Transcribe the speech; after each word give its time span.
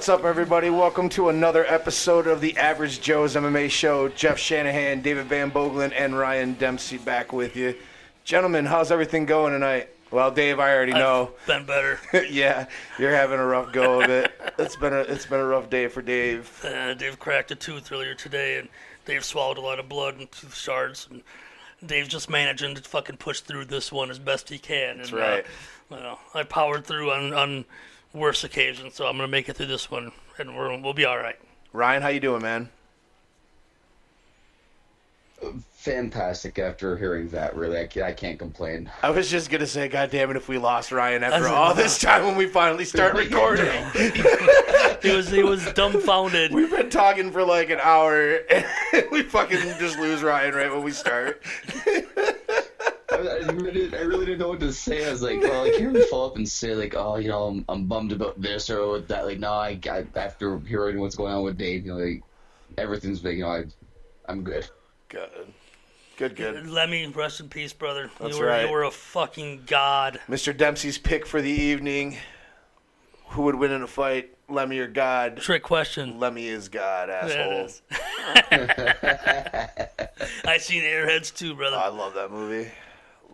What's 0.00 0.08
up, 0.08 0.24
everybody? 0.24 0.70
Welcome 0.70 1.10
to 1.10 1.28
another 1.28 1.66
episode 1.66 2.26
of 2.26 2.40
the 2.40 2.56
Average 2.56 3.02
Joe's 3.02 3.34
MMA 3.36 3.70
Show. 3.70 4.08
Jeff 4.08 4.38
Shanahan, 4.38 5.02
David 5.02 5.26
Van 5.26 5.50
Boglin, 5.50 5.92
and 5.94 6.16
Ryan 6.18 6.54
Dempsey 6.54 6.96
back 6.96 7.34
with 7.34 7.54
you. 7.54 7.76
Gentlemen, 8.24 8.64
how's 8.64 8.90
everything 8.90 9.26
going 9.26 9.52
tonight? 9.52 9.90
Well, 10.10 10.30
Dave, 10.30 10.58
I 10.58 10.74
already 10.74 10.94
know. 10.94 11.32
Been 11.46 11.66
better. 11.66 12.00
yeah, 12.30 12.68
you're 12.98 13.14
having 13.14 13.38
a 13.38 13.44
rough 13.44 13.74
go 13.74 14.00
of 14.00 14.08
it. 14.08 14.32
It's 14.58 14.74
been 14.74 14.94
a 14.94 15.00
it's 15.00 15.26
been 15.26 15.38
a 15.38 15.44
rough 15.44 15.68
day 15.68 15.86
for 15.86 16.00
Dave. 16.00 16.50
Uh, 16.66 16.94
Dave 16.94 17.18
cracked 17.18 17.50
a 17.50 17.54
tooth 17.54 17.92
earlier 17.92 18.14
today, 18.14 18.56
and 18.56 18.70
Dave 19.04 19.22
swallowed 19.22 19.58
a 19.58 19.60
lot 19.60 19.78
of 19.78 19.86
blood 19.86 20.16
and 20.16 20.32
tooth 20.32 20.56
shards. 20.56 21.08
And 21.10 21.22
Dave's 21.84 22.08
just 22.08 22.30
managing 22.30 22.74
to 22.74 22.80
fucking 22.80 23.18
push 23.18 23.40
through 23.40 23.66
this 23.66 23.92
one 23.92 24.10
as 24.10 24.18
best 24.18 24.48
he 24.48 24.58
can. 24.58 24.96
That's 24.96 25.10
and, 25.10 25.18
right. 25.18 25.44
Uh, 25.90 25.96
you 25.96 26.02
know, 26.02 26.18
I 26.32 26.44
powered 26.44 26.86
through 26.86 27.10
on, 27.12 27.34
on 27.34 27.64
worse 28.12 28.44
occasions, 28.44 28.94
so 28.94 29.06
I'm 29.06 29.16
gonna 29.16 29.28
make 29.28 29.48
it 29.48 29.56
through 29.56 29.66
this 29.66 29.90
one, 29.90 30.12
and 30.38 30.56
we're, 30.56 30.76
we'll 30.80 30.94
be 30.94 31.04
all 31.04 31.18
right. 31.18 31.36
Ryan, 31.72 32.02
how 32.02 32.08
you 32.08 32.20
doing, 32.20 32.42
man? 32.42 32.68
fantastic 35.72 36.58
after 36.58 36.98
hearing 36.98 37.30
that. 37.30 37.56
Really, 37.56 37.78
I 37.80 37.86
can't, 37.86 38.04
I 38.04 38.12
can't 38.12 38.38
complain. 38.38 38.90
I 39.02 39.08
was 39.08 39.30
just 39.30 39.48
gonna 39.50 39.66
say, 39.66 39.88
God 39.88 40.10
damn 40.10 40.30
it, 40.30 40.36
if 40.36 40.48
we 40.48 40.58
lost 40.58 40.92
Ryan 40.92 41.24
after 41.24 41.40
That's- 41.40 41.56
all 41.56 41.72
this 41.74 41.98
time 41.98 42.26
when 42.26 42.36
we 42.36 42.46
finally 42.46 42.84
start 42.84 43.14
recording. 43.16 43.70
He 45.02 45.16
was 45.16 45.30
he 45.30 45.42
was 45.42 45.64
dumbfounded. 45.72 46.52
We've 46.52 46.70
been 46.70 46.90
talking 46.90 47.32
for 47.32 47.42
like 47.42 47.70
an 47.70 47.78
hour, 47.82 48.40
and 48.50 48.66
we 49.10 49.22
fucking 49.22 49.58
just 49.78 49.98
lose 49.98 50.22
Ryan 50.22 50.54
right 50.54 50.70
when 50.70 50.82
we 50.82 50.90
start. 50.90 51.42
I, 53.28 53.48
I, 53.48 53.52
really, 53.52 53.94
I 53.96 54.00
really 54.00 54.26
didn't 54.26 54.40
know 54.40 54.48
what 54.48 54.60
to 54.60 54.72
say. 54.72 55.06
I 55.06 55.10
was 55.10 55.22
like, 55.22 55.40
well, 55.40 55.64
I 55.64 55.70
can't 55.70 55.92
really 55.92 56.06
follow 56.06 56.28
up 56.28 56.36
and 56.36 56.48
say 56.48 56.74
like, 56.74 56.94
oh, 56.96 57.16
you 57.16 57.28
know, 57.28 57.44
I'm, 57.44 57.64
I'm 57.68 57.86
bummed 57.86 58.12
about 58.12 58.40
this 58.40 58.70
or 58.70 59.00
that. 59.00 59.26
Like, 59.26 59.38
no, 59.38 59.52
I, 59.52 59.78
I 59.90 60.04
after 60.16 60.58
hearing 60.60 60.98
what's 61.00 61.16
going 61.16 61.32
on 61.32 61.42
with 61.44 61.58
Dave, 61.58 61.86
you 61.86 61.92
know, 61.92 61.98
like 61.98 62.22
everything's 62.78 63.20
big. 63.20 63.38
You 63.38 63.44
know, 63.44 63.50
I, 63.50 63.64
I'm 64.26 64.42
good. 64.42 64.68
Good, 65.08 65.30
good, 66.16 66.36
good. 66.36 66.56
Uh, 66.56 66.70
Lemmy, 66.70 67.06
rest 67.08 67.40
in 67.40 67.48
peace, 67.48 67.72
brother. 67.72 68.10
That's 68.20 68.36
you 68.36 68.40
were 68.40 68.48
right. 68.48 68.66
you 68.66 68.72
were 68.72 68.84
a 68.84 68.90
fucking 68.90 69.64
god. 69.66 70.20
Mr. 70.28 70.56
Dempsey's 70.56 70.98
pick 70.98 71.26
for 71.26 71.42
the 71.42 71.50
evening: 71.50 72.16
Who 73.30 73.42
would 73.42 73.56
win 73.56 73.72
in 73.72 73.82
a 73.82 73.88
fight, 73.88 74.36
Lemmy 74.48 74.78
or 74.78 74.86
God? 74.86 75.38
Trick 75.38 75.62
question. 75.62 76.20
Lemmy 76.20 76.46
is 76.46 76.68
God, 76.68 77.08
Yeah, 77.08 77.24
asshole. 77.24 77.52
it 77.52 77.64
is. 77.64 77.82
I 80.44 80.58
seen 80.58 80.82
Airheads 80.82 81.34
too, 81.34 81.54
brother. 81.54 81.76
I 81.76 81.88
love 81.88 82.14
that 82.14 82.30
movie. 82.30 82.70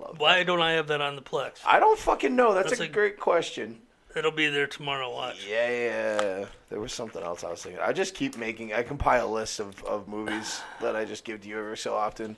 Love 0.01 0.19
Why 0.19 0.43
don't 0.43 0.61
I 0.61 0.73
have 0.73 0.89
that 0.89 1.01
on 1.01 1.17
the 1.17 1.23
Plex? 1.23 1.61
I 1.67 1.79
don't 1.79 1.99
fucking 1.99 2.35
know. 2.35 2.55
That's, 2.55 2.71
That's 2.71 2.81
a, 2.81 2.85
a- 2.85 2.89
great 2.89 3.19
question. 3.19 3.81
It'll 4.15 4.31
be 4.33 4.49
there 4.49 4.67
tomorrow. 4.67 5.13
Watch. 5.13 5.47
Yeah, 5.47 5.69
yeah. 5.71 6.45
There 6.71 6.81
was 6.81 6.93
something 6.93 7.23
else 7.23 7.45
I 7.45 7.51
was 7.51 7.63
thinking. 7.63 7.83
I 7.83 7.93
just 7.93 8.15
keep 8.15 8.39
making. 8.39 8.73
I 8.73 8.83
compile 8.83 9.31
lists 9.31 9.61
of, 9.61 9.83
of 9.85 10.09
movies 10.09 10.63
that 10.81 10.97
I 10.97 11.05
just 11.05 11.25
give 11.25 11.43
to 11.43 11.49
you 11.49 11.59
every 11.59 11.77
so 11.77 11.95
often. 11.95 12.37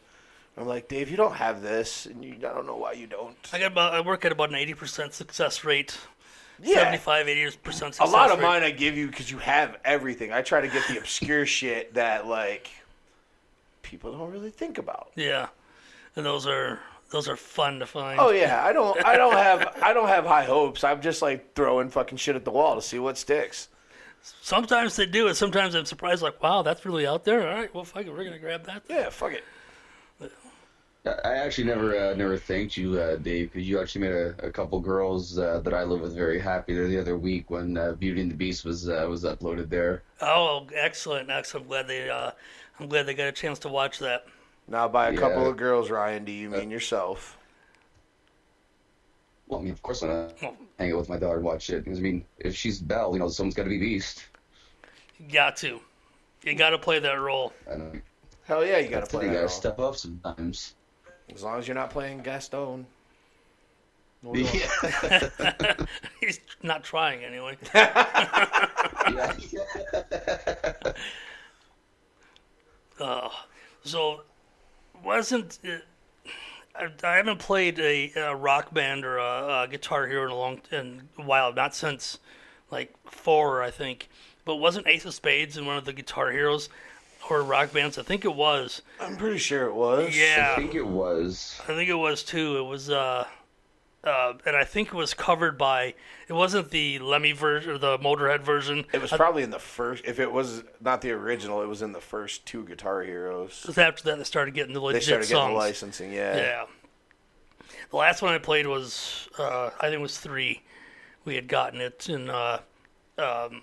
I'm 0.56 0.66
like, 0.66 0.88
Dave, 0.88 1.08
you 1.08 1.16
don't 1.16 1.36
have 1.36 1.62
this, 1.62 2.06
and 2.06 2.24
you, 2.24 2.34
I 2.38 2.52
don't 2.52 2.66
know 2.66 2.74
why 2.76 2.92
you 2.94 3.06
don't. 3.06 3.36
I 3.52 3.60
got 3.60 3.70
about. 3.70 3.94
I 3.94 4.00
work 4.00 4.24
at 4.24 4.32
about 4.32 4.48
an 4.48 4.56
eighty 4.56 4.74
percent 4.74 5.14
success 5.14 5.62
rate. 5.64 5.96
Yeah. 6.60 6.74
75, 6.78 7.28
80 7.28 7.56
percent 7.58 7.98
A 8.00 8.04
lot 8.06 8.32
of 8.32 8.40
rate. 8.40 8.44
mine 8.44 8.62
I 8.64 8.72
give 8.72 8.96
you 8.96 9.06
because 9.06 9.30
you 9.30 9.38
have 9.38 9.76
everything. 9.84 10.32
I 10.32 10.42
try 10.42 10.60
to 10.60 10.66
get 10.66 10.82
the 10.88 10.98
obscure 10.98 11.46
shit 11.46 11.94
that 11.94 12.26
like 12.26 12.68
people 13.82 14.10
don't 14.18 14.32
really 14.32 14.50
think 14.50 14.78
about. 14.78 15.12
Yeah, 15.14 15.48
and 16.16 16.26
those 16.26 16.48
are 16.48 16.80
those 17.10 17.28
are 17.28 17.36
fun 17.36 17.78
to 17.80 17.86
find. 17.86 18.20
Oh 18.20 18.30
yeah, 18.30 18.64
I 18.64 18.72
don't. 18.72 19.02
I 19.04 19.16
don't 19.16 19.32
have. 19.50 19.78
I 19.82 19.92
don't 19.92 20.08
have 20.08 20.24
high 20.24 20.44
hopes. 20.44 20.84
I'm 20.84 21.00
just 21.00 21.22
like 21.22 21.54
throwing 21.54 21.88
fucking 21.88 22.18
shit 22.18 22.36
at 22.36 22.44
the 22.44 22.50
wall 22.50 22.74
to 22.76 22.82
see 22.82 22.98
what 22.98 23.18
sticks. 23.18 23.68
Sometimes 24.42 24.96
they 24.96 25.06
do 25.06 25.28
and 25.28 25.36
Sometimes 25.36 25.74
I'm 25.74 25.84
surprised. 25.84 26.22
Like, 26.22 26.42
wow, 26.42 26.62
that's 26.62 26.84
really 26.84 27.06
out 27.06 27.24
there. 27.24 27.48
All 27.48 27.54
right, 27.54 27.72
well, 27.74 27.84
fuck 27.84 28.04
it, 28.04 28.10
we're 28.10 28.24
gonna 28.24 28.38
grab 28.38 28.64
that. 28.64 28.82
Yeah, 28.88 29.08
fuck 29.10 29.32
it. 29.32 29.44
I 31.24 31.36
actually 31.36 31.64
never, 31.64 31.96
uh, 31.96 32.14
never 32.14 32.36
thanked 32.36 32.76
you, 32.76 32.98
uh, 33.00 33.16
Dave, 33.16 33.52
because 33.52 33.66
you 33.66 33.80
actually 33.80 34.02
made 34.02 34.12
a, 34.12 34.34
a 34.46 34.50
couple 34.50 34.78
girls 34.80 35.38
uh, 35.38 35.60
that 35.60 35.72
I 35.72 35.82
live 35.84 36.00
with 36.00 36.14
very 36.14 36.38
happy 36.38 36.74
there 36.74 36.88
the 36.88 36.98
other 37.00 37.16
week 37.16 37.50
when 37.50 37.78
uh, 37.78 37.92
Beauty 37.92 38.20
and 38.20 38.30
the 38.30 38.34
Beast 38.34 38.64
was 38.64 38.88
uh, 38.88 39.06
was 39.08 39.24
uploaded 39.24 39.70
there. 39.70 40.02
Oh, 40.20 40.66
excellent, 40.74 41.30
excellent. 41.30 41.64
I'm 41.64 41.68
glad 41.68 41.86
they. 41.86 42.10
Uh, 42.10 42.32
I'm 42.78 42.88
glad 42.88 43.06
they 43.06 43.14
got 43.14 43.28
a 43.28 43.32
chance 43.32 43.58
to 43.60 43.68
watch 43.68 43.98
that. 44.00 44.26
Now, 44.68 44.86
by 44.86 45.08
a 45.08 45.16
couple 45.16 45.48
of 45.48 45.56
girls, 45.56 45.90
Ryan, 45.90 46.24
do 46.24 46.32
you 46.32 46.50
mean 46.50 46.70
yourself? 46.70 47.38
Well, 49.46 49.60
I 49.60 49.62
mean, 49.62 49.72
of 49.72 49.82
course, 49.82 50.02
I'm 50.02 50.08
gonna 50.08 50.30
hang 50.78 50.92
out 50.92 50.98
with 50.98 51.08
my 51.08 51.18
daughter 51.18 51.36
and 51.36 51.44
watch 51.44 51.70
it. 51.70 51.84
Because 51.84 51.98
I 51.98 52.02
mean, 52.02 52.24
if 52.38 52.54
she's 52.54 52.78
Belle, 52.78 53.14
you 53.14 53.18
know, 53.18 53.28
someone's 53.28 53.54
got 53.54 53.62
to 53.62 53.70
be 53.70 53.78
Beast. 53.78 54.26
you 55.18 55.32
got 55.32 55.56
to. 55.58 55.80
You 56.42 56.54
got 56.54 56.70
to 56.70 56.78
play 56.78 56.98
that 56.98 57.14
role. 57.14 57.52
Hell 58.44 58.64
yeah, 58.64 58.78
you 58.78 58.88
got 58.88 59.04
to 59.04 59.10
play 59.10 59.20
think 59.20 59.22
that 59.22 59.26
you 59.26 59.32
gotta 59.32 59.40
role. 59.40 59.48
step 59.48 59.78
up 59.78 59.96
sometimes. 59.96 60.74
As 61.34 61.42
long 61.42 61.58
as 61.58 61.66
you're 61.66 61.74
not 61.74 61.90
playing 61.90 62.18
Gaston. 62.18 62.86
We're 64.22 64.40
Yeah. 64.40 65.74
He's 66.20 66.40
not 66.62 66.84
trying 66.84 67.24
anyway. 67.24 67.56
yeah. 67.74 69.34
Uh, 72.98 73.28
so, 73.84 74.22
wasn't 75.04 75.58
it, 75.62 75.84
I, 76.74 76.88
I 77.02 77.16
haven't 77.16 77.38
played 77.38 77.78
a, 77.78 78.12
a 78.16 78.34
rock 78.34 78.72
band 78.72 79.04
or 79.04 79.18
a, 79.18 79.62
a 79.64 79.68
guitar 79.68 80.06
hero 80.06 80.24
in 80.24 80.30
a 80.30 80.34
long 80.36 80.60
in 80.70 81.08
a 81.18 81.22
while, 81.22 81.52
not 81.52 81.74
since 81.74 82.18
like 82.70 82.94
four, 83.06 83.62
I 83.62 83.70
think. 83.70 84.08
But 84.44 84.56
wasn't 84.56 84.86
Ace 84.86 85.04
of 85.04 85.14
Spades 85.14 85.56
in 85.56 85.66
one 85.66 85.76
of 85.76 85.84
the 85.84 85.92
guitar 85.92 86.30
heroes 86.30 86.68
or 87.28 87.42
rock 87.42 87.72
bands? 87.72 87.98
I 87.98 88.02
think 88.02 88.24
it 88.24 88.34
was. 88.34 88.80
I'm 89.00 89.16
pretty 89.16 89.38
sure 89.38 89.66
it 89.66 89.74
was. 89.74 90.16
Yeah, 90.16 90.54
I 90.56 90.60
think 90.60 90.74
it 90.74 90.86
was. 90.86 91.60
I 91.64 91.74
think 91.74 91.90
it 91.90 91.94
was 91.94 92.22
too. 92.22 92.58
It 92.58 92.62
was, 92.62 92.88
uh, 92.88 93.26
uh, 94.04 94.34
and 94.46 94.56
I 94.56 94.64
think 94.64 94.88
it 94.88 94.94
was 94.94 95.12
covered 95.14 95.58
by. 95.58 95.94
It 96.28 96.32
wasn't 96.32 96.70
the 96.70 96.98
Lemmy 97.00 97.32
version 97.32 97.72
or 97.72 97.78
the 97.78 97.98
Motorhead 97.98 98.42
version. 98.42 98.84
It 98.92 99.02
was 99.02 99.10
probably 99.10 99.42
in 99.42 99.50
the 99.50 99.58
first. 99.58 100.04
If 100.06 100.20
it 100.20 100.30
was 100.30 100.62
not 100.80 101.00
the 101.00 101.10
original, 101.10 101.62
it 101.62 101.66
was 101.66 101.82
in 101.82 101.92
the 101.92 102.00
first 102.00 102.46
two 102.46 102.64
Guitar 102.64 103.02
Heroes. 103.02 103.64
Was 103.66 103.76
after 103.78 104.04
that 104.04 104.18
they 104.18 104.24
started 104.24 104.54
getting 104.54 104.72
the 104.74 104.80
legit 104.80 105.02
They 105.02 105.06
started 105.06 105.28
getting 105.28 105.36
songs. 105.36 105.52
the 105.52 105.58
licensing. 105.58 106.12
Yeah. 106.12 106.36
Yeah. 106.36 106.64
The 107.90 107.96
last 107.96 108.22
one 108.22 108.34
I 108.34 108.38
played 108.38 108.66
was, 108.66 109.28
uh, 109.38 109.70
I 109.80 109.86
think 109.86 109.94
it 109.94 110.00
was 110.00 110.18
three. 110.18 110.62
We 111.24 111.34
had 111.34 111.48
gotten 111.48 111.80
it, 111.80 112.08
and 112.08 112.30
uh, 112.30 112.58
um, 113.18 113.62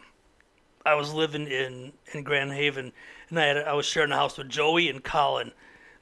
I 0.86 0.96
was 0.96 1.14
living 1.14 1.48
in, 1.48 1.94
in 2.14 2.24
Grand 2.24 2.52
Haven, 2.52 2.92
and 3.30 3.40
I 3.40 3.46
had 3.46 3.58
I 3.60 3.74
was 3.74 3.86
sharing 3.86 4.12
a 4.12 4.16
house 4.16 4.38
with 4.38 4.50
Joey 4.50 4.90
and 4.90 5.04
Colin, 5.04 5.52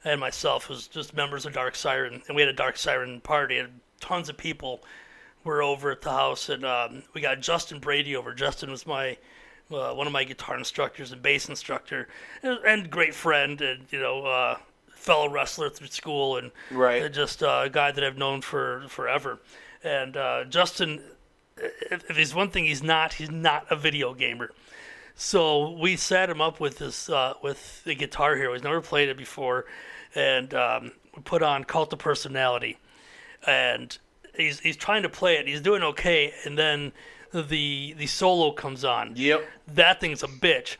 and 0.04 0.20
myself. 0.20 0.68
Was 0.68 0.88
just 0.88 1.14
members 1.14 1.46
of 1.46 1.52
Dark 1.52 1.74
Siren, 1.74 2.22
and 2.26 2.36
we 2.36 2.42
had 2.42 2.48
a 2.48 2.54
Dark 2.54 2.76
Siren 2.76 3.20
party, 3.20 3.58
and 3.58 3.80
tons 4.00 4.28
of 4.28 4.36
people 4.36 4.82
were 5.44 5.62
over 5.62 5.90
at 5.90 6.00
the 6.02 6.10
house, 6.10 6.48
and 6.48 6.64
um, 6.64 7.02
we 7.12 7.20
got 7.20 7.40
Justin 7.40 7.78
Brady 7.78 8.16
over. 8.16 8.32
Justin 8.34 8.70
was 8.70 8.86
my 8.86 9.16
uh, 9.72 9.92
one 9.92 10.06
of 10.06 10.12
my 10.12 10.24
guitar 10.24 10.56
instructors 10.58 11.10
and 11.12 11.22
bass 11.22 11.48
instructor, 11.48 12.08
and, 12.42 12.58
and 12.66 12.90
great 12.90 13.14
friend, 13.14 13.60
and 13.60 13.84
you 13.90 13.98
know, 14.00 14.24
uh, 14.24 14.56
fellow 14.94 15.28
wrestler 15.28 15.68
through 15.70 15.86
school, 15.88 16.36
and 16.36 16.50
Right. 16.70 17.10
just 17.12 17.42
uh, 17.42 17.62
a 17.64 17.70
guy 17.70 17.90
that 17.92 18.02
I've 18.04 18.18
known 18.18 18.40
for 18.40 18.84
forever. 18.88 19.38
And 19.82 20.16
uh, 20.16 20.44
Justin, 20.44 21.02
if, 21.58 22.08
if 22.10 22.16
he's 22.16 22.34
one 22.34 22.50
thing, 22.50 22.64
he's 22.64 22.82
not. 22.82 23.14
He's 23.14 23.30
not 23.30 23.66
a 23.70 23.76
video 23.76 24.14
gamer. 24.14 24.50
So 25.16 25.70
we 25.70 25.96
set 25.96 26.28
him 26.28 26.40
up 26.40 26.58
with 26.58 26.78
this 26.78 27.08
uh, 27.08 27.34
with 27.42 27.84
the 27.84 27.94
Guitar 27.94 28.36
here. 28.36 28.52
He's 28.52 28.62
never 28.64 28.80
played 28.80 29.08
it 29.08 29.16
before, 29.16 29.66
and 30.14 30.52
um, 30.54 30.92
we 31.16 31.22
put 31.22 31.42
on 31.42 31.64
Cult 31.64 31.92
of 31.92 31.98
Personality, 32.00 32.78
and 33.46 33.96
he's 34.36 34.60
he's 34.60 34.76
trying 34.76 35.02
to 35.02 35.08
play 35.08 35.36
it. 35.36 35.46
He's 35.46 35.60
doing 35.60 35.82
okay, 35.82 36.32
and 36.44 36.58
then 36.58 36.92
the 37.32 37.94
the 37.98 38.06
solo 38.06 38.52
comes 38.52 38.84
on. 38.84 39.12
Yep. 39.16 39.44
That 39.68 40.00
thing's 40.00 40.22
a 40.22 40.28
bitch. 40.28 40.76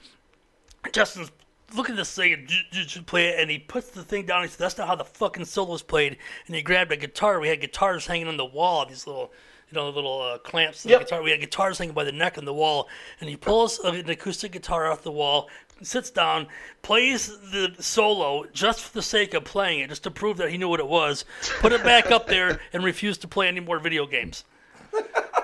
Justin's 0.93 1.31
look 1.75 1.90
at 1.90 1.96
this 1.96 2.14
thing 2.14 2.32
and 2.32 2.49
j- 2.49 2.66
j- 2.70 2.84
j- 2.84 3.00
play 3.00 3.28
it, 3.28 3.40
and 3.40 3.50
he 3.50 3.58
puts 3.58 3.88
the 3.90 4.02
thing 4.02 4.26
down. 4.26 4.43
He 4.43 4.49
says, 4.49 4.58
"That's 4.58 4.78
not 4.78 4.87
how 4.87 4.94
the 4.94 5.05
fucking 5.05 5.44
solo's 5.46 5.82
played." 5.82 6.16
And 6.46 6.55
he 6.55 6.62
grabbed 6.62 6.93
a 6.93 6.96
guitar. 6.96 7.40
We 7.40 7.49
had 7.49 7.61
guitars 7.61 8.06
hanging 8.06 8.28
on 8.28 8.37
the 8.37 8.44
wall. 8.44 8.87
These 8.87 9.06
little, 9.06 9.32
you 9.70 9.76
know, 9.76 9.90
the 9.90 9.94
little 9.96 10.20
uh, 10.20 10.38
clamps. 10.38 10.84
in 10.84 10.90
Yep. 10.90 11.00
The 11.00 11.05
guitar. 11.05 11.22
We 11.22 11.31
had 11.31 11.40
guitars 11.40 11.78
hanging 11.78 11.94
by 11.94 12.05
the 12.05 12.12
neck 12.12 12.38
on 12.38 12.44
the 12.44 12.55
wall. 12.55 12.88
And 13.20 13.28
he 13.28 13.37
pulls 13.37 13.78
an 13.81 14.08
acoustic 14.08 14.52
guitar 14.52 14.90
off 14.90 15.02
the 15.02 15.12
wall, 15.12 15.49
sits 15.82 16.11
down, 16.11 16.46
plays 16.82 17.28
the 17.28 17.75
solo 17.81 18.44
just 18.52 18.81
for 18.82 18.93
the 18.93 19.02
sake 19.02 19.34
of 19.34 19.44
playing 19.44 19.81
it, 19.81 19.88
just 19.88 20.05
to 20.05 20.11
prove 20.11 20.37
that 20.37 20.50
he 20.50 20.58
knew 20.58 20.69
what 20.69 20.81
it 20.81 20.88
was. 20.88 21.25
Put 21.61 21.72
it 21.72 21.82
back 21.82 22.11
up 22.11 22.26
there, 22.26 22.61
and 22.72 22.84
refused 22.84 23.20
to 23.22 23.28
play 23.28 23.49
any 23.49 23.61
more 23.61 23.78
video 23.78 24.06
games. 24.06 24.44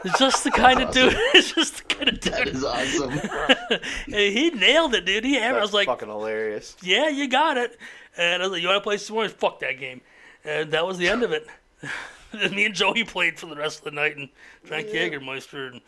It's 0.05 0.19
just 0.19 0.45
the 0.45 0.51
kind 0.51 0.81
of 0.81 0.93
dude. 0.93 1.15
It's 1.35 1.53
just 1.53 1.79
the 1.89 1.95
kind 1.95 2.09
of 2.09 2.21
dude. 2.21 2.49
is 2.49 2.65
awesome. 2.65 3.21
He 4.07 4.51
nailed 4.51 4.95
it, 4.95 5.05
dude. 5.05 5.25
He 5.25 5.35
had, 5.35 5.55
I 5.57 5.61
was 5.61 5.73
like, 5.75 5.87
fucking 5.87 6.09
hilarious. 6.09 6.77
yeah, 6.83 7.09
you 7.09 7.29
got 7.29 7.57
it. 7.57 7.77
And 8.17 8.43
I 8.43 8.47
was 8.47 8.53
like, 8.53 8.63
you 8.63 8.69
want 8.69 8.79
to 8.79 8.85
play 8.85 8.97
some 8.97 9.17
more? 9.17 9.29
Fuck 9.29 9.61
that 9.61 9.79
game. 9.79 10.01
And 10.45 10.71
that 10.73 10.87
was 10.87 10.99
the 10.99 11.09
end 11.09 11.23
of 11.23 11.33
it. 11.33 11.47
and 12.33 12.53
me 12.57 12.67
and 12.67 12.75
Joey 12.75 13.05
played 13.05 13.39
for 13.39 13.47
the 13.47 13.57
rest 13.57 13.79
of 13.79 13.85
the 13.85 13.91
night 13.91 14.17
and 14.17 14.29
drank 14.65 14.89
Jägermeister. 14.89 15.73
And 15.73 15.81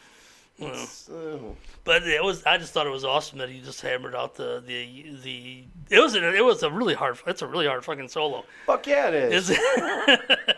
Uh, 0.60 1.54
But 1.84 2.06
it 2.06 2.22
was 2.22 2.44
I 2.44 2.58
just 2.58 2.72
thought 2.72 2.86
it 2.86 2.90
was 2.90 3.04
awesome 3.04 3.38
that 3.38 3.48
he 3.48 3.60
just 3.60 3.80
hammered 3.80 4.14
out 4.14 4.34
the 4.34 4.62
the 4.64 5.16
the 5.22 5.64
it 5.90 5.98
was 5.98 6.14
a, 6.14 6.34
it 6.34 6.44
was 6.44 6.62
a 6.62 6.70
really 6.70 6.94
hard 6.94 7.18
it's 7.26 7.42
a 7.42 7.46
really 7.46 7.66
hard 7.66 7.84
fucking 7.84 8.08
solo. 8.08 8.44
fuck 8.66 8.86
yeah, 8.86 9.08
it 9.08 9.14
is. 9.14 9.50
It's 9.50 9.60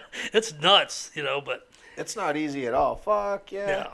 it's 0.35 0.53
nuts, 0.61 1.11
you 1.15 1.23
know, 1.23 1.41
but 1.41 1.69
It's 1.97 2.17
not 2.17 2.37
easy 2.37 2.67
at 2.67 2.75
all. 2.75 2.97
Fuck 2.97 3.53
yeah. 3.53 3.69
yeah. 3.69 3.87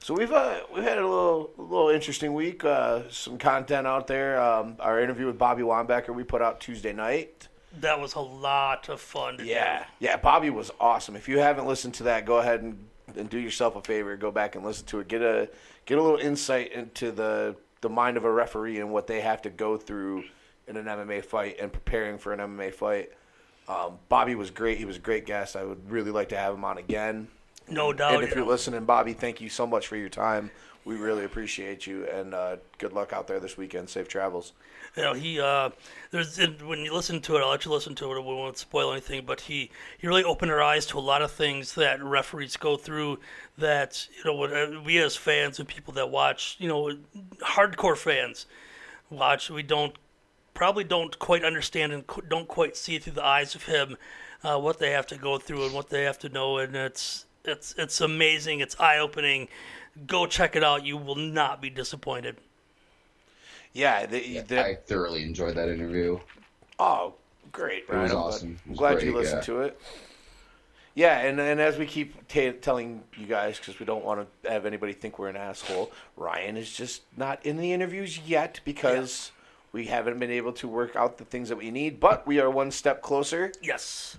So 0.00 0.14
we've 0.14 0.32
uh, 0.32 0.60
we've 0.74 0.82
had 0.82 0.98
a 0.98 1.06
little 1.06 1.50
a 1.58 1.62
little 1.62 1.90
interesting 1.90 2.32
week. 2.34 2.64
Uh, 2.64 3.02
some 3.10 3.38
content 3.38 3.86
out 3.86 4.08
there. 4.08 4.40
Um, 4.42 4.76
our 4.80 5.00
interview 5.00 5.26
with 5.26 5.38
Bobby 5.38 5.62
Wambecker 5.62 6.12
we 6.14 6.24
put 6.24 6.42
out 6.42 6.58
Tuesday 6.60 6.92
night. 6.92 7.46
That 7.80 8.00
was 8.00 8.14
a 8.14 8.20
lot 8.20 8.88
of 8.88 9.00
fun 9.00 9.38
to 9.38 9.44
Yeah, 9.44 9.84
yeah. 9.98 10.16
Bobby 10.16 10.50
was 10.50 10.70
awesome. 10.80 11.16
If 11.16 11.28
you 11.28 11.38
haven't 11.38 11.66
listened 11.66 11.94
to 11.94 12.02
that, 12.04 12.26
go 12.26 12.38
ahead 12.38 12.62
and, 12.62 12.76
and 13.16 13.30
do 13.30 13.38
yourself 13.38 13.76
a 13.76 13.82
favor. 13.82 14.16
Go 14.16 14.30
back 14.30 14.54
and 14.54 14.64
listen 14.64 14.86
to 14.86 15.00
it. 15.00 15.08
Get 15.08 15.22
a 15.22 15.48
get 15.86 15.98
a 15.98 16.02
little 16.02 16.18
insight 16.18 16.72
into 16.72 17.10
the 17.10 17.56
the 17.80 17.88
mind 17.88 18.16
of 18.16 18.24
a 18.24 18.30
referee 18.30 18.78
and 18.78 18.92
what 18.92 19.06
they 19.06 19.20
have 19.20 19.42
to 19.42 19.50
go 19.50 19.76
through 19.76 20.24
in 20.68 20.76
an 20.76 20.84
MMA 20.86 21.24
fight 21.24 21.56
and 21.60 21.72
preparing 21.72 22.18
for 22.18 22.32
an 22.32 22.38
MMA 22.38 22.72
fight. 22.72 23.10
Um, 23.68 23.98
Bobby 24.08 24.34
was 24.34 24.50
great. 24.50 24.78
He 24.78 24.84
was 24.84 24.96
a 24.96 25.00
great 25.00 25.26
guest. 25.26 25.56
I 25.56 25.64
would 25.64 25.90
really 25.90 26.10
like 26.10 26.28
to 26.30 26.36
have 26.36 26.54
him 26.54 26.64
on 26.64 26.78
again. 26.78 27.28
No 27.68 27.92
doubt. 27.92 28.14
and 28.14 28.24
if 28.24 28.30
you 28.30 28.36
you're 28.38 28.46
listening, 28.46 28.84
Bobby, 28.84 29.12
thank 29.12 29.40
you 29.40 29.48
so 29.48 29.66
much 29.66 29.86
for 29.86 29.96
your 29.96 30.08
time. 30.08 30.50
We 30.84 30.96
really 30.96 31.24
appreciate 31.24 31.86
you, 31.86 32.06
and 32.06 32.34
uh, 32.34 32.56
good 32.78 32.92
luck 32.92 33.12
out 33.12 33.28
there 33.28 33.38
this 33.38 33.56
weekend. 33.56 33.88
Safe 33.88 34.08
travels. 34.08 34.52
You 34.96 35.02
know, 35.02 35.14
he 35.14 35.40
uh, 35.40 35.70
there's 36.10 36.36
when 36.38 36.80
you 36.80 36.92
listen 36.92 37.20
to 37.22 37.36
it, 37.36 37.40
I'll 37.40 37.50
let 37.50 37.64
you 37.64 37.72
listen 37.72 37.94
to 37.94 38.12
it. 38.12 38.20
We 38.20 38.34
won't 38.34 38.58
spoil 38.58 38.92
anything, 38.92 39.24
but 39.24 39.40
he 39.42 39.70
he 39.96 40.06
really 40.06 40.24
opened 40.24 40.50
our 40.50 40.62
eyes 40.62 40.84
to 40.86 40.98
a 40.98 41.00
lot 41.00 41.22
of 41.22 41.32
things 41.32 41.74
that 41.76 42.02
referees 42.02 42.58
go 42.58 42.76
through. 42.76 43.18
That 43.56 44.06
you 44.18 44.24
know, 44.24 44.44
uh, 44.44 44.82
we 44.84 44.98
as 44.98 45.16
fans 45.16 45.58
and 45.58 45.66
people 45.66 45.94
that 45.94 46.10
watch, 46.10 46.56
you 46.58 46.68
know, 46.68 46.94
hardcore 47.40 47.96
fans 47.96 48.44
watch, 49.08 49.48
we 49.48 49.62
don't 49.62 49.94
probably 50.52 50.84
don't 50.84 51.18
quite 51.18 51.42
understand 51.42 51.92
and 51.92 52.04
don't 52.28 52.48
quite 52.48 52.76
see 52.76 52.98
through 52.98 53.14
the 53.14 53.24
eyes 53.24 53.54
of 53.54 53.64
him 53.64 53.96
uh, 54.44 54.58
what 54.58 54.78
they 54.78 54.90
have 54.90 55.06
to 55.06 55.16
go 55.16 55.38
through 55.38 55.64
and 55.64 55.74
what 55.74 55.88
they 55.88 56.02
have 56.02 56.18
to 56.18 56.28
know, 56.28 56.58
and 56.58 56.76
it's 56.76 57.24
it's 57.44 57.74
it's 57.78 58.00
amazing. 58.00 58.60
It's 58.60 58.78
eye 58.78 58.98
opening. 58.98 59.48
Go 60.06 60.26
check 60.26 60.56
it 60.56 60.62
out. 60.62 60.84
You 60.84 60.96
will 60.96 61.16
not 61.16 61.60
be 61.62 61.70
disappointed. 61.70 62.36
Yeah, 63.72 64.06
the, 64.06 64.40
the, 64.40 64.64
I 64.64 64.74
thoroughly 64.74 65.22
enjoyed 65.22 65.54
that 65.56 65.68
interview. 65.68 66.18
Oh, 66.78 67.14
great! 67.52 67.84
It 67.84 67.88
was 67.88 67.96
Ryan. 67.96 68.10
I'm 68.10 68.16
awesome. 68.16 68.48
Glad, 68.48 68.58
It 68.64 68.70
was 68.70 68.78
glad 68.78 69.02
you 69.02 69.14
listened 69.14 69.38
yeah. 69.38 69.54
to 69.54 69.60
it. 69.62 69.80
Yeah, 70.94 71.18
and 71.20 71.40
and 71.40 71.58
as 71.60 71.78
we 71.78 71.86
keep 71.86 72.28
ta 72.28 72.52
telling 72.60 73.02
you 73.16 73.26
guys, 73.26 73.58
because 73.58 73.78
we 73.80 73.86
don't 73.86 74.04
want 74.04 74.28
to 74.42 74.50
have 74.50 74.66
anybody 74.66 74.92
think 74.92 75.18
we're 75.18 75.28
an 75.28 75.36
asshole, 75.36 75.90
Ryan 76.16 76.56
is 76.58 76.70
just 76.70 77.02
not 77.16 77.44
in 77.46 77.56
the 77.56 77.72
interviews 77.72 78.18
yet 78.26 78.60
because 78.64 79.32
we 79.72 79.86
haven't 79.86 80.18
been 80.18 80.30
able 80.30 80.52
to 80.52 80.68
work 80.68 80.94
out 80.94 81.16
the 81.16 81.24
things 81.24 81.48
that 81.48 81.56
we 81.56 81.70
need. 81.70 81.98
But 81.98 82.26
we 82.26 82.40
are 82.40 82.50
one 82.50 82.70
step 82.70 83.00
closer. 83.00 83.52
Yes. 83.62 84.18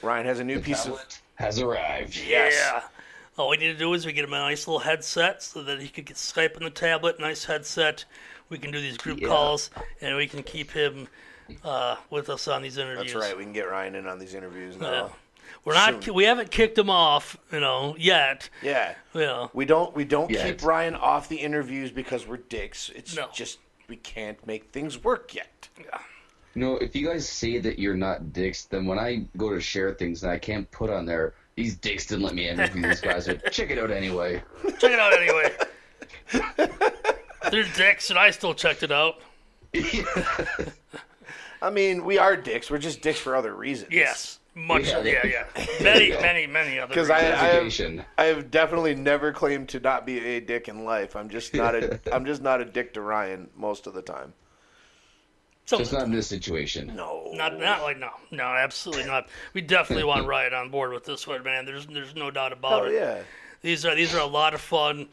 Ryan 0.00 0.26
has 0.26 0.38
a 0.38 0.44
new 0.44 0.56
The 0.56 0.62
piece 0.62 0.84
of. 0.84 0.92
tablet 0.92 1.20
has 1.36 1.60
arrived. 1.60 2.16
Yes. 2.24 2.54
Yeah. 2.56 2.82
All 3.36 3.48
we 3.48 3.56
need 3.56 3.72
to 3.72 3.78
do 3.78 3.92
is 3.94 4.04
we 4.06 4.12
get 4.12 4.24
him 4.24 4.34
a 4.34 4.38
nice 4.38 4.68
little 4.68 4.78
headset 4.80 5.42
so 5.42 5.62
that 5.64 5.80
he 5.80 5.88
could 5.88 6.04
get 6.04 6.16
Skype 6.16 6.56
on 6.56 6.62
the 6.64 6.70
tablet, 6.70 7.18
nice 7.18 7.44
headset. 7.44 8.04
We 8.48 8.58
can 8.58 8.70
do 8.70 8.80
these 8.80 8.96
group 8.96 9.20
Yeah. 9.20 9.28
calls, 9.28 9.70
and 10.00 10.16
we 10.16 10.26
can 10.26 10.42
keep 10.42 10.70
him 10.70 11.08
uh, 11.64 11.96
with 12.10 12.28
us 12.30 12.48
on 12.48 12.62
these 12.62 12.78
interviews. 12.78 13.12
That's 13.12 13.24
right. 13.26 13.36
We 13.36 13.44
can 13.44 13.52
get 13.52 13.68
Ryan 13.68 13.94
in 13.94 14.06
on 14.06 14.18
these 14.18 14.34
interviews 14.34 14.76
now. 14.76 14.90
Yeah. 14.92 15.08
We're 15.64 15.74
not. 15.74 16.04
Soon. 16.04 16.14
We 16.14 16.24
haven't 16.24 16.50
kicked 16.50 16.76
him 16.78 16.90
off, 16.90 17.36
you 17.52 17.60
know, 17.60 17.94
yet. 17.98 18.48
Yeah. 18.62 18.94
You 19.14 19.20
know. 19.20 19.50
We 19.54 19.64
don't 19.64 19.94
we 19.94 20.04
don't 20.04 20.30
Yet. 20.30 20.46
keep 20.46 20.62
Ryan 20.66 20.94
off 20.94 21.28
the 21.28 21.36
interviews 21.36 21.90
because 21.90 22.26
we're 22.26 22.38
dicks. 22.38 22.90
It's 22.94 23.14
No. 23.16 23.28
just 23.32 23.58
we 23.88 23.96
can't 23.96 24.44
make 24.46 24.70
things 24.72 25.02
work 25.04 25.34
yet. 25.34 25.68
You 26.54 26.60
know, 26.60 26.76
if 26.76 26.94
you 26.96 27.06
guys 27.06 27.28
say 27.28 27.58
that 27.58 27.78
you're 27.78 27.96
not 27.96 28.32
dicks, 28.32 28.64
then 28.64 28.86
when 28.86 28.98
I 28.98 29.24
go 29.36 29.50
to 29.54 29.60
share 29.60 29.92
things 29.94 30.22
and 30.22 30.32
I 30.32 30.38
can't 30.38 30.70
put 30.70 30.90
on 30.90 31.06
there, 31.06 31.34
these 31.54 31.76
dicks 31.76 32.06
didn't 32.06 32.24
let 32.24 32.34
me 32.34 32.48
interview 32.48 32.82
these 32.82 33.00
guys. 33.00 33.28
Or 33.28 33.34
check 33.50 33.70
it 33.70 33.78
out 33.78 33.90
anyway. 33.90 34.42
Check 34.78 34.92
it 34.92 34.98
out 34.98 35.12
anyway. 35.16 35.52
They're 37.52 37.64
dicks, 37.64 38.08
and 38.08 38.18
I 38.18 38.30
still 38.30 38.54
checked 38.54 38.82
it 38.82 38.90
out. 38.90 39.16
I 41.60 41.68
mean, 41.70 42.04
we 42.06 42.16
are 42.16 42.34
dicks. 42.34 42.70
We're 42.70 42.78
just 42.78 43.02
dicks 43.02 43.18
for 43.18 43.36
other 43.36 43.54
reasons. 43.54 43.92
Yes. 43.92 44.38
Much. 44.54 44.88
Yeah. 44.88 45.02
Yeah, 45.02 45.26
yeah. 45.26 45.44
Many, 45.82 46.10
many, 46.12 46.46
many 46.46 46.78
other. 46.78 46.88
Because 46.88 47.10
I. 47.10 47.18
I, 47.18 47.20
have, 47.20 48.04
I 48.16 48.24
have 48.24 48.50
definitely 48.50 48.94
never 48.94 49.32
claimed 49.32 49.68
to 49.70 49.80
not 49.80 50.06
be 50.06 50.18
a 50.18 50.40
dick 50.40 50.68
in 50.68 50.84
life. 50.86 51.14
I'm 51.14 51.28
just 51.28 51.52
not 51.52 51.74
a 51.74 52.00
I'm 52.14 52.24
just 52.24 52.40
not 52.40 52.62
a 52.62 52.64
dick 52.64 52.94
to 52.94 53.02
Ryan 53.02 53.50
most 53.54 53.86
of 53.86 53.92
the 53.92 54.02
time. 54.02 54.32
So- 55.66 55.76
Just 55.76 55.92
not 55.92 56.04
in 56.04 56.10
this 56.10 56.26
situation. 56.26 56.96
No. 56.96 57.30
Not, 57.34 57.58
not 57.60 57.82
like 57.82 57.98
no, 57.98 58.10
no, 58.30 58.44
absolutely 58.44 59.04
not. 59.04 59.28
We 59.52 59.60
definitely 59.60 60.04
want 60.04 60.26
Ryan 60.26 60.54
on 60.54 60.70
board 60.70 60.92
with 60.92 61.04
this 61.04 61.26
one, 61.26 61.42
man. 61.44 61.66
There's, 61.66 61.86
there's 61.86 62.14
no 62.14 62.30
doubt 62.30 62.52
about 62.52 62.82
Oh 62.82 62.86
it. 62.86 62.94
yeah. 62.94 63.18
These 63.60 63.84
are, 63.84 63.94
these 63.94 64.14
are 64.14 64.20
a 64.20 64.26
lot 64.26 64.54
of 64.54 64.60
fun. 64.62 65.06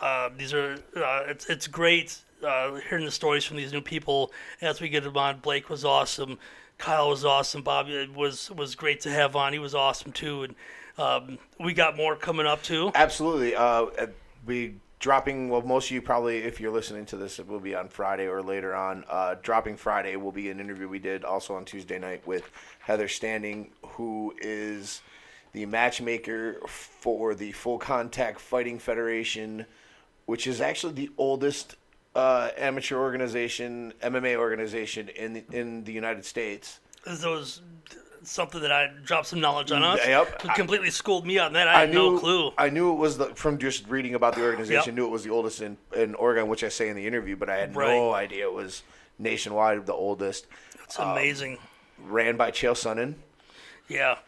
Uh, 0.00 0.30
these 0.36 0.52
are, 0.52 0.74
uh, 0.96 1.22
it's, 1.26 1.46
it's 1.46 1.66
great 1.66 2.18
uh, 2.44 2.74
hearing 2.88 3.04
the 3.04 3.10
stories 3.10 3.44
from 3.44 3.56
these 3.56 3.72
new 3.72 3.80
people 3.80 4.32
as 4.60 4.80
we 4.80 4.88
get 4.88 5.04
them 5.04 5.16
on. 5.16 5.38
Blake 5.38 5.68
was 5.70 5.84
awesome. 5.84 6.38
Kyle 6.78 7.08
was 7.08 7.24
awesome. 7.24 7.62
Bobby 7.62 8.08
was 8.14 8.50
was 8.50 8.74
great 8.74 9.00
to 9.02 9.10
have 9.10 9.34
on. 9.34 9.52
He 9.52 9.58
was 9.58 9.74
awesome 9.74 10.12
too, 10.12 10.42
and 10.42 10.54
um, 10.98 11.38
we 11.58 11.72
got 11.72 11.96
more 11.96 12.16
coming 12.16 12.46
up 12.46 12.62
too. 12.62 12.90
Absolutely. 12.94 13.54
Uh, 13.54 13.84
uh, 13.84 14.06
we 14.44 14.74
dropping. 14.98 15.48
Well, 15.48 15.62
most 15.62 15.86
of 15.86 15.92
you 15.92 16.02
probably, 16.02 16.38
if 16.38 16.60
you're 16.60 16.72
listening 16.72 17.06
to 17.06 17.16
this, 17.16 17.38
it 17.38 17.46
will 17.46 17.60
be 17.60 17.74
on 17.74 17.88
Friday 17.88 18.26
or 18.26 18.42
later 18.42 18.74
on. 18.74 19.04
Uh, 19.08 19.36
dropping 19.42 19.76
Friday 19.76 20.16
will 20.16 20.32
be 20.32 20.50
an 20.50 20.60
interview 20.60 20.88
we 20.88 20.98
did 20.98 21.24
also 21.24 21.54
on 21.54 21.64
Tuesday 21.64 21.98
night 21.98 22.26
with 22.26 22.50
Heather 22.80 23.08
Standing, 23.08 23.70
who 23.86 24.34
is 24.38 25.00
the 25.52 25.64
matchmaker 25.64 26.60
for 26.66 27.34
the 27.34 27.52
Full 27.52 27.78
Contact 27.78 28.38
Fighting 28.38 28.78
Federation, 28.78 29.64
which 30.26 30.46
is 30.46 30.60
actually 30.60 30.92
the 30.92 31.10
oldest 31.16 31.76
uh, 32.14 32.50
amateur 32.56 32.96
organization, 32.96 33.92
MMA 34.02 34.36
organization 34.36 35.08
in 35.08 35.32
the, 35.34 35.44
in 35.52 35.84
the 35.84 35.92
United 35.92 36.24
States. 36.24 36.80
This 37.04 37.24
was 37.24 37.62
something 38.22 38.60
that 38.60 38.72
I 38.72 38.90
dropped 39.04 39.28
some 39.28 39.40
knowledge 39.40 39.70
on 39.70 39.82
us. 39.82 40.00
Yep. 40.04 40.42
Who 40.42 40.48
completely 40.50 40.90
schooled 40.90 41.26
me 41.26 41.38
on 41.38 41.52
that. 41.52 41.68
I 41.68 41.80
had 41.80 41.94
no 41.94 42.18
clue. 42.18 42.52
I 42.58 42.70
knew 42.70 42.92
it 42.92 42.96
was 42.96 43.18
the, 43.18 43.26
from 43.34 43.58
just 43.58 43.88
reading 43.88 44.14
about 44.14 44.34
the 44.34 44.42
organization. 44.42 44.90
Yep. 44.90 44.94
Knew 44.94 45.06
it 45.06 45.10
was 45.10 45.24
the 45.24 45.30
oldest 45.30 45.62
in, 45.62 45.76
in 45.94 46.14
Oregon, 46.16 46.48
which 46.48 46.64
I 46.64 46.68
say 46.68 46.88
in 46.88 46.96
the 46.96 47.06
interview, 47.06 47.36
but 47.36 47.48
I 47.48 47.56
had 47.56 47.74
no 47.74 48.12
idea 48.12 48.46
it 48.46 48.52
was 48.52 48.82
nationwide 49.18 49.86
the 49.86 49.94
oldest. 49.94 50.46
It's 50.84 50.98
amazing. 50.98 51.58
Ran 52.04 52.36
by 52.36 52.50
Chael 52.50 52.72
Sonnen. 52.72 53.14
Yeah. 53.88 54.18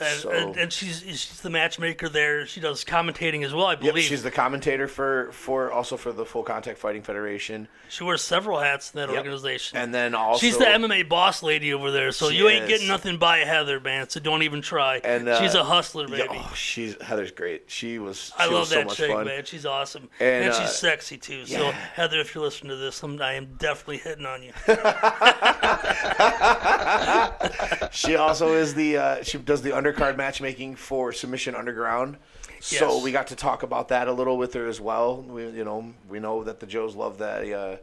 And, 0.00 0.20
So- 0.20 0.30
and, 0.30 0.56
and 0.56 0.72
she's 0.72 1.00
she's 1.00 1.40
the 1.40 1.50
matchmaker 1.50 2.08
there. 2.08 2.46
She 2.46 2.60
does 2.60 2.84
commentating 2.84 3.44
as 3.44 3.52
well, 3.52 3.66
I 3.66 3.72
Yep, 3.72 3.80
believe. 3.80 4.04
she's 4.04 4.22
the 4.22 4.30
commentator 4.30 4.86
for, 4.88 5.30
for 5.32 5.72
also 5.72 5.96
for 5.96 6.12
the 6.12 6.24
Full 6.24 6.42
Contact 6.42 6.78
Fighting 6.78 7.02
Federation, 7.02 7.68
she 7.88 8.04
wears 8.04 8.22
several 8.22 8.60
hats 8.60 8.92
in 8.94 9.00
that 9.00 9.08
Yep. 9.08 9.18
organization. 9.18 9.78
and 9.78 9.94
then 9.94 10.14
also 10.14 10.40
she's 10.40 10.56
the 10.58 10.64
MMA 10.66 11.08
boss 11.08 11.42
lady 11.42 11.72
over 11.72 11.90
there, 11.90 12.12
so 12.12 12.30
She 12.30 12.36
you 12.36 12.48
ain't 12.48 12.64
is. 12.64 12.68
getting 12.70 12.88
nothing 12.88 13.18
by 13.18 13.38
Heather, 13.38 13.80
man. 13.80 14.08
So 14.08 14.20
don't 14.20 14.42
even 14.42 14.62
try. 14.62 15.00
And, 15.02 15.28
uh, 15.28 15.40
she's 15.40 15.54
a 15.54 15.64
hustler, 15.64 16.04
Yeah, 16.08 16.26
baby. 16.26 16.38
oh, 16.40 16.52
she's 16.54 17.00
Heather's 17.02 17.32
great. 17.32 17.64
She 17.66 17.98
was. 17.98 18.32
I 18.38 18.44
love 18.46 18.60
was 18.60 18.68
so 18.68 18.74
that 18.76 18.86
much 18.86 18.96
chick, 18.96 19.10
fun. 19.10 19.26
man. 19.26 19.44
She's 19.44 19.66
awesome, 19.66 20.08
And, 20.20 20.44
and, 20.44 20.52
uh, 20.54 20.60
she's 20.60 20.74
sexy 20.76 21.16
too. 21.16 21.46
So 21.46 21.58
yeah. 21.60 21.70
Heather, 21.72 22.20
if 22.20 22.34
you're 22.34 22.44
listening 22.44 22.70
to 22.70 22.76
this, 22.76 23.02
I'm, 23.02 23.20
I 23.20 23.34
am 23.34 23.56
definitely 23.58 23.98
hitting 23.98 24.26
on 24.26 24.42
you. 24.42 24.52
She 27.90 28.16
also 28.16 28.54
is 28.54 28.74
the 28.74 28.96
uh, 28.96 29.22
she 29.22 29.38
does 29.38 29.62
the 29.62 29.72
undercard 29.92 30.16
matchmaking 30.16 30.76
for 30.76 31.12
Submission 31.12 31.54
Underground. 31.54 32.16
So 32.60 32.94
Yes. 32.94 33.04
we 33.04 33.12
got 33.12 33.28
to 33.28 33.36
talk 33.36 33.62
about 33.62 33.88
that 33.88 34.08
a 34.08 34.12
little 34.12 34.36
with 34.36 34.54
her 34.54 34.66
as 34.66 34.80
well. 34.80 35.22
We 35.22 35.48
you 35.48 35.64
know 35.64 35.92
we 36.08 36.18
know 36.20 36.44
that 36.44 36.60
the 36.60 36.66
Joes 36.66 36.94
love 36.96 37.18
that 37.18 37.42
uh, 37.52 37.76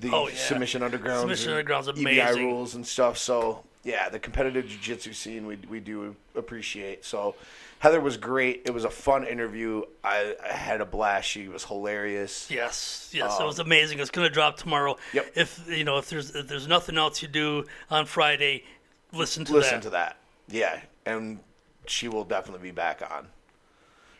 the 0.00 0.10
Oh, 0.12 0.28
yeah. 0.28 0.34
Submission 0.36 0.82
Underground 0.82 1.20
Submission 1.20 1.50
Underground's 1.50 1.88
EBI 1.88 2.00
amazing. 2.00 2.46
rules 2.46 2.74
and 2.74 2.86
stuff. 2.86 3.18
So 3.18 3.64
yeah, 3.84 4.08
the 4.08 4.18
competitive 4.18 4.66
jiu-jitsu 4.68 5.12
scene 5.12 5.46
we 5.46 5.56
we 5.68 5.80
do 5.80 6.14
appreciate. 6.36 7.04
So 7.04 7.34
Heather 7.80 8.00
was 8.00 8.16
great. 8.16 8.62
It 8.66 8.74
was 8.74 8.84
a 8.84 8.90
fun 8.90 9.24
interview. 9.24 9.82
I, 10.02 10.34
I 10.44 10.52
had 10.52 10.80
a 10.80 10.84
blast. 10.84 11.28
She 11.28 11.46
was 11.48 11.64
hilarious. 11.64 12.48
Yes, 12.50 13.10
yes, 13.12 13.38
it 13.40 13.44
was 13.44 13.58
amazing. 13.60 13.98
It's 14.00 14.10
gonna 14.10 14.30
drop 14.30 14.56
tomorrow. 14.56 14.92
Um, 14.92 14.98
Yep. 15.14 15.32
If 15.34 15.64
you 15.68 15.84
know, 15.84 15.98
if 15.98 16.08
there's 16.08 16.34
if 16.36 16.46
there's 16.48 16.68
nothing 16.68 16.96
else 16.98 17.20
you 17.22 17.28
do 17.28 17.64
on 17.90 18.06
Friday, 18.06 18.64
listen 19.12 19.44
to 19.46 19.52
listen 19.52 19.74
that. 19.76 19.82
to 19.82 19.90
that. 19.90 20.16
Yeah, 20.50 20.80
and 21.08 21.40
she 21.86 22.08
will 22.08 22.24
definitely 22.24 22.68
be 22.68 22.72
back 22.72 23.02
on. 23.10 23.26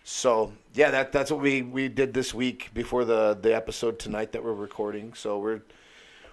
So 0.04 0.52
yeah, 0.74 0.90
that 0.90 1.12
that's 1.12 1.30
what 1.30 1.40
we 1.40 1.62
we 1.62 1.88
did 1.88 2.14
this 2.14 2.32
week 2.32 2.70
before 2.72 3.04
the 3.04 3.38
the 3.40 3.54
episode 3.54 3.98
tonight 3.98 4.32
that 4.32 4.42
we're 4.42 4.54
recording. 4.54 5.12
So 5.14 5.38
we're 5.38 5.60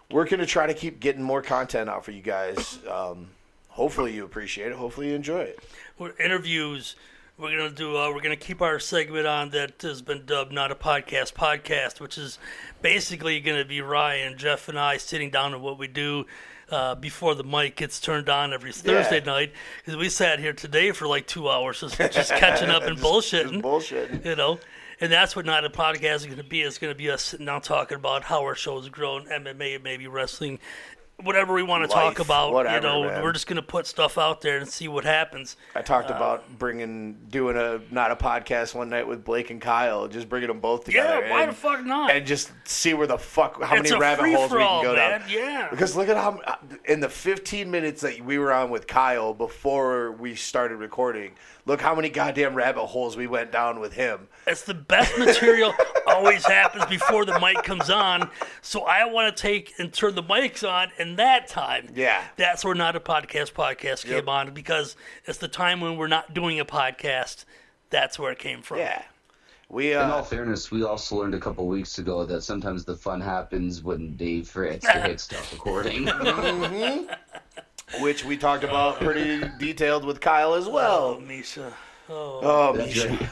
we're 0.10 0.26
gonna 0.26 0.46
try 0.46 0.66
to 0.66 0.74
keep 0.74 1.00
getting 1.00 1.22
more 1.22 1.42
content 1.42 1.90
out 1.90 2.06
for 2.06 2.12
you 2.12 2.22
guys. 2.22 2.80
Um, 2.90 3.28
hopefully 3.68 4.14
you 4.14 4.24
appreciate 4.24 4.72
it. 4.72 4.78
Hopefully 4.78 5.10
you 5.10 5.16
enjoy 5.16 5.42
it. 5.42 5.60
We're- 6.00 6.14
interviews 6.24 6.96
we're 7.38 7.52
gonna 7.58 7.70
do. 7.70 7.98
Uh, 7.98 8.12
we're 8.14 8.22
gonna 8.22 8.38
keep 8.38 8.62
our 8.62 8.80
segment 8.80 9.28
on 9.28 9.50
that 9.50 9.82
has 9.82 10.02
been 10.02 10.26
dubbed 10.26 10.54
"Not 10.54 10.72
a 10.72 10.76
Podcast" 10.76 11.34
podcast, 11.34 12.00
which 12.00 12.18
is 12.18 12.40
basically 12.82 13.42
gonna 13.42 13.66
be 13.66 13.82
Ryan, 13.82 14.38
Jeff, 14.38 14.70
and 14.70 14.80
I 14.80 14.96
sitting 14.96 15.32
down 15.32 15.54
and 15.54 15.62
what 15.62 15.78
we 15.78 15.88
do. 15.88 16.26
Uh, 16.69 16.95
before 16.95 17.36
the 17.36 17.43
mic 17.43 17.75
gets 17.75 18.00
turned 18.00 18.27
on 18.27 18.51
every 18.51 18.72
Thursday 18.72 19.22
night, 19.24 19.51
because 19.77 19.95
we 19.98 20.10
sat 20.10 20.39
here 20.39 20.51
today 20.53 20.91
for 20.91 21.05
like 21.07 21.27
two 21.27 21.48
hours 21.48 21.79
just, 21.81 21.95
just 21.98 22.31
catching 22.34 22.69
up 22.69 22.81
and 22.88 22.98
bullshitting, 22.98 23.62
Just 23.62 23.63
bullshitting. 23.63 24.25
you 24.25 24.36
know. 24.36 24.60
And 25.00 25.12
that's 25.12 25.36
what 25.36 25.45
not 25.45 25.63
a 25.65 25.69
podcast 25.69 26.15
is 26.15 26.25
going 26.25 26.38
to 26.38 26.43
be. 26.43 26.62
It's 26.62 26.77
going 26.79 26.91
to 26.91 26.98
be 26.98 27.12
us 27.12 27.22
sitting 27.22 27.45
down 27.45 27.62
talking 27.62 27.98
about 27.98 28.24
how 28.24 28.41
our 28.43 28.55
show 28.55 28.79
has 28.79 28.88
grown, 28.89 29.25
MMA, 29.25 29.84
maybe 29.84 30.07
wrestling, 30.07 30.57
whatever 31.24 31.53
we 31.53 31.63
want 31.63 31.84
to 31.84 31.93
talk 31.93 32.19
about. 32.19 32.51
whatever, 32.51 32.75
you 32.75 32.81
know, 32.81 33.03
man. 33.07 33.24
we're 33.24 33.31
just 33.31 33.48
going 33.48 33.55
to 33.55 33.62
put 33.62 33.88
stuff 33.88 34.17
out 34.17 34.41
there 34.41 34.57
and 34.57 34.67
see 34.67 34.88
what 34.88 35.05
happens. 35.05 35.55
I 35.74 35.81
talked 35.81 36.12
uh, 36.12 36.15
about 36.15 36.57
bringing 36.57 37.17
doing 37.29 37.55
a 37.55 37.81
not 37.91 38.12
a 38.12 38.15
podcast 38.15 38.75
one 38.75 38.89
night 38.89 39.07
with 39.07 39.24
Blake 39.24 39.50
and 39.50 39.62
Kyle, 39.62 40.07
just 40.07 40.29
bringing 40.29 40.48
them 40.48 40.60
both 40.60 40.86
together. 40.86 41.25
Yeah, 41.25 41.31
why 41.31 41.43
and, 41.43 41.51
the 41.51 41.55
fuck 41.55 41.86
not? 41.86 42.12
And 42.12 42.25
just 42.25 42.51
see 42.65 42.93
where 42.93 43.07
the 43.07 43.17
fuck 43.17 43.62
how 43.62 43.75
It's 43.75 43.89
many 43.89 44.01
rabbit 44.01 44.34
holes 44.34 44.51
we 44.51 44.57
can 44.57 44.84
go 44.84 44.95
man. 44.95 45.22
down. 45.22 45.29
Yeah. 45.29 45.67
Because 45.69 45.95
look 45.95 46.10
at 46.10 46.17
how 46.17 46.39
in 46.86 47.00
the 47.00 47.10
15 47.10 47.72
minutes 47.72 48.01
that 48.01 48.22
we 48.22 48.38
were 48.38 48.51
on 48.51 48.69
with 48.69 48.88
Kyle 48.88 49.34
before 49.34 50.12
we 50.13 50.36
started 50.36 50.75
recording, 50.77 51.31
look 51.65 51.81
how 51.81 51.95
many 51.95 52.10
goddamn 52.10 52.55
rabbit 52.55 52.86
holes 52.86 53.15
we 53.15 53.27
went 53.27 53.51
down 53.51 53.79
with 53.79 53.93
him. 53.93 54.27
It's 54.48 54.63
the 54.63 54.74
best 54.74 55.17
material 55.17 55.74
always 56.07 56.45
happens 56.45 56.86
before 56.86 57.25
the 57.25 57.39
mic 57.39 57.63
comes 57.63 57.89
on. 57.89 58.29
So 58.62 58.81
I 58.81 59.05
want 59.05 59.36
to 59.36 59.41
take 59.41 59.74
and 59.79 59.91
turn 59.91 60.15
the 60.15 60.24
mics 60.24 60.67
on 60.67 60.89
in 61.06 61.16
that 61.18 61.48
time. 61.48 61.90
Yeah. 61.96 62.24
That's 62.36 62.66
where 62.66 62.76
not 62.76 62.96
a 62.96 63.00
podcast 63.00 63.54
podcast 63.54 64.06
came 64.06 64.28
on 64.28 64.54
because 64.54 64.96
it's 65.26 65.38
the 65.38 65.48
time 65.48 65.82
when 65.82 65.98
we're 65.98 66.08
not 66.08 66.34
doing 66.34 66.60
a 66.60 66.66
podcast. 66.66 67.46
That's 67.90 68.18
where 68.18 68.32
it 68.32 68.40
came 68.40 68.62
from. 68.62 68.80
Yeah. 68.80 69.04
We 69.70 69.94
In 69.94 69.98
all 70.00 70.20
uh 70.20 70.24
fairness, 70.24 70.70
we 70.70 70.84
also 70.84 71.16
learned 71.18 71.34
a 71.34 71.40
couple 71.40 71.68
weeks 71.68 71.98
ago 71.98 72.24
that 72.26 72.42
sometimes 72.42 72.86
the 72.86 72.96
fun 72.96 73.20
happens 73.22 73.84
when 73.84 74.16
Dave 74.16 74.48
forgets 74.48 74.86
to 74.86 75.02
hit 75.02 75.20
stop 75.20 75.44
recording. 75.52 76.08
which 78.00 78.26
we 78.26 78.38
talked 78.38 78.64
about 78.64 79.00
pretty 79.00 79.44
detailed 79.60 80.06
with 80.06 80.20
Kyle 80.22 80.54
as 80.56 80.68
Oh, 80.68 80.72
well. 80.72 81.20
Misha. 81.20 81.74
Oh, 82.10 82.74
That's 82.76 82.96
Misha. 82.96 83.10
right. 83.10 83.30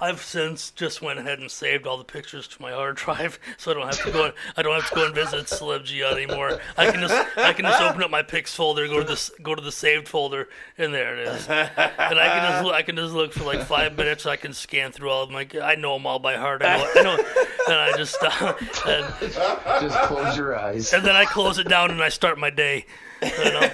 I've 0.00 0.22
since 0.22 0.70
just 0.70 1.02
went 1.02 1.18
ahead 1.18 1.38
and 1.40 1.50
saved 1.50 1.86
all 1.86 1.98
the 1.98 2.04
pictures 2.04 2.46
to 2.48 2.62
my 2.62 2.72
hard 2.72 2.96
drive, 2.96 3.38
so 3.56 3.70
I 3.70 3.74
don't 3.74 3.86
have 3.86 4.04
to 4.04 4.10
go. 4.12 4.32
I 4.56 4.62
don't 4.62 4.74
have 4.74 4.88
to 4.88 4.94
go 4.94 5.06
and 5.06 5.14
visit 5.14 5.46
Celeb 5.46 5.84
G 5.84 6.02
anymore. 6.02 6.60
I 6.76 6.90
can 6.90 7.00
just 7.00 7.38
I 7.38 7.52
can 7.52 7.64
just 7.64 7.82
open 7.82 8.02
up 8.02 8.10
my 8.10 8.22
pics 8.22 8.54
folder, 8.54 8.86
go 8.86 9.00
to 9.00 9.04
this 9.04 9.30
go 9.42 9.54
to 9.54 9.62
the 9.62 9.72
saved 9.72 10.08
folder, 10.08 10.48
and 10.76 10.94
there 10.94 11.18
it 11.18 11.28
is. 11.28 11.48
And 11.48 12.18
I 12.18 12.28
can 12.28 12.52
just 12.52 12.64
look, 12.64 12.74
I 12.74 12.82
can 12.82 12.96
just 12.96 13.14
look 13.14 13.32
for 13.32 13.44
like 13.44 13.62
five 13.62 13.96
minutes. 13.96 14.26
I 14.26 14.36
can 14.36 14.52
scan 14.52 14.92
through 14.92 15.10
all 15.10 15.24
of 15.24 15.30
my. 15.30 15.46
I 15.62 15.74
know 15.74 15.94
them 15.94 16.06
all 16.06 16.18
by 16.18 16.36
heart. 16.36 16.62
I 16.64 16.78
know. 16.78 16.90
I 16.94 17.02
know 17.02 17.44
and 17.68 17.76
I 17.76 17.96
just 17.96 18.14
stop, 18.14 18.60
and, 18.86 19.14
Just 19.20 19.98
close 20.02 20.36
your 20.36 20.58
eyes. 20.58 20.92
and 20.92 21.04
then 21.04 21.14
I 21.16 21.24
close 21.24 21.58
it 21.58 21.68
down 21.68 21.90
and 21.90 22.02
I 22.02 22.08
start 22.08 22.38
my 22.38 22.50
day. 22.50 22.86
You 23.22 23.28
know? 23.44 23.70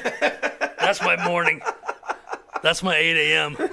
That's 0.78 1.00
my 1.02 1.23
morning. 1.25 1.61
That's 2.64 2.83
my 2.83 2.97
8 2.97 3.16
a.m. 3.33 3.56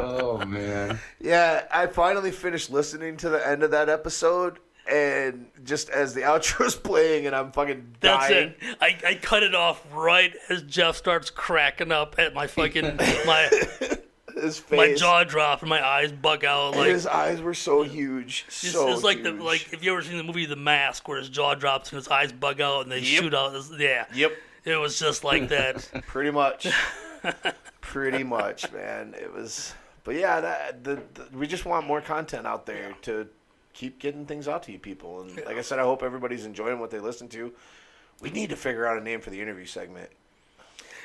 Oh 0.00 0.44
man. 0.46 0.98
Yeah, 1.20 1.64
I 1.72 1.86
finally 1.86 2.30
finished 2.30 2.70
listening 2.70 3.16
to 3.18 3.28
the 3.28 3.46
end 3.46 3.62
of 3.64 3.72
that 3.72 3.88
episode, 3.88 4.58
and 4.88 5.46
just 5.64 5.90
as 5.90 6.14
the 6.14 6.20
outro's 6.24 6.76
playing, 6.76 7.26
and 7.26 7.34
I'm 7.34 7.50
fucking 7.52 7.96
That's 8.00 8.28
dying. 8.28 8.54
it. 8.60 8.76
I, 8.80 8.96
I 9.06 9.14
cut 9.16 9.42
it 9.42 9.54
off 9.56 9.84
right 9.92 10.32
as 10.48 10.62
Jeff 10.62 10.96
starts 10.96 11.30
cracking 11.30 11.90
up 11.90 12.14
at 12.18 12.32
my 12.34 12.46
fucking 12.46 12.96
my 13.26 13.50
His 14.40 14.62
my 14.70 14.94
jaw 14.94 15.24
drop 15.24 15.62
and 15.62 15.68
my 15.68 15.84
eyes 15.84 16.12
bug 16.12 16.44
out 16.44 16.76
like 16.76 16.90
his 16.90 17.08
eyes 17.08 17.40
were 17.42 17.54
so 17.54 17.82
huge, 17.82 18.44
it's, 18.46 18.70
so 18.70 18.92
it's 18.92 19.02
like 19.02 19.24
the 19.24 19.32
like 19.32 19.72
if 19.72 19.82
you 19.84 19.92
ever 19.92 20.02
seen 20.02 20.16
the 20.16 20.22
movie 20.22 20.46
The 20.46 20.54
Mask 20.54 21.08
where 21.08 21.18
his 21.18 21.28
jaw 21.28 21.56
drops 21.56 21.90
and 21.90 21.96
his 21.96 22.06
eyes 22.06 22.30
bug 22.30 22.60
out 22.60 22.82
and 22.82 22.92
they 22.92 23.00
Yep. 23.00 23.22
shoot 23.22 23.34
out. 23.34 23.60
Yeah, 23.76 24.04
Yep, 24.14 24.32
it 24.64 24.76
was 24.76 24.96
just 24.96 25.24
like 25.24 25.48
that. 25.48 25.90
pretty 26.06 26.30
much, 26.30 26.68
pretty 27.80 28.24
much, 28.24 28.70
man. 28.72 29.14
It 29.18 29.32
was, 29.32 29.74
but 30.04 30.14
yeah, 30.14 30.40
that 30.40 30.84
the, 30.84 31.02
the 31.14 31.28
we 31.36 31.46
just 31.46 31.64
want 31.64 31.86
more 31.86 32.00
content 32.00 32.46
out 32.46 32.66
there 32.66 32.94
to 33.02 33.26
keep 33.74 33.98
getting 33.98 34.26
things 34.26 34.48
out 34.48 34.62
to 34.64 34.72
you 34.72 34.78
people. 34.78 35.20
And 35.22 35.36
like 35.46 35.56
I 35.56 35.62
said, 35.62 35.78
I 35.78 35.82
hope 35.82 36.02
everybody's 36.02 36.44
enjoying 36.46 36.78
what 36.80 36.90
they 36.90 36.98
listen 36.98 37.28
to. 37.28 37.52
We 38.20 38.30
need 38.30 38.50
to 38.50 38.56
figure 38.56 38.86
out 38.86 38.98
a 38.98 39.00
name 39.00 39.20
for 39.20 39.30
the 39.30 39.40
interview 39.40 39.64
segment. 39.66 40.10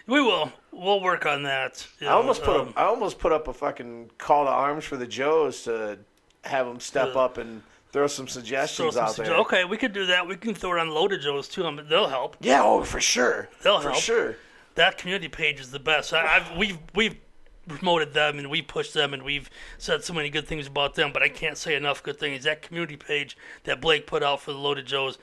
we 0.07 0.19
will. 0.21 0.51
We'll 0.71 1.01
work 1.01 1.25
on 1.27 1.43
that. 1.43 1.85
I 2.01 2.05
know, 2.05 2.11
almost 2.17 2.43
put 2.43 2.59
um, 2.59 2.73
a, 2.75 2.79
I 2.79 2.83
almost 2.85 3.19
put 3.19 3.31
up 3.31 3.47
a 3.47 3.53
fucking 3.53 4.09
call 4.17 4.45
to 4.45 4.51
arms 4.51 4.83
for 4.85 4.97
the 4.97 5.05
Joes 5.07 5.63
to 5.63 5.99
have 6.43 6.65
them 6.65 6.79
step 6.79 7.15
Uh, 7.15 7.19
up 7.25 7.37
and 7.37 7.61
throw 7.91 8.07
some 8.07 8.25
throw 8.25 8.41
suggestions 8.41 8.95
some 8.95 9.03
out 9.03 9.11
sugge- 9.11 9.25
there. 9.25 9.35
Okay, 9.35 9.63
we 9.65 9.77
could 9.77 9.93
do 9.93 10.07
that. 10.07 10.27
We 10.27 10.35
can 10.35 10.55
throw 10.55 10.73
it 10.75 10.79
on 10.79 10.89
Loaded 10.89 11.21
Joe's 11.21 11.47
too. 11.47 11.65
Um, 11.65 11.79
they'll 11.87 12.07
help. 12.09 12.35
Yeah, 12.41 12.63
oh 12.63 12.83
for 12.83 12.99
sure, 12.99 13.49
They'll 13.61 13.79
for 13.79 13.91
help. 13.91 14.01
sure. 14.01 14.35
That 14.75 14.97
community 14.97 15.27
page 15.27 15.59
is 15.59 15.71
the 15.71 15.79
best. 15.79 16.13
I, 16.13 16.37
I've 16.37 16.57
we've 16.57 16.77
we've 16.93 17.17
promoted 17.67 18.13
them 18.13 18.39
and 18.39 18.49
we 18.49 18.61
pushed 18.61 18.93
them 18.93 19.13
and 19.13 19.23
we've 19.23 19.49
said 19.77 20.03
so 20.03 20.13
many 20.13 20.29
good 20.29 20.47
things 20.47 20.67
about 20.67 20.95
them, 20.95 21.11
but 21.13 21.23
I 21.23 21.29
can't 21.29 21.57
say 21.57 21.75
enough 21.75 22.03
good 22.03 22.19
things. 22.19 22.43
That 22.43 22.61
community 22.61 22.97
page 22.97 23.37
that 23.63 23.81
Blake 23.81 24.05
put 24.05 24.23
out 24.23 24.41
for 24.41 24.51
the 24.51 24.57
Loaded 24.57 24.85
Joes, 24.85 25.17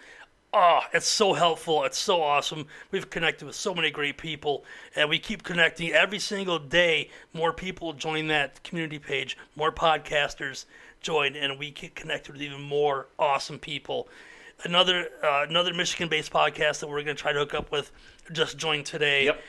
oh, 0.53 0.81
it's 0.93 1.07
so 1.07 1.35
helpful. 1.35 1.85
It's 1.85 1.99
so 1.99 2.23
awesome. 2.23 2.67
We've 2.91 3.11
connected 3.11 3.45
with 3.45 3.55
so 3.55 3.75
many 3.75 3.91
great 3.91 4.17
people, 4.19 4.65
and 4.97 5.09
we 5.09 5.19
keep 5.19 5.43
connecting 5.43 5.93
every 5.93 6.19
single 6.19 6.59
day. 6.59 7.11
More 7.33 7.53
people 7.53 7.93
join 7.93 8.29
that 8.29 8.63
community 8.63 8.99
page. 8.99 9.37
More 9.55 9.73
podcasters 9.73 10.65
join, 11.01 11.37
and 11.37 11.59
we 11.59 11.71
get 11.71 11.95
connected 11.95 12.33
with 12.33 12.43
even 12.43 12.61
more 12.61 13.09
awesome 13.19 13.59
people 13.59 14.09
another 14.65 15.09
uh, 15.23 15.47
another 15.49 15.73
Michigan-based 15.75 16.33
podcast 16.33 16.81
that 16.81 16.89
we're 16.89 17.03
going 17.03 17.17
to 17.17 17.23
try 17.23 17.33
to 17.33 17.39
hook 17.41 17.55
up 17.55 17.71
with 17.73 17.93
just 18.33 18.59
joined 18.59 18.87
today. 18.87 19.27
Yep. 19.27 19.43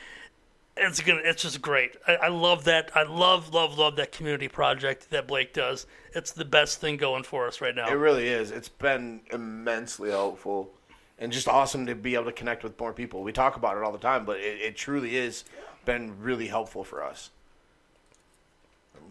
It's 0.74 1.00
gonna. 1.02 1.20
It's 1.22 1.42
just 1.42 1.60
great. 1.60 1.96
I, 2.08 2.14
I 2.14 2.28
love 2.28 2.64
that. 2.64 2.90
I 2.94 3.02
love, 3.02 3.52
love, 3.52 3.76
love 3.76 3.96
that 3.96 4.10
community 4.10 4.48
project 4.48 5.10
that 5.10 5.28
Blake 5.28 5.52
does. 5.52 5.86
It's 6.14 6.32
the 6.32 6.46
best 6.46 6.80
thing 6.80 6.96
going 6.96 7.24
for 7.24 7.46
us 7.46 7.60
right 7.60 7.74
now. 7.74 7.88
It 7.88 7.94
really 7.94 8.26
is. 8.26 8.50
It's 8.50 8.70
been 8.70 9.20
immensely 9.30 10.10
helpful 10.10 10.70
and 11.18 11.30
just 11.30 11.46
awesome 11.46 11.84
to 11.86 11.94
be 11.94 12.14
able 12.14 12.24
to 12.24 12.32
connect 12.32 12.64
with 12.64 12.78
more 12.80 12.92
people. 12.92 13.22
We 13.22 13.32
talk 13.32 13.56
about 13.56 13.76
it 13.76 13.82
all 13.82 13.92
the 13.92 13.98
time, 13.98 14.24
but 14.24 14.40
it, 14.40 14.60
it 14.60 14.76
truly 14.76 15.16
is 15.16 15.44
been 15.84 16.18
really 16.20 16.46
helpful 16.46 16.84
for 16.84 17.04
us. 17.04 17.30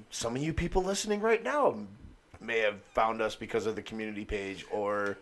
Some 0.09 0.35
of 0.35 0.41
you 0.41 0.53
people 0.53 0.83
listening 0.83 1.21
right 1.21 1.43
now 1.43 1.77
may 2.39 2.59
have 2.59 2.81
found 2.93 3.21
us 3.21 3.35
because 3.35 3.65
of 3.65 3.75
the 3.75 3.81
community 3.81 4.25
page 4.25 4.65
or 4.71 5.17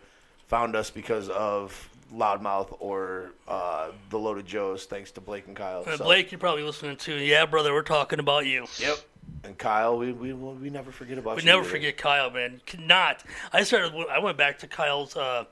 found 0.50 0.74
us 0.74 0.90
because 0.90 1.28
of 1.28 1.88
Loudmouth 2.12 2.76
or 2.80 3.30
uh, 3.46 3.92
the 4.10 4.18
Loaded 4.18 4.46
Joes, 4.46 4.84
thanks 4.84 5.12
to 5.12 5.20
Blake 5.20 5.46
and 5.46 5.54
Kyle. 5.54 5.84
Uh, 5.86 5.96
So- 5.96 6.04
Blake, 6.04 6.32
you're 6.32 6.40
probably 6.40 6.64
listening 6.64 6.96
to. 6.96 7.14
Yeah, 7.14 7.46
brother, 7.46 7.72
we're 7.72 7.82
talking 7.82 8.18
about 8.18 8.46
you. 8.46 8.66
Yep. 8.80 8.98
And 9.44 9.56
Kyle, 9.56 9.96
we 9.96 10.12
we 10.12 10.32
we 10.32 10.70
never 10.70 10.90
forget 10.90 11.16
about 11.18 11.30
you. 11.30 11.36
We 11.36 11.42
you. 11.42 11.46
never 11.46 11.60
either. 11.62 11.70
forget 11.70 11.96
Kyle, 11.96 12.30
man. 12.30 12.60
Cannot. 12.66 13.22
I 13.52 13.62
started. 13.62 13.94
I 14.10 14.18
went 14.18 14.36
back 14.36 14.58
to 14.58 14.66
Kyle's. 14.66 15.16
Uh, 15.16 15.44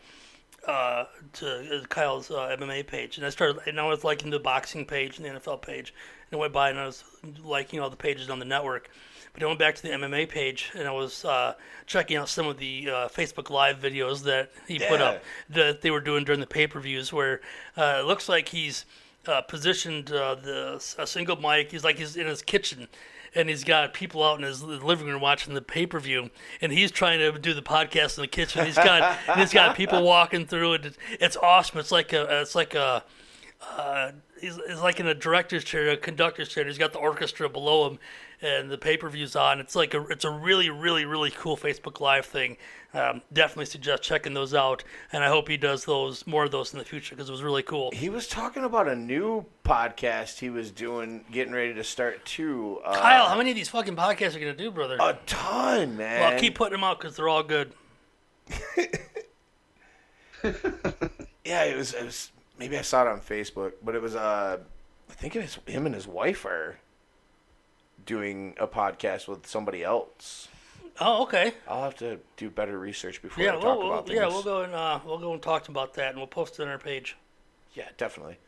uh, 0.67 1.05
to 1.35 1.79
uh, 1.83 1.87
Kyle's 1.87 2.31
uh, 2.31 2.55
MMA 2.59 2.87
page, 2.87 3.17
and 3.17 3.25
I 3.25 3.31
started, 3.31 3.63
and 3.67 3.81
I 3.81 3.85
was 3.87 4.03
liking 4.05 4.29
the 4.31 4.41
boxing 4.41 4.85
page 4.85 5.17
and 5.17 5.25
the 5.25 5.31
NFL 5.41 5.63
page, 5.63 5.95
and 6.31 6.37
I 6.39 6.41
went 6.41 6.53
by 6.53 6.69
and 6.69 6.79
I 6.79 6.85
was 6.85 7.05
liking 7.43 7.81
all 7.81 7.89
the 7.89 7.97
pages 7.97 8.29
on 8.29 8.39
the 8.41 8.45
network. 8.45 8.91
But 9.33 9.43
I 9.43 9.47
went 9.47 9.59
back 9.59 9.75
to 9.77 9.83
the 9.83 9.91
MMA 9.91 10.29
page 10.29 10.71
and 10.75 10.89
I 10.89 10.91
was 10.93 11.25
uh, 11.25 11.55
checking 11.87 12.17
out 12.17 12.29
some 12.29 12.47
of 12.47 12.59
the 12.59 12.89
uh, 12.91 13.09
Facebook 13.09 13.51
Live 13.51 13.79
videos 13.81 14.23
that 14.25 14.51
he 14.67 14.79
put 14.79 15.01
up 15.01 15.23
that 15.51 15.81
they 15.83 15.91
were 15.91 16.01
doing 16.01 16.25
during 16.25 16.41
the 16.41 16.47
pay 16.47 16.67
per 16.67 16.81
views, 16.81 17.13
where 17.13 17.41
uh, 17.77 17.99
it 18.01 18.07
looks 18.07 18.29
like 18.29 18.49
he's 18.49 18.85
uh, 19.27 19.43
positioned 19.43 20.11
uh, 20.11 20.35
the 20.35 20.95
a 20.99 21.07
single 21.07 21.37
mic. 21.37 21.71
He's 21.71 21.85
like 21.85 21.99
he's 21.99 22.17
in 22.17 22.27
his 22.27 22.43
kitchen, 22.43 22.89
and 23.35 23.49
he's 23.49 23.65
got 23.65 23.93
people 23.95 24.23
out 24.23 24.39
in 24.39 24.45
his 24.45 24.63
living 24.63 25.07
room 25.07 25.21
watching 25.21 25.55
the 25.55 25.63
pay 25.63 25.87
per 25.87 26.01
view, 26.01 26.31
and 26.61 26.73
he's 26.73 26.91
trying 26.91 27.19
to 27.19 27.39
do 27.39 27.55
the 27.55 27.63
podcast 27.63 28.17
in 28.17 28.23
the 28.23 28.29
kitchen. 28.29 28.65
He's 28.65 28.77
got 28.77 29.19
he's 29.37 29.53
got 29.53 29.77
people 29.77 30.03
walking 30.03 30.47
through 30.47 30.75
it. 30.75 30.97
It's 31.21 31.37
awesome. 31.37 31.79
It's 31.79 31.93
like 31.93 32.13
a 32.13 32.41
it's 32.41 32.55
like 32.55 32.75
a 32.75 33.05
uh, 33.61 34.13
he's, 34.41 34.59
he's 34.69 34.81
like 34.81 35.01
in 35.01 35.07
a 35.07 35.15
director's 35.15 35.65
chair, 35.65 35.89
a 35.91 35.97
conductor's 35.97 36.49
chair. 36.49 36.65
He's 36.65 36.79
got 36.79 36.93
the 36.93 36.99
orchestra 36.99 37.49
below 37.49 37.91
him, 37.91 37.99
and 38.41 38.71
the 38.71 38.79
pay 38.79 38.97
per 38.97 39.09
view's 39.09 39.35
on. 39.35 39.59
It's 39.59 39.75
like 39.75 39.95
a 39.95 40.07
it's 40.07 40.25
a 40.25 40.31
really 40.31 40.71
really 40.71 41.05
really 41.05 41.31
cool 41.31 41.57
Facebook 41.57 42.01
Live 42.01 42.25
thing. 42.27 42.57
Um, 42.95 43.21
definitely 43.33 43.67
suggest 43.67 44.03
checking 44.03 44.33
those 44.33 44.55
out, 44.55 44.85
and 45.13 45.25
I 45.25 45.29
hope 45.29 45.49
he 45.49 45.57
does 45.57 45.85
those 45.85 46.27
more 46.27 46.45
of 46.45 46.51
those 46.53 46.73
in 46.73 46.79
the 46.79 46.85
future 46.85 47.15
because 47.17 47.29
it 47.29 47.33
was 47.33 47.43
really 47.43 47.65
cool. 47.65 47.91
He 47.93 48.09
was 48.09 48.29
talking 48.29 48.65
about 48.65 48.89
a 48.89 48.95
new 48.97 49.45
podcast 49.65 50.39
he 50.39 50.51
was 50.51 50.71
doing, 50.71 51.25
getting 51.33 51.53
ready 51.53 51.75
to 51.75 51.85
start 51.85 52.25
too. 52.25 52.81
Uh, 52.85 52.95
Kyle, 52.95 53.27
how 53.29 53.37
many 53.37 53.51
of 53.51 53.57
these 53.57 53.69
fucking 53.69 53.97
podcasts 53.97 54.37
are 54.37 54.39
you 54.39 54.47
gonna 54.47 54.57
do, 54.57 54.71
brother? 54.71 54.97
A 55.01 55.19
ton, 55.27 55.97
man. 55.97 56.21
well, 56.21 56.39
keep 56.39 56.55
putting 56.55 56.73
them 56.73 56.85
out 56.85 57.01
because 57.01 57.17
they're 57.17 57.29
all 57.29 57.43
good. 57.43 57.73
Yeah, 61.45 61.65
it 61.65 61.77
was, 61.79 61.95
it 61.95 62.05
was. 62.05 62.31
Maybe 62.59 62.77
I 62.77 62.83
saw 62.83 63.03
it 63.03 63.09
on 63.09 63.21
Facebook, 63.21 63.73
but 63.83 63.95
it 63.95 64.03
was. 64.03 64.15
Uh, 64.17 64.59
I 65.11 65.13
think 65.15 65.37
it 65.37 65.41
was 65.43 65.59
him 65.67 65.87
and 65.87 65.95
his 65.95 66.07
wife 66.07 66.45
are 66.45 66.79
doing 68.05 68.55
a 68.59 68.67
podcast 68.67 69.29
with 69.29 69.47
somebody 69.47 69.83
else. 69.83 70.49
Oh, 71.01 71.23
okay. 71.23 71.53
I'll 71.69 71.85
have 71.85 71.97
to 71.99 72.19
do 72.37 72.51
better 72.51 72.77
research 72.79 73.23
before 73.23 73.43
Yeah, 73.45 73.51
I 73.53 73.61
talk 73.61 73.79
we'll, 73.79 73.93
about 73.93 74.07
things. 74.07 74.19
yeah, 74.19 74.27
we'll 74.27 74.43
go 74.43 74.63
and 74.63 74.75
uh, 74.75 74.99
we'll 75.07 75.19
go 75.19 75.33
and 75.33 75.41
talk 75.41 75.69
about 75.69 75.95
that, 75.95 76.09
and 76.11 76.19
we'll 76.19 76.27
post 76.27 76.59
it 76.59 76.63
on 76.63 76.69
our 76.69 76.79
page. 76.79 77.17
Yeah, 77.75 77.89
definitely. 77.97 78.39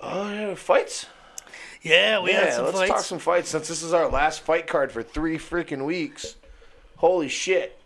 Uh, 0.00 0.54
fights. 0.56 1.06
Yeah, 1.82 2.20
we 2.20 2.32
yeah, 2.32 2.46
had 2.46 2.52
some 2.54 2.64
let's 2.66 2.78
fights. 2.78 2.90
talk 2.90 3.00
some 3.02 3.18
fights 3.18 3.48
since 3.50 3.68
this 3.68 3.82
is 3.82 3.92
our 3.92 4.10
last 4.10 4.40
fight 4.40 4.66
card 4.66 4.90
for 4.92 5.02
three 5.02 5.38
freaking 5.38 5.84
weeks. 5.86 6.34
Holy 6.96 7.28
shit! 7.28 7.78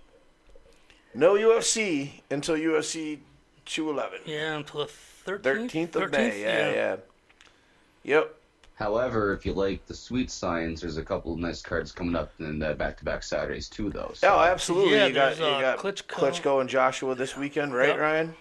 No 1.15 1.35
UFC 1.35 2.23
until 2.31 2.57
UFC 2.57 3.19
211. 3.67 4.21
Yeah, 4.25 4.57
until 4.57 4.87
the 4.87 4.91
thirteenth. 5.25 5.93
Thirteenth 5.93 5.97
of 5.97 6.13
May. 6.13 6.43
Yeah, 6.43 6.71
yeah, 6.73 6.97
Yep. 8.05 8.35
However, 8.75 9.35
if 9.35 9.45
you 9.45 9.53
like 9.53 9.85
the 9.87 9.95
sweet 9.95 10.31
science, 10.31 10.81
there's 10.81 10.97
a 10.97 11.03
couple 11.05 11.35
of 11.35 11.39
nice 11.39 11.61
cards 11.61 11.93
coming 11.93 12.17
up 12.17 12.33
in 12.39 12.59
the 12.59 12.73
back-to-back 12.75 13.23
Saturdays 13.23 13.69
too, 13.69 13.91
though. 13.91 14.13
So. 14.15 14.33
Oh, 14.35 14.41
absolutely. 14.41 14.95
Yeah, 14.97 15.07
you 15.07 15.13
got 15.13 15.37
there's, 15.37 15.39
you 15.41 15.45
uh, 15.45 15.61
got 15.61 15.79
Klitschko. 15.79 16.07
Klitschko. 16.07 16.61
and 16.63 16.71
Joshua 16.71 17.15
this 17.15 17.37
weekend, 17.37 17.75
right, 17.75 17.91
Yep. 17.91 17.99
Ryan? 17.99 18.35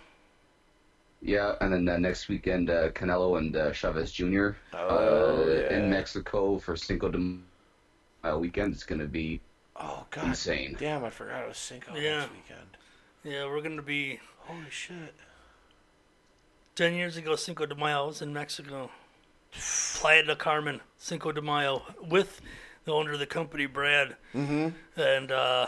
Yeah, 1.22 1.56
and 1.60 1.74
then 1.74 1.90
uh, 1.90 1.98
next 1.98 2.30
weekend, 2.30 2.70
uh, 2.70 2.92
Canelo 2.92 3.38
and 3.38 3.54
uh, 3.54 3.74
Chavez 3.74 4.14
Jr. 4.14 4.52
Oh, 4.74 5.44
uh, 5.44 5.46
yeah. 5.70 5.76
in 5.78 5.90
Mexico 5.90 6.58
for 6.58 6.78
Cinco 6.78 7.10
de 7.10 7.18
Mayo 7.18 8.40
weekend. 8.40 8.74
It's 8.74 8.86
going 8.86 9.02
to 9.02 9.08
be 9.08 9.42
Oh 9.76 10.06
God. 10.12 10.28
insane. 10.28 10.78
Damn, 10.80 11.04
I 11.04 11.10
forgot 11.10 11.44
it 11.44 11.50
was 11.50 11.58
Cinco 11.58 11.96
Yeah. 11.96 12.20
next 12.20 12.32
weekend. 12.32 12.78
Yeah, 13.26 13.46
we're 13.48 13.62
gonna 13.62 13.82
be 13.82 14.22
Holy 14.38 14.62
shit. 14.70 15.14
Ten 16.80 16.94
years 16.96 17.18
ago. 17.18 17.36
Cinco 17.36 17.66
de 17.66 17.76
Mayo 17.76 18.08
was 18.08 18.22
in 18.22 18.32
Mexico. 18.32 18.90
Playa 20.00 20.24
del 20.24 20.38
Carmen, 20.38 20.80
Cinco 20.98 21.34
de 21.34 21.42
Mayo, 21.42 21.82
with 22.08 22.40
the 22.86 22.94
owner 22.94 23.12
of 23.12 23.20
the 23.20 23.26
company, 23.26 23.66
Brad. 23.66 24.16
Mm-hmm. 24.34 24.70
And 25.02 25.30
uh, 25.32 25.68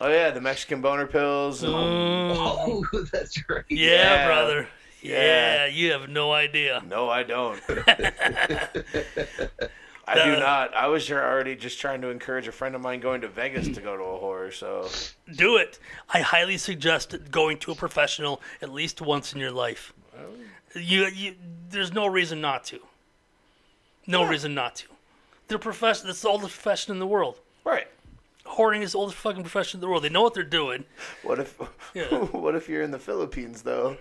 Oh 0.00 0.08
yeah, 0.08 0.30
the 0.30 0.40
Mexican 0.40 0.80
boner 0.80 1.06
pills. 1.06 1.62
And, 1.62 1.74
Oh, 1.74 2.82
that's 3.12 3.36
right. 3.50 3.62
yeah, 3.68 3.90
Yeah. 3.90 4.26
brother. 4.26 4.68
Yeah. 5.02 5.22
Yeah. 5.22 5.66
you 5.66 5.92
have 5.92 6.08
no 6.08 6.32
idea. 6.32 6.82
No, 6.88 7.10
I 7.10 7.24
don't. 7.24 7.60
I 10.08 10.24
do 10.24 10.36
not. 10.38 10.74
I 10.74 10.86
was 10.88 11.06
here 11.06 11.20
already 11.22 11.56
just 11.56 11.78
trying 11.78 12.00
to 12.02 12.08
encourage 12.08 12.48
a 12.48 12.52
friend 12.52 12.74
of 12.74 12.80
mine 12.80 13.00
going 13.00 13.20
to 13.20 13.28
Vegas 13.28 13.68
to 13.68 13.80
go 13.82 13.96
to 13.98 14.02
a 14.02 14.18
horror 14.18 14.50
So 14.50 14.88
Do 15.36 15.56
it. 15.58 15.78
I 16.08 16.20
highly 16.20 16.56
suggest 16.56 17.14
going 17.30 17.58
to 17.58 17.72
a 17.72 17.74
professional 17.74 18.40
at 18.62 18.70
least 18.72 19.00
once 19.02 19.34
in 19.34 19.38
your 19.40 19.50
life. 19.52 19.92
You, 20.74 21.06
you 21.06 21.34
there's 21.70 21.92
no 21.92 22.06
reason 22.06 22.40
not 22.40 22.64
to. 22.64 22.80
No 24.06 24.24
reason 24.24 24.54
not 24.54 24.76
to. 24.76 24.86
They're 25.48 25.58
profession. 25.58 26.08
It's 26.08 26.22
the 26.22 26.28
oldest 26.28 26.54
profession 26.54 26.92
in 26.92 26.98
the 26.98 27.06
world. 27.06 27.38
Right. 27.64 27.86
Hoarding 28.44 28.82
is 28.82 28.92
the 28.92 28.98
oldest 28.98 29.18
fucking 29.18 29.42
profession 29.42 29.78
in 29.78 29.80
the 29.82 29.88
world. 29.88 30.02
They 30.02 30.08
know 30.08 30.22
what 30.22 30.34
they're 30.34 30.42
doing. 30.42 30.84
What 31.22 31.38
if 31.38 31.58
Yeah. 31.94 32.04
what 32.08 32.54
if 32.54 32.68
you're 32.68 32.82
in 32.82 32.90
the 32.90 32.98
Philippines 32.98 33.62
though? 33.62 33.96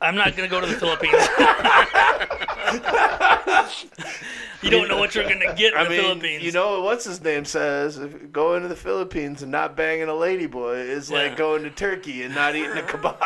I'm 0.00 0.14
not 0.14 0.36
going 0.36 0.48
to 0.48 0.54
go 0.54 0.60
to 0.60 0.66
the 0.66 0.74
Philippines. 0.74 1.14
you 4.62 4.70
don't 4.70 4.88
know 4.88 4.98
what 4.98 5.14
you're 5.14 5.24
going 5.24 5.40
to 5.40 5.54
get 5.56 5.72
in 5.72 5.78
I 5.78 5.84
the 5.84 5.90
mean, 5.90 6.00
Philippines. 6.02 6.42
you 6.44 6.52
know 6.52 6.82
what's 6.82 7.06
his 7.06 7.22
name 7.22 7.46
says? 7.46 7.96
If 7.98 8.30
going 8.30 8.60
to 8.62 8.68
the 8.68 8.76
Philippines 8.76 9.40
and 9.42 9.50
not 9.50 9.74
banging 9.74 10.08
a 10.08 10.12
ladyboy 10.12 10.84
is 10.86 11.10
Yeah. 11.10 11.16
like 11.18 11.36
going 11.38 11.62
to 11.62 11.70
Turkey 11.70 12.24
and 12.24 12.34
not 12.34 12.54
eating 12.54 12.72
a 12.72 12.82
kebab. 12.82 13.16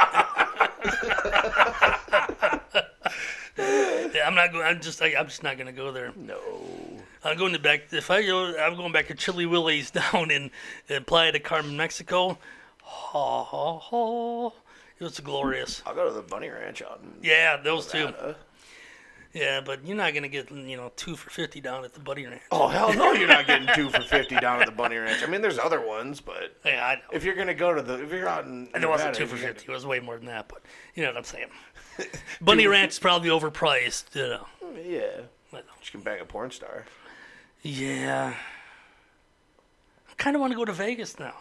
Yeah, 4.15 4.27
I'm 4.27 4.35
not 4.35 4.53
going. 4.53 4.65
I'm 4.65 4.81
just. 4.81 5.01
I, 5.03 5.15
I'm 5.17 5.27
just 5.27 5.43
not 5.43 5.57
going 5.57 5.67
to 5.67 5.73
go 5.73 5.93
there. 5.93 6.13
no. 6.17 6.39
I'm 7.23 7.37
going 7.37 7.53
to 7.53 7.59
back. 7.59 7.93
If 7.93 8.11
I 8.11 8.25
go, 8.25 8.57
I'm 8.59 8.77
going 8.77 8.93
back 8.93 9.09
to 9.09 9.15
Chili 9.15 9.45
Willie's 9.47 9.91
down 10.13 10.31
in, 10.31 10.51
in 10.89 11.05
Playa 11.05 11.33
de 11.33 11.39
Carmen, 11.41 11.77
Mexico. 11.77 12.39
Ha 12.83 13.45
ha 13.45 13.79
ha! 13.79 14.47
It 14.99 15.05
was 15.05 15.21
glorious. 15.21 15.83
I'll 15.87 15.95
go 15.95 16.09
to 16.09 16.15
the 16.15 16.23
Bunny 16.23 16.49
Ranch 16.49 16.83
out 16.83 17.01
in 17.03 17.13
Yeah, 17.23 17.57
those 17.59 17.87
two. 17.87 18.09
Yeah, 19.33 19.61
but 19.65 19.87
you're 19.87 19.97
not 19.97 20.13
gonna 20.13 20.27
get 20.29 20.51
you 20.51 20.77
know 20.77 20.91
two 20.97 21.15
for 21.15 21.31
fifty 21.31 21.61
down 21.61 21.85
at 21.85 21.95
the 21.95 22.01
Bunny 22.01 22.27
Ranch. 22.27 22.43
Oh 22.51 22.67
hell 22.67 22.93
no! 22.93 23.13
You're 23.13 23.29
not 23.29 23.47
getting 23.47 23.69
two 23.77 23.89
for 23.89 24.01
fifty 24.03 24.35
down 24.41 24.61
at 24.61 24.67
the 24.67 24.73
Bunny 24.73 24.97
Ranch. 24.97 25.23
I 25.23 25.27
mean, 25.27 25.41
there's 25.41 25.59
other 25.59 25.81
ones, 25.81 26.21
but 26.21 26.57
Yeah, 26.65 26.97
if 27.13 27.23
you're 27.23 27.37
gonna 27.37 27.55
go 27.55 27.73
to 27.73 27.81
the, 27.81 28.03
if 28.03 28.11
you're 28.11 28.27
out 28.29 28.47
in, 28.47 28.69
And 28.75 28.83
it 28.83 28.89
wasn't 28.89 29.15
two 29.15 29.27
for 29.27 29.37
fifty. 29.37 29.67
It 29.71 29.73
was 29.73 29.87
way 29.87 30.01
more 30.01 30.17
than 30.17 30.27
that. 30.27 30.49
But 30.49 30.63
you 30.97 31.05
know 31.05 31.11
what 31.11 31.17
I'm 31.19 31.25
saying. 31.25 31.47
Bunny 32.41 32.67
Ranch 32.67 32.93
is 32.93 32.99
probably 32.99 33.29
overpriced. 33.31 34.15
You 34.15 34.29
know. 34.29 34.47
Yeah, 34.85 35.23
But- 35.51 35.65
you 35.83 35.91
can 35.91 36.01
bang 36.01 36.21
a 36.21 36.25
porn 36.25 36.51
star. 36.51 36.85
Yeah. 37.63 38.35
I 40.09 40.13
kind 40.17 40.37
of 40.37 40.41
want 40.41 40.53
to 40.53 40.57
go 40.57 40.65
to 40.65 40.73
Vegas 40.73 41.19
now. 41.19 41.35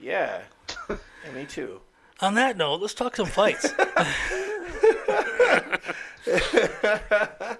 Yeah, 0.00 0.42
yeah 0.90 0.96
me 1.34 1.44
too. 1.46 1.80
On 2.20 2.34
that 2.34 2.56
note, 2.56 2.80
let's 2.80 2.94
talk 2.94 3.16
some 3.16 3.26
fights. 3.26 3.72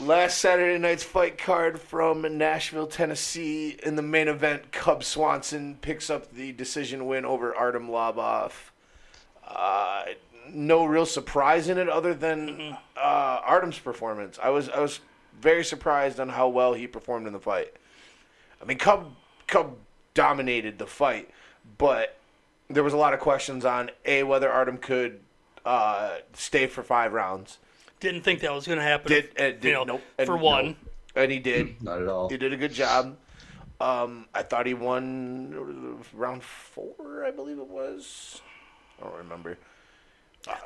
Last 0.00 0.38
Saturday 0.38 0.78
night's 0.78 1.02
fight 1.02 1.36
card 1.36 1.80
from 1.80 2.38
Nashville, 2.38 2.86
Tennessee. 2.86 3.76
In 3.82 3.96
the 3.96 4.02
main 4.02 4.28
event, 4.28 4.72
Cub 4.72 5.02
Swanson 5.04 5.76
picks 5.80 6.08
up 6.08 6.32
the 6.32 6.52
decision 6.52 7.06
win 7.06 7.24
over 7.24 7.54
Artem 7.54 7.88
Lobov. 7.88 8.52
Uh, 9.46 10.04
no 10.54 10.84
real 10.84 11.06
surprise 11.06 11.68
in 11.68 11.78
it, 11.78 11.88
other 11.88 12.14
than 12.14 12.76
uh, 12.96 13.40
Artem's 13.44 13.78
performance. 13.78 14.38
I 14.42 14.50
was 14.50 14.68
I 14.68 14.80
was 14.80 15.00
very 15.40 15.64
surprised 15.64 16.20
on 16.20 16.28
how 16.28 16.48
well 16.48 16.74
he 16.74 16.86
performed 16.86 17.26
in 17.26 17.32
the 17.32 17.40
fight. 17.40 17.72
I 18.60 18.64
mean, 18.64 18.78
Cub 18.78 19.14
Cub 19.46 19.76
dominated 20.14 20.78
the 20.78 20.86
fight, 20.86 21.30
but 21.78 22.16
there 22.68 22.82
was 22.82 22.92
a 22.92 22.96
lot 22.96 23.14
of 23.14 23.20
questions 23.20 23.64
on 23.64 23.90
a 24.04 24.22
whether 24.22 24.50
Artem 24.50 24.78
could 24.78 25.20
uh, 25.64 26.18
stay 26.32 26.66
for 26.66 26.82
five 26.82 27.12
rounds. 27.12 27.58
Didn't 28.00 28.22
think 28.22 28.40
that 28.40 28.52
was 28.52 28.66
going 28.66 28.78
to 28.78 28.84
happen. 28.84 29.08
Did, 29.08 29.30
uh, 29.38 29.50
did 29.50 29.64
you 29.64 29.72
know, 29.72 29.84
nope, 29.84 30.02
for 30.24 30.34
and 30.34 30.42
one. 30.42 30.64
nope. 30.66 30.76
and 31.16 31.32
he 31.32 31.38
did. 31.38 31.82
Not 31.82 32.00
at 32.00 32.08
all. 32.08 32.28
He 32.28 32.36
did 32.38 32.52
a 32.52 32.56
good 32.56 32.72
job. 32.72 33.16
Um, 33.80 34.26
I 34.34 34.42
thought 34.42 34.66
he 34.66 34.74
won 34.74 36.02
round 36.12 36.42
four, 36.42 37.24
I 37.26 37.30
believe 37.30 37.58
it 37.58 37.66
was. 37.66 38.40
I 39.00 39.04
don't 39.04 39.16
remember, 39.16 39.58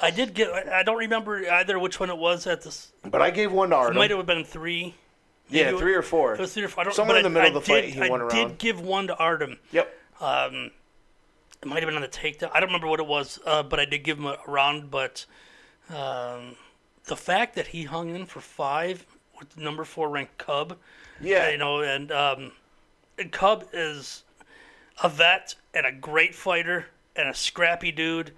I 0.01 0.11
did 0.11 0.35
get. 0.35 0.51
I 0.53 0.81
I 0.81 0.83
don't 0.83 0.97
remember 0.99 1.49
either 1.51 1.79
which 1.79 1.99
one 1.99 2.11
it 2.11 2.17
was 2.19 2.47
at 2.47 2.63
this. 2.63 2.93
but 3.03 3.21
I 3.21 3.31
gave 3.31 3.51
one 3.53 3.71
to 3.71 3.77
It 3.77 3.79
Artem. 3.79 3.97
might 3.97 4.11
have 4.11 4.25
been 4.27 4.45
three. 4.45 4.95
yeah, 5.49 5.65
maybe 5.65 5.77
it- 5.77 5.81
three 5.81 5.95
or 5.95 6.03
four. 6.03 6.35
It 6.35 6.41
was 6.41 6.55
three 6.55 6.65
or 6.65 6.69
four. 6.69 6.83
I 6.83 6.85
don't, 6.85 6.95
Somewhere 6.95 7.17
in 7.19 7.23
the 7.25 7.31
middle 7.31 7.47
I 7.47 7.49
of 7.49 7.55
the 7.55 7.61
fight, 7.61 7.81
did- 7.83 7.95
he 7.95 8.01
I 8.03 8.09
won 8.09 8.21
a 8.23 8.29
did 8.31 8.59
give 8.59 8.81
one 8.81 9.09
to 9.09 9.17
Artem. 9.17 9.59
Yep. 9.73 9.93
Um, 10.21 10.71
it 11.61 11.67
might 11.69 11.81
have 11.83 11.87
been 11.89 11.97
on 11.97 12.03
the 12.03 12.09
takedown. 12.09 12.51
I 12.55 12.61
don't 12.61 12.69
remember 12.69 12.87
what 12.87 13.01
it 13.01 13.07
was, 13.07 13.41
uh, 13.45 13.63
but 13.63 13.81
I 13.81 13.85
did 13.85 14.05
give 14.05 14.19
him 14.19 14.27
a 14.27 14.39
round. 14.47 14.91
But 14.91 15.27
um, 15.91 16.57
the 17.07 17.17
fact 17.17 17.55
that 17.57 17.69
he 17.69 17.85
hung 17.85 18.15
in 18.15 18.27
for 18.27 18.41
five 18.41 19.05
with 19.39 19.51
the 19.51 19.63
number 19.63 19.85
four 19.85 20.09
ranked 20.09 20.39
Cub, 20.39 20.79
Yeah. 21.21 21.49
you 21.51 21.59
know, 21.59 21.81
and 21.81 22.13
um, 22.13 22.53
and 23.19 23.33
Cub 23.33 23.67
is 23.73 24.23
a 25.03 25.09
vet 25.09 25.57
and 25.75 25.85
a 25.85 25.93
great 25.93 26.35
fighter 26.35 26.87
and 27.17 27.29
a 27.29 27.35
scrappy 27.35 27.91
dude. 27.91 28.33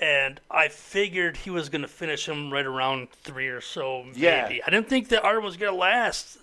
And 0.00 0.40
I 0.50 0.68
figured 0.68 1.38
he 1.38 1.50
was 1.50 1.68
going 1.68 1.82
to 1.82 1.88
finish 1.88 2.28
him 2.28 2.52
right 2.52 2.64
around 2.66 3.10
three 3.10 3.48
or 3.48 3.60
so. 3.60 4.04
Maybe. 4.04 4.20
Yeah. 4.20 4.48
I 4.66 4.70
didn't 4.70 4.88
think 4.88 5.08
that 5.08 5.24
Artem 5.24 5.42
was 5.44 5.56
going 5.56 5.72
to 5.72 5.78
last 5.78 6.38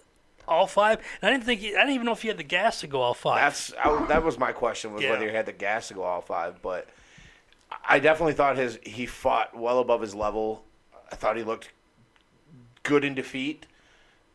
all 0.48 0.68
five. 0.68 1.00
And 1.22 1.30
I 1.30 1.32
didn't 1.32 1.46
think 1.46 1.62
he, 1.62 1.70
I 1.76 1.80
didn't 1.80 1.94
even 1.96 2.06
know 2.06 2.12
if 2.12 2.22
he 2.22 2.28
had 2.28 2.38
the 2.38 2.44
gas 2.44 2.82
to 2.82 2.88
go 2.88 3.02
all 3.02 3.13
five. 3.13 3.38
That's 3.39 3.74
I, 3.84 4.06
that 4.08 4.24
was 4.24 4.38
my 4.38 4.52
question 4.52 4.94
was 4.94 5.04
Yeah. 5.04 5.12
whether 5.12 5.28
he 5.28 5.34
had 5.34 5.46
the 5.46 5.54
gas 5.54 5.88
to 5.88 5.94
go 5.94 6.04
all 6.04 6.22
five, 6.22 6.62
but 6.62 6.88
I 7.88 8.00
definitely 8.00 8.34
thought 8.34 8.58
his 8.58 8.78
he 8.84 9.06
fought 9.06 9.56
well 9.58 9.80
above 9.80 10.02
his 10.02 10.13
level. 10.13 10.63
I 11.12 11.15
thought 11.15 11.38
he 11.38 11.44
looked 11.44 11.72
good 12.84 13.04
in 13.06 13.15
defeat. 13.15 13.65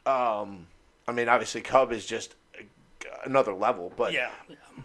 Um, 0.07 0.67
I 1.07 1.13
mean, 1.13 1.29
obviously, 1.29 1.61
Cub 1.61 1.93
is 1.93 2.07
just 2.07 2.35
another 3.25 3.53
level, 3.53 3.93
but 3.97 4.13
yeah, 4.13 4.31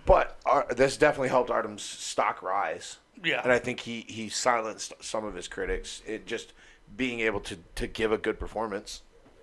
but 0.06 0.38
Ar- 0.46 0.68
this 0.76 0.98
definitely 0.98 1.30
helped 1.30 1.50
Artem's 1.50 1.82
stock 1.84 2.42
rise, 2.44 2.98
yeah. 3.24 3.42
and 3.44 3.52
I 3.52 3.60
think 3.60 3.80
he 3.80 4.06
he 4.08 4.30
silenced 4.30 4.94
some 5.02 5.26
of 5.26 5.36
his 5.36 5.48
critics. 5.48 6.02
It 6.06 6.26
just 6.26 6.54
being 6.96 7.20
able 7.22 7.40
to 7.42 7.58
to 7.76 7.88
give 7.88 8.12
a 8.12 8.18
good 8.18 8.40
performance. 8.40 9.02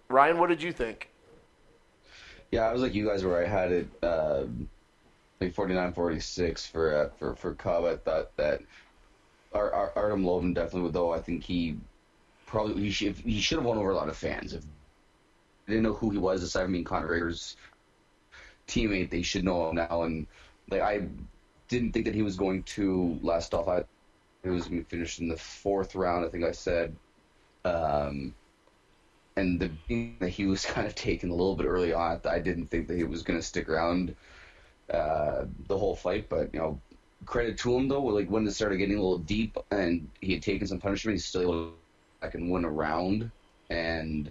Ryan, 0.09 0.39
what 0.39 0.49
did 0.49 0.63
you 0.63 0.73
think? 0.73 1.09
Yeah, 2.51 2.69
I 2.69 2.73
was 2.73 2.83
like 2.83 2.95
you 2.95 3.07
guys 3.07 3.25
where 3.25 3.43
I 3.43 3.49
had 3.49 3.73
it 3.73 3.89
uh, 4.03 4.45
like 5.41 5.55
49 5.55 5.93
46 5.93 6.67
for 6.67 6.95
uh, 6.95 7.09
for 7.19 7.35
for 7.35 7.55
Cub. 7.55 7.85
I 7.85 7.97
thought 7.97 8.37
that 8.37 8.61
Ar- 9.55 9.73
Ar- 9.73 9.93
Artem 9.97 10.23
Lobov 10.23 10.55
definitely 10.55 10.83
would 10.83 10.93
though. 10.93 11.13
I 11.13 11.21
think 11.21 11.43
he 11.43 11.77
probably 12.47 12.83
he 12.83 12.91
should 12.91 13.17
he 13.17 13.41
should 13.41 13.59
have 13.59 13.65
won 13.65 13.79
over 13.79 13.91
a 13.91 13.97
lot 13.97 14.09
of 14.09 14.17
fans. 14.17 14.53
If 14.53 14.63
they 15.67 15.75
didn't 15.75 15.85
know 15.85 15.95
who 15.95 16.11
he 16.11 16.19
was, 16.19 16.43
aside 16.43 16.65
from 16.65 16.73
being 16.73 16.85
Conor 16.85 17.09
Rader's 17.09 17.57
teammate, 18.69 19.11
they 19.11 19.23
should 19.23 19.45
know 19.45 19.71
him 19.71 19.77
now. 19.77 20.03
And 20.03 20.27
like 20.71 20.83
I 20.83 21.07
didn't 21.73 21.93
think 21.93 22.05
that 22.05 22.15
he 22.15 22.23
was 22.23 22.37
going 22.37 22.63
to 22.65 23.19
last 23.23 23.55
off. 23.55 23.67
I 23.67 23.85
it 24.45 24.51
was 24.51 24.69
going 24.69 24.85
to 24.85 24.91
finish 24.91 25.19
in 25.21 25.29
the 25.29 25.37
fourth 25.37 25.95
round. 25.95 26.25
I 26.25 26.29
think 26.29 26.45
I 26.45 26.53
said. 26.53 26.95
Um, 27.65 28.35
and 29.37 29.59
the 29.59 29.71
that 30.21 30.29
he 30.29 30.47
was 30.47 30.67
kind 30.75 30.87
of 30.87 30.95
taken 30.95 31.31
a 31.31 31.35
little 31.35 31.57
bit 31.57 31.67
early 31.67 31.93
on. 31.93 32.21
I 32.29 32.39
didn't 32.39 32.67
think 32.67 32.89
that 32.89 32.97
he 32.97 33.05
was 33.05 33.23
going 33.23 33.39
to 33.39 33.45
stick 33.45 33.69
around 33.69 34.15
uh, 34.93 35.47
the 35.69 35.79
whole 35.79 35.97
fight, 35.97 36.29
but 36.29 36.53
you 36.53 36.61
know, 36.61 36.79
credit 37.25 37.57
to 37.59 37.75
him 37.75 37.89
though. 37.89 38.05
Like 38.05 38.29
when 38.29 38.47
it 38.47 38.53
started 38.53 38.77
getting 38.77 38.99
a 38.99 39.03
little 39.03 39.19
deep 39.19 39.57
and 39.71 40.09
he 40.21 40.35
had 40.35 40.43
taken 40.43 40.67
some 40.67 40.79
punishment, 40.79 41.15
he's 41.15 41.25
still 41.25 41.43
able 41.43 41.53
to 41.53 41.73
back 42.21 42.35
and 42.35 42.51
win 42.51 42.65
a 42.65 42.71
round 42.71 43.31
and 43.71 44.31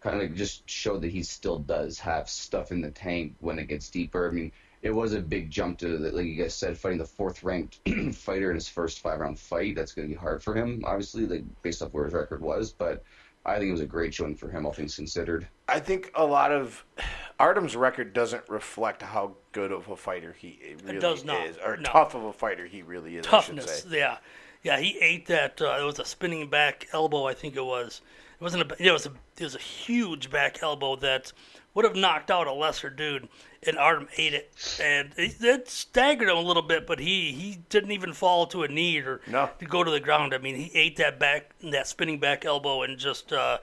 kind 0.00 0.22
of 0.22 0.34
just 0.34 0.68
showed 0.68 1.02
that 1.02 1.10
he 1.10 1.22
still 1.22 1.58
does 1.58 1.98
have 1.98 2.28
stuff 2.28 2.72
in 2.72 2.80
the 2.80 2.90
tank 2.90 3.34
when 3.40 3.58
it 3.58 3.68
gets 3.68 3.90
deeper. 3.90 4.28
I 4.28 4.32
mean, 4.32 4.52
it 4.82 4.90
was 4.90 5.12
a 5.14 5.20
big 5.20 5.50
jump 5.50 5.78
to 5.78 5.98
like 5.98 6.26
you 6.26 6.42
guys 6.42 6.54
said, 6.54 6.76
fighting 6.76 6.98
the 6.98 7.04
fourth 7.04 7.42
ranked 7.44 7.80
fighter 8.14 8.50
in 8.50 8.56
his 8.56 8.68
first 8.68 9.00
five 9.00 9.20
round 9.20 9.38
fight. 9.38 9.76
That's 9.76 9.92
going 9.92 10.08
to 10.08 10.14
be 10.14 10.18
hard 10.20 10.42
for 10.42 10.54
him, 10.54 10.82
obviously, 10.84 11.26
like 11.26 11.44
based 11.62 11.82
off 11.82 11.92
where 11.92 12.04
his 12.04 12.14
record 12.14 12.40
was, 12.42 12.72
but. 12.72 13.02
I 13.44 13.58
think 13.58 13.70
it 13.70 13.72
was 13.72 13.80
a 13.80 13.86
great 13.86 14.14
showing 14.14 14.36
for 14.36 14.48
him, 14.48 14.64
all 14.64 14.72
things 14.72 14.94
considered. 14.94 15.48
I 15.68 15.80
think 15.80 16.12
a 16.14 16.24
lot 16.24 16.52
of 16.52 16.84
Artem's 17.40 17.74
record 17.74 18.12
doesn't 18.12 18.48
reflect 18.48 19.02
how 19.02 19.34
good 19.50 19.72
of 19.72 19.88
a 19.88 19.96
fighter 19.96 20.32
he 20.38 20.76
really 20.84 21.00
does 21.00 21.24
not. 21.24 21.44
is, 21.48 21.56
or 21.58 21.76
No. 21.76 21.82
tough 21.82 22.14
of 22.14 22.22
a 22.22 22.32
fighter 22.32 22.66
he 22.66 22.82
really 22.82 23.16
is. 23.16 23.26
Toughness, 23.26 23.80
should 23.82 23.90
say. 23.90 23.98
yeah, 23.98 24.18
yeah. 24.62 24.78
He 24.78 24.96
ate 25.00 25.26
that. 25.26 25.60
Uh, 25.60 25.76
it 25.80 25.82
was 25.84 25.98
a 25.98 26.04
spinning 26.04 26.50
back 26.50 26.86
elbow, 26.92 27.26
I 27.26 27.34
think 27.34 27.56
it 27.56 27.64
was. 27.64 28.00
It 28.40 28.44
wasn't 28.44 28.70
a. 28.70 28.76
It 28.78 28.92
was 28.92 29.06
a. 29.06 29.12
It 29.36 29.42
was 29.42 29.56
a 29.56 29.58
huge 29.58 30.30
back 30.30 30.62
elbow 30.62 30.94
that 30.94 31.32
would 31.74 31.84
have 31.84 31.96
knocked 31.96 32.30
out 32.30 32.46
a 32.46 32.52
lesser 32.52 32.90
dude, 32.90 33.28
and 33.62 33.78
Artem 33.78 34.08
ate 34.16 34.34
it, 34.34 34.78
and 34.80 35.12
it, 35.16 35.36
it 35.40 35.68
staggered 35.68 36.28
him 36.28 36.36
a 36.36 36.40
little 36.40 36.62
bit. 36.62 36.86
But 36.86 36.98
he 36.98 37.32
he 37.32 37.58
didn't 37.70 37.92
even 37.92 38.12
fall 38.12 38.46
to 38.48 38.62
a 38.62 38.68
knee 38.68 38.98
or 38.98 39.20
No. 39.26 39.50
to 39.58 39.64
go 39.64 39.82
to 39.82 39.90
the 39.90 40.00
ground. 40.00 40.34
I 40.34 40.38
mean, 40.38 40.56
he 40.56 40.70
ate 40.78 40.96
that 40.96 41.18
back 41.18 41.50
that 41.62 41.86
spinning 41.86 42.18
back 42.18 42.44
elbow 42.44 42.82
and 42.82 42.98
just 42.98 43.32
uh, 43.32 43.58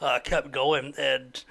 uh, 0.00 0.18
kept 0.20 0.50
going. 0.52 0.94
And 0.98 1.42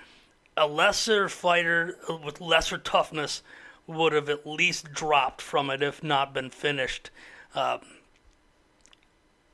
a 0.56 0.68
lesser 0.68 1.30
fighter 1.30 1.98
with 2.24 2.40
lesser 2.42 2.78
toughness 2.78 3.42
would 3.88 4.14
have 4.14 4.30
at 4.30 4.46
least 4.48 4.94
dropped 4.94 5.42
from 5.42 5.70
it, 5.70 5.82
if 5.82 6.04
not 6.04 6.34
been 6.34 6.50
finished. 6.50 7.10
Um, 7.56 7.80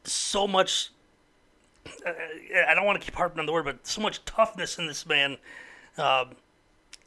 so 0.03 0.47
much. 0.47 0.91
Uh, 2.05 2.11
I 2.67 2.73
don't 2.75 2.85
want 2.85 2.99
to 2.99 3.05
keep 3.05 3.15
harping 3.15 3.39
on 3.39 3.45
the 3.45 3.51
word, 3.53 3.65
but 3.65 3.87
so 3.87 4.01
much 4.01 4.23
toughness 4.25 4.77
in 4.77 4.87
this 4.87 5.05
man 5.05 5.37
um, 5.97 6.31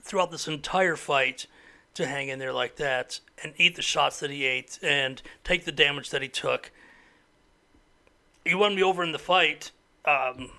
throughout 0.03 0.31
this 0.31 0.49
entire 0.49 0.97
fight 0.97 1.47
to 1.95 2.07
hang 2.07 2.29
in 2.29 2.39
there 2.39 2.53
like 2.53 2.77
that 2.77 3.21
and 3.43 3.53
eat 3.57 3.77
the 3.77 3.83
shots 3.83 4.21
that 4.21 4.31
he 4.31 4.45
ate 4.45 4.79
and 4.83 5.23
take 5.45 5.65
the 5.65 5.73
damage 5.73 6.11
that 6.11 6.23
he 6.23 6.29
took. 6.29 6.71
He 8.45 8.55
won 8.55 8.75
me 8.75 8.83
over 8.83 9.03
in 9.05 9.13
the 9.13 9.19
fight. 9.19 9.71
Um, 10.05 10.51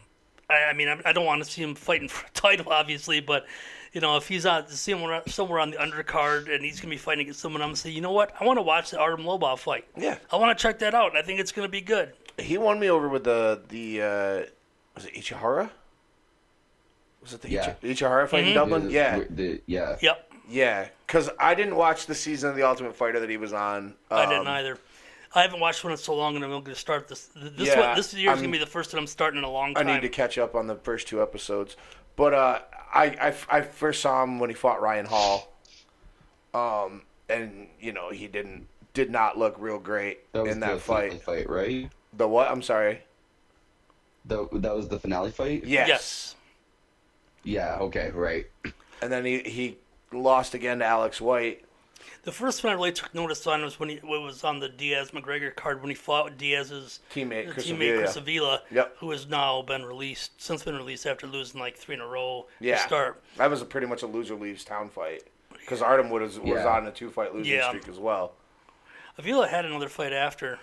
I, 0.50 0.70
I 0.70 0.74
mean, 0.74 0.88
I, 0.88 1.02
I 1.06 1.14
don't 1.14 1.26
want 1.26 1.44
to 1.44 1.50
see 1.50 1.62
him 1.62 1.76
fighting 1.76 2.08
for 2.10 2.26
a 2.26 2.32
title, 2.32 2.72
obviously, 2.72 3.20
but 3.20 3.46
you 3.94 4.02
know, 4.02 4.18
if 4.18 4.28
he's 4.28 4.46
on 4.46 4.68
somewhere 4.68 5.22
somewhere 5.28 5.60
on 5.60 5.70
the 5.70 5.78
undercard 5.78 6.54
and 6.54 6.66
he's 6.66 6.80
gonna 6.80 6.90
be 6.90 6.98
fighting 6.98 7.22
against 7.24 7.40
someone, 7.40 7.62
I'm 7.62 7.70
gonna 7.70 7.78
say, 7.78 7.92
you 7.92 8.02
know 8.02 8.12
what? 8.12 8.34
I 8.40 8.46
want 8.46 8.58
to 8.58 8.64
watch 8.64 8.90
the 8.90 9.00
Artem 9.00 9.26
Lobov 9.26 9.60
fight. 9.60 9.86
Yeah. 9.96 10.18
I 10.32 10.38
want 10.38 10.58
to 10.58 10.62
check 10.62 10.80
that 10.80 10.96
out. 10.96 11.16
I 11.16 11.22
think 11.22 11.40
it's 11.40 11.52
gonna 11.52 11.70
be 11.70 11.82
good. 11.82 12.14
He 12.40 12.58
won 12.58 12.80
me 12.80 12.90
over 12.90 13.08
with 13.08 13.24
the 13.24 13.62
the 13.70 14.02
uh, 14.02 14.50
was 14.96 15.06
it 15.06 15.14
Ishihara? 15.14 15.70
Was 17.24 17.34
it 17.34 17.42
the 17.42 17.50
Yeah. 17.50 17.76
Ichi- 17.82 17.94
Ishihara 18.04 18.28
fight 18.30 18.46
in 18.48 18.54
Dublin? 18.54 18.86
The- 18.88 18.92
Yeah, 18.92 19.20
the- 19.30 19.62
yeah. 19.66 19.96
Yep, 20.02 20.32
yeah. 20.50 20.88
Because 21.08 21.30
I 21.40 21.56
didn't 21.56 21.76
watch 21.76 22.06
the 22.06 22.16
season 22.16 22.50
of 22.50 22.56
the 22.56 22.64
Ultimate 22.64 22.96
Fighter 22.96 23.20
that 23.22 23.30
he 23.30 23.38
was 23.38 23.54
on. 23.54 23.96
I 24.12 24.26
didn't 24.26 24.42
Um, 24.42 24.48
either. 24.50 24.78
I 25.36 25.42
haven't 25.42 25.62
watched 25.62 25.84
one 25.84 25.92
in 25.92 25.98
so 25.98 26.14
long, 26.14 26.36
and 26.36 26.44
I'm 26.46 26.52
going 26.52 26.64
to 26.66 26.76
start 26.76 27.08
this. 27.08 27.30
This 27.36 27.68
Yeah, 27.70 27.80
one, 27.88 27.96
this 27.96 28.14
year's 28.14 28.30
I'm- 28.30 28.38
going 28.40 28.52
to 28.52 28.58
be 28.60 28.64
the 28.64 28.70
first 28.70 28.92
that 28.92 28.98
I'm 29.00 29.08
starting 29.08 29.40
in 29.40 29.44
a 29.44 29.50
long 29.50 29.74
time. 29.74 29.88
I 29.88 29.94
need 29.96 30.02
to 30.02 30.10
catch 30.10 30.38
up 30.38 30.54
on 30.54 30.68
the 30.68 30.76
first 30.76 31.08
two 31.08 31.22
episodes. 31.24 31.76
But 32.16 32.34
uh, 32.36 32.60
I, 32.94 33.06
I, 33.06 33.58
I 33.58 33.62
first 33.62 34.02
saw 34.02 34.22
him 34.24 34.38
when 34.40 34.52
he 34.52 34.54
fought 34.56 34.80
Ryan 34.82 35.06
Hall. 35.08 35.52
Um, 36.54 37.02
and 37.30 37.68
you 37.80 37.92
know 37.94 38.12
he 38.12 38.28
didn't 38.28 38.68
did 38.94 39.10
not 39.10 39.40
look 39.40 39.56
real 39.58 39.80
great 39.80 40.32
That 40.34 40.46
in 40.46 40.60
that 40.60 40.82
fight. 40.82 41.20
fight, 41.24 41.50
right? 41.50 41.90
The 42.16 42.28
what? 42.28 42.52
I'm 42.52 42.62
sorry. 42.62 43.02
The, 44.26 44.48
that 44.54 44.76
was 44.76 44.88
the 44.88 45.00
finale 45.00 45.32
fight. 45.32 45.64
Yes. 45.66 45.88
Yes. 45.88 46.36
Yeah. 47.44 47.78
Okay. 47.80 48.12
Right. 48.12 48.46
And 49.02 49.12
then 49.12 49.26
he 49.26 49.40
he 49.40 49.78
lost 50.12 50.54
again 50.54 50.80
to 50.80 50.86
Alex 50.86 51.20
White. 51.20 51.66
The 52.24 52.32
first 52.32 52.64
one 52.64 52.72
I 52.72 52.76
really 52.76 52.92
took 52.94 53.14
notice 53.14 53.46
on 53.48 53.62
was 53.64 53.80
when 53.80 53.90
he 53.90 53.98
when 53.98 54.22
it 54.22 54.24
was 54.24 54.44
on 54.44 54.60
the 54.60 54.70
Diaz 54.70 55.12
McGregor 55.12 55.54
card 55.54 55.82
when 55.82 55.90
he 55.90 55.96
fought 55.96 56.26
with 56.26 56.38
Diaz's 56.38 57.00
Teammate, 57.14 57.48
the 57.48 57.54
Chris 57.54 57.68
teammate 57.68 57.74
Avila. 57.92 57.98
Chris 57.98 58.16
Avila, 58.16 58.62
Yep. 58.72 58.96
who 59.00 59.12
has 59.12 59.28
now 59.28 59.62
been 59.62 59.84
released 59.84 60.32
since 60.42 60.64
been 60.64 60.76
released 60.78 61.06
after 61.06 61.28
losing 61.28 61.60
like 61.60 61.76
three 61.76 61.96
in 61.96 62.02
a 62.02 62.08
row 62.08 62.48
Yeah. 62.60 62.78
to 62.78 62.82
start. 62.84 63.22
That 63.38 63.50
was 63.50 63.62
a 63.62 63.66
pretty 63.66 63.88
much 63.88 64.04
a 64.04 64.08
loser 64.08 64.36
leaves 64.36 64.64
town 64.64 64.90
fight 64.90 65.24
because 65.52 65.82
Artem 65.82 66.10
was 66.10 66.40
was 66.40 66.50
Yeah. 66.50 66.68
on 66.68 66.88
a 66.88 66.92
two 66.92 67.10
fight 67.10 67.34
losing 67.34 67.54
Yeah. 67.54 67.68
streak 67.70 67.88
as 67.90 68.00
well. 68.00 68.34
Avila 69.18 69.48
had 69.48 69.66
another 69.66 69.90
fight 69.90 70.14
after, 70.14 70.60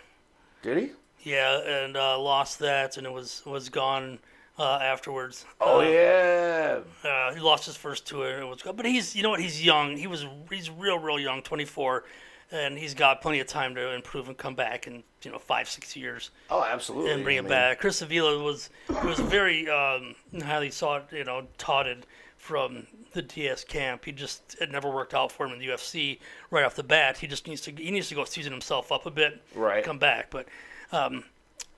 Did 0.63 0.79
he? 0.79 0.93
yeah, 1.31 1.59
and 1.61 1.97
uh, 1.97 2.19
lost 2.19 2.59
that, 2.61 2.97
and 2.97 3.07
it 3.07 3.13
was 3.13 3.43
was 3.45 3.69
gone 3.69 4.19
uh, 4.61 4.79
afterwards. 4.83 5.45
Oh 5.61 5.81
Uh, 5.81 5.83
yeah. 5.85 6.81
Uh, 7.09 7.35
he 7.35 7.41
lost 7.41 7.65
his 7.67 7.77
first 7.77 8.07
two, 8.07 8.23
and 8.23 8.43
it 8.43 8.47
was 8.47 8.63
good. 8.63 8.77
But 8.77 8.87
he's, 8.87 9.17
you 9.17 9.23
know 9.23 9.31
what? 9.31 9.41
He's 9.41 9.65
young. 9.65 9.97
He 9.97 10.07
was, 10.07 10.27
he's 10.51 10.71
real, 10.71 10.99
real 10.99 11.19
young, 11.19 11.43
24, 11.43 12.05
and 12.53 12.77
he's 12.79 12.95
got 12.95 13.23
plenty 13.23 13.41
of 13.41 13.47
time 13.47 13.75
to 13.75 13.93
improve 13.95 14.29
and 14.29 14.37
come 14.37 14.55
back 14.55 14.87
in, 14.87 15.03
you 15.23 15.31
know, 15.33 15.39
five, 15.39 15.69
six 15.69 15.97
years 15.97 16.31
Oh, 16.51 16.63
absolutely. 16.63 17.13
and 17.13 17.25
bring 17.25 17.37
I 17.37 17.39
it 17.39 17.43
mean, 17.43 17.49
back. 17.51 17.79
Chris 17.81 18.03
Avila 18.03 18.43
was 18.43 18.71
was 19.05 19.19
very 19.19 19.69
um, 19.69 20.15
highly 20.43 20.71
sought, 20.71 21.13
you 21.13 21.25
know, 21.25 21.47
touted 21.59 22.07
from 22.37 22.87
the 23.13 23.23
Diaz 23.23 23.65
camp. 23.65 24.05
He 24.05 24.13
just 24.13 24.57
it 24.61 24.71
never 24.71 24.91
worked 24.91 25.15
out 25.15 25.31
for 25.33 25.47
him 25.47 25.53
in 25.53 25.59
the 25.59 25.67
UFC 25.69 26.19
right 26.51 26.65
off 26.65 26.75
the 26.75 26.83
bat. 26.83 27.19
He 27.19 27.27
just 27.27 27.47
needs 27.47 27.61
to 27.63 27.71
he 27.73 27.91
needs 27.91 28.09
to 28.09 28.15
go 28.15 28.25
season 28.25 28.53
himself 28.53 28.91
up 28.93 29.07
a 29.07 29.11
bit, 29.11 29.41
Right. 29.55 29.83
Come 29.85 29.99
back, 29.99 30.31
but. 30.31 30.47
Um, 30.93 31.25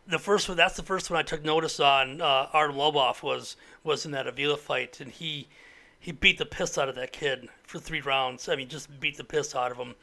the 0.06 0.18
first 0.18 0.48
one, 0.48 0.56
that's 0.56 0.76
the 0.76 0.82
first 0.82 1.10
one 1.10 1.18
I 1.18 1.22
took 1.22 1.44
notice 1.44 1.80
on. 1.80 2.20
Uh, 2.20 2.48
Artem 2.52 2.76
Lobov 2.76 3.22
was 3.22 3.56
was 3.84 4.04
in 4.04 4.12
that 4.12 4.26
Avila 4.26 4.56
fight, 4.56 5.00
and 5.00 5.10
he 5.10 5.48
he 5.98 6.12
beat 6.12 6.38
the 6.38 6.46
piss 6.46 6.78
out 6.78 6.88
of 6.88 6.96
that 6.96 7.12
kid 7.12 7.48
for 7.62 7.78
three 7.78 8.00
rounds. 8.00 8.48
I 8.48 8.56
mean, 8.56 8.68
just 8.68 9.00
beat 9.00 9.16
the 9.16 9.24
piss 9.24 9.54
out 9.54 9.70
of 9.70 9.76
him. 9.76 9.94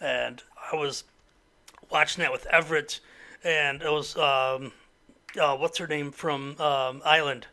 And 0.00 0.42
I 0.72 0.76
was 0.76 1.04
watching 1.90 2.22
that 2.22 2.30
with 2.30 2.46
Everett, 2.46 3.00
and 3.42 3.82
it 3.82 3.90
was 3.90 4.16
um, 4.16 4.72
uh, 5.40 5.56
what's 5.56 5.78
her 5.78 5.86
name 5.86 6.12
from 6.12 6.60
um, 6.60 7.02
Island? 7.04 7.46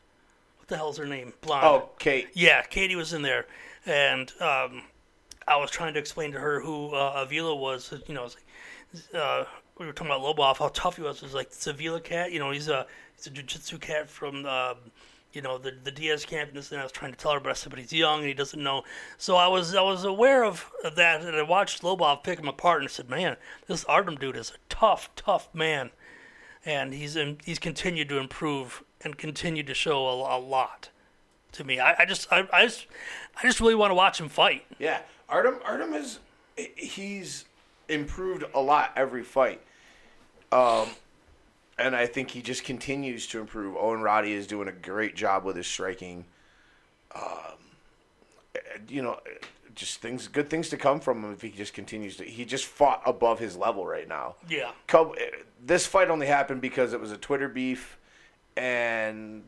What 0.59 0.67
the 0.67 0.77
hell's 0.77 0.97
her 0.97 1.05
name? 1.05 1.33
Blonde. 1.41 1.65
Oh, 1.65 1.89
Kate. 1.99 2.27
Yeah, 2.33 2.61
Katie 2.63 2.95
was 2.95 3.13
in 3.13 3.21
there, 3.21 3.45
and 3.85 4.31
um, 4.41 4.83
I 5.47 5.55
was 5.57 5.71
trying 5.71 5.93
to 5.93 5.99
explain 5.99 6.31
to 6.33 6.39
her 6.39 6.59
who 6.59 6.93
uh, 6.93 7.13
Avila 7.15 7.55
was. 7.55 7.93
You 8.07 8.13
know, 8.13 8.21
it 8.21 8.23
was 8.23 8.35
like, 8.35 9.21
uh, 9.21 9.45
we 9.77 9.85
were 9.85 9.93
talking 9.93 10.13
about 10.13 10.21
Lobov, 10.21 10.57
how 10.57 10.69
tough 10.69 10.95
he 10.95 11.01
was. 11.01 11.17
It 11.17 11.23
was 11.23 11.33
like 11.33 11.47
it's 11.47 11.67
Avila 11.67 12.01
cat. 12.01 12.31
You 12.31 12.39
know, 12.39 12.51
he's 12.51 12.67
a 12.67 12.85
he's 13.15 13.27
a 13.27 13.29
jiu-jitsu 13.29 13.77
cat 13.79 14.09
from 14.09 14.45
um, 14.45 14.77
you 15.33 15.41
know 15.41 15.57
the 15.57 15.73
the 15.83 15.91
Diaz 15.91 16.25
camp. 16.25 16.49
And 16.49 16.57
this 16.57 16.71
and 16.71 16.79
I 16.79 16.83
was 16.83 16.91
trying 16.91 17.11
to 17.11 17.17
tell 17.17 17.33
her, 17.33 17.39
but 17.39 17.49
I 17.49 17.53
said, 17.53 17.69
but 17.69 17.79
he's 17.79 17.91
young 17.91 18.19
and 18.19 18.27
he 18.27 18.33
doesn't 18.33 18.61
know. 18.61 18.83
So 19.17 19.35
I 19.35 19.47
was 19.47 19.75
I 19.75 19.81
was 19.81 20.03
aware 20.03 20.43
of, 20.43 20.71
of 20.83 20.95
that, 20.95 21.21
and 21.21 21.35
I 21.35 21.41
watched 21.41 21.81
Lobov 21.81 22.23
pick 22.23 22.39
him 22.39 22.47
apart, 22.47 22.81
and 22.81 22.89
I 22.89 22.91
said, 22.91 23.09
man, 23.09 23.37
this 23.67 23.83
Artem 23.85 24.15
dude 24.15 24.37
is 24.37 24.51
a 24.51 24.57
tough, 24.69 25.09
tough 25.15 25.53
man, 25.53 25.91
and 26.65 26.93
he's 26.93 27.15
in, 27.15 27.37
he's 27.43 27.59
continued 27.59 28.09
to 28.09 28.17
improve 28.17 28.83
and 29.01 29.17
continued 29.17 29.67
to 29.67 29.73
show 29.73 30.07
a, 30.07 30.37
a 30.37 30.39
lot 30.39 30.89
to 31.51 31.63
me. 31.63 31.79
I, 31.79 31.95
I 31.99 32.05
just 32.05 32.31
I, 32.31 32.47
I 32.53 32.65
just 32.65 32.87
I 33.37 33.41
just 33.43 33.59
really 33.59 33.75
want 33.75 33.91
to 33.91 33.95
watch 33.95 34.19
him 34.19 34.29
fight. 34.29 34.65
Yeah, 34.79 35.01
Artem. 35.27 35.59
Artem 35.65 35.93
is 35.93 36.19
he's 36.55 37.45
improved 37.89 38.43
a 38.53 38.61
lot 38.61 38.91
every 38.95 39.23
fight. 39.23 39.61
Um, 40.51 40.89
and 41.77 41.95
I 41.95 42.05
think 42.05 42.31
he 42.31 42.41
just 42.41 42.63
continues 42.63 43.27
to 43.27 43.39
improve. 43.39 43.75
Owen 43.75 44.01
Roddy 44.01 44.33
is 44.33 44.47
doing 44.47 44.67
a 44.67 44.71
great 44.71 45.15
job 45.15 45.43
with 45.43 45.55
his 45.55 45.67
striking. 45.67 46.25
Um, 47.13 47.23
you 48.87 49.01
know, 49.01 49.19
just 49.75 50.01
things, 50.01 50.27
good 50.27 50.49
things 50.49 50.69
to 50.69 50.77
come 50.77 50.99
from 50.99 51.23
him 51.23 51.33
if 51.33 51.41
he 51.41 51.49
just 51.49 51.73
continues 51.73 52.17
to. 52.17 52.23
He 52.23 52.45
just 52.45 52.65
fought 52.65 53.01
above 53.05 53.39
his 53.39 53.57
level 53.57 53.85
right 53.85 54.07
now. 54.07 54.35
Yeah. 54.49 54.71
Cub, 54.87 55.15
this 55.63 55.85
fight 55.85 56.09
only 56.09 56.27
happened 56.27 56.61
because 56.61 56.93
it 56.93 56.99
was 56.99 57.11
a 57.11 57.17
Twitter 57.17 57.49
beef, 57.49 57.97
and 58.55 59.43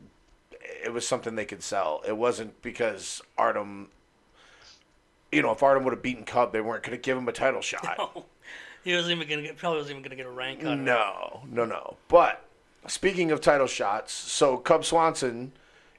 it 0.84 0.92
was 0.92 1.06
something 1.06 1.34
they 1.34 1.46
could 1.46 1.62
sell. 1.62 2.02
It 2.06 2.16
wasn't 2.16 2.60
because 2.62 3.22
Artem. 3.36 3.88
You 5.32 5.42
know, 5.42 5.52
if 5.52 5.62
Artem 5.62 5.84
would 5.84 5.92
have 5.92 6.02
beaten 6.02 6.24
Cub, 6.24 6.52
they 6.52 6.60
weren't 6.60 6.82
going 6.82 6.96
to 6.96 7.02
give 7.02 7.16
him 7.18 7.28
a 7.28 7.32
title 7.32 7.60
shot. 7.62 7.96
Oh, 7.98 8.24
he 8.84 8.94
wasn't 8.94 9.16
even 9.16 9.28
gonna 9.28 9.42
get 9.42 9.56
probably 9.58 9.78
wasn't 9.78 9.98
even 9.98 10.02
gonna 10.02 10.16
get 10.16 10.26
a 10.26 10.30
rank 10.30 10.64
on. 10.64 10.72
it. 10.80 10.82
No, 10.82 11.42
no, 11.50 11.64
no. 11.66 11.96
But 12.08 12.44
speaking 12.86 13.30
of 13.30 13.40
title 13.40 13.66
shots, 13.66 14.12
so 14.12 14.56
Cub 14.56 14.84
Swanson 14.84 15.52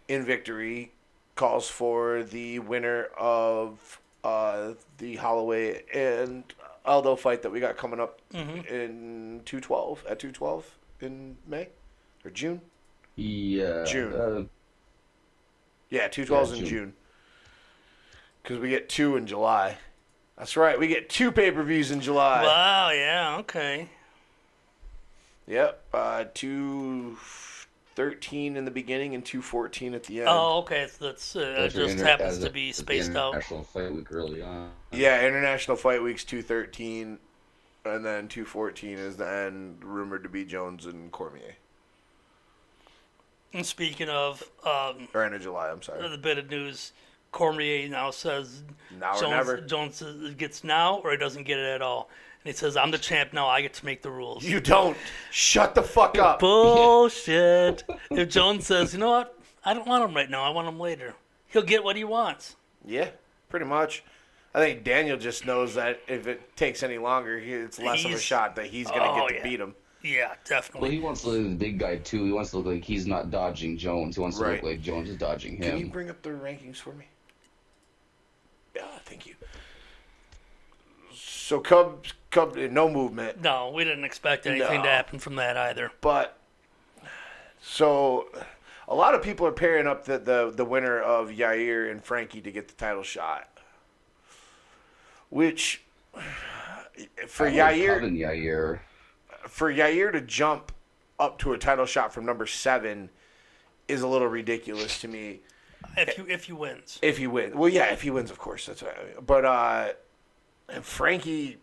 in 0.08 0.24
victory 0.26 0.92
calls 1.36 1.70
for 1.70 2.24
the 2.24 2.60
winner 2.60 3.06
of 3.18 4.00
uh, 4.24 4.72
the 4.98 5.18
Holloway 5.18 5.84
and 5.94 6.44
Aldo 6.86 7.16
fight 7.18 7.44
that 7.44 7.52
we 7.52 7.60
got 7.60 7.78
coming 7.78 8.00
up 8.00 8.20
in 8.34 9.42
212 9.46 10.06
at 10.10 10.18
212 10.20 10.66
in 11.02 11.38
May 11.48 11.68
or 12.26 12.32
June. 12.32 12.60
Yeah. 13.16 13.84
June. 13.86 14.14
Uh, 14.14 14.44
Yeah, 15.90 16.08
two 16.08 16.26
twelves 16.26 16.52
in 16.54 16.60
June. 16.60 16.68
June. 16.68 16.94
Because 18.42 18.60
we 18.60 18.70
get 18.70 18.90
two 18.90 19.16
in 19.16 19.28
July. 19.28 19.78
That's 20.38 20.56
right. 20.56 20.80
We 20.80 20.88
get 20.88 21.10
two 21.10 21.32
pay 21.32 21.52
per 21.52 21.64
views 21.64 21.92
in 21.92 22.02
July. 22.02 22.44
Wow, 22.44 22.92
yeah, 22.92 23.38
okay. 23.40 23.90
Yep. 25.48 25.84
Uh, 25.94 26.26
two 26.34 27.18
thirteen 27.96 28.56
in 28.56 28.64
the 28.66 28.72
beginning 28.72 29.16
and 29.16 29.26
two 29.26 29.42
fourteen 29.42 29.94
at 29.94 30.04
the 30.04 30.20
end. 30.20 30.30
Oh, 30.30 30.60
okay. 30.60 30.88
That's 31.02 31.36
uh, 31.36 31.40
it 31.40 31.70
just 31.70 31.94
inter- 31.94 32.06
happens 32.06 32.40
to 32.40 32.50
be 32.50 32.72
spaced 32.72 33.16
out. 33.16 33.34
International 33.34 33.64
fight 33.64 33.94
week 33.94 34.12
early 34.12 34.42
on. 34.42 34.72
Yeah, 34.92 35.26
International 35.26 35.76
Fight 35.76 36.02
Week's 36.02 36.24
two 36.24 36.42
thirteen, 36.42 37.20
and 37.84 38.06
then 38.06 38.28
two 38.30 38.46
fourteen 38.46 38.98
is 38.98 39.18
the 39.18 39.30
end. 39.30 39.84
Rumored 39.84 40.24
to 40.24 40.30
be 40.30 40.46
Jones 40.46 40.86
and 40.86 41.12
Cormier. 41.12 41.56
And 43.52 43.66
speaking 43.66 44.10
of 44.10 44.44
um, 44.64 45.08
Or 45.14 45.24
end 45.24 45.34
of 45.36 45.42
July. 45.42 45.70
I'm 45.70 45.82
sorry. 45.82 46.08
the 46.08 46.18
bit 46.18 46.38
of 46.38 46.50
news, 46.50 46.92
Cormier 47.32 47.88
now 47.90 48.12
says 48.12 48.64
Now 49.00 49.14
Jones, 49.20 49.32
never. 49.32 49.62
Jones 49.62 50.04
gets 50.38 50.64
now 50.64 50.98
or 51.04 51.12
he 51.12 51.18
doesn't 51.18 51.44
get 51.44 51.58
it 51.60 51.66
at 51.76 51.82
all. 51.82 52.10
And 52.44 52.54
he 52.54 52.58
says, 52.58 52.78
"I'm 52.78 52.90
the 52.92 52.98
champ 52.98 53.34
now. 53.34 53.48
I 53.48 53.62
get 53.62 53.74
to 53.76 53.86
make 53.86 54.02
the 54.02 54.10
rules." 54.12 54.44
You 54.46 54.60
don't. 54.62 54.98
Shut 55.32 55.76
the 55.76 55.84
fuck 55.84 56.18
up. 56.18 56.40
Bullshit. 56.40 57.84
if 58.12 58.30
Jones 58.30 58.66
says, 58.66 58.94
"You 58.94 59.00
know 59.00 59.10
what? 59.12 59.38
I 59.66 59.74
don't 59.74 59.88
want 59.88 60.04
him 60.04 60.16
right 60.16 60.30
now. 60.30 60.44
I 60.44 60.50
want 60.50 60.68
him 60.68 60.80
later," 60.80 61.16
he'll 61.48 61.62
get 61.64 61.84
what 61.84 61.96
he 61.98 62.04
wants. 62.04 62.56
Yeah, 62.86 63.10
pretty 63.50 63.66
much. 63.66 64.04
I 64.56 64.60
think 64.60 64.84
Daniel 64.84 65.18
just 65.18 65.46
knows 65.46 65.76
that 65.76 66.00
if 66.08 66.26
it 66.28 66.56
takes 66.56 66.82
any 66.82 66.98
longer, 66.98 67.38
it's 67.38 67.78
less 67.78 68.04
of 68.06 68.12
a 68.12 68.18
shot 68.18 68.56
that 68.56 68.66
he's 68.68 68.88
going 68.88 69.02
to 69.02 69.10
Oh, 69.10 69.28
get 69.28 69.28
to 69.28 69.36
yeah. 69.36 69.44
beat 69.44 69.60
him. 69.60 69.76
Yeah, 70.02 70.28
Well, 70.30 70.36
definitely. 70.46 70.92
he 70.92 71.00
wants 71.00 71.22
to 71.22 71.28
look 71.30 71.38
like 71.42 71.50
the 71.50 71.56
big 71.56 71.78
guy 71.78 71.98
too. 71.98 72.24
He 72.26 72.32
wants 72.32 72.52
to 72.52 72.58
look 72.58 72.66
like 72.68 72.84
he's 72.84 73.06
not 73.06 73.30
dodging 73.30 73.78
Jones. 73.78 74.16
He 74.16 74.22
wants 74.22 74.38
to 74.38 74.44
Right. 74.46 74.54
look 74.64 74.72
like 74.72 74.82
Jones 74.82 75.10
is 75.10 75.18
dodging 75.18 75.58
him. 75.58 75.72
Can 75.72 75.78
you 75.80 75.88
bring 75.88 76.10
up 76.10 76.22
the 76.24 76.30
rankings 76.30 76.78
for 76.78 76.94
me? 76.94 77.06
Yeah, 78.76 78.84
thank 79.06 79.26
you. 79.26 79.36
So 81.14 81.60
Cubs, 81.60 82.14
Cub, 82.32 82.56
no 82.56 82.88
movement, 82.90 83.42
No, 83.42 83.72
we 83.72 83.84
didn't 83.84 84.04
expect 84.06 84.46
anything 84.46 84.78
No. 84.78 84.84
to 84.84 84.90
happen 84.90 85.20
from 85.20 85.36
that 85.36 85.58
either. 85.58 85.92
but 86.02 86.38
so 87.62 88.28
a 88.88 88.94
lot 88.96 89.16
of 89.16 89.22
people 89.24 89.46
are 89.48 89.52
pairing 89.52 89.88
up 89.88 90.06
the, 90.06 90.18
the, 90.20 90.52
the 90.56 90.64
winner 90.66 91.00
of 91.02 91.30
Yair 91.30 91.90
and 91.92 92.04
Frankie 92.04 92.42
to 92.42 92.52
get 92.52 92.68
the 92.68 92.74
title 92.76 93.04
shot, 93.04 93.50
which 95.30 95.82
for 97.28 97.48
I 97.48 97.52
Yair 97.52 97.96
Coven 98.00 98.16
Yair. 98.16 98.80
for 99.48 99.74
Yair 99.74 100.12
to 100.12 100.22
jump 100.22 100.72
up 101.20 101.38
to 101.40 101.54
a 101.54 101.58
title 101.58 101.86
shot 101.86 102.14
from 102.14 102.26
number 102.26 102.46
seven 102.46 103.10
is 103.88 104.02
a 104.02 104.08
little 104.08 104.28
ridiculous 104.28 105.02
to 105.02 105.08
me. 105.08 105.42
If 105.98 106.18
you 106.18 106.26
if 106.28 106.48
you 106.50 106.56
wins, 106.56 107.00
If 107.02 107.18
he 107.18 107.28
wins, 107.28 107.56
well, 107.56 107.70
yeah, 107.70 107.92
if 107.92 108.02
he 108.02 108.10
wins, 108.10 108.32
of 108.32 108.38
course, 108.38 108.66
that's 108.66 108.82
right. 108.84 108.96
But 109.26 109.46
uh, 109.46 109.88
and 110.70 110.84
Frankie, 110.86 111.58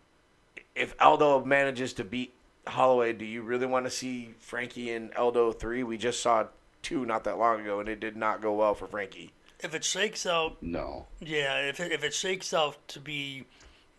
if 0.75 0.95
Aldo 1.01 1.43
manages 1.45 1.93
to 1.93 2.03
beat 2.03 2.33
Holloway, 2.67 3.13
do 3.13 3.25
you 3.25 3.41
really 3.41 3.65
want 3.65 3.85
to 3.85 3.89
see 3.89 4.33
Frankie 4.39 4.91
and 4.91 5.13
Aldo 5.15 5.53
three? 5.53 5.83
We 5.83 5.97
just 5.97 6.21
saw 6.21 6.47
two 6.81 7.05
not 7.05 7.23
that 7.23 7.37
long 7.37 7.61
ago, 7.61 7.79
and 7.79 7.89
it 7.89 7.99
did 7.99 8.15
not 8.17 8.41
go 8.41 8.53
well 8.53 8.73
for 8.75 8.87
Frankie. 8.87 9.31
if 9.59 9.73
it 9.73 9.83
shakes 9.83 10.25
out, 10.25 10.61
No. 10.61 11.07
yeah, 11.19 11.61
if 11.69 11.79
it, 11.79 11.91
if 11.91 12.03
it 12.03 12.13
shakes 12.13 12.53
out 12.53 12.87
to 12.89 12.99
be 12.99 13.45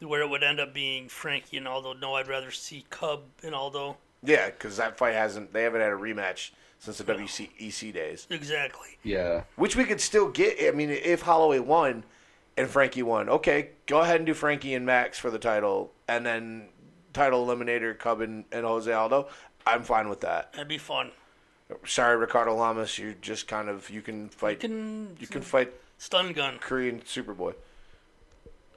where 0.01 0.21
it 0.21 0.29
would 0.31 0.45
end 0.45 0.61
up 0.61 0.73
being 0.73 1.09
Frankie 1.09 1.57
and 1.57 1.67
Aldo, 1.67 1.95
no, 1.95 2.14
I'd 2.14 2.29
rather 2.29 2.53
see 2.53 2.85
Cub 2.91 3.23
and 3.43 3.55
Aldo. 3.55 3.97
Yeah, 4.23 4.47
because 4.47 4.77
that 4.77 4.97
fight 4.99 5.14
hasn't. 5.14 5.53
They 5.53 5.64
haven't 5.64 5.81
had 5.81 5.91
a 5.91 5.97
rematch 5.97 6.51
since 6.79 6.99
the 6.99 7.05
WEC 7.05 7.93
days. 7.93 8.27
Exactly. 8.31 8.99
Yeah. 9.03 9.43
Which 9.57 9.77
we 9.77 9.85
could 9.85 10.01
still 10.01 10.29
get. 10.31 10.57
I 10.62 10.71
mean, 10.77 10.91
if 10.91 11.23
Holloway 11.23 11.59
won 11.59 12.05
and 12.57 12.69
Frankie 12.69 13.03
won, 13.03 13.29
okay, 13.29 13.71
go 13.87 14.01
ahead 14.01 14.17
and 14.17 14.27
do 14.27 14.35
Frankie 14.35 14.75
and 14.75 14.85
Max 14.87 15.19
for 15.19 15.31
the 15.31 15.38
title, 15.38 15.93
and 16.09 16.25
then 16.25 16.69
title 17.12 17.47
eliminator 17.47 17.99
Cub 17.99 18.21
and, 18.21 18.45
and 18.53 18.64
Jose 18.64 18.93
Aldo. 18.93 19.29
I'm 19.67 19.83
fine 19.83 20.09
with 20.09 20.21
that. 20.23 20.53
That'd 20.53 20.69
be 20.69 20.79
fun. 20.79 21.11
Sorry, 21.85 22.17
Ricardo 22.17 22.55
Lamas, 22.55 22.99
you're 22.99 23.12
just 23.21 23.47
kind 23.47 23.69
of 23.69 23.91
you 23.91 24.01
can 24.01 24.23
You 24.25 24.29
fight. 24.31 24.61
can, 24.61 25.17
You 25.21 25.27
can 25.27 25.43
fight 25.43 25.73
stun 25.99 26.33
gun. 26.33 26.59
Korean 26.59 27.01
Superboy. 27.01 27.55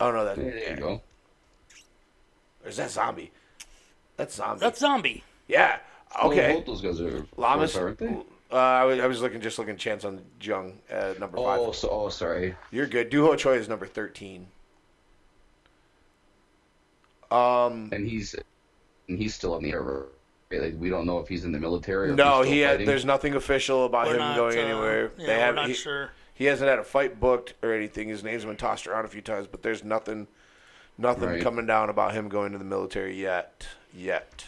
Oh 0.01 0.11
no, 0.11 0.25
that 0.25 0.35
There 0.35 0.69
you 0.71 0.75
go. 0.75 1.01
or 2.63 2.69
is 2.69 2.77
that 2.77 2.89
zombie? 2.91 3.31
That's 4.17 4.35
zombie. 4.35 4.59
That's 4.59 4.79
zombie. 4.79 5.23
yeah. 5.47 5.77
Well, 6.21 6.31
Okay. 6.31 6.53
both 6.55 6.65
those 6.65 6.81
guys 6.81 6.99
are 7.01 7.25
Lamas. 7.37 7.75
aren't 7.75 7.97
they? 7.97 8.15
Uh, 8.51 8.55
I 8.55 8.83
was 8.83 8.99
I 8.99 9.07
was 9.07 9.21
looking 9.21 9.39
just 9.39 9.57
looking 9.59 9.77
Chan 9.77 10.01
Sung 10.01 10.21
Jung 10.41 10.79
at 10.89 11.19
number 11.19 11.37
five. 11.37 11.59
Oh, 11.59 11.71
so, 11.71 11.89
oh, 11.89 12.09
sorry. 12.09 12.53
You're 12.71 12.87
good. 12.87 13.09
Duho 13.09 13.37
Choi 13.37 13.53
is 13.53 13.69
number 13.69 13.85
thirteen. 13.85 14.47
Um, 17.31 17.89
And 17.93 18.05
he's 18.07 18.35
and 19.07 19.17
he's 19.17 19.33
still 19.35 19.53
on 19.53 19.63
the 19.63 19.71
air. 19.71 19.81
right? 19.81 20.61
Like 20.61 20.75
we 20.77 20.89
don't 20.89 21.05
know 21.05 21.19
if 21.19 21.29
he's 21.29 21.45
in 21.45 21.53
the 21.53 21.59
military. 21.59 22.09
Or 22.11 22.15
no, 22.15 22.39
he's 22.41 22.45
still 22.47 22.53
he 22.53 22.59
had, 22.59 22.85
there's 22.85 23.05
nothing 23.05 23.35
official 23.35 23.85
about 23.85 24.07
We're 24.07 24.13
him 24.15 24.19
not 24.19 24.35
going 24.35 24.57
uh, 24.57 24.61
anywhere. 24.61 25.11
Yeah, 25.17 25.25
they 25.27 25.33
we're 25.33 25.39
have 25.39 25.55
not 25.55 25.67
he, 25.69 25.73
sure. 25.73 26.11
he 26.33 26.45
hasn't 26.45 26.69
had 26.69 26.77
a 26.79 26.83
fight 26.83 27.21
booked 27.21 27.53
or 27.63 27.73
anything. 27.73 28.09
His 28.09 28.21
name's 28.21 28.43
been 28.43 28.57
tossed 28.57 28.85
around 28.85 29.05
a 29.05 29.07
few 29.07 29.21
times, 29.21 29.47
but 29.49 29.63
there's 29.63 29.81
nothing, 29.85 30.27
nothing 30.97 31.29
Right. 31.29 31.41
coming 31.41 31.65
down 31.65 31.89
about 31.89 32.13
him 32.13 32.27
going 32.27 32.51
to 32.51 32.57
the 32.57 32.65
military 32.65 33.15
yet. 33.15 33.65
Yet, 33.93 34.47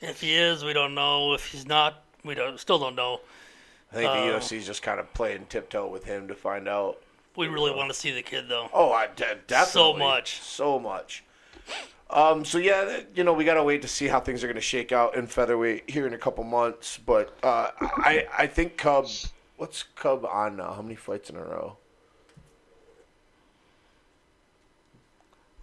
If 0.00 0.20
he 0.20 0.34
is, 0.34 0.64
we 0.64 0.72
don't 0.72 0.94
know. 0.94 1.34
If 1.34 1.46
he's 1.46 1.66
not, 1.66 2.02
we 2.24 2.34
don't. 2.34 2.58
Still 2.60 2.78
don't 2.78 2.94
know. 2.94 3.20
I 3.90 3.94
think 3.96 4.12
the 4.12 4.18
Oh. 4.34 4.38
UFC's 4.38 4.66
just 4.66 4.82
kind 4.82 5.00
of 5.00 5.12
playing 5.14 5.46
tiptoe 5.48 5.86
with 5.88 6.04
him 6.04 6.28
to 6.28 6.34
find 6.34 6.68
out. 6.68 6.98
We 7.36 7.48
really 7.48 7.70
want 7.72 7.88
to 7.90 7.94
see 7.94 8.10
the 8.12 8.22
kid 8.22 8.48
though. 8.48 8.68
Oh, 8.72 8.92
I 8.92 9.06
de- 9.08 9.38
definitely 9.46 9.72
So 9.72 9.92
much. 9.96 10.40
so 10.42 10.78
much. 10.78 11.24
Um, 12.10 12.44
so 12.44 12.58
yeah, 12.58 12.84
th- 12.84 13.06
you 13.14 13.22
know, 13.24 13.32
we 13.32 13.44
gotta 13.44 13.62
wait 13.62 13.82
to 13.82 13.88
see 13.88 14.06
how 14.08 14.18
things 14.20 14.42
are 14.42 14.46
gonna 14.48 14.60
shake 14.60 14.92
out 14.92 15.14
in 15.14 15.26
featherweight 15.26 15.88
here 15.90 16.06
in 16.06 16.14
a 16.14 16.18
couple 16.18 16.42
months. 16.44 16.98
But 16.98 17.36
uh, 17.42 17.70
I 17.80 18.26
I 18.36 18.46
think 18.46 18.76
Cub, 18.76 19.06
what's 19.56 19.82
Cub 19.94 20.24
on 20.24 20.56
now? 20.56 20.72
How 20.72 20.82
many 20.82 20.94
fights 20.96 21.28
in 21.30 21.36
a 21.36 21.44
row? 21.44 21.76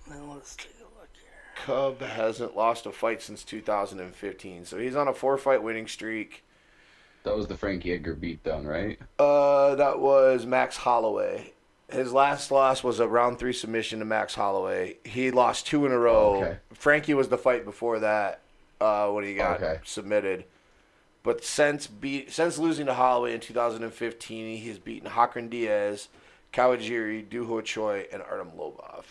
Let's 0.07 0.17
take 0.17 0.19
a 0.19 0.23
look 0.25 0.43
here. 0.67 0.74
Cub 1.55 2.01
hasn't 2.01 2.55
lost 2.55 2.85
a 2.85 2.91
fight 2.91 3.21
since 3.21 3.43
2015, 3.43 4.65
so 4.65 4.77
he's 4.77 4.95
on 4.95 5.07
a 5.07 5.13
four-fight 5.13 5.63
winning 5.63 5.87
streak. 5.87 6.43
That 7.23 7.35
was 7.35 7.47
the 7.47 7.57
Frankie 7.57 7.93
Edgar 7.93 8.15
beatdown, 8.15 8.65
right? 8.67 8.99
Uh, 9.17 9.75
that 9.75 9.99
was 9.99 10.45
Max 10.45 10.77
Holloway. 10.77 11.53
His 11.89 12.11
last 12.13 12.51
loss 12.51 12.83
was 12.83 12.99
a 12.99 13.07
round 13.07 13.39
three 13.39 13.53
submission 13.53 13.99
to 13.99 14.05
Max 14.05 14.35
Holloway. 14.35 14.97
He 15.03 15.31
lost 15.31 15.65
two 15.67 15.85
in 15.85 15.91
a 15.91 15.97
row. 15.97 16.35
Okay. 16.43 16.57
Frankie 16.73 17.13
was 17.13 17.29
the 17.29 17.37
fight 17.37 17.63
before 17.65 17.99
that 17.99 18.41
uh, 18.81 19.09
when 19.09 19.23
he 19.23 19.35
got 19.35 19.61
Okay. 19.61 19.79
submitted. 19.85 20.45
But 21.23 21.43
since 21.43 21.87
beat 21.87 22.31
since 22.31 22.57
losing 22.59 22.85
to 22.87 22.93
Holloway 22.93 23.33
in 23.33 23.39
2015, 23.39 24.57
he 24.57 24.67
has 24.67 24.77
beaten 24.77 25.09
Hacran 25.09 25.49
Dias, 25.49 26.09
Kawajiri, 26.53 27.27
Duho 27.27 27.63
Choi, 27.63 28.05
and 28.13 28.21
Artem 28.21 28.51
Lobov. 28.57 29.03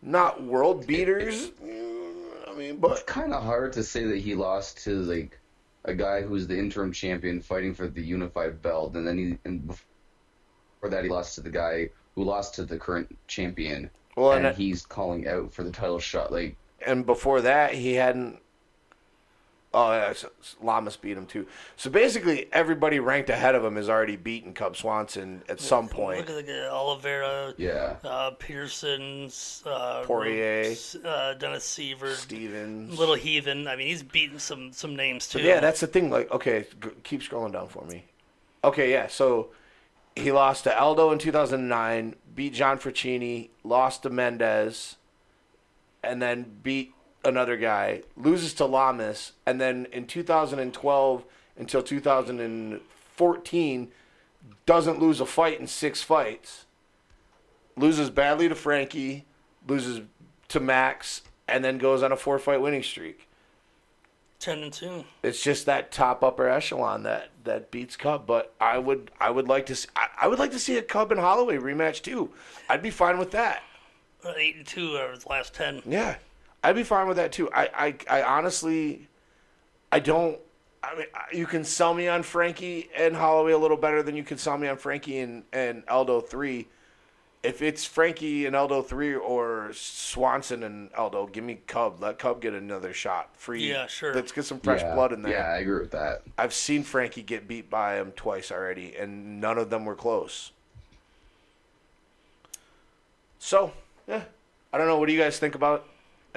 Not 0.00 0.42
world 0.42 0.86
beaters, 0.86 1.50
mm, 1.50 2.48
I 2.48 2.54
mean, 2.54 2.76
but 2.76 2.92
It's 2.92 3.02
kind 3.02 3.34
of 3.34 3.42
hard 3.42 3.72
to 3.74 3.82
say 3.82 4.04
that 4.04 4.18
he 4.18 4.34
lost 4.34 4.82
to 4.84 5.02
like 5.02 5.38
a 5.84 5.94
guy 5.94 6.22
who's 6.22 6.46
the 6.46 6.58
interim 6.58 6.92
champion 6.92 7.40
fighting 7.40 7.74
for 7.74 7.88
the 7.88 8.02
unified 8.02 8.62
belt, 8.62 8.94
and 8.94 9.06
then 9.06 9.18
he 9.18 9.38
and 9.44 9.66
before 9.66 10.90
that 10.90 11.04
he 11.04 11.10
lost 11.10 11.34
to 11.34 11.40
the 11.40 11.50
guy 11.50 11.90
who 12.14 12.24
lost 12.24 12.54
to 12.54 12.64
the 12.64 12.78
current 12.78 13.16
champion, 13.26 13.90
well, 14.16 14.32
and 14.32 14.46
and, 14.46 14.56
he's 14.56 14.86
calling 14.86 15.26
out 15.26 15.52
for 15.52 15.64
the 15.64 15.70
title 15.70 15.98
shot. 15.98 16.32
Like 16.32 16.56
and 16.86 17.04
before 17.04 17.40
that 17.40 17.74
he 17.74 17.94
hadn't. 17.94 18.40
Oh, 19.74 19.92
yeah, 19.92 20.06
s- 20.08 20.24
s- 20.24 20.56
Lamas 20.62 20.96
beat 20.96 21.16
him 21.18 21.26
too. 21.26 21.46
So 21.76 21.90
basically, 21.90 22.48
everybody 22.54 23.00
ranked 23.00 23.28
ahead 23.28 23.54
of 23.54 23.62
him 23.62 23.76
has 23.76 23.90
already 23.90 24.16
beaten 24.16 24.54
Cub 24.54 24.76
Swanson 24.76 25.42
at 25.46 25.60
some 25.60 25.88
point. 25.88 26.20
Look 26.20 26.30
at 26.30 26.36
the 26.36 26.42
guy, 26.52 26.66
Oliveira, 26.68 27.52
yeah, 27.58 27.96
uh, 28.02 28.30
Peterson's, 28.30 29.62
uh, 29.66 30.04
Poirier. 30.06 30.74
uh, 31.04 31.34
Dennis 31.34 31.66
Siver, 31.68 32.14
Stephens. 32.14 32.98
Little 32.98 33.14
Heathen. 33.14 33.68
I 33.68 33.76
mean, 33.76 33.88
he's 33.88 34.02
beaten 34.02 34.38
some 34.38 34.72
some 34.72 34.96
names 34.96 35.28
too. 35.28 35.38
But 35.38 35.44
yeah, 35.44 35.60
that's 35.60 35.80
the 35.80 35.86
thing. 35.86 36.08
Like, 36.10 36.30
okay, 36.30 36.66
g- 36.82 36.88
keep 37.02 37.20
scrolling 37.20 37.52
down 37.52 37.68
for 37.68 37.84
me. 37.84 38.04
Okay, 38.64 38.90
yeah. 38.90 39.06
So 39.06 39.50
he 40.16 40.32
lost 40.32 40.64
to 40.64 40.76
Aldo 40.80 41.12
in 41.12 41.18
2009, 41.18 42.14
beat 42.34 42.54
John 42.54 42.78
Fracchini, 42.78 43.50
lost 43.64 44.02
to 44.04 44.10
Mendes, 44.10 44.96
and 46.02 46.22
then 46.22 46.56
beat 46.62 46.94
another 47.24 47.56
guy. 47.56 48.02
Loses 48.16 48.54
to 48.54 48.64
Lamas, 48.64 49.32
and 49.46 49.60
then 49.60 49.86
in 49.92 50.06
2012 50.06 51.24
until 51.56 51.82
2014, 51.82 53.88
doesn't 54.66 55.00
lose 55.00 55.20
a 55.20 55.26
fight 55.26 55.60
in 55.60 55.66
six 55.66 56.02
fights. 56.02 56.66
Loses 57.76 58.10
badly 58.10 58.48
to 58.48 58.54
Frankie, 58.54 59.24
loses 59.66 60.02
to 60.48 60.60
Max, 60.60 61.22
and 61.46 61.64
then 61.64 61.78
goes 61.78 62.02
on 62.02 62.12
a 62.12 62.16
four-fight 62.16 62.60
winning 62.60 62.82
streak. 62.82 63.26
Ten 64.38 64.62
and 64.62 64.72
two. 64.72 65.04
It's 65.24 65.42
just 65.42 65.66
that 65.66 65.90
top 65.90 66.22
upper 66.22 66.48
echelon 66.48 67.02
that 67.02 67.30
that 67.42 67.72
beats 67.72 67.96
Cub. 67.96 68.24
But 68.24 68.54
I 68.60 68.78
would 68.78 69.10
I 69.18 69.30
would 69.30 69.48
like 69.48 69.66
to 69.66 69.74
see, 69.74 69.88
I, 69.96 70.06
I 70.22 70.28
would 70.28 70.38
like 70.38 70.52
to 70.52 70.60
see 70.60 70.78
a 70.78 70.82
Cub 70.82 71.10
and 71.10 71.20
Holloway 71.20 71.56
rematch 71.56 72.02
too. 72.02 72.30
I'd 72.68 72.82
be 72.82 72.90
fine 72.90 73.18
with 73.18 73.32
that. 73.32 73.64
Uh, 74.24 74.34
Eight 74.36 74.54
and 74.54 74.66
two 74.66 74.96
over 74.96 75.16
the 75.16 75.28
last 75.28 75.54
ten. 75.54 75.82
Yeah, 75.84 76.16
I'd 76.62 76.74
be 76.74 76.82
fine 76.82 77.06
with 77.06 77.16
that 77.16 77.32
too. 77.32 77.50
I 77.52 77.96
I, 78.08 78.20
I 78.20 78.22
honestly, 78.22 79.08
I 79.92 80.00
don't. 80.00 80.38
I 80.82 80.94
mean, 80.94 81.06
you 81.32 81.46
can 81.46 81.64
sell 81.64 81.92
me 81.92 82.06
on 82.08 82.22
Frankie 82.22 82.88
and 82.96 83.16
Holloway 83.16 83.52
a 83.52 83.58
little 83.58 83.76
better 83.76 84.02
than 84.02 84.14
you 84.14 84.22
can 84.22 84.38
sell 84.38 84.56
me 84.56 84.68
on 84.68 84.76
Frankie 84.76 85.18
and 85.18 85.44
and 85.52 85.82
Aldo 85.88 86.20
three. 86.20 86.68
If 87.40 87.62
it's 87.62 87.84
Frankie 87.84 88.46
and 88.46 88.56
Aldo 88.56 88.82
three 88.82 89.14
or 89.14 89.70
Swanson 89.72 90.64
and 90.64 90.92
Aldo, 90.94 91.28
give 91.28 91.44
me 91.44 91.60
Cub. 91.68 92.02
Let 92.02 92.18
Cub 92.18 92.40
get 92.40 92.52
another 92.52 92.92
shot. 92.92 93.30
Free. 93.36 93.68
Yeah, 93.68 93.86
sure. 93.86 94.12
Let's 94.12 94.32
get 94.32 94.44
some 94.44 94.58
fresh 94.58 94.82
yeah, 94.82 94.94
blood 94.94 95.12
in 95.12 95.22
there. 95.22 95.32
Yeah, 95.32 95.46
I 95.46 95.58
agree 95.58 95.78
with 95.78 95.92
that. 95.92 96.22
I've 96.36 96.52
seen 96.52 96.82
Frankie 96.82 97.22
get 97.22 97.46
beat 97.46 97.70
by 97.70 97.96
him 97.96 98.10
twice 98.12 98.50
already, 98.50 98.96
and 98.96 99.40
none 99.40 99.56
of 99.56 99.70
them 99.70 99.84
were 99.84 99.94
close. 99.94 100.50
So, 103.38 103.72
yeah, 104.08 104.24
I 104.72 104.78
don't 104.78 104.88
know. 104.88 104.98
What 104.98 105.06
do 105.06 105.12
you 105.12 105.20
guys 105.20 105.38
think 105.38 105.54
about 105.54 105.86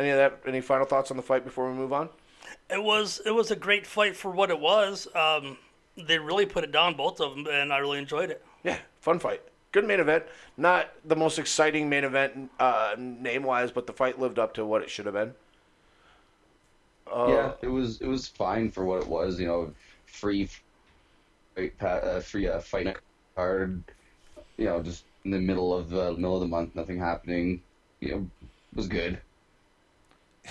any 0.02 0.10
of 0.10 0.18
that? 0.18 0.40
Any 0.46 0.62
final 0.62 0.86
thoughts 0.86 1.12
on 1.12 1.18
the 1.18 1.24
fight 1.24 1.46
before 1.46 1.70
we 1.70 1.78
move 1.78 1.94
on? 1.94 2.10
It 2.70 2.84
was 2.84 3.22
it 3.26 3.32
was 3.32 3.52
a 3.52 3.56
great 3.56 3.86
fight 3.86 4.16
for 4.16 4.32
what 4.32 4.50
it 4.50 4.60
was. 4.60 5.08
Um, 5.16 5.58
they 5.96 6.18
really 6.20 6.46
put 6.46 6.64
it 6.64 6.72
down, 6.72 6.96
both 6.96 7.20
of 7.20 7.36
them, 7.36 7.48
and 7.48 7.72
I 7.72 7.78
really 7.78 8.00
enjoyed 8.00 8.30
it. 8.30 8.44
Yeah, 8.64 8.78
fun 9.00 9.20
fight. 9.20 9.42
Good 9.72 9.88
main 9.88 10.00
event. 10.00 10.26
Not 10.58 10.92
the 11.06 11.16
most 11.16 11.40
exciting 11.40 11.90
main 11.90 12.04
event 12.04 12.52
uh, 12.60 12.96
name 12.98 13.44
wise, 13.44 13.72
but 13.72 13.88
the 13.88 13.94
fight 13.94 14.20
lived 14.20 14.40
up 14.40 14.54
to 14.56 14.66
what 14.66 14.82
it 14.82 14.90
should 14.90 15.06
have 15.06 15.16
been. 15.16 15.34
Uh, 17.12 17.28
yeah, 17.30 17.52
it 17.62 17.68
was 17.68 18.02
it 18.02 18.08
was 18.08 18.28
fine 18.28 18.72
for 18.72 18.86
what 18.86 19.02
it 19.02 19.08
was. 19.08 19.40
You 19.40 19.48
know, 19.48 19.74
free, 20.06 20.50
fight, 21.56 21.78
pa- 21.78 21.88
uh, 21.88 22.20
free 22.20 22.48
uh, 22.48 22.60
fight 22.60 22.96
card. 23.36 23.84
You 24.58 24.66
know, 24.66 24.82
just 24.82 25.06
in 25.26 25.32
the 25.32 25.40
middle 25.40 25.74
of 25.76 25.90
the 25.90 26.14
middle 26.14 26.36
of 26.36 26.42
the 26.42 26.48
month, 26.48 26.76
nothing 26.76 27.00
happening. 27.00 27.62
You 28.00 28.10
know, 28.12 28.30
it 28.42 28.76
was 28.76 28.88
good. 28.88 29.20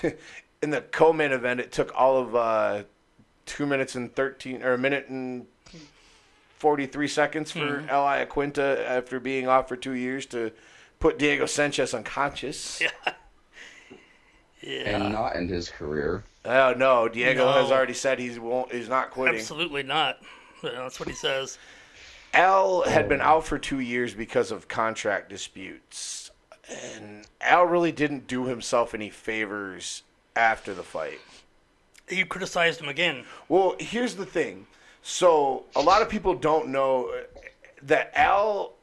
in 0.63 0.71
the 0.71 0.81
co-main 0.81 1.33
event, 1.33 1.61
it 1.61 1.73
took 1.73 1.93
all 1.95 2.19
of 2.19 2.35
uh, 2.35 2.83
two 3.47 3.67
minutes 3.67 3.95
and 3.95 4.15
thirteen 4.15 4.63
or 4.63 4.73
a 4.75 4.79
minute 4.79 5.09
and 5.09 5.47
forty-three 6.59 7.09
seconds 7.09 7.51
for 7.53 7.83
Iaquinta 7.89 8.85
after 8.87 9.19
being 9.21 9.49
off 9.49 9.69
for 9.69 9.77
two 9.77 9.93
years 9.95 10.27
to 10.27 10.53
put 10.99 11.19
Diego 11.19 11.47
Sanchez 11.47 11.95
unconscious. 11.95 12.83
Yeah. 13.03 13.13
Yeah, 14.63 15.05
and 15.05 15.13
not 15.15 15.37
end 15.37 15.49
his 15.49 15.71
career. 15.71 16.23
Oh 16.45 16.75
no, 16.77 17.09
Diego 17.09 17.47
No. 17.47 17.53
has 17.63 17.71
already 17.71 17.95
said 17.95 18.19
he's 18.19 18.39
won't 18.39 18.71
he's 18.71 18.91
not 18.91 19.11
quitting. 19.11 19.39
absolutely 19.41 19.83
not. 19.83 20.19
That's 20.63 21.01
what 21.01 21.09
he 21.09 21.15
says. 21.15 21.57
Al 22.35 22.83
had 22.83 23.09
been 23.09 23.23
out 23.23 23.47
for 23.47 23.59
two 23.59 23.81
years 23.81 24.13
because 24.13 24.51
of 24.51 24.69
contract 24.69 25.31
disputes, 25.31 26.30
and 26.71 27.27
Al 27.41 27.65
really 27.65 27.93
didn't 27.93 28.27
do 28.27 28.47
himself 28.47 28.95
any 28.95 29.11
favors 29.11 30.03
after 30.37 30.75
the 30.75 30.83
fight. 30.83 31.21
You 32.09 32.27
criticized 32.27 32.81
him 32.81 32.89
again. 32.89 33.25
Well, 33.49 33.77
here's 33.79 34.17
the 34.17 34.27
thing. 34.27 34.67
So, 35.03 35.65
a 35.75 35.81
lot 35.81 36.03
of 36.03 36.09
people 36.09 36.35
don't 36.35 36.69
know 36.69 37.13
that 37.83 38.13
Al 38.15 38.75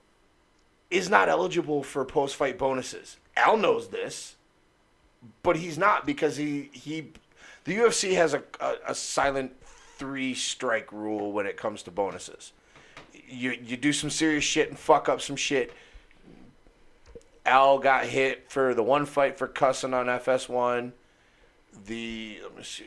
is 0.90 1.10
not 1.10 1.30
eligible 1.30 1.84
for 1.84 2.04
post 2.06 2.36
fight 2.36 2.58
bonuses. 2.58 3.18
Al 3.36 3.58
knows 3.58 3.90
this, 3.90 4.36
but 5.44 5.58
he's 5.58 5.78
not 5.78 6.06
because 6.06 6.38
he 6.38 6.70
he 6.74 7.12
the 7.66 7.76
UFC 7.76 8.14
has 8.14 8.34
a, 8.34 8.44
a, 8.60 8.76
a 8.88 8.96
silent 8.96 9.54
three 9.98 10.34
strike 10.34 10.92
rule 10.92 11.32
when 11.32 11.46
it 11.46 11.58
comes 11.58 11.84
to 11.84 11.92
bonuses. 11.92 12.54
You 13.28 13.52
you 13.52 13.78
do 13.78 13.94
some 13.94 14.10
serious 14.10 14.44
shit 14.44 14.70
and 14.70 14.80
fuck 14.80 15.10
up 15.10 15.22
some 15.22 15.36
shit. 15.36 15.74
Al 17.48 17.80
got 17.80 18.06
hit 18.06 18.52
for 18.52 18.74
the 18.74 18.84
one 18.84 19.06
fight 19.06 19.38
for 19.38 19.48
cussing 19.48 19.94
on 19.94 20.06
FS1. 20.08 20.92
The 21.86 22.40
let 22.44 22.56
me 22.58 22.64
see, 22.64 22.86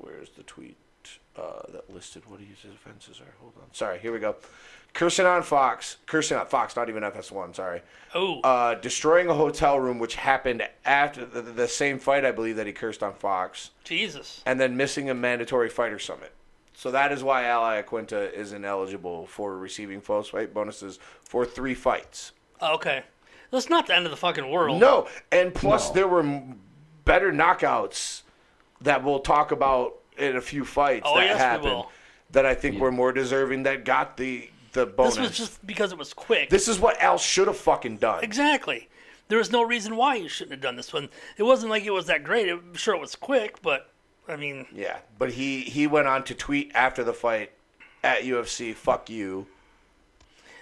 where's 0.00 0.30
the 0.30 0.42
tweet 0.42 0.76
uh, 1.36 1.62
that 1.72 1.92
listed 1.92 2.24
what 2.26 2.40
his 2.40 2.64
offenses 2.72 3.20
are? 3.20 3.34
Hold 3.40 3.52
on, 3.58 3.72
sorry, 3.72 3.98
here 3.98 4.12
we 4.12 4.18
go. 4.18 4.36
Cursing 4.94 5.26
on 5.26 5.42
Fox, 5.42 5.98
cursing 6.06 6.38
on 6.38 6.46
Fox, 6.46 6.74
not 6.74 6.88
even 6.88 7.02
FS1. 7.02 7.54
Sorry, 7.56 7.82
Oh, 8.14 8.40
uh, 8.40 8.74
destroying 8.76 9.28
a 9.28 9.34
hotel 9.34 9.78
room, 9.78 9.98
which 9.98 10.14
happened 10.14 10.66
after 10.86 11.26
the, 11.26 11.42
the 11.42 11.68
same 11.68 11.98
fight, 11.98 12.24
I 12.24 12.32
believe 12.32 12.56
that 12.56 12.66
he 12.66 12.72
cursed 12.72 13.02
on 13.02 13.12
Fox, 13.12 13.70
Jesus. 13.84 14.42
and 14.46 14.58
then 14.58 14.76
missing 14.76 15.10
a 15.10 15.14
mandatory 15.14 15.68
fighter 15.68 15.98
summit. 15.98 16.32
So 16.72 16.90
that 16.92 17.12
is 17.12 17.22
why 17.22 17.44
Al 17.44 17.62
Iaquinta 17.62 18.32
is 18.32 18.52
ineligible 18.52 19.26
for 19.26 19.56
receiving 19.58 20.00
false 20.00 20.28
fight 20.30 20.54
bonuses 20.54 20.98
for 21.22 21.44
three 21.44 21.74
fights. 21.74 22.32
Okay. 22.62 23.02
That's 23.50 23.68
not 23.70 23.86
the 23.86 23.94
end 23.96 24.04
of 24.06 24.10
the 24.10 24.16
fucking 24.16 24.50
world. 24.50 24.80
No, 24.80 25.08
and 25.32 25.54
plus 25.54 25.88
No. 25.88 25.94
there 25.94 26.08
were 26.08 26.20
m- 26.20 26.60
better 27.04 27.32
knockouts 27.32 28.22
that 28.80 29.02
we'll 29.04 29.20
talk 29.20 29.52
about 29.52 29.94
in 30.18 30.36
a 30.36 30.40
few 30.40 30.64
fights 30.64 31.02
Oh, 31.08 31.16
that 31.16 31.24
yes, 31.26 31.34
we 31.34 31.38
happened 31.38 31.64
will. 31.70 31.90
that 32.30 32.44
I 32.46 32.54
think 32.54 32.78
were 32.80 32.92
more 32.92 33.12
deserving 33.12 33.62
that 33.64 33.84
got 33.84 34.16
the 34.16 34.50
the 34.72 34.84
bonus. 34.86 35.14
This 35.14 35.28
was 35.28 35.36
just 35.38 35.66
because 35.66 35.92
it 35.92 35.98
was 35.98 36.12
quick. 36.12 36.50
This 36.50 36.68
is 36.68 36.78
what 36.78 37.00
Al 37.00 37.16
should 37.16 37.46
have 37.46 37.56
fucking 37.56 37.96
done. 37.96 38.22
Exactly. 38.22 38.88
There 39.28 39.38
was 39.38 39.50
no 39.50 39.62
reason 39.62 39.96
why 39.96 40.16
you 40.16 40.28
shouldn't 40.28 40.52
have 40.52 40.60
done 40.60 40.76
this 40.76 40.92
one. 40.92 41.08
It 41.38 41.42
wasn't 41.44 41.70
like 41.70 41.84
it 41.84 41.90
was 41.92 42.06
that 42.06 42.22
great. 42.24 42.48
I'm 42.48 42.74
sure 42.74 42.94
it 42.94 43.00
was 43.00 43.16
quick, 43.16 43.62
but 43.62 43.90
I 44.28 44.36
mean, 44.36 44.66
Yeah, 44.72 44.98
but 45.18 45.32
he 45.32 45.62
he 45.62 45.86
went 45.86 46.08
on 46.08 46.24
to 46.24 46.34
tweet 46.34 46.72
after 46.74 47.02
the 47.04 47.14
fight 47.14 47.52
at 48.04 48.22
UFC, 48.24 48.74
"Fuck 48.74 49.08
you." 49.08 49.46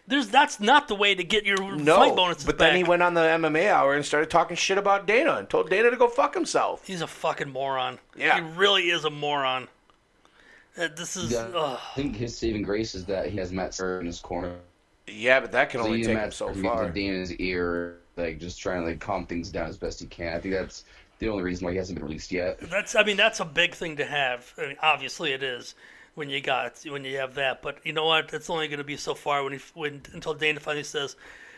There's 0.07 0.29
that's 0.29 0.61
not 0.61 0.89
the 0.89 0.95
way 0.95 1.15
to 1.15 1.25
get 1.25 1.45
your 1.47 1.77
No, 1.77 1.97
fight 1.97 2.17
bonuses 2.17 2.45
but 2.45 2.59
back. 2.59 2.71
then 2.71 2.77
he 2.77 2.85
went 2.85 3.03
on 3.03 3.15
the 3.15 3.21
MMA 3.23 3.69
hour 3.71 3.95
and 3.95 4.05
started 4.05 4.31
talking 4.31 4.57
shit 4.57 4.77
about 4.79 5.07
Dana 5.07 5.35
and 5.37 5.49
told 5.49 5.71
Dana 5.71 5.91
to 5.91 5.97
go 5.97 6.09
fuck 6.09 6.35
himself. 6.35 6.87
He's 6.87 7.01
a 7.01 7.07
fucking 7.07 7.51
moron. 7.51 7.99
Yeah. 8.17 8.37
He 8.37 8.41
really 8.57 8.91
is 8.91 9.05
a 9.05 9.11
moron. 9.11 9.69
Uh, 10.77 10.89
this 10.97 11.17
is. 11.17 11.31
Yeah. 11.33 11.49
I 11.55 11.79
think 11.95 12.17
his 12.17 12.37
saving 12.37 12.63
grace 12.63 12.95
is 12.95 13.05
that 13.07 13.29
he 13.31 13.39
has 13.39 13.53
Matt 13.53 13.75
Serra 13.75 14.01
in 14.01 14.07
his 14.07 14.19
corner. 14.21 14.57
Yeah, 15.07 15.41
but 15.41 15.53
that 15.53 15.71
can 15.71 15.81
So 15.81 15.87
only 15.87 15.99
you 16.01 16.05
take 16.07 16.15
Matt 16.15 16.25
him 16.27 16.33
so 16.33 16.55
far. 16.55 16.87
getting 16.89 17.09
in 17.15 17.21
his 17.21 17.33
ear, 17.35 17.99
like 18.17 18.39
just 18.41 18.59
trying 18.59 18.81
to 18.83 18.89
like 18.89 19.01
calm 19.01 19.27
things 19.27 19.51
down 19.51 19.69
as 19.69 19.77
best 19.77 20.01
he 20.01 20.07
can. 20.07 20.35
I 20.35 20.41
think 20.41 20.55
that's 20.55 20.85
the 21.21 21.29
only 21.29 21.45
reason 21.45 21.65
why 21.65 21.73
he 21.73 21.79
hasn't 21.79 21.97
been 21.99 22.07
released 22.07 22.33
yet. 22.33 22.59
That's. 22.61 22.95
I 22.97 23.05
mean, 23.05 23.17
that's 23.17 23.39
a 23.41 23.45
big 23.45 23.75
thing 23.75 23.97
to 23.99 24.05
have. 24.05 24.53
I 24.59 24.63
mean, 24.69 24.77
obviously, 24.83 25.33
it 25.33 25.43
is 25.45 25.75
when 26.15 26.31
you 26.31 26.41
got 26.41 26.79
when 26.89 27.05
you 27.05 27.17
have 27.19 27.35
that. 27.35 27.63
But 27.63 27.79
you 27.85 27.93
know 27.93 28.07
what? 28.07 28.33
It's 28.33 28.51
only 28.51 28.69
going 28.69 28.79
to 28.79 28.85
be 28.85 28.97
so 28.97 29.15
far 29.15 29.43
when 29.45 29.53
he 29.55 29.61
when 29.75 30.03
until 30.13 30.35
Dana 30.35 30.61
finally 30.61 30.85
says, 30.85 31.17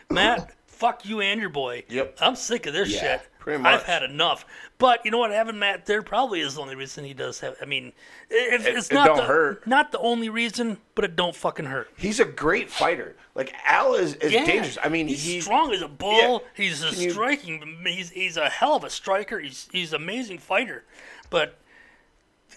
"Matt, 0.09 0.53
fuck 0.67 1.05
you 1.05 1.21
and 1.21 1.39
your 1.39 1.49
boy. 1.49 1.83
Yep. 1.89 2.17
I'm 2.21 2.35
sick 2.35 2.65
of 2.65 2.73
this 2.73 2.89
Yeah, 2.93 3.19
shit. 3.45 3.65
I've 3.65 3.83
had 3.83 4.03
enough." 4.03 4.45
But 4.77 5.03
you 5.05 5.09
know 5.11 5.17
what? 5.19 5.31
Having 5.31 5.57
Matt 5.59 5.85
there 5.85 6.01
probably 6.03 6.41
is 6.41 6.55
the 6.55 6.61
only 6.61 6.75
reason 6.75 7.03
he 7.03 7.13
does 7.13 7.39
have. 7.39 7.55
I 7.61 7.65
mean, 7.65 7.93
if, 8.29 8.65
It- 8.67 8.75
it's 8.75 8.89
it 8.89 8.93
not 8.93 9.15
the, 9.17 9.23
hurt. 9.23 9.65
Not 9.65 9.91
the 9.91 9.99
only 9.99 10.29
reason, 10.29 10.77
but 10.95 11.03
it 11.05 11.15
don't 11.15 11.35
fucking 11.35 11.65
hurt. 11.65 11.89
He's 11.97 12.19
a 12.19 12.25
great 12.25 12.69
fighter. 12.69 13.15
Like 13.35 13.53
Al 13.65 13.93
is, 13.95 14.15
is 14.15 14.33
Yeah. 14.33 14.45
dangerous. 14.45 14.77
I 14.83 14.89
mean, 14.89 15.07
he's 15.07 15.23
he 15.23 15.41
strong 15.41 15.71
as 15.71 15.81
a 15.81 15.87
bull. 15.87 16.11
Yeah. 16.13 16.37
He's 16.55 16.83
a 16.83 16.89
Can 16.89 16.99
you- 17.01 17.11
striking. 17.11 17.77
He's 17.85 18.09
he's 18.11 18.37
a 18.37 18.49
hell 18.49 18.75
of 18.75 18.83
a 18.83 18.89
striker. 18.89 19.39
He's 19.39 19.67
he's 19.71 19.93
an 19.93 20.01
amazing 20.01 20.39
fighter, 20.39 20.83
but 21.29 21.57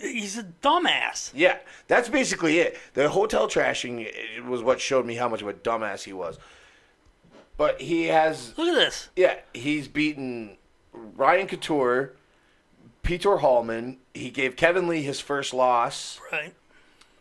he's 0.00 0.38
a 0.38 0.44
dumbass. 0.62 1.30
Yeah, 1.34 1.58
that's 1.88 2.08
basically 2.08 2.58
it. 2.58 2.78
The 2.94 3.08
hotel 3.08 3.46
trashing 3.48 4.00
it 4.12 4.44
was 4.44 4.62
what 4.62 4.80
showed 4.80 5.06
me 5.06 5.14
how 5.14 5.28
much 5.28 5.42
of 5.42 5.48
a 5.48 5.52
dumbass 5.54 6.04
he 6.04 6.12
was. 6.12 6.38
But 7.56 7.80
he 7.80 8.06
has, 8.06 8.56
Look 8.56 8.68
at 8.68 8.74
this. 8.74 9.10
yeah, 9.16 9.36
he's 9.52 9.86
beaten 9.86 10.56
Ryan 10.92 11.46
Couture, 11.46 12.12
Peter 13.02 13.36
Hallman. 13.38 13.98
He 14.14 14.30
gave 14.30 14.56
Kevin 14.56 14.88
Lee 14.88 15.02
his 15.02 15.20
first 15.20 15.52
loss. 15.52 16.18
Right. 16.32 16.54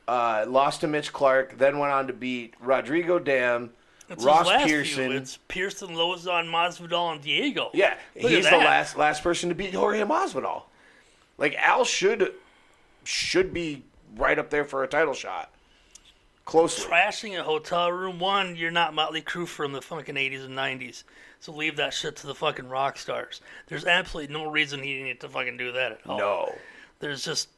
Uh, 0.07 0.45
lost 0.47 0.81
to 0.81 0.87
Mitch 0.87 1.11
Clarke. 1.13 1.57
Then 1.57 1.77
went 1.77 1.91
on 1.91 2.07
to 2.07 2.13
beat 2.13 2.53
Rodrigo 2.61 3.19
Damm, 3.19 3.71
It's 4.09 4.23
Ross 4.23 4.47
Pearson. 4.63 5.09
Few. 5.09 5.17
It's 5.17 5.37
Pearson, 5.49 5.89
Lauzon, 5.89 6.49
Masvidal, 6.49 7.11
and 7.11 7.21
Diego. 7.21 7.69
Yeah, 7.73 7.95
Look 8.19 8.31
he's 8.31 8.49
the 8.49 8.57
last 8.57 8.97
last 8.97 9.21
person 9.21 9.49
to 9.49 9.55
beat 9.55 9.73
Jorge 9.73 10.01
Masvidal. 10.03 10.63
Like 11.37 11.53
Al 11.55 11.83
should 11.85 12.33
should 13.09 13.53
be 13.53 13.83
right 14.15 14.37
up 14.39 14.49
there 14.49 14.63
for 14.65 14.83
a 14.83 14.87
title 14.87 15.13
shot. 15.13 15.51
Closely. 16.45 16.85
Trashing 16.91 17.39
a 17.39 17.43
hotel 17.43 17.91
room. 17.91 18.19
One, 18.19 18.55
you're 18.55 18.71
not 18.71 18.93
Motley 18.93 19.21
Crue 19.21 19.47
from 19.47 19.71
the 19.71 19.81
fucking 19.81 20.15
80s 20.15 20.45
and 20.45 20.57
90s. 20.57 21.03
So 21.39 21.51
leave 21.53 21.75
that 21.77 21.93
shit 21.93 22.15
to 22.17 22.27
the 22.27 22.35
fucking 22.35 22.67
rock 22.69 22.97
stars. 22.97 23.41
There's 23.67 23.85
absolutely 23.85 24.33
no 24.33 24.49
reason 24.49 24.81
he 24.81 24.95
needed 24.95 25.19
to 25.21 25.29
fucking 25.29 25.57
do 25.57 25.71
that 25.73 25.91
at 25.93 25.99
all. 26.07 26.17
No. 26.17 26.55
There's 26.99 27.23
just 27.23 27.49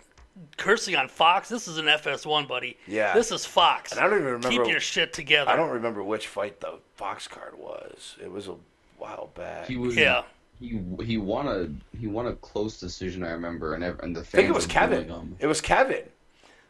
cursing 0.57 0.95
on 0.95 1.07
Fox. 1.07 1.49
This 1.49 1.67
is 1.67 1.77
an 1.77 1.85
FS1, 1.85 2.47
buddy. 2.47 2.77
Yeah. 2.85 3.13
This 3.13 3.31
is 3.31 3.45
Fox. 3.45 3.91
And 3.91 3.99
I 4.01 4.03
don't 4.03 4.13
even 4.19 4.25
remember- 4.25 4.49
Keep 4.63 4.71
your 4.71 4.79
shit 4.81 5.13
together. 5.13 5.49
I 5.49 5.55
don't 5.55 5.71
remember 5.71 6.03
which 6.03 6.27
fight 6.27 6.59
the 6.59 6.79
Fox 6.95 7.27
card 7.27 7.57
was. 7.57 8.17
It 8.21 8.31
was 8.31 8.47
a 8.49 8.55
while 8.97 9.31
back. 9.35 9.67
He 9.67 9.77
was 9.77 9.95
Yeah. 9.95 10.23
He 10.61 10.79
he 11.03 11.17
won 11.17 11.47
a 11.47 11.97
he 11.97 12.05
won 12.07 12.27
a 12.27 12.33
close 12.35 12.79
decision. 12.79 13.23
I 13.23 13.31
remember, 13.31 13.73
and 13.73 13.83
ev- 13.83 13.99
and 14.01 14.15
the 14.15 14.19
I 14.21 14.23
think 14.23 14.43
it 14.43 14.47
fans 14.47 14.55
was 14.55 14.67
were 14.67 14.71
Kevin. 14.73 15.07
booing 15.07 15.19
him. 15.19 15.35
It 15.39 15.47
was 15.47 15.59
Kevin. 15.59 16.03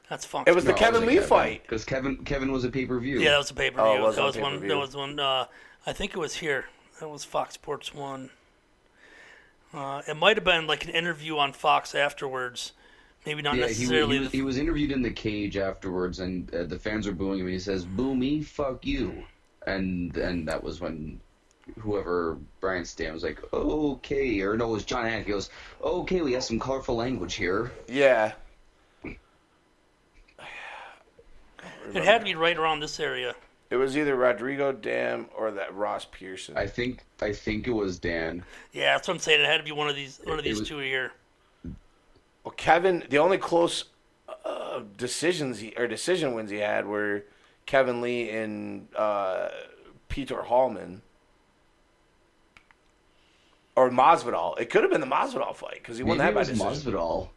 That's 0.10 0.26
fun. 0.26 0.46
It 0.48 0.56
was 0.56 0.66
the 0.66 0.74
Kevin 0.74 1.06
Lee 1.06 1.20
fight. 1.20 1.62
because 1.64 1.84
Kevin 1.86 2.18
Kevin 2.24 2.52
was 2.54 2.64
a 2.64 2.70
pay 2.70 2.86
per 2.86 3.00
view. 3.00 3.20
Yeah, 3.20 3.32
that 3.32 3.38
was 3.38 3.52
a 3.52 3.54
pay 3.54 3.70
per 3.70 3.82
Oh, 3.82 3.94
view. 3.96 4.02
was 4.04 4.16
that 4.16 4.24
was 4.24 4.38
one. 4.38 4.52
pay-per-view. 4.54 4.70
That 4.70 4.78
was 4.78 4.96
one. 4.96 5.20
Uh, 5.20 5.46
I 5.86 5.94
think 5.94 6.14
it 6.14 6.18
was 6.20 6.36
here. 6.38 6.66
That 7.02 7.10
was 7.10 7.24
Fox 7.26 7.54
Sports 7.56 7.94
One. 7.94 8.30
Uh, 9.74 10.02
it 10.08 10.16
might 10.16 10.38
have 10.38 10.44
been 10.44 10.68
like 10.68 10.84
an 10.86 10.92
interview 10.92 11.38
on 11.38 11.54
Fox 11.54 11.96
afterwards. 11.96 12.74
Maybe 13.26 13.42
not 13.42 13.56
Yeah, 13.56 13.64
he, 13.68 13.70
necessarily. 13.70 14.16
he, 14.18 14.24
was, 14.24 14.32
he 14.32 14.42
was 14.42 14.58
interviewed 14.58 14.92
in 14.92 15.02
the 15.02 15.12
cage 15.12 15.56
afterwards, 15.56 16.20
and 16.20 16.54
uh, 16.56 16.64
the 16.64 16.80
fans 16.80 17.06
were 17.08 17.14
booing 17.14 17.40
him. 17.40 17.46
And 17.46 17.54
he 17.54 17.60
says, 17.60 17.86
"Boo 17.86 18.16
me, 18.16 18.42
fuck 18.42 18.86
you," 18.86 19.24
and 19.68 20.16
and 20.18 20.48
that 20.48 20.62
was 20.64 20.82
when 20.82 21.20
whoever 21.80 22.38
Brian 22.60 22.84
Stann 22.84 23.14
was 23.14 23.24
like, 23.24 23.40
"Okay," 23.54 24.40
or 24.42 24.56
no, 24.58 24.70
it 24.70 24.74
was 24.74 24.86
Jon 24.86 25.06
Anik. 25.06 25.26
He 25.26 25.32
goes, 25.32 25.50
"Okay, 25.84 26.22
we 26.22 26.34
have 26.34 26.44
some 26.44 26.60
colorful 26.60 26.96
language 26.96 27.36
here." 27.36 27.72
Yeah. 27.88 28.34
it 31.94 32.04
had 32.04 32.20
to 32.20 32.26
be 32.26 32.36
right 32.36 32.58
around 32.58 32.80
this 32.80 33.00
area. 33.00 33.36
It 33.70 33.78
was 33.78 33.98
either 33.98 34.16
Rodrigo 34.16 34.72
Damm 34.72 35.28
or 35.36 35.52
that 35.52 35.74
Ross 35.74 36.06
Pearson. 36.06 36.58
I 36.58 36.68
think 36.68 37.04
I 37.22 37.32
think 37.34 37.68
it 37.68 37.72
was 37.72 38.00
Dan. 38.00 38.44
Yeah, 38.74 38.94
that's 38.96 39.08
what 39.08 39.16
I'm 39.16 39.20
saying. 39.20 39.42
It 39.42 39.48
had 39.48 39.58
to 39.58 39.64
be 39.64 39.72
one 39.72 39.88
of 39.90 39.96
these. 39.96 40.20
One 40.24 40.38
of 40.38 40.44
these 40.44 40.60
was- 40.60 40.68
two 40.68 40.80
here. 40.80 41.14
Well, 42.44 42.54
Kevin, 42.58 43.06
the 43.10 43.20
only 43.20 43.38
close 43.38 43.86
uh, 44.46 44.82
decisions 44.98 45.60
he, 45.60 45.74
or 45.78 45.88
decision 45.88 46.34
wins 46.34 46.50
he 46.50 46.58
had 46.58 46.88
were 46.88 47.24
Kevin 47.68 48.02
Lee 48.02 48.32
and 48.32 48.88
uh, 48.96 49.50
Peter 50.10 50.42
Hallman. 50.42 51.04
Or 53.76 53.90
Masvidal. 53.90 54.60
It 54.60 54.70
could 54.70 54.82
have 54.84 54.92
been 54.92 55.02
the 55.02 55.08
Masvidal 55.08 55.56
fight 55.56 55.76
because 55.76 55.98
he 55.98 56.04
won 56.04 56.18
Maybe 56.18 56.26
that 56.26 56.30
it 56.32 56.34
by 56.34 56.40
was 56.40 56.50
decision. 56.50 56.94
Masvidal. 56.94 57.30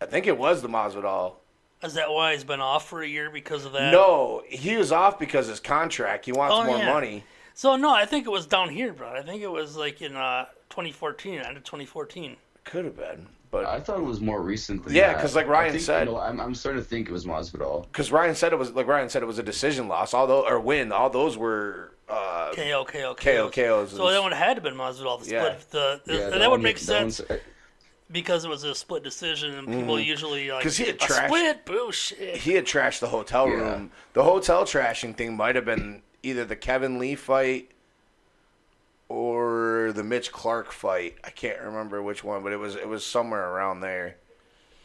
I 0.00 0.06
think 0.06 0.26
it 0.26 0.36
was 0.36 0.62
the 0.62 0.68
Masvidal. 0.68 1.34
Is 1.82 1.94
that 1.94 2.10
why 2.10 2.32
he's 2.32 2.44
been 2.44 2.60
off 2.60 2.88
for 2.88 3.02
a 3.02 3.06
year 3.08 3.30
because 3.30 3.64
of 3.64 3.72
that? 3.72 3.92
No, 3.92 4.42
he 4.48 4.76
was 4.76 4.92
off 4.92 5.18
because 5.18 5.46
his 5.48 5.60
contract. 5.60 6.24
He 6.24 6.32
wants 6.32 6.54
Oh, 6.56 6.64
more 6.64 6.78
yeah. 6.78 6.92
money. 6.92 7.24
So 7.54 7.76
no, 7.76 7.90
I 7.92 8.04
think 8.06 8.26
it 8.26 8.30
was 8.30 8.46
down 8.46 8.68
here, 8.70 8.92
bro. 8.92 9.08
I 9.10 9.22
think 9.22 9.42
it 9.42 9.50
was 9.50 9.76
like 9.76 10.00
in 10.02 10.16
uh, 10.16 10.46
2014, 10.70 11.34
end 11.40 11.56
of 11.56 11.64
2014. 11.64 12.36
Could 12.64 12.84
have 12.84 12.96
been, 12.96 13.26
but 13.52 13.64
I 13.66 13.78
thought 13.78 13.98
it 13.98 14.04
was 14.04 14.20
more 14.20 14.40
recent 14.42 14.82
than 14.84 14.92
Yeah, 14.94 15.12
that. 15.12 15.20
'cause 15.20 15.36
like 15.36 15.46
Ryan 15.46 15.72
think, 15.72 15.84
said- 15.84 16.08
you 16.08 16.14
know, 16.14 16.18
I'm, 16.18 16.40
I'm 16.40 16.54
starting 16.56 16.82
to 16.82 16.88
think 16.88 17.08
it 17.08 17.12
was 17.12 17.24
Masvidal. 17.26 17.82
because 17.84 18.10
Ryan 18.10 18.34
said 18.34 18.52
it 18.52 18.58
was 18.58 18.72
like 18.72 18.88
Ryan 18.88 19.08
said 19.08 19.22
it 19.22 19.26
was 19.26 19.38
a 19.38 19.42
decision 19.44 19.86
loss. 19.86 20.12
although 20.14 20.44
or 20.48 20.58
win. 20.58 20.90
All 20.90 21.08
those 21.10 21.38
were. 21.38 21.92
Uh, 22.08 22.52
KO, 22.54 22.84
KO, 22.84 23.14
KO, 23.14 23.48
KOs. 23.50 23.90
So 23.92 24.10
that 24.10 24.20
one 24.20 24.32
had 24.32 24.54
to 24.54 24.60
been 24.60 24.74
Masvidal. 24.74 25.22
The 25.24 25.30
Yeah. 25.30 25.54
the, 25.70 26.00
the, 26.04 26.14
Yeah, 26.14 26.28
that, 26.30 26.50
would 26.50 26.60
make 26.60 26.76
that 26.80 26.84
sense 26.84 27.20
because 28.10 28.44
it 28.44 28.48
was 28.48 28.64
a 28.64 28.74
split 28.74 29.02
decision, 29.02 29.54
and 29.54 29.66
people 29.68 29.98
usually 30.00 30.50
like 30.50 30.62
'Cause 30.62 30.76
he 30.76 30.84
had 30.86 30.96
a 30.96 30.98
trashed- 30.98 31.26
split 31.28 31.64
bullshit. 31.64 32.36
he 32.38 32.52
had 32.54 32.66
trashed 32.66 33.00
the 33.00 33.08
hotel 33.08 33.48
Yeah. 33.48 33.54
room. 33.54 33.92
The 34.14 34.24
hotel 34.24 34.64
trashing 34.64 35.16
thing 35.16 35.36
might 35.36 35.54
have 35.56 35.64
been 35.64 36.02
either 36.22 36.44
the 36.44 36.56
Kevin 36.56 36.98
Lee 36.98 37.14
fight 37.14 37.70
or 39.12 39.92
the 39.92 40.02
Mitch 40.02 40.32
Clarke 40.32 40.72
fight. 40.72 41.16
I 41.22 41.30
can't 41.30 41.60
remember 41.60 42.02
which 42.02 42.24
one, 42.24 42.42
but 42.42 42.52
it 42.52 42.56
was 42.58 42.76
it 42.76 42.88
was 42.88 43.04
somewhere 43.04 43.50
around 43.50 43.80
there. 43.80 44.16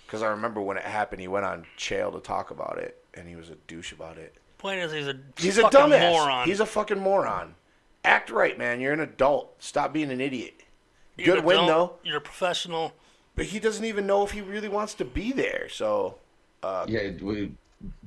Because 0.05 0.21
I 0.21 0.27
remember 0.27 0.61
when 0.61 0.77
it 0.77 0.83
happened, 0.83 1.21
he 1.21 1.27
went 1.27 1.45
on 1.45 1.65
Chael 1.77 2.13
to 2.13 2.19
talk 2.19 2.51
about 2.51 2.77
it, 2.77 3.03
and 3.13 3.27
he 3.27 3.35
was 3.35 3.49
a 3.49 3.55
douche 3.67 3.91
about 3.91 4.17
it. 4.17 4.35
Point 4.57 4.79
is, 4.79 4.91
he's 4.91 5.07
a 5.07 5.17
He's 5.37 5.57
a 5.57 5.63
fucking 5.63 5.79
dumbass. 5.79 6.11
moron. 6.11 6.47
He's 6.47 6.59
a 6.59 6.65
fucking 6.65 6.99
moron. 6.99 7.55
Act 8.03 8.29
right, 8.29 8.57
man. 8.57 8.79
You're 8.79 8.93
an 8.93 8.99
adult. 9.01 9.55
Stop 9.61 9.91
being 9.93 10.11
an 10.11 10.21
idiot. 10.21 10.61
You're 11.17 11.35
Good 11.35 11.39
an 11.39 11.45
win 11.45 11.65
though, 11.67 11.93
You're 12.03 12.17
a 12.17 12.21
professional. 12.21 12.93
but 13.35 13.45
he 13.45 13.59
doesn't 13.59 13.83
even 13.85 14.05
know 14.07 14.23
if 14.23 14.31
he 14.31 14.41
really 14.41 14.69
wants 14.69 14.93
to 14.95 15.05
be 15.05 15.31
there. 15.31 15.67
So, 15.69 16.15
uh, 16.63 16.85
yeah, 16.87 17.09
we 17.21 17.51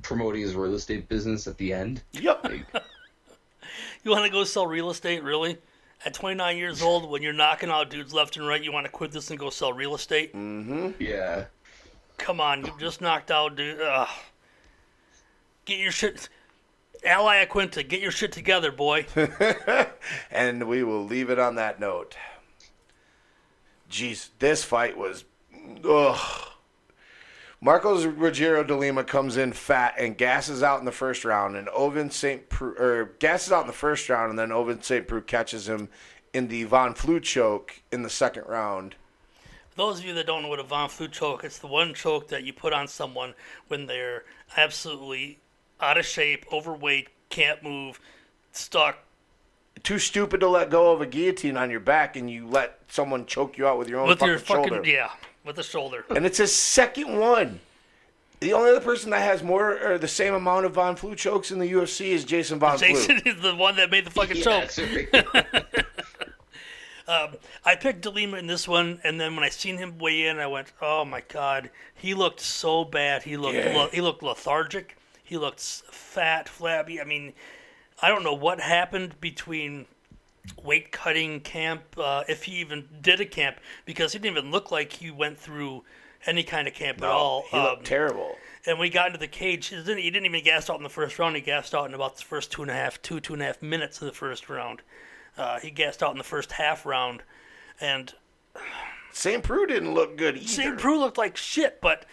promoting 0.01 0.41
his 0.41 0.55
real 0.55 0.73
estate 0.75 1.07
business 1.09 1.45
at 1.47 1.57
the 1.57 1.71
end. 1.73 2.01
yep. 2.13 2.45
You 4.03 4.11
want 4.11 4.25
to 4.25 4.31
go 4.31 4.43
sell 4.43 4.65
real 4.65 4.89
estate, 4.89 5.21
really? 5.23 5.57
At 6.03 6.13
29 6.15 6.57
years 6.57 6.81
old, 6.81 7.09
when 7.09 7.21
you're 7.21 7.33
knocking 7.33 7.69
out 7.69 7.89
dudes 7.91 8.13
left 8.13 8.35
and 8.35 8.47
right, 8.47 8.63
you 8.63 8.71
want 8.71 8.85
to 8.85 8.91
quit 8.91 9.11
this 9.11 9.29
and 9.29 9.39
go 9.39 9.49
sell 9.49 9.71
real 9.71 9.93
estate? 9.93 10.33
Mm-hmm. 10.33 10.91
Yeah. 10.99 11.45
Come 12.17 12.41
on, 12.41 12.65
you 12.65 12.73
just 12.79 13.01
knocked 13.01 13.29
out, 13.29 13.55
dude. 13.55 13.79
Ugh. 13.81 14.07
Get 15.65 15.77
your 15.77 15.91
shit. 15.91 16.29
Al 17.05 17.25
Iaquinta, 17.25 17.87
get 17.87 18.01
your 18.01 18.11
shit 18.11 18.31
together, 18.31 18.71
boy. 18.71 19.05
and 20.31 20.67
we 20.67 20.83
will 20.83 21.03
leave 21.03 21.29
it 21.29 21.39
on 21.39 21.55
that 21.55 21.79
note. 21.79 22.15
Jeez, 23.89 24.29
this 24.39 24.63
fight 24.63 24.97
was. 24.97 25.25
Ugh. 25.83 26.19
Marcos 27.63 28.05
Rogério 28.05 28.65
de 28.65 28.75
Lima 28.75 29.03
comes 29.03 29.37
in 29.37 29.53
fat 29.53 29.93
and 29.99 30.17
gasses 30.17 30.63
out 30.63 30.79
in 30.79 30.85
the 30.85 30.91
first 30.91 31.23
round, 31.23 31.55
and 31.55 31.67
Ovince 31.67 32.13
St. 32.13 32.49
Preux, 32.49 32.73
or 32.73 33.11
gasses 33.19 33.51
out 33.51 33.61
in 33.61 33.67
the 33.67 33.73
first 33.73 34.09
round, 34.09 34.31
and 34.31 34.39
then 34.39 34.49
Ovince 34.49 34.85
St. 34.85 35.07
Preux 35.07 35.21
catches 35.21 35.69
him 35.69 35.87
in 36.33 36.47
the 36.47 36.63
Von 36.63 36.95
Flue 36.95 37.19
choke 37.19 37.83
in 37.91 38.01
the 38.01 38.09
second 38.09 38.45
round. 38.47 38.95
For 39.69 39.77
those 39.77 39.99
of 39.99 40.05
you 40.05 40.13
that 40.15 40.25
don't 40.25 40.41
know 40.41 40.49
what 40.49 40.59
a 40.59 40.63
Von 40.63 40.89
Flue 40.89 41.07
choke, 41.07 41.43
it's 41.43 41.59
the 41.59 41.67
one 41.67 41.93
choke 41.93 42.29
that 42.29 42.43
you 42.43 42.51
put 42.51 42.73
on 42.73 42.87
someone 42.87 43.35
when 43.67 43.85
they're 43.85 44.23
absolutely 44.57 45.37
out 45.79 45.99
of 45.99 46.05
shape, 46.05 46.45
overweight, 46.51 47.09
can't 47.29 47.61
move, 47.61 47.99
stuck. 48.51 48.97
Too 49.83 49.99
stupid 49.99 50.39
to 50.39 50.49
let 50.49 50.71
go 50.71 50.91
of 50.91 51.01
a 51.01 51.05
guillotine 51.05 51.57
on 51.57 51.69
your 51.69 51.79
back, 51.79 52.15
and 52.15 52.29
you 52.29 52.47
let 52.47 52.79
someone 52.87 53.27
choke 53.27 53.57
you 53.59 53.67
out 53.67 53.77
with 53.77 53.87
your 53.87 53.99
own 53.99 54.07
with 54.07 54.19
fucking 54.19 54.29
your 54.31 54.39
fucking 54.39 54.73
shoulder. 54.73 54.89
yeah, 54.89 55.11
with 55.43 55.55
the 55.55 55.63
shoulder. 55.63 56.05
and 56.09 56.25
it's 56.25 56.37
his 56.37 56.53
second 56.53 57.17
one. 57.19 57.59
The 58.39 58.53
only 58.53 58.71
other 58.71 58.79
person 58.81 59.11
that 59.11 59.21
has 59.21 59.43
more 59.43 59.77
or 59.79 59.97
the 59.99 60.07
same 60.07 60.33
amount 60.33 60.65
of 60.65 60.73
Von 60.73 60.95
Flue 60.95 61.15
chokes 61.15 61.51
in 61.51 61.59
the 61.59 61.71
UFC 61.71 62.07
is 62.07 62.25
Jason 62.25 62.57
Von 62.57 62.77
Jason 62.79 63.19
Flue. 63.19 63.31
is 63.33 63.41
the 63.41 63.55
one 63.55 63.75
that 63.75 63.91
made 63.91 64.03
the 64.05 64.09
fucking 64.11 64.37
Yeah, 64.37 64.43
choke. 64.65 64.71
sorry. 64.71 65.07
Um, 67.07 67.35
I 67.65 67.75
picked 67.75 68.05
DeLima 68.05 68.37
in 68.39 68.47
this 68.47 68.67
one, 68.69 69.01
and 69.03 69.19
then 69.19 69.35
when 69.35 69.43
I 69.43 69.49
seen 69.49 69.77
him 69.77 69.97
weigh 69.97 70.27
in, 70.27 70.39
I 70.39 70.47
went, 70.47 70.71
"Oh 70.81 71.03
my 71.03 71.21
god, 71.27 71.69
he 71.93 72.13
looked 72.13 72.39
so 72.39 72.85
bad. 72.85 73.23
He 73.23 73.35
looked 73.35 73.55
Yeah. 73.57 73.75
le- 73.75 73.89
he 73.89 73.99
looked 73.99 74.23
lethargic. 74.23 74.95
He 75.21 75.37
looked 75.37 75.59
fat, 75.59 76.47
flabby. 76.47 77.01
I 77.01 77.03
mean, 77.03 77.33
I 78.01 78.07
don't 78.07 78.23
know 78.23 78.33
what 78.35 78.61
happened 78.61 79.19
between 79.19 79.87
weight 80.63 80.91
cutting 80.91 81.39
camp, 81.41 81.83
uh, 81.97 82.23
if 82.27 82.43
he 82.43 82.53
even 82.57 82.87
did 83.01 83.19
a 83.21 83.25
camp, 83.25 83.57
because 83.85 84.13
he 84.13 84.19
didn't 84.19 84.37
even 84.37 84.51
look 84.51 84.71
like 84.71 84.93
he 84.93 85.11
went 85.11 85.37
through 85.39 85.83
any 86.25 86.43
kind 86.43 86.67
of 86.67 86.73
camp 86.73 86.99
at 86.99 87.09
all. 87.09 87.45
he 87.49 87.57
looked 87.57 87.79
Um, 87.79 87.83
terrible. 87.83 88.35
and 88.65 88.77
he 88.79 88.89
got 88.89 89.07
into 89.07 89.19
the 89.19 89.27
cage, 89.27 89.67
he 89.67 89.75
didn't, 89.77 89.97
he 89.99 90.09
didn't 90.11 90.25
even 90.25 90.43
gas 90.43 90.69
out 90.69 90.77
in 90.77 90.83
the 90.83 90.89
first 90.89 91.17
round. 91.19 91.35
He 91.35 91.41
gassed 91.41 91.73
out 91.73 91.87
in 91.87 91.93
about 91.93 92.17
the 92.17 92.23
first 92.23 92.51
two 92.51 92.61
and 92.61 92.69
a 92.71 92.73
half, 92.75 93.01
two 93.01 93.19
two 93.19 93.33
and 93.33 93.41
a 93.41 93.45
half 93.45 93.61
minutes 93.61 94.01
of 94.01 94.07
the 94.07 94.13
first 94.13 94.49
round. 94.49 94.81
Uh, 95.37 95.59
he 95.59 95.71
gassed 95.71 96.03
out 96.03 96.11
in 96.11 96.17
the 96.17 96.23
first 96.23 96.51
half 96.53 96.85
round, 96.85 97.23
and 97.79 98.13
St. 99.13 99.43
Preux 99.43 99.65
didn't 99.65 99.93
look 99.93 100.17
good 100.17 100.37
either. 100.37 100.47
St. 100.47 100.77
Preux 100.77 100.97
looked 100.99 101.17
like 101.17 101.35
shit. 101.37 101.81
But 101.81 102.05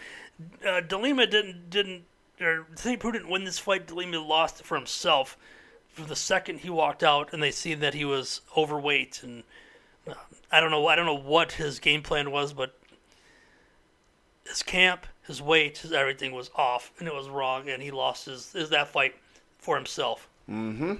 uh, 0.65 0.81
Delima 0.81 1.27
didn't 1.27 1.69
didn't 1.69 2.03
or 2.41 2.65
St. 2.75 2.99
Preux 2.99 3.11
didn't 3.11 3.29
win 3.29 3.43
this 3.43 3.59
fight. 3.59 3.87
Delima 3.87 4.19
lost 4.19 4.59
it 4.59 4.65
for 4.65 4.75
himself. 4.75 5.37
For 5.93 6.03
the 6.03 6.15
second 6.15 6.59
he 6.59 6.69
walked 6.69 7.03
out, 7.03 7.33
and 7.33 7.43
they 7.43 7.51
see 7.51 7.73
that 7.73 7.93
he 7.93 8.05
was 8.05 8.41
overweight, 8.55 9.21
and 9.23 9.43
uh, 10.07 10.13
I 10.51 10.59
don't 10.59 10.71
know 10.71 10.87
I 10.87 10.95
don't 10.95 11.05
know 11.05 11.13
what 11.13 11.53
his 11.53 11.79
game 11.79 12.01
plan 12.01 12.31
was, 12.31 12.53
but 12.53 12.77
his 14.47 14.63
camp, 14.63 15.05
his 15.25 15.41
weight, 15.41 15.79
his 15.79 15.91
everything 15.91 16.31
was 16.31 16.49
off, 16.55 16.91
and 16.99 17.07
it 17.07 17.13
was 17.13 17.29
wrong, 17.29 17.69
and 17.69 17.81
he 17.81 17.91
lost 17.91 18.25
his, 18.25 18.51
his 18.51 18.69
that 18.69 18.87
fight 18.87 19.15
for 19.59 19.75
himself. 19.75 20.27
Mm-hmm. 20.49 20.95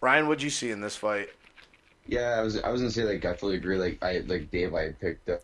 Ryan, 0.00 0.26
what'd 0.26 0.42
you 0.42 0.50
see 0.50 0.70
in 0.70 0.80
this 0.80 0.96
fight? 0.96 1.28
Yeah, 2.06 2.36
I 2.38 2.40
was 2.40 2.60
I 2.60 2.70
was 2.70 2.80
gonna 2.80 2.90
say 2.90 3.04
like 3.04 3.24
I 3.24 3.34
fully 3.34 3.56
agree. 3.56 3.76
Like 3.76 4.02
I 4.02 4.18
like 4.26 4.50
Dave, 4.50 4.74
I 4.74 4.90
picked 4.92 5.28
uh, 5.28 5.36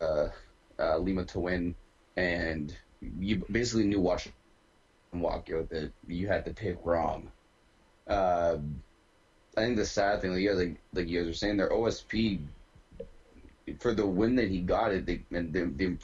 uh, 0.00 0.30
uh, 0.78 0.98
Lima 0.98 1.24
to 1.24 1.40
win, 1.40 1.74
and 2.16 2.74
you 3.18 3.44
basically 3.50 3.84
knew 3.84 4.00
watching 4.00 4.32
him 5.12 5.20
walk 5.20 5.50
out 5.54 5.68
that 5.70 5.92
you 6.06 6.28
had 6.28 6.44
to 6.46 6.54
pick 6.54 6.78
wrong. 6.84 7.30
Uh, 8.06 8.58
I 9.56 9.60
think 9.60 9.76
the 9.76 9.86
sad 9.86 10.20
thing, 10.20 10.32
like 10.32 10.40
you 10.40 10.48
guys, 10.48 10.58
like 10.58 10.76
like 10.92 11.08
you 11.08 11.20
guys 11.20 11.28
were 11.28 11.34
saying, 11.34 11.56
their 11.56 11.70
OSP 11.70 12.40
for 13.80 13.94
the 13.94 14.06
win 14.06 14.36
that 14.36 14.48
he 14.48 14.60
got 14.60 14.92
it, 14.92 15.06
they, 15.06 15.22
and 15.32 15.98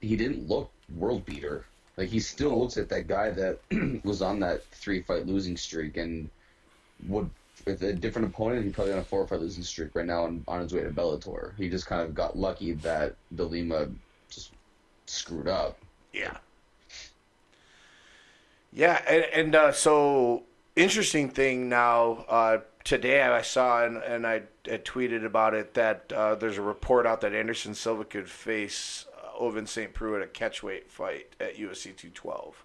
he 0.00 0.16
didn't 0.16 0.48
look 0.48 0.70
world 0.96 1.24
beater. 1.26 1.64
Like 1.96 2.08
he 2.08 2.20
still 2.20 2.58
looks 2.58 2.76
at 2.76 2.88
that 2.88 3.06
guy 3.06 3.30
that 3.30 3.58
was 4.04 4.22
on 4.22 4.40
that 4.40 4.64
three 4.66 5.02
fight 5.02 5.26
losing 5.26 5.56
streak 5.56 5.96
and 5.96 6.30
would 7.08 7.28
with 7.66 7.82
a 7.82 7.92
different 7.92 8.28
opponent, 8.28 8.64
he's 8.64 8.72
probably 8.72 8.92
on 8.92 8.98
a 9.00 9.04
four 9.04 9.26
five 9.26 9.40
losing 9.40 9.62
streak 9.62 9.94
right 9.94 10.06
now 10.06 10.26
and 10.26 10.44
on 10.48 10.60
his 10.60 10.72
way 10.72 10.82
to 10.82 10.90
Bellator. 10.90 11.56
He 11.56 11.68
just 11.68 11.86
kind 11.86 12.02
of 12.02 12.14
got 12.14 12.36
lucky 12.36 12.72
that 12.74 13.14
Delima 13.34 13.88
just 14.30 14.52
screwed 15.06 15.48
up. 15.48 15.78
Yeah. 16.12 16.36
Yeah, 18.72 19.02
and, 19.06 19.24
and 19.32 19.54
uh, 19.54 19.72
so 19.72 20.44
interesting 20.76 21.28
thing 21.28 21.68
now. 21.68 22.24
Uh, 22.28 22.58
today 22.84 23.22
I 23.22 23.42
saw 23.42 23.84
and, 23.84 23.98
and 23.98 24.26
I, 24.26 24.42
I 24.66 24.78
tweeted 24.78 25.24
about 25.24 25.54
it 25.54 25.74
that 25.74 26.12
uh, 26.12 26.34
there's 26.34 26.58
a 26.58 26.62
report 26.62 27.06
out 27.06 27.20
that 27.22 27.34
Anderson 27.34 27.74
Silva 27.74 28.04
could 28.04 28.28
face 28.28 29.06
uh, 29.16 29.42
Ovince 29.42 29.68
St. 29.68 29.92
Preux 29.92 30.16
at 30.16 30.22
a 30.22 30.26
catchweight 30.26 30.88
fight 30.88 31.26
at 31.40 31.56
UFC 31.56 31.84
212, 31.96 32.64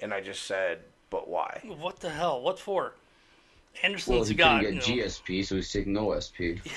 and 0.00 0.12
I 0.12 0.20
just 0.20 0.44
said, 0.44 0.80
but 1.10 1.28
why? 1.28 1.60
What 1.78 2.00
the 2.00 2.10
hell? 2.10 2.40
What 2.40 2.58
for? 2.58 2.94
Anderson's 3.82 4.16
Well, 4.16 4.24
he 4.24 4.34
got 4.34 4.60
get 4.62 4.74
you 4.86 4.96
know, 4.96 5.04
GSP, 5.04 5.44
so 5.44 5.56
he's 5.56 5.72
taking 5.72 5.94
OSP. 5.94 6.60
Yeah. 6.64 6.72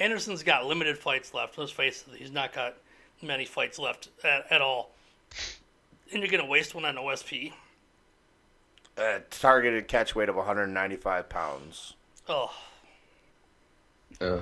Anderson's 0.00 0.42
got 0.42 0.66
limited 0.66 0.98
fights 0.98 1.32
left. 1.34 1.56
Let's 1.56 1.70
face 1.70 2.04
it, 2.12 2.18
he's 2.18 2.32
not 2.32 2.52
got 2.52 2.74
many 3.22 3.44
fights 3.44 3.78
left 3.78 4.08
at, 4.24 4.50
at 4.50 4.60
all. 4.60 4.90
And 6.12 6.20
you're 6.20 6.30
gonna 6.30 6.46
waste 6.46 6.74
one 6.74 6.84
on 6.84 6.96
OSP. 6.96 7.52
A 8.96 9.20
targeted 9.30 9.88
catch 9.88 10.14
weight 10.14 10.28
of 10.28 10.36
195 10.36 11.28
pounds. 11.28 11.94
Oh, 12.28 12.54
Uh, 14.20 14.40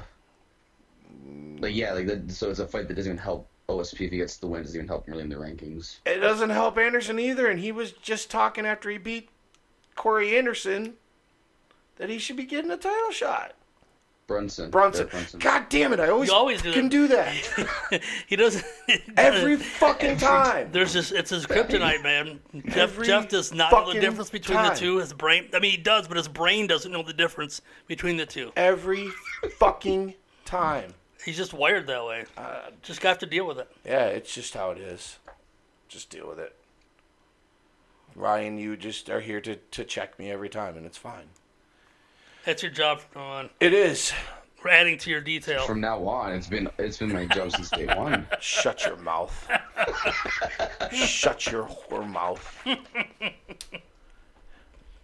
like 1.58 1.74
yeah, 1.74 1.92
like 1.92 2.06
that. 2.06 2.30
So 2.30 2.50
it's 2.50 2.58
a 2.58 2.66
fight 2.66 2.88
that 2.88 2.94
doesn't 2.94 3.10
even 3.12 3.18
help 3.22 3.48
OSP 3.68 3.92
if 4.06 4.10
he 4.10 4.18
gets 4.18 4.36
the 4.36 4.46
win. 4.46 4.62
Doesn't 4.62 4.76
even 4.76 4.88
help 4.88 5.06
him 5.06 5.12
really 5.12 5.24
in 5.24 5.30
the 5.30 5.36
rankings. 5.36 5.96
It 6.04 6.18
doesn't 6.18 6.50
help 6.50 6.76
Anderson 6.76 7.18
either, 7.18 7.48
and 7.48 7.60
he 7.60 7.72
was 7.72 7.92
just 7.92 8.30
talking 8.30 8.66
after 8.66 8.90
he 8.90 8.98
beat 8.98 9.30
Corey 9.94 10.36
Anderson 10.36 10.94
that 11.96 12.10
he 12.10 12.18
should 12.18 12.36
be 12.36 12.44
getting 12.44 12.70
a 12.70 12.76
title 12.76 13.10
shot. 13.10 13.54
Brunson. 14.32 14.70
Brunson. 14.70 15.06
Brunson. 15.08 15.40
God 15.40 15.66
damn 15.68 15.92
it! 15.92 16.00
I 16.00 16.08
always, 16.08 16.28
You 16.28 16.34
always 16.34 16.62
do 16.62 16.72
can 16.72 16.84
that. 16.84 16.90
do 16.90 17.08
that 17.08 18.02
he 18.26 18.36
doesn't. 18.36 18.64
every 19.16 19.56
fucking 19.56 20.16
time. 20.18 20.70
There's 20.72 20.92
just 20.92 21.12
it's 21.12 21.30
his 21.30 21.46
kryptonite, 21.46 22.02
man. 22.02 22.40
Jeff 22.68 23.00
Jeff 23.02 23.28
does 23.28 23.52
not 23.52 23.70
know 23.72 23.92
the 23.92 24.00
difference 24.00 24.30
between 24.30 24.58
time. 24.58 24.70
the 24.74 24.78
two. 24.80 24.96
His 24.98 25.12
brain, 25.12 25.48
I 25.54 25.58
mean, 25.58 25.70
he 25.72 25.76
does, 25.76 26.08
but 26.08 26.16
his 26.16 26.28
brain 26.28 26.66
doesn't 26.66 26.90
know 26.92 27.02
the 27.02 27.12
difference 27.12 27.60
between 27.86 28.16
the 28.16 28.26
two. 28.26 28.52
Every 28.56 29.08
fucking 29.58 30.14
time. 30.44 30.94
He's 31.24 31.36
just 31.36 31.54
wired 31.54 31.86
that 31.86 32.04
way. 32.04 32.24
Uh, 32.36 32.70
Just 32.82 33.00
got 33.00 33.20
to 33.20 33.26
deal 33.26 33.46
with 33.46 33.58
it. 33.58 33.70
Yeah, 33.84 34.06
it's 34.06 34.34
just 34.34 34.54
how 34.54 34.72
it 34.72 34.78
is. 34.78 35.18
Just 35.88 36.10
deal 36.10 36.28
with 36.28 36.40
it. 36.40 36.56
Ryan, 38.16 38.58
you 38.58 38.76
just 38.76 39.08
are 39.08 39.20
here 39.20 39.40
to, 39.40 39.54
to 39.56 39.84
check 39.84 40.18
me 40.18 40.30
every 40.32 40.48
time, 40.48 40.76
and 40.76 40.84
it's 40.84 40.98
fine. 40.98 41.26
That's 42.44 42.62
your 42.62 42.72
job 42.72 43.00
from 43.00 43.22
now 43.22 43.28
on. 43.28 43.50
It 43.60 43.72
is. 43.72 44.12
We're 44.62 44.70
adding 44.70 44.98
to 44.98 45.10
your 45.10 45.20
detail. 45.20 45.66
From 45.66 45.80
now 45.80 46.06
on, 46.06 46.32
it's 46.32 46.46
been 46.46 46.68
it's 46.78 46.98
been 46.98 47.12
my 47.12 47.26
job 47.26 47.50
since 47.50 47.70
day 47.70 47.86
one. 47.86 48.26
Shut 48.40 48.84
your 48.84 48.96
mouth. 48.96 49.48
Shut 50.92 51.46
your 51.50 51.64
whore 51.64 52.08
mouth. 52.08 52.66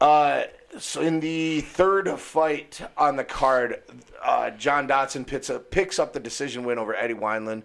Uh, 0.01 0.45
so 0.79 1.01
in 1.01 1.19
the 1.19 1.61
third 1.61 2.09
fight 2.21 2.81
on 2.97 3.17
the 3.17 3.25
card, 3.25 3.83
uh, 4.23 4.51
John 4.51 4.87
Dodson 4.87 5.25
picks 5.25 5.51
up, 5.51 5.71
picks 5.71 5.99
up 5.99 6.13
the 6.13 6.21
decision 6.21 6.65
win 6.65 6.79
over 6.79 6.95
Eddie 6.95 7.15
Wineland. 7.15 7.63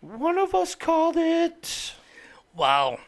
One 0.00 0.38
of 0.38 0.54
us 0.54 0.74
called 0.74 1.16
it. 1.18 1.92
Wow. 2.54 2.98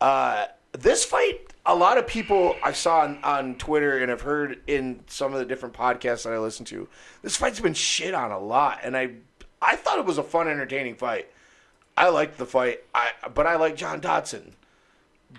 Uh, 0.00 0.46
this 0.72 1.04
fight, 1.04 1.51
a 1.64 1.74
lot 1.74 1.98
of 1.98 2.06
people 2.06 2.56
I 2.62 2.72
saw 2.72 3.00
on, 3.00 3.18
on 3.22 3.54
Twitter 3.54 3.98
and 3.98 4.10
have 4.10 4.22
heard 4.22 4.60
in 4.66 5.00
some 5.06 5.32
of 5.32 5.38
the 5.38 5.44
different 5.44 5.74
podcasts 5.74 6.24
that 6.24 6.32
I 6.32 6.38
listen 6.38 6.64
to, 6.66 6.88
this 7.22 7.36
fight's 7.36 7.60
been 7.60 7.74
shit 7.74 8.14
on 8.14 8.32
a 8.32 8.38
lot, 8.38 8.80
and 8.82 8.96
I 8.96 9.12
I 9.60 9.76
thought 9.76 9.98
it 9.98 10.04
was 10.04 10.18
a 10.18 10.24
fun, 10.24 10.48
entertaining 10.48 10.96
fight. 10.96 11.28
I 11.96 12.08
liked 12.08 12.38
the 12.38 12.46
fight, 12.46 12.80
I 12.94 13.10
but 13.34 13.46
I 13.46 13.56
like 13.56 13.76
John 13.76 14.00
Dodson. 14.00 14.54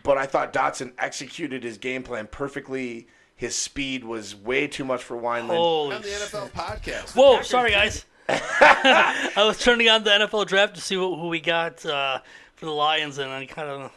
But 0.01 0.17
I 0.17 0.25
thought 0.25 0.53
Dodson 0.53 0.93
executed 0.97 1.63
his 1.63 1.77
game 1.77 2.01
plan 2.01 2.25
perfectly. 2.25 3.07
His 3.35 3.55
speed 3.55 4.03
was 4.03 4.35
way 4.35 4.67
too 4.67 4.83
much 4.85 5.03
for 5.03 5.15
Wineland. 5.15 5.57
Holy 5.57 5.95
on 5.95 6.01
the 6.01 6.07
shit. 6.07 6.31
NFL 6.31 6.51
podcast. 6.51 7.15
Whoa, 7.15 7.41
sorry 7.41 7.71
guys. 7.71 8.05
I 8.29 9.33
was 9.37 9.59
turning 9.59 9.89
on 9.89 10.03
the 10.03 10.09
NFL 10.09 10.47
draft 10.47 10.75
to 10.75 10.81
see 10.81 10.97
what, 10.97 11.19
who 11.19 11.27
we 11.27 11.41
got 11.41 11.85
uh, 11.85 12.21
for 12.55 12.65
the 12.65 12.71
Lions, 12.71 13.17
and 13.17 13.29
I 13.29 13.45
kind 13.45 13.69
of 13.69 13.91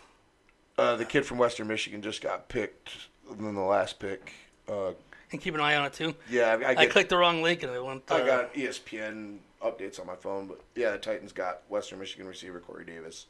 Uh, 0.78 0.96
the 0.96 1.04
kid 1.04 1.24
from 1.24 1.38
Western 1.38 1.68
Michigan 1.68 2.02
just 2.02 2.20
got 2.22 2.48
picked 2.48 2.90
in 3.30 3.54
the 3.54 3.60
last 3.60 3.98
pick. 3.98 4.32
Uh, 4.68 4.92
and 5.32 5.40
keep 5.40 5.54
an 5.54 5.60
eye 5.60 5.74
on 5.76 5.86
it 5.86 5.92
too. 5.92 6.14
yeah, 6.30 6.56
I, 6.60 6.72
I, 6.72 6.76
I 6.80 6.86
clicked 6.86 7.08
the 7.10 7.16
wrong 7.16 7.42
link 7.42 7.62
and 7.62 7.72
it 7.72 7.84
went. 7.84 8.02
Uh, 8.10 8.16
I 8.16 8.26
got 8.26 8.54
ESPN 8.54 9.38
updates 9.62 9.98
on 9.98 10.06
my 10.06 10.14
phone, 10.16 10.46
but 10.46 10.60
yeah, 10.74 10.92
the 10.92 10.98
Titans 10.98 11.32
got 11.32 11.62
Western 11.68 11.98
Michigan 11.98 12.26
receiver 12.26 12.60
Corey 12.60 12.84
Davis. 12.84 13.26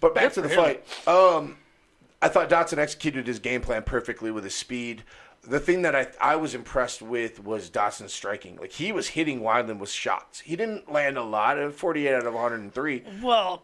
But 0.00 0.14
back 0.14 0.32
to 0.34 0.42
the 0.42 0.48
him. 0.48 0.56
fight. 0.56 1.08
Um, 1.08 1.56
I 2.20 2.28
thought 2.28 2.48
Dodson 2.48 2.78
executed 2.78 3.26
his 3.26 3.38
game 3.38 3.60
plan 3.62 3.82
perfectly 3.82 4.30
with 4.30 4.44
his 4.44 4.54
speed. 4.54 5.02
The 5.42 5.60
thing 5.60 5.82
that 5.82 5.96
I 5.96 6.08
I 6.20 6.36
was 6.36 6.54
impressed 6.54 7.00
with 7.00 7.42
was 7.42 7.70
Dodson's 7.70 8.12
striking. 8.12 8.56
Like 8.56 8.72
he 8.72 8.92
was 8.92 9.08
hitting 9.08 9.40
Wineland 9.40 9.78
with 9.78 9.90
shots. 9.90 10.40
He 10.40 10.56
didn't 10.56 10.92
land 10.92 11.16
a 11.16 11.22
lot, 11.22 11.58
uh, 11.58 11.70
48 11.70 12.14
out 12.14 12.26
of 12.26 12.34
103. 12.34 13.04
well, 13.22 13.62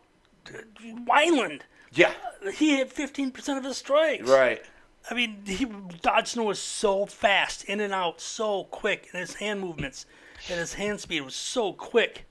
Wineland. 1.06 1.60
Yeah, 1.94 2.12
He 2.54 2.76
hit 2.76 2.94
15% 2.94 3.56
of 3.58 3.64
his 3.64 3.76
strikes. 3.76 4.28
right. 4.28 4.62
I 5.10 5.14
mean, 5.14 5.42
he, 5.46 5.66
Dodson 6.00 6.44
was 6.44 6.58
so 6.58 7.04
fast, 7.04 7.64
in 7.64 7.80
and 7.80 7.92
out, 7.92 8.22
so 8.22 8.64
quick, 8.64 9.08
and 9.12 9.20
his 9.20 9.34
hand 9.34 9.60
movements 9.60 10.06
and 10.48 10.58
his 10.58 10.74
hand 10.74 10.98
speed 11.00 11.20
was 11.20 11.34
so 11.34 11.74
quick. 11.74 12.24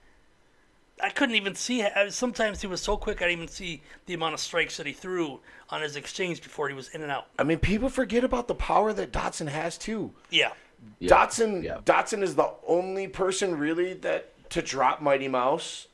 I 1.00 1.10
couldn't 1.10 1.36
even 1.36 1.54
see. 1.54 1.86
Sometimes 2.08 2.60
he 2.60 2.66
was 2.66 2.80
so 2.80 2.96
quick, 2.96 3.18
I 3.22 3.26
didn't 3.26 3.38
even 3.42 3.48
see 3.48 3.82
the 4.06 4.14
amount 4.14 4.34
of 4.34 4.40
strikes 4.40 4.76
that 4.78 4.86
he 4.86 4.92
threw 4.92 5.40
on 5.70 5.82
his 5.82 5.94
exchange 5.94 6.42
before 6.42 6.68
he 6.68 6.74
was 6.74 6.88
in 6.88 7.02
and 7.02 7.12
out. 7.12 7.26
I 7.38 7.44
mean, 7.44 7.58
people 7.58 7.88
forget 7.88 8.24
about 8.24 8.48
the 8.48 8.54
power 8.56 8.92
that 8.92 9.12
Dodson 9.12 9.46
has 9.46 9.78
too. 9.78 10.12
Yeah. 10.30 10.50
Yeah. 10.98 11.08
Dodson 11.08 11.62
Yeah. 11.62 11.78
Dodson 11.84 12.22
is 12.24 12.34
the 12.34 12.50
only 12.66 13.06
person 13.06 13.56
really 13.56 13.94
that 13.94 14.32
to 14.50 14.62
drop 14.62 15.00
Mighty 15.00 15.28
Mouse 15.28 15.86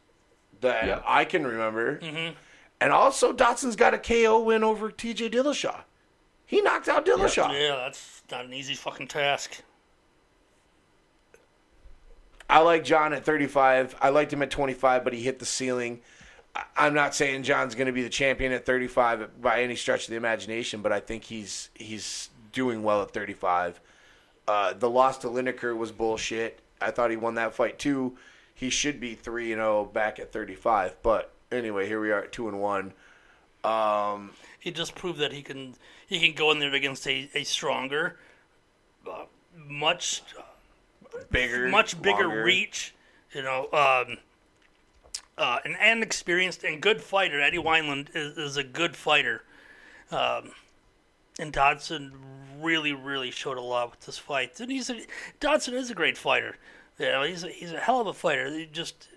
that 0.62 0.86
Yeah. 0.86 1.02
I 1.06 1.24
can 1.26 1.46
remember. 1.46 1.98
Mm-hmm. 1.98 2.34
And 2.81 2.93
also 2.93 3.33
Dodson's 3.33 3.76
got 3.76 3.95
a 3.95 3.99
KO 3.99 4.41
win 4.41 4.64
over 4.64 4.91
TJ 4.91 5.33
Dillashaw. 5.33 5.81
He 6.47 6.61
knocked 6.61 6.89
out 6.89 7.05
Dillashaw. 7.07 7.53
Yeah, 7.53 7.76
that's 7.76 8.22
not 8.31 8.47
an 8.47 8.55
easy 8.55 8.74
fucking 8.74 9.09
task. 9.09 9.62
I 12.49 12.61
like 12.61 12.83
John 12.83 13.12
at 13.12 13.24
35. 13.24 13.97
I 14.01 14.09
liked 14.09 14.33
him 14.33 14.43
at 14.43 14.51
25, 14.51 15.05
but 15.05 15.12
he 15.12 15.22
hit 15.22 15.39
the 15.39 15.47
ceiling. 15.47 16.01
I'm 16.76 16.95
not 16.95 17.14
saying 17.14 17.45
John's 17.45 17.76
going 17.76 17.87
to 17.87 17.93
be 17.93 18.03
the 18.03 18.09
champion 18.09 18.51
at 18.53 18.66
35 18.66 19.41
by 19.41 19.62
any 19.62 19.76
stretch 19.76 20.05
of 20.05 20.11
the 20.11 20.16
imagination, 20.16 20.83
but 20.83 20.91
I 20.91 20.99
think 20.99 21.24
he's 21.24 21.70
he's 21.74 22.31
doing 22.53 22.83
well 22.83 23.03
at 23.03 23.12
35. 23.12 23.81
Uh, 24.49 24.72
the 24.72 24.91
loss 24.91 25.18
to 25.18 25.28
Lineker 25.28 25.76
was 25.76 25.93
bullshit. 25.93 26.59
I 26.81 26.91
thought 26.91 27.11
he 27.11 27.16
won 27.16 27.35
that 27.35 27.55
fight 27.55 27.78
too. 27.78 28.16
He 28.53 28.68
should 28.68 28.99
be 28.99 29.14
three 29.14 29.53
and 29.53 29.61
zero 29.61 29.85
back 29.85 30.18
at 30.18 30.33
35. 30.33 30.97
But 31.05 31.33
anyway, 31.53 31.86
here 31.86 32.01
we 32.01 32.11
are 32.11 32.22
at 32.22 32.32
two 32.32 32.48
and 32.48 32.61
one. 32.61 32.92
Um, 33.64 34.30
He 34.59 34.70
just 34.70 34.94
proved 34.94 35.18
that 35.18 35.32
he 35.32 35.42
can 35.42 35.74
he 36.07 36.18
can 36.20 36.34
go 36.34 36.51
in 36.51 36.59
there 36.59 36.74
against 36.74 37.07
a, 37.07 37.30
a 37.34 37.44
stronger, 37.44 38.18
uh, 39.09 39.24
much 39.55 40.22
bigger, 41.30 41.68
much 41.68 42.01
bigger 42.01 42.24
longer. 42.24 42.42
reach, 42.42 42.94
you 43.32 43.42
know, 43.42 43.64
um, 43.72 44.18
uh, 45.38 45.59
an, 45.64 45.76
an 45.80 46.03
experienced 46.03 46.64
and 46.64 46.80
good 46.80 47.01
fighter. 47.01 47.40
Eddie 47.40 47.59
Wineland 47.59 48.09
is, 48.14 48.36
is 48.36 48.57
a 48.57 48.64
good 48.64 48.96
fighter. 48.96 49.42
Um, 50.11 50.51
and 51.38 51.53
Dodson 51.53 52.12
really, 52.61 52.92
really 52.92 53.30
showed 53.30 53.57
a 53.57 53.62
lot 53.62 53.92
with 53.92 54.01
this 54.01 54.18
fight. 54.18 54.59
And 54.61 54.70
he's 54.70 54.90
a, 54.90 55.01
Dodson 55.38 55.74
is 55.74 55.90
a 55.90 55.94
great 55.94 56.18
fighter. 56.18 56.57
You 56.98 57.07
know, 57.07 57.22
he's 57.22 57.44
a, 57.44 57.48
he's 57.48 57.72
a 57.72 57.78
hell 57.78 58.01
of 58.01 58.07
a 58.07 58.12
fighter. 58.12 58.51
He 58.51 58.66
just 58.66 59.09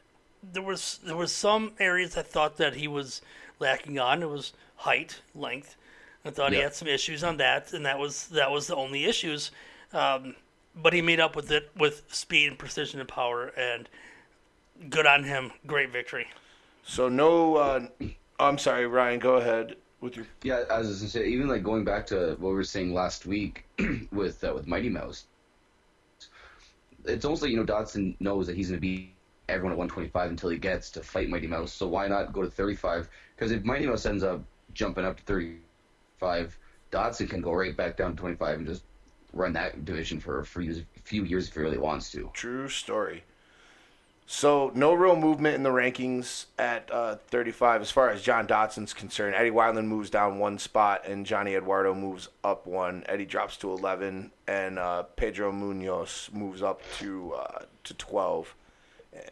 there 0.52 0.64
was 0.64 1.00
there 1.06 1.16
was 1.16 1.32
some 1.32 1.72
areas 1.80 2.18
I 2.18 2.22
thought 2.24 2.58
that 2.58 2.76
he 2.76 2.88
was 2.88 3.22
lacking 3.60 4.00
on. 4.00 4.22
It 4.22 4.30
was 4.30 4.54
height, 4.78 5.22
length. 5.34 5.76
I 6.26 6.30
thought 6.30 6.54
he 6.54 6.60
had 6.60 6.74
some 6.74 6.88
issues 6.88 7.24
on 7.24 7.38
that, 7.38 7.74
and 7.74 7.86
that 7.86 8.00
was 8.00 8.28
that 8.30 8.52
was 8.52 8.68
the 8.68 8.76
only 8.76 9.06
issues. 9.06 9.52
Um, 9.92 10.36
but 10.76 10.94
he 10.94 11.02
made 11.02 11.20
up 11.20 11.36
with 11.36 11.52
it 11.52 11.70
with 11.78 12.04
speed 12.14 12.48
and 12.50 12.58
precision 12.58 13.00
and 13.00 13.10
power, 13.10 13.48
and 13.58 13.90
good 14.90 15.06
on 15.06 15.24
him. 15.24 15.52
Great 15.68 15.92
victory. 15.92 16.28
So 16.84 17.10
no. 17.10 17.56
Uh, 17.58 17.88
I'm 18.40 18.58
sorry, 18.58 18.88
Ryan. 18.88 19.20
Go 19.20 19.36
ahead 19.36 19.76
with 20.02 20.16
your. 20.16 20.26
Yeah, 20.44 20.64
I 20.72 20.80
was 20.80 20.88
just 20.90 21.02
gonna 21.02 21.10
say, 21.10 21.28
even 21.28 21.48
like 21.48 21.64
going 21.64 21.84
back 21.84 22.06
to 22.08 22.36
what 22.40 22.50
we 22.50 22.56
were 22.56 22.64
saying 22.64 22.94
last 22.94 23.26
week 23.26 23.66
with 24.12 24.44
uh, 24.44 24.54
with 24.54 24.68
Mighty 24.68 24.90
Mouse, 24.90 25.26
it's 27.06 27.26
almost 27.26 27.42
like 27.42 27.52
you 27.52 27.58
know 27.58 27.66
Dodson 27.66 28.16
knows 28.20 28.48
that 28.48 28.56
he's 28.56 28.70
gonna 28.70 28.80
be 28.80 29.13
everyone 29.50 29.74
at 29.74 29.78
125 29.78 30.32
until 30.32 30.50
he 30.50 30.58
gets 30.58 30.90
to 30.92 31.02
fight 31.02 31.30
Mighty 31.30 31.48
Mouse. 31.48 31.74
So 31.74 31.88
why 31.88 32.08
not 32.08 32.34
go 32.34 32.42
to 32.42 32.50
35? 32.50 33.10
Because 33.36 33.52
if 33.52 33.64
Mighty 33.64 33.86
Mouse 33.86 34.06
ends 34.06 34.24
up 34.24 34.42
jumping 34.74 35.06
up 35.06 35.18
to 35.18 35.24
35, 35.24 36.58
Dodson 36.92 37.28
can 37.28 37.42
go 37.42 37.54
right 37.54 37.76
back 37.76 37.98
down 37.98 38.12
to 38.12 38.18
25 38.18 38.60
and 38.60 38.68
just 38.68 38.84
run 39.34 39.54
that 39.54 39.84
division 39.86 40.20
for 40.20 40.40
a 40.40 40.46
few 40.46 40.62
years, 40.62 41.48
if 41.48 41.56
he 41.56 41.60
really 41.60 41.78
wants 41.78 42.12
to. 42.12 42.30
True 42.34 42.70
story. 42.70 43.24
So 44.26 44.72
no 44.74 44.94
real 44.94 45.18
movement 45.18 45.56
in 45.56 45.64
the 45.64 45.70
rankings 45.70 46.46
at 46.58 46.90
uh, 46.92 47.18
35 47.28 47.82
as 47.82 47.92
far 47.92 48.10
as 48.10 48.22
John 48.22 48.48
Dodson's 48.48 48.94
concerned. 48.94 49.36
Eddie 49.36 49.52
Wineland 49.52 49.88
moves 49.88 50.10
down 50.10 50.40
one 50.40 50.58
spot, 50.58 51.06
and 51.06 51.26
Johnny 51.26 51.56
Eduardo 51.56 51.94
moves 51.94 52.30
up 52.44 52.66
one. 52.66 53.04
Eddie 53.08 53.26
drops 53.26 53.58
to 53.58 53.72
11, 53.72 54.32
and 54.48 54.80
uh, 54.80 55.04
Pedro 55.18 55.52
Munhoz 55.52 56.32
moves 56.34 56.62
up 56.62 56.82
to 57.00 57.34
uh, 57.34 57.66
to 57.84 57.94
12, 57.96 58.56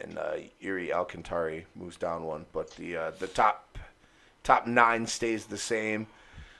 and 0.01 0.17
uh, 0.17 0.33
Iuri 0.61 0.91
Alcantara 0.91 1.61
moves 1.75 1.97
down 1.97 2.23
one. 2.23 2.45
But 2.51 2.71
the 2.71 2.97
uh, 2.97 3.11
the 3.19 3.27
top 3.27 3.77
top 4.43 4.67
nine 4.67 5.07
stays 5.07 5.45
the 5.45 5.57
same. 5.57 6.07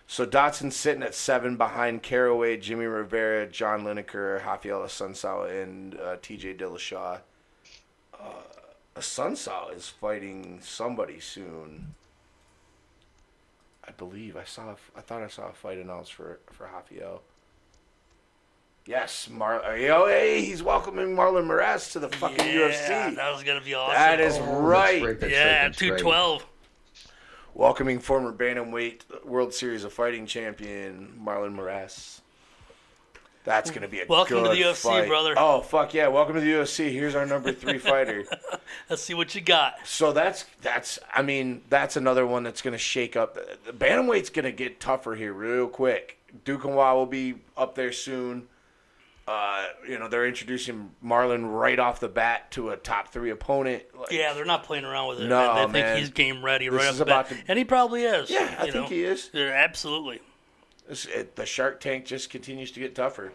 So 0.08 0.26
Dodson's 0.26 0.76
sitting 0.76 1.04
at 1.04 1.16
seven 1.16 1.56
behind 1.56 2.04
Caraway, 2.04 2.58
Jimmy 2.58 2.86
Rivera, 2.86 3.48
John 3.48 3.86
Lineker, 3.86 4.46
Raphael 4.46 4.82
Assunção, 4.82 5.50
and 5.64 5.98
uh, 5.98 6.18
T.J. 6.22 6.56
Dillashaw. 6.56 7.22
Uh, 8.14 8.26
Sunsao 8.98 9.74
is 9.74 9.88
fighting 9.88 10.60
somebody 10.62 11.22
soon. 11.22 11.96
I 13.88 13.92
believe 13.92 14.36
I 14.36 14.44
saw. 14.44 14.76
I 14.96 15.02
thought 15.02 15.24
I 15.24 15.28
saw 15.28 15.48
a 15.48 15.54
fight 15.54 15.78
announced 15.78 16.14
for 16.14 16.40
for 16.52 16.66
Rafael. 16.66 17.22
Yes, 18.86 19.30
Mar. 19.30 19.62
Oh, 19.64 20.08
hey, 20.08 20.44
he's 20.44 20.64
welcoming 20.64 21.16
Marlon 21.16 21.46
Moraes 21.46 21.92
to 21.92 22.00
the 22.00 22.10
fucking 22.10 22.40
yeah, 22.40 22.70
UFC. 22.70 23.16
that 23.16 23.32
was 23.32 23.44
gonna 23.44 23.62
be 23.62 23.76
awesome. 23.76 23.94
That 23.94 24.20
is 24.20 24.38
Oh, 24.38 24.40
that's 24.40 24.50
right. 24.52 25.04
right, 25.04 25.20
that's 25.20 25.32
yeah, 25.32 25.64
right, 25.68 25.78
that's 25.78 26.04
right. 26.04 26.42
welcoming 27.54 28.00
former 28.00 28.34
bantamweight 28.34 29.24
World 29.24 29.54
Series 29.54 29.84
of 29.84 29.94
Fighting 29.94 30.26
champion 30.26 31.14
Marlon 31.24 31.56
Moraes. 31.56 32.22
That's 33.44 33.70
gonna 33.72 33.88
be 33.88 34.02
a 34.02 34.06
Welcome 34.08 34.44
to 34.44 34.50
the 34.50 34.56
UFC, 34.56 34.82
fight. 34.84 35.08
brother. 35.08 35.36
Oh 35.38 35.62
fuck 35.62 35.94
yeah! 35.94 36.08
Welcome 36.08 36.36
to 36.36 36.42
the 36.42 36.52
UFC. 36.52 36.92
Here's 36.92 37.14
our 37.16 37.26
number 37.26 37.52
three 37.52 37.78
fighter. 37.80 38.24
Let's 38.90 39.02
see 39.04 39.14
what 39.14 39.34
you 39.36 39.42
got. 39.42 39.76
So 39.84 40.12
that's 40.12 40.46
that's 40.62 40.98
I 41.14 41.22
mean 41.22 41.62
that's 41.70 41.98
another 41.98 42.26
one 42.26 42.44
that's 42.44 42.62
gonna 42.64 42.78
shake 42.80 43.16
up. 43.16 43.36
The 43.66 43.74
bantamweight's 43.74 44.30
gonna 44.32 44.52
get 44.52 44.80
tougher 44.80 45.14
here 45.16 45.34
real 45.34 45.68
quick. 45.68 46.18
Duke 46.46 46.64
and 46.66 46.74
Dukanwa 46.74 46.96
will 46.96 47.06
be 47.08 47.36
up 47.58 47.76
there 47.76 47.92
soon. 47.92 48.48
Uh, 49.28 49.68
you 49.88 50.00
know 50.00 50.08
they're 50.08 50.26
introducing 50.28 50.92
Marlon 51.06 51.54
right 51.54 51.78
off 51.80 52.00
the 52.00 52.08
bat 52.10 52.52
to 52.52 52.70
a 52.72 52.78
top 52.78 53.10
three 53.10 53.30
opponent. 53.30 53.84
Like, 53.98 54.12
Yeah, 54.12 54.34
they're 54.34 54.46
not 54.46 54.64
playing 54.64 54.84
around 54.84 55.10
with 55.10 55.22
it. 55.22 55.28
No, 55.30 55.54
man. 55.54 55.56
They 55.56 55.74
think 55.74 55.86
man. 55.86 55.98
he's 56.00 56.10
game 56.10 56.44
ready 56.44 56.68
This 56.70 56.78
right 56.80 56.90
off 56.90 56.98
the 56.98 57.06
bat, 57.06 57.30
to- 57.30 57.38
and 57.48 57.58
he 57.58 57.64
probably 57.64 58.04
is. 58.04 58.30
Yeah, 58.30 58.56
I 58.60 58.64
think 58.64 58.76
know. 58.76 58.86
he 58.88 59.04
is. 59.04 59.30
Yeah, 59.32 59.52
absolutely. 59.54 60.22
It- 60.90 61.36
the 61.36 61.46
Shark 61.46 61.80
Tank 61.80 62.06
just 62.06 62.30
continues 62.30 62.72
to 62.72 62.80
get 62.80 62.96
tougher. 62.96 63.32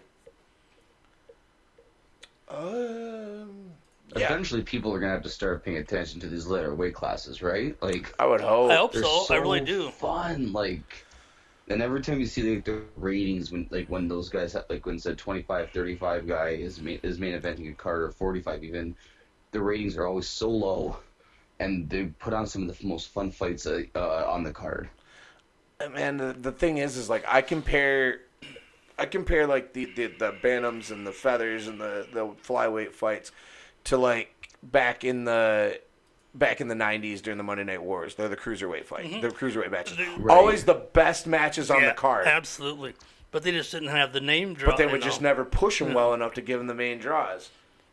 Um, 2.49 3.70
yeah, 4.16 4.26
Eventually, 4.26 4.62
people 4.62 4.93
are 4.93 4.99
gonna 5.01 5.12
have 5.12 5.22
to 5.22 5.28
start 5.28 5.64
paying 5.64 5.78
attention 5.78 6.20
to 6.20 6.26
these 6.28 6.47
lighter 6.47 6.74
weight 6.74 6.95
classes, 6.95 7.43
right? 7.43 7.80
Like, 7.82 8.14
I 8.18 8.26
would 8.26 8.41
hope. 8.41 8.70
I 8.70 8.76
hope 8.76 8.95
so. 8.95 9.24
so 9.24 9.34
I 9.34 9.39
really 9.39 9.61
do. 9.61 9.91
Fun, 9.91 10.53
like, 10.53 11.05
and 11.68 11.82
every 11.82 12.00
time 12.00 12.20
you 12.20 12.26
see 12.26 12.54
like 12.54 12.64
the 12.64 12.82
ratings 12.96 13.50
when 13.50 13.66
like 13.70 13.88
when 13.88 14.08
those 14.08 14.28
guys 14.28 14.52
have 14.52 14.66
like 14.70 14.86
when 14.86 15.00
a 15.04 15.14
25, 15.14 15.70
35 15.70 16.26
guy 16.26 16.48
is 16.50 16.80
main, 16.80 17.00
is 17.02 17.18
main 17.18 17.38
eventing 17.38 17.70
a 17.70 17.74
card 17.74 18.02
or 18.02 18.10
forty 18.10 18.40
five 18.40 18.62
even, 18.64 18.94
the 19.52 19.60
ratings 19.60 19.96
are 19.96 20.06
always 20.06 20.28
so 20.28 20.50
low, 20.50 20.96
and 21.58 21.88
they 21.90 22.04
put 22.06 22.32
on 22.34 22.46
some 22.46 22.68
of 22.68 22.78
the 22.78 22.86
most 22.86 23.08
fun 23.08 23.30
fights 23.30 23.66
uh, 23.66 23.82
uh, 23.96 24.24
on 24.28 24.42
the 24.44 24.52
card. 24.52 24.88
man 25.92 26.16
the, 26.16 26.36
the 26.40 26.52
thing 26.52 26.78
is 26.78 26.96
is 26.96 27.10
like 27.10 27.24
i 27.28 27.40
compare 27.42 28.20
i 28.98 29.04
compare 29.06 29.46
like 29.46 29.72
the, 29.72 29.86
the 29.96 30.06
the 30.06 30.32
bantams 30.42 30.90
and 30.90 31.06
the 31.06 31.12
feathers 31.12 31.66
and 31.66 31.80
the 31.80 32.06
the 32.12 32.26
flyweight 32.42 32.92
fights 32.92 33.32
to 33.84 33.96
like 33.96 34.48
back 34.62 35.04
in 35.04 35.24
the 35.24 35.78
back 36.39 36.61
in 36.61 36.68
the 36.68 36.74
90s 36.74 37.20
during 37.22 37.39
the 37.39 37.45
monday 37.45 37.64
night 37.64 37.82
wars 37.82 38.14
they're 38.14 38.28
the 38.28 38.37
cruiserweight 38.37 38.84
fight 38.84 39.07
mm-hmm. 39.07 39.20
the 39.20 39.28
cruiserweight 39.28 39.70
matches 39.70 39.97
They- 39.97 40.16
always 40.28 40.64
the 40.64 40.74
best 40.74 41.26
matches 41.26 41.70
on 41.70 41.80
yeah, 41.82 41.89
the 41.89 41.95
card 41.95 42.26
Absolutely. 42.26 42.95
But 43.32 43.43
they 43.43 43.51
just 43.51 43.70
didn't 43.72 43.89
have 43.89 44.12
the 44.14 44.20
name 44.20 44.55
draw. 44.55 44.70
but 44.70 44.78
they 44.78 44.87
would 44.87 45.03
just 45.03 45.20
know. 45.20 45.28
never 45.28 45.45
push 45.45 45.78
them 45.80 45.93
well 45.93 46.14
enough 46.14 46.34
to 46.34 46.41
give 46.41 46.59
them 46.59 46.68
the 46.68 46.74
main 46.74 46.99
draws 46.99 47.51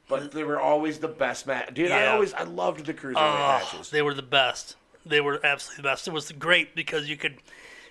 but 0.08 0.24
uh, 0.24 0.28
they 0.28 0.44
were 0.44 0.60
always 0.60 1.00
the 1.00 1.08
best 1.08 1.48
match 1.48 1.74
dude 1.74 1.92
i 1.92 2.06
always 2.08 2.34
i 2.36 2.44
loved 2.44 2.86
the 2.86 2.94
cruiserweight 2.94 3.14
Oh, 3.18 3.60
matches 3.62 3.90
they 3.90 4.02
were 4.02 4.14
the 4.14 4.22
best. 4.22 4.76
They 5.06 5.20
were 5.20 5.46
absolutely 5.46 5.82
the 5.82 5.90
best. 5.90 6.08
It 6.08 6.14
was 6.14 6.32
great 6.32 6.76
because 6.76 7.10
you 7.10 7.18
could, 7.18 7.34
you, 7.34 7.38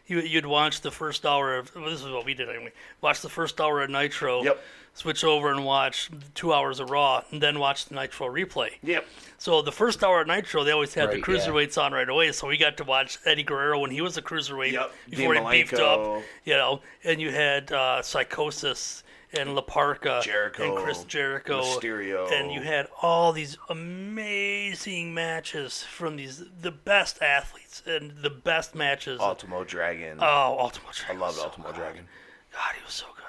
you'd 0.07 0.47
watch 0.47 0.81
the 0.81 0.91
first 0.91 1.25
hour 1.27 1.57
of. 1.57 1.75
Well, 1.75 1.91
this 1.91 2.01
is 2.03 2.11
what 2.11 2.25
we 2.25 2.35
did 2.35 2.49
anyway. 2.49 2.73
Watch 3.01 3.21
the 3.23 3.29
first 3.29 3.61
hour 3.61 3.83
of 3.83 3.91
Nitro. 3.91 4.43
Yep. 4.43 4.63
Switch 4.95 5.25
over 5.25 5.51
and 5.51 5.65
watch 5.65 6.11
two 6.35 6.53
hours 6.53 6.79
of 6.79 6.91
Raw, 6.91 7.23
and 7.31 7.41
then 7.43 7.59
watch 7.59 7.87
the 7.87 7.95
Nitro 7.95 8.27
replay. 8.29 8.73
yep 8.83 9.07
So 9.39 9.63
the 9.63 9.73
first 9.73 10.05
hour 10.05 10.21
of 10.21 10.27
Nitro, 10.27 10.65
they 10.65 10.71
always 10.73 10.93
had 10.93 11.05
the 11.11 11.15
Right, 11.15 11.17
yeah. 11.17 11.25
cruiserweights 11.25 11.83
on 11.83 11.93
right 11.93 12.07
away. 12.09 12.31
So 12.33 12.47
we 12.47 12.59
got 12.59 12.77
to 12.77 12.85
watch 12.85 13.17
Eddie 13.25 13.43
Guerrero 13.43 13.79
when 13.79 13.91
he 13.91 14.03
was 14.03 14.19
a 14.19 14.23
cruiserweight 14.23 14.73
Yep. 14.73 14.93
before 15.09 15.33
Dean 15.33 15.47
he 15.47 15.51
beefed 15.63 15.73
Malenko. 15.73 16.19
up, 16.19 16.25
you 16.45 16.53
know. 16.55 16.83
And 17.05 17.23
you 17.23 17.31
had 17.31 17.73
uh, 17.73 18.03
Psicosis 18.03 19.03
and 19.39 19.55
La 19.55 19.63
Parca 19.63 20.23
Jericho, 20.23 20.77
and 20.77 20.85
Chris 20.85 21.05
Jericho, 21.05 21.63
Mysterio. 21.63 22.31
and 22.33 22.53
you 22.53 22.61
had 22.61 22.89
all 23.01 23.33
these 23.33 23.57
amazing 23.69 25.15
matches 25.15 25.83
from 25.83 26.17
these 26.17 26.43
the 26.61 26.71
best 26.71 27.21
athletes 27.23 27.83
and 27.87 28.13
the 28.23 28.31
best 28.31 28.75
matches. 28.75 29.21
ultimo 29.21 29.65
dragon 29.65 30.19
oh, 30.21 30.57
Ultimo 30.59 30.89
i 30.89 30.93
Dragon. 30.93 31.21
loved 31.21 31.33
was 31.35 31.37
so 31.37 31.45
ultimo 31.45 31.67
good. 31.69 31.77
dragon 31.77 32.09
God, 32.53 32.75
he 32.77 32.85
was 32.85 32.93
so 32.93 33.07
good. 33.17 33.23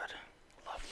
Love 0.68 0.86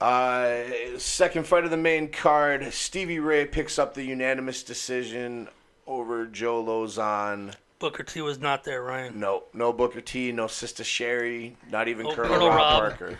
the 0.00 0.64
dragon. 0.74 0.94
Uh, 0.94 0.98
second 0.98 1.46
fight 1.46 1.64
of 1.64 1.70
the 1.70 1.76
main 1.76 2.08
card, 2.08 2.72
Stevie 2.72 3.20
Ray 3.20 3.46
picks 3.46 3.78
up 3.78 3.94
the 3.94 4.02
unanimous 4.02 4.62
decision 4.64 5.48
over 5.86 6.26
Joe 6.26 6.62
Lauzon. 6.64 7.54
Booker 7.78 8.02
T 8.02 8.20
was 8.20 8.38
not 8.38 8.64
there, 8.64 8.82
Ryan. 8.82 9.20
No, 9.20 9.44
no 9.54 9.72
Booker 9.72 10.00
T, 10.00 10.32
no 10.32 10.46
Sister 10.48 10.82
Sherri, 10.84 11.56
not 11.70 11.86
even 11.88 12.06
Oh, 12.06 12.12
Colonel, 12.12 12.32
Colonel 12.32 12.48
Rob, 12.48 12.82
Rob. 12.82 12.98
Parker. 12.98 13.18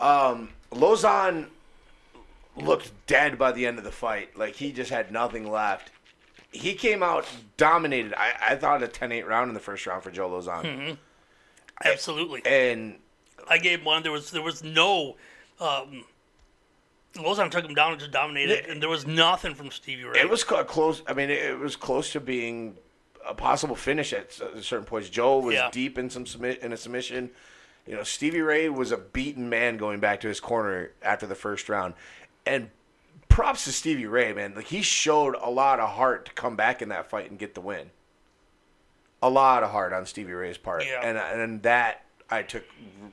um, 0.00 0.50
Lauzon 0.72 1.46
looked 2.56 2.92
dead 3.06 3.38
by 3.38 3.52
the 3.52 3.66
end 3.66 3.78
of 3.78 3.84
the 3.84 3.92
fight. 3.92 4.36
Like 4.38 4.54
he 4.56 4.72
just 4.72 4.90
had 4.90 5.10
nothing 5.10 5.50
left. 5.50 5.90
He 6.52 6.74
came 6.74 7.02
out 7.02 7.26
dominated. 7.56 8.14
I, 8.16 8.32
I 8.52 8.56
thought 8.56 8.82
a 8.82 8.86
10-8 8.86 9.26
round 9.26 9.48
in 9.48 9.54
the 9.54 9.60
first 9.60 9.86
round 9.86 10.02
for 10.02 10.10
Joe 10.10 10.30
Lauzon. 10.30 10.96
Absolutely. 11.84 12.42
And 12.46 12.96
I 13.48 13.58
gave 13.58 13.84
one. 13.84 14.02
There 14.02 14.12
was 14.12 14.30
there 14.30 14.42
was 14.42 14.62
no. 14.64 15.16
Um, 15.60 16.04
Lauzon 17.14 17.50
took 17.50 17.64
him 17.64 17.74
down 17.74 17.92
and 17.92 18.00
just 18.00 18.12
dominated, 18.12 18.64
Yeah. 18.66 18.72
and 18.72 18.82
there 18.82 18.88
was 18.90 19.06
nothing 19.06 19.54
from 19.54 19.70
Stevie 19.70 20.04
Ray. 20.04 20.20
It 20.20 20.28
was 20.28 20.44
close. 20.44 21.02
I 21.06 21.14
mean, 21.14 21.30
it, 21.30 21.38
it 21.44 21.58
was 21.58 21.74
close 21.76 22.12
to 22.12 22.20
being 22.20 22.76
a 23.28 23.34
possible 23.34 23.76
finish 23.76 24.12
at 24.12 24.32
certain 24.32 24.84
points. 24.84 25.08
Joe 25.08 25.38
was 25.38 25.54
Yeah. 25.54 25.70
deep 25.72 25.98
in 25.98 26.10
some 26.10 26.26
submit 26.26 26.60
in 26.60 26.72
a 26.72 26.76
submission. 26.76 27.30
You 27.86 27.94
know, 27.94 28.02
Stevie 28.02 28.40
Ray 28.40 28.68
was 28.68 28.90
a 28.92 28.96
beaten 28.96 29.48
man 29.48 29.76
going 29.76 30.00
back 30.00 30.20
to 30.22 30.28
his 30.28 30.40
corner 30.40 30.90
after 31.02 31.26
the 31.26 31.34
first 31.36 31.68
round, 31.68 31.94
and 32.44 32.70
props 33.28 33.64
to 33.64 33.72
Stevie 33.72 34.06
Ray, 34.06 34.32
man. 34.32 34.54
Like 34.54 34.66
he 34.66 34.82
showed 34.82 35.36
a 35.40 35.50
lot 35.50 35.78
of 35.80 35.90
heart 35.90 36.26
to 36.26 36.32
come 36.32 36.56
back 36.56 36.82
in 36.82 36.88
that 36.88 37.08
fight 37.08 37.30
and 37.30 37.38
get 37.38 37.54
the 37.54 37.60
win. 37.60 37.90
A 39.22 39.30
lot 39.30 39.62
of 39.62 39.70
heart 39.70 39.92
on 39.92 40.04
Stevie 40.06 40.32
Ray's 40.32 40.58
part, 40.58 40.84
Yeah. 40.84 41.00
and 41.02 41.16
and 41.18 41.62
that 41.62 42.04
I 42.30 42.42
took 42.42 42.64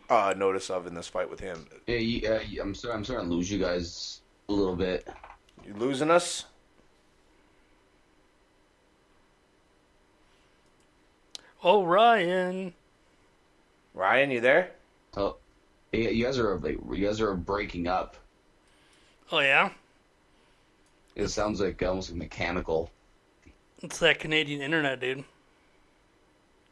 uh, 0.10 0.34
notice 0.36 0.70
of 0.70 0.86
in 0.88 0.96
this 0.96 1.08
fight 1.08 1.30
with 1.30 1.40
him. 1.40 1.68
Yeah, 1.88 1.96
you, 1.98 2.28
uh, 2.28 2.40
I'm 2.62 2.76
sorry, 2.76 2.94
I'm 2.96 3.04
starting 3.06 3.30
to 3.30 3.36
lose 3.36 3.50
you 3.52 3.60
guys 3.60 4.22
a 4.50 4.54
little 4.54 4.76
bit. 4.76 5.08
You 5.66 5.74
losing 5.76 6.10
us? 6.12 6.46
Oh, 11.64 11.84
Ryan. 11.84 12.74
Ryan, 13.94 14.32
you 14.32 14.42
there? 14.42 14.72
Oh, 15.16 15.38
yeah, 15.92 16.10
you 16.10 16.26
guys 16.26 16.40
are 16.40 16.58
like 16.60 16.78
you 16.92 17.06
guys 17.06 17.22
are 17.22 17.36
breaking 17.36 17.88
up. 17.88 18.16
Oh 19.32 19.40
yeah, 19.40 19.70
It 21.16 21.28
sounds 21.30 21.60
like 21.62 21.82
almost 21.84 22.10
like 22.10 22.18
mechanical. 22.20 22.92
it's 23.82 24.00
that 24.00 24.20
Canadian 24.20 24.62
internet, 24.62 25.00
dude. 25.00 25.24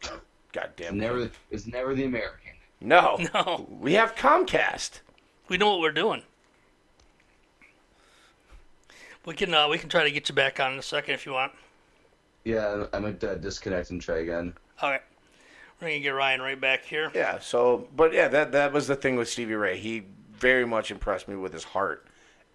God 0.54 0.72
damn. 0.76 0.98
Never, 0.98 1.30
it's 1.52 1.66
never 1.68 1.94
the 1.96 2.04
American. 2.06 2.52
No. 2.82 3.20
No. 3.34 3.68
We 3.80 3.94
have 3.94 4.16
Comcast. 4.16 5.00
We 5.48 5.58
know 5.58 5.70
what 5.72 5.80
we're 5.82 5.92
doing. 5.92 6.24
We 9.26 9.36
can 9.36 9.54
uh, 9.54 9.68
we 9.70 9.78
can 9.78 9.90
try 9.90 10.04
to 10.04 10.12
get 10.12 10.28
you 10.30 10.36
back 10.36 10.60
on 10.60 10.74
in 10.74 10.80
a 10.80 10.84
second 10.84 11.14
if 11.14 11.26
you 11.28 11.34
want. 11.34 11.52
Yeah, 12.44 12.86
I 12.92 12.98
might 13.00 13.24
uh, 13.24 13.36
disconnect 13.36 13.92
and 13.92 14.02
try 14.02 14.20
again. 14.20 14.54
Okay, 14.84 15.00
we're 15.80 15.88
gonna 15.88 16.00
get 16.00 16.10
Ryan 16.10 16.42
right 16.42 16.60
back 16.60 16.84
here. 16.86 17.12
Yeah, 17.14 17.40
so 17.40 17.88
but 17.96 18.14
yeah, 18.14 18.28
that 18.30 18.52
that 18.54 18.74
was 18.74 18.88
the 18.88 18.96
thing 18.96 19.16
with 19.16 19.30
Stevie 19.30 19.56
Ray. 19.56 19.78
He 19.78 20.04
very 20.34 20.66
much 20.66 20.90
impressed 20.92 21.28
me 21.28 21.36
with 21.36 21.54
his 21.54 21.64
heart. 21.64 22.06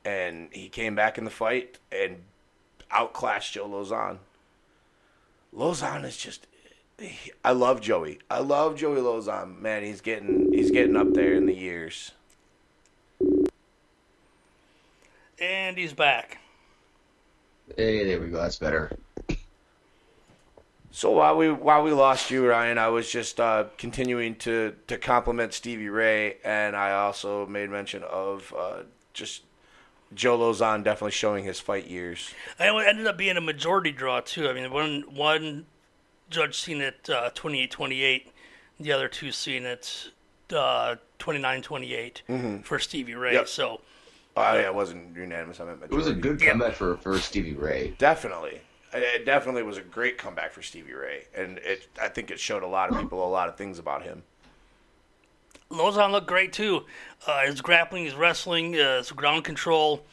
And 0.04 0.48
he 0.52 0.68
came 0.68 0.94
back 0.94 1.18
in 1.18 1.24
the 1.24 1.30
fight 1.30 1.78
and 1.90 2.22
outclassed 2.92 3.52
Joe 3.52 3.68
Lauzon. 3.68 4.18
Lauzon 5.54 6.04
is 6.04 6.16
just 6.16 6.46
he- 6.98 7.32
I 7.44 7.52
love 7.52 7.80
Joey. 7.80 8.20
I 8.30 8.38
love 8.38 8.76
Joey 8.76 9.00
Lauzon. 9.00 9.60
Man, 9.60 9.82
he's 9.82 10.00
getting 10.00 10.52
he's 10.52 10.70
getting 10.70 10.96
up 10.96 11.12
there 11.12 11.34
in 11.34 11.46
the 11.46 11.54
years. 11.54 12.12
And 15.38 15.76
he's 15.76 15.92
back. 15.92 16.38
Hey, 17.76 18.04
there 18.04 18.20
we 18.20 18.28
go. 18.28 18.38
That's 18.38 18.58
better. 18.58 18.96
So 20.96 21.10
while 21.10 21.36
we 21.36 21.50
while 21.50 21.82
we 21.82 21.92
lost 21.92 22.30
you, 22.30 22.48
Ryan, 22.48 22.78
I 22.78 22.88
was 22.88 23.12
just 23.12 23.38
uh, 23.38 23.66
continuing 23.76 24.34
to 24.36 24.74
to 24.86 24.96
compliment 24.96 25.52
Stevie 25.52 25.90
Ray, 25.90 26.38
and 26.42 26.74
I 26.74 26.92
also 26.92 27.44
made 27.44 27.68
mention 27.68 28.02
of 28.02 28.54
uh, 28.58 28.84
just 29.12 29.42
Joe 30.14 30.38
Lauzon 30.38 30.82
definitely 30.82 31.10
showing 31.10 31.44
his 31.44 31.60
fight 31.60 31.86
years. 31.86 32.32
And 32.58 32.74
it 32.74 32.86
ended 32.86 33.06
up 33.06 33.18
being 33.18 33.36
a 33.36 33.42
majority 33.42 33.92
draw 33.92 34.20
too. 34.20 34.48
I 34.48 34.54
mean, 34.54 34.72
one 34.72 35.04
one 35.10 35.66
judge 36.30 36.58
seen 36.58 36.80
it 36.80 37.10
uh, 37.10 37.28
28-28, 37.34 38.28
the 38.80 38.90
other 38.90 39.08
two 39.08 39.32
seen 39.32 39.66
it 39.66 40.12
uh, 40.50 40.96
29-28 41.18 42.64
for 42.64 42.78
Stevie 42.78 43.14
Ray. 43.14 43.34
Yep. 43.34 43.48
So 43.48 43.82
Oh 44.34 44.54
yeah, 44.54 44.60
it 44.60 44.74
wasn't 44.74 45.14
unanimous. 45.14 45.60
I 45.60 45.66
meant 45.66 45.82
It 45.82 45.90
was 45.90 46.06
a 46.06 46.14
good 46.14 46.40
comeback 46.40 46.72
for, 46.72 46.96
for 46.96 47.18
Stevie 47.18 47.52
Ray. 47.52 47.94
Definitely. 47.98 48.62
It 48.92 49.26
definitely 49.26 49.62
was 49.62 49.76
a 49.76 49.82
great 49.82 50.16
comeback 50.16 50.52
for 50.52 50.62
Stevie 50.62 50.94
Ray, 50.94 51.24
and 51.34 51.58
it 51.58 51.88
I 52.00 52.08
think 52.08 52.30
it 52.30 52.40
showed 52.40 52.62
a 52.62 52.66
lot 52.66 52.90
of 52.90 53.00
people 53.00 53.26
a 53.26 53.28
lot 53.28 53.48
of 53.48 53.56
things 53.56 53.78
about 53.78 54.02
him. 54.02 54.22
Lauzon 55.70 56.12
looked 56.12 56.28
great 56.28 56.52
too. 56.52 56.84
Uh, 57.26 57.46
his 57.46 57.60
grappling, 57.60 58.04
his 58.04 58.14
wrestling, 58.14 58.78
uh, 58.78 58.98
his 58.98 59.10
ground 59.12 59.44
control. 59.44 60.04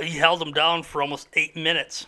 He 0.00 0.10
held 0.10 0.40
him 0.40 0.52
down 0.52 0.82
for 0.84 1.02
almost 1.02 1.28
eight 1.34 1.56
minutes 1.56 2.06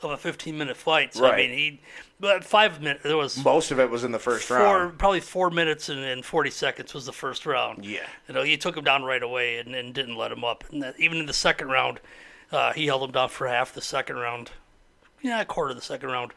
of 0.00 0.10
a 0.12 0.16
15-minute 0.16 0.76
fight. 0.76 1.14
So 1.14 1.26
I 1.26 1.36
mean, 1.36 1.50
he 1.50 1.80
but 2.20 2.44
five 2.44 2.80
minutes. 2.80 3.02
There 3.04 3.16
was 3.16 3.42
Most 3.44 3.70
of 3.70 3.78
it 3.78 3.90
was 3.90 4.04
in 4.04 4.12
the 4.12 4.18
first 4.18 4.48
four, 4.48 4.56
round. 4.56 4.98
probably 4.98 5.20
four 5.20 5.50
minutes 5.50 5.88
and, 5.88 6.00
and 6.00 6.24
40 6.24 6.50
seconds 6.50 6.94
was 6.94 7.06
the 7.06 7.12
first 7.12 7.46
round. 7.46 7.84
Yeah. 7.84 8.06
You 8.26 8.34
know, 8.34 8.42
he 8.42 8.56
took 8.56 8.76
him 8.76 8.84
down 8.84 9.04
right 9.04 9.22
away 9.22 9.58
and, 9.58 9.74
and 9.74 9.94
didn't 9.94 10.16
let 10.16 10.32
him 10.32 10.44
up. 10.44 10.64
And 10.72 10.82
that, 10.82 10.98
even 10.98 11.18
in 11.18 11.26
the 11.26 11.32
second 11.32 11.68
round, 11.68 12.00
uh, 12.50 12.72
he 12.72 12.86
held 12.86 13.02
him 13.02 13.12
down 13.12 13.28
for 13.28 13.46
half 13.46 13.72
the 13.72 13.82
second 13.82 14.16
round. 14.16 14.50
Yeah, 15.22 15.40
a 15.40 15.44
quarter 15.44 15.70
of 15.70 15.76
the 15.76 15.82
second 15.82 16.10
round. 16.10 16.32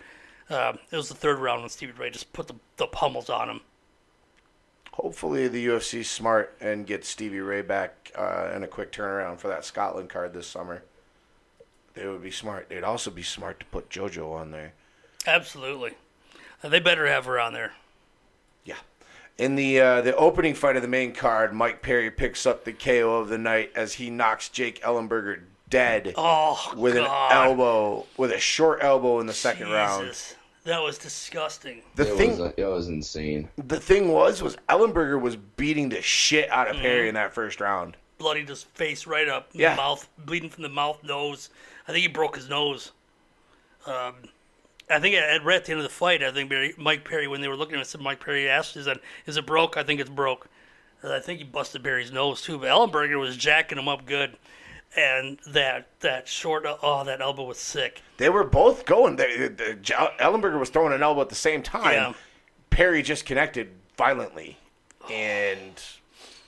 Uh, 0.49 0.73
it 0.91 0.95
was 0.95 1.09
the 1.09 1.15
third 1.15 1.39
round 1.39 1.61
when 1.61 1.69
Stevie 1.69 1.93
Ray 1.93 2.09
just 2.09 2.33
put 2.33 2.47
the, 2.47 2.55
the 2.77 2.87
pummels 2.87 3.29
on 3.29 3.49
him. 3.49 3.61
Hopefully 4.93 5.47
the 5.47 5.67
UFC's 5.67 6.09
smart 6.09 6.55
and 6.59 6.85
gets 6.85 7.07
Stevie 7.07 7.39
Ray 7.39 7.61
back 7.61 8.11
uh, 8.15 8.51
in 8.53 8.63
a 8.63 8.67
quick 8.67 8.91
turnaround 8.91 9.39
for 9.39 9.47
that 9.47 9.63
Scotland 9.63 10.09
card 10.09 10.33
this 10.33 10.47
summer. 10.47 10.83
They 11.93 12.07
would 12.07 12.21
be 12.21 12.31
smart. 12.31 12.67
They'd 12.69 12.83
also 12.83 13.09
be 13.09 13.23
smart 13.23 13.59
to 13.61 13.65
put 13.67 13.89
JoJo 13.89 14.33
on 14.33 14.51
there. 14.51 14.73
Absolutely. 15.25 15.93
Uh, 16.63 16.69
they 16.69 16.79
better 16.79 17.07
have 17.07 17.25
her 17.25 17.39
on 17.39 17.53
there. 17.53 17.73
Yeah. 18.65 18.75
In 19.37 19.55
the 19.55 19.79
uh, 19.79 20.01
the 20.01 20.15
opening 20.15 20.53
fight 20.53 20.75
of 20.75 20.81
the 20.81 20.87
main 20.87 21.13
card, 21.13 21.53
Mike 21.53 21.81
Perry 21.81 22.11
picks 22.11 22.45
up 22.45 22.63
the 22.65 22.73
KO 22.73 23.17
of 23.17 23.29
the 23.29 23.37
night 23.37 23.71
as 23.75 23.93
he 23.93 24.09
knocks 24.09 24.49
Jake 24.49 24.81
Ellenberger 24.81 25.41
dead 25.71 26.13
Oh, 26.15 26.71
with 26.77 26.93
God. 26.93 27.31
an 27.31 27.37
elbow, 27.49 28.05
with 28.17 28.31
a 28.31 28.39
short 28.39 28.83
elbow 28.83 29.19
in 29.19 29.25
the 29.25 29.33
second 29.33 29.69
round. 29.71 30.05
Jesus. 30.07 30.35
That 30.65 30.83
was 30.83 30.99
disgusting. 30.99 31.81
The 31.95 32.03
It 32.07 32.15
thing, 32.17 32.29
was 32.31 32.39
uh, 32.39 32.51
it 32.55 32.65
was 32.65 32.87
insane. 32.87 33.49
the 33.57 33.79
thing 33.79 34.09
was, 34.09 34.43
was 34.43 34.57
Ellenberger 34.69 35.19
was 35.19 35.35
beating 35.35 35.89
the 35.89 36.03
shit 36.03 36.47
out 36.51 36.67
of 36.67 36.75
Mm-hmm. 36.75 36.83
Perry 36.83 37.07
in 37.09 37.15
that 37.15 37.33
first 37.33 37.59
round. 37.59 37.97
Bloody 38.19 38.43
just 38.45 38.67
face 38.75 39.07
right 39.07 39.27
up. 39.27 39.49
Yeah. 39.53 39.75
Mouth, 39.75 40.07
bleeding 40.23 40.51
from 40.51 40.61
the 40.61 40.69
mouth, 40.69 41.03
nose. 41.03 41.49
I 41.87 41.91
think 41.91 42.03
he 42.03 42.07
broke 42.07 42.35
his 42.35 42.47
nose. 42.47 42.91
Um, 43.87 44.13
I 44.91 44.99
think 44.99 45.15
at, 45.15 45.43
right 45.43 45.55
at 45.55 45.65
the 45.65 45.71
end 45.71 45.79
of 45.79 45.83
the 45.83 45.89
fight, 45.89 46.21
I 46.21 46.31
think 46.31 46.51
Mike 46.77 47.05
Perry, 47.05 47.27
when 47.27 47.41
they 47.41 47.47
were 47.47 47.55
looking 47.55 47.75
at 47.75 47.81
it, 47.81 47.87
said 47.87 48.01
Mike 48.01 48.19
Perry 48.23 48.47
asked, 48.47 48.77
"Is 48.77 48.85
that 48.85 48.99
is 49.25 49.37
it 49.37 49.45
broke?" 49.47 49.77
I 49.77 49.83
think 49.83 49.99
it's 49.99 50.09
broke. 50.09 50.47
And 51.01 51.11
I 51.11 51.19
think 51.19 51.39
he 51.39 51.45
busted 51.45 51.81
Barry's 51.81 52.11
nose 52.11 52.43
too. 52.43 52.59
But 52.59 52.67
Ellenberger 52.69 53.19
was 53.19 53.35
jacking 53.35 53.79
him 53.79 53.87
up 53.87 54.05
good, 54.05 54.37
and 54.95 55.39
that 55.47 55.87
that 56.01 56.27
short 56.27 56.65
oh 56.67 57.03
that 57.03 57.21
elbow 57.21 57.43
was 57.45 57.57
sick. 57.57 58.01
They 58.17 58.29
were 58.29 58.43
both 58.43 58.85
going. 58.85 59.15
They, 59.15 59.47
the, 59.47 59.77
Ellenberger 60.19 60.59
was 60.59 60.69
throwing 60.69 60.93
an 60.93 61.01
elbow 61.01 61.21
at 61.21 61.29
the 61.29 61.35
same 61.35 61.61
time. 61.63 61.93
Yeah. 61.93 62.13
Perry 62.69 63.01
just 63.01 63.25
connected 63.25 63.69
violently, 63.97 64.57
and 65.11 65.81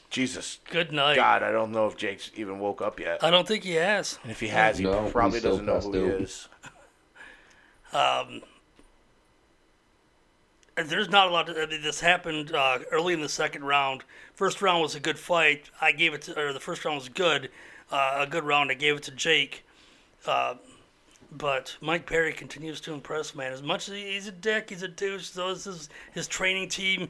Jesus 0.09 0.59
Good 0.69 0.91
night. 0.91 1.15
God, 1.15 1.43
I 1.43 1.51
don't 1.51 1.71
know 1.71 1.87
if 1.87 1.97
Jake's 1.97 2.31
even 2.35 2.59
woke 2.59 2.81
up 2.81 2.99
yet. 2.99 3.23
I 3.23 3.29
don't 3.31 3.47
think 3.47 3.63
he 3.63 3.73
has. 3.73 4.19
And 4.23 4.31
if 4.31 4.39
he 4.39 4.47
has, 4.47 4.77
he 4.77 4.83
No, 4.85 5.09
probably 5.09 5.39
doesn't 5.39 5.65
know 5.65 5.79
who 5.79 5.91
he 5.91 6.19
passed 6.19 6.49
out. 7.93 8.29
is. 8.31 8.43
There's 10.75 11.09
not 11.09 11.27
a 11.27 11.31
lot. 11.31 11.47
To, 11.47 11.61
I 11.61 11.65
mean, 11.67 11.81
this 11.83 11.99
happened 11.99 12.51
uh, 12.53 12.79
early 12.91 13.13
in 13.13 13.21
the 13.21 13.29
second 13.29 13.63
round. 13.63 14.03
First 14.33 14.61
round 14.61 14.81
was 14.81 14.95
a 14.95 14.99
good 14.99 15.19
fight. 15.19 15.69
I 15.79 15.91
gave 15.91 16.13
it 16.13 16.23
to, 16.23 16.39
or 16.39 16.51
the 16.53 16.59
first 16.59 16.83
round 16.83 16.97
was 16.97 17.09
good, 17.09 17.51
uh, 17.93 18.17
a 18.21 18.27
good 18.27 18.43
round. 18.43 18.71
I 18.71 18.73
gave 18.73 18.97
it 18.97 19.03
to 19.03 19.11
Jake. 19.11 19.63
Uh, 20.25 20.55
but 21.31 21.75
Mike 21.81 22.05
Perry 22.05 22.33
continues 22.33 22.81
to 22.81 22.93
impress, 22.93 23.33
man. 23.35 23.51
As 23.53 23.61
much 23.63 23.87
as 23.87 23.95
he- 23.95 24.11
he's 24.13 24.27
a 24.27 24.31
dick, 24.31 24.69
he's 24.69 24.83
a 24.83 24.87
douche. 24.87 25.25
So 25.29 25.49
is 25.49 25.63
his, 25.65 25.89
his 26.13 26.27
training 26.27 26.69
team, 26.69 27.09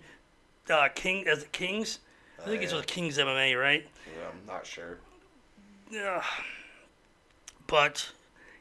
uh, 0.70 0.90
King 0.94 1.28
as 1.28 1.40
the 1.44 1.50
Kings. 1.50 2.00
I 2.42 2.46
think 2.46 2.62
it's 2.64 2.74
with 2.74 2.88
Kings 2.88 3.18
MMA, 3.18 3.60
right? 3.60 3.88
Yeah, 4.18 4.28
I'm 4.30 4.46
not 4.46 4.66
sure. 4.66 4.98
Yeah. 5.90 6.24
But 7.68 8.10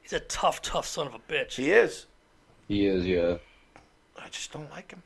he's 0.03 0.12
a 0.12 0.20
tough, 0.20 0.62
tough 0.62 0.87
son 0.87 1.07
of 1.07 1.14
a 1.14 1.18
bitch. 1.18 1.55
He 1.55 1.70
is. 1.73 2.07
He 2.68 2.87
is, 2.87 3.07
yeah. 3.07 3.37
I 4.16 4.29
just 4.29 4.53
don't 4.53 4.70
like 4.70 4.93
him. 4.93 5.03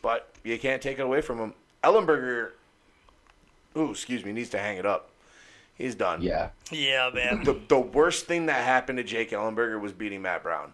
But 0.00 0.32
you 0.44 0.58
can't 0.58 0.80
take 0.80 0.98
it 0.98 1.02
away 1.02 1.20
from 1.20 1.38
him. 1.38 1.54
Ellenberger, 1.84 2.52
ooh, 3.76 3.90
excuse 3.90 4.24
me, 4.24 4.32
needs 4.32 4.50
to 4.50 4.58
hang 4.58 4.78
it 4.78 4.86
up. 4.86 5.10
He's 5.78 5.94
done. 5.94 6.20
Yeah. 6.22 6.50
Yeah, 6.72 7.10
man. 7.14 7.44
The, 7.44 7.58
the 7.68 7.78
worst 7.78 8.26
thing 8.26 8.46
that 8.46 8.64
happened 8.64 8.98
to 8.98 9.04
Jake 9.04 9.30
Ellenberger 9.30 9.80
was 9.80 9.92
beating 9.92 10.20
Matt 10.22 10.42
Brown. 10.42 10.72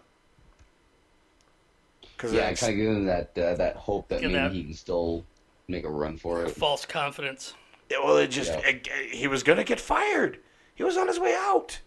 Because 2.17 2.33
Yeah, 2.33 2.51
kind 2.53 2.71
of 2.73 2.77
giving 2.77 2.95
him 2.97 3.05
that 3.05 3.37
uh, 3.37 3.55
that 3.55 3.75
hope 3.75 4.07
that 4.09 4.21
maybe 4.21 4.33
that- 4.33 4.51
he 4.51 4.63
can 4.63 4.73
still 4.73 5.23
make 5.67 5.83
a 5.83 5.89
run 5.89 6.17
for 6.17 6.43
it. 6.43 6.51
False 6.51 6.85
confidence. 6.85 7.53
well, 7.91 8.17
it 8.17 8.27
just 8.27 8.51
Yeah. 8.51 8.67
it- 8.67 8.87
he 9.11 9.27
was 9.27 9.43
gonna 9.43 9.63
get 9.63 9.79
fired. 9.79 10.39
He 10.73 10.83
was 10.83 10.97
on 10.97 11.07
his 11.07 11.19
way 11.19 11.35
out, 11.37 11.79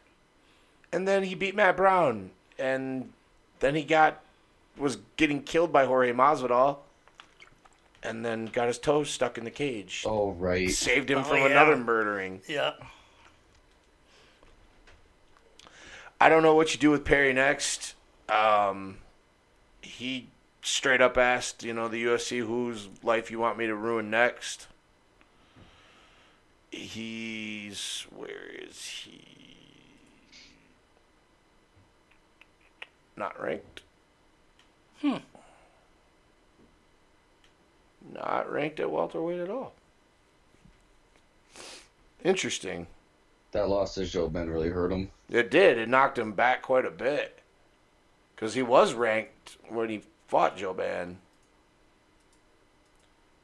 and 0.93 1.07
then 1.09 1.25
he 1.25 1.35
beat 1.35 1.55
Matt 1.55 1.77
Brown, 1.77 2.31
and 2.59 3.13
then 3.61 3.75
he 3.75 3.83
got 3.83 4.23
was 4.77 4.99
getting 5.17 5.43
killed 5.43 5.73
by 5.73 5.85
Jorge 5.87 6.13
Masvidal, 6.13 6.79
and 8.03 8.25
then 8.25 8.47
got 8.47 8.69
his 8.69 8.79
toes 8.79 9.11
stuck 9.11 9.37
in 9.39 9.45
the 9.45 9.51
cage. 9.51 10.05
Oh 10.07 10.31
right. 10.33 10.71
Saved 10.71 11.11
him 11.11 11.19
Oh, 11.19 11.25
from 11.25 11.39
yeah. 11.39 11.47
another 11.47 11.77
murdering. 11.77 12.43
Yeah. 12.47 12.73
I 16.21 16.29
don't 16.29 16.43
know 16.43 16.55
what 16.55 16.75
you 16.75 16.81
do 16.81 16.91
with 16.91 17.05
Perry 17.05 17.33
next. 17.33 17.95
Um, 18.29 18.99
he 19.81 20.29
straight 20.63 21.01
up 21.01 21.17
asked, 21.17 21.63
you 21.63 21.73
know, 21.73 21.89
the 21.89 22.05
UFC 22.05 22.45
whose 22.45 22.89
life 23.03 23.31
you 23.31 23.39
want 23.39 23.57
me 23.59 23.67
to 23.67 23.75
ruin 23.75 24.11
next. 24.11 24.67
He's 26.71 28.07
where 28.15 28.51
is 28.53 28.85
he? 29.05 29.25
Not 33.17 33.41
ranked. 33.41 33.83
Hmm. 35.01 35.17
Not 38.13 38.51
ranked 38.51 38.81
at 38.81 38.91
welterweight 38.91 39.41
at 39.41 39.51
all. 39.51 39.73
Interesting. 42.25 42.87
That 43.53 43.69
loss 43.69 43.95
to 43.95 44.01
Jouban 44.01 44.53
really 44.53 44.69
hurt 44.69 44.93
him. 44.93 45.11
It 45.31 45.51
did. 45.51 45.79
It 45.79 45.89
knocked 45.89 46.19
him 46.19 46.33
back 46.33 46.63
quite 46.63 46.85
a 46.85 46.91
bit. 46.91 47.39
Because 48.35 48.55
he 48.55 48.63
was 48.63 48.95
ranked 48.95 49.57
when 49.69 49.89
he 49.89 50.03
fought 50.27 50.59
Jouban. 50.59 51.17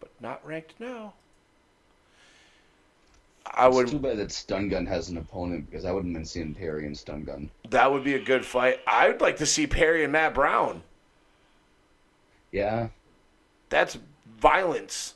But 0.00 0.10
not 0.20 0.46
ranked 0.46 0.74
now. 0.78 1.14
I 3.46 3.68
It's 3.68 3.90
too 3.90 3.98
bad 3.98 4.16
that 4.18 4.32
Stun 4.32 4.68
Gun 4.68 4.86
has 4.86 5.10
an 5.10 5.18
opponent 5.18 5.70
because 5.70 5.84
I 5.84 5.92
wouldn't 5.92 6.12
mind 6.12 6.26
seeing 6.26 6.54
Perry 6.54 6.86
and 6.86 6.96
Stun 6.96 7.24
Gun. 7.24 7.50
That 7.70 7.92
would 7.92 8.02
be 8.02 8.14
a 8.14 8.22
good 8.22 8.44
fight. 8.44 8.80
I 8.86 9.08
would 9.08 9.20
like 9.20 9.36
to 9.36 9.46
see 9.46 9.66
Perry 9.66 10.02
and 10.02 10.12
Matt 10.12 10.34
Brown. 10.34 10.82
Yeah. 12.50 12.88
That's 13.68 13.98
violence. 14.38 15.14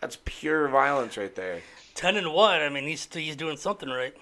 That's 0.00 0.18
pure 0.24 0.68
violence 0.68 1.16
right 1.16 1.34
there. 1.34 1.62
Ten 1.94 2.16
and 2.16 2.32
one. 2.32 2.60
I 2.60 2.68
mean, 2.68 2.84
he's 2.84 3.06
he's 3.12 3.36
doing 3.36 3.56
something 3.56 3.88
right. 3.88 4.14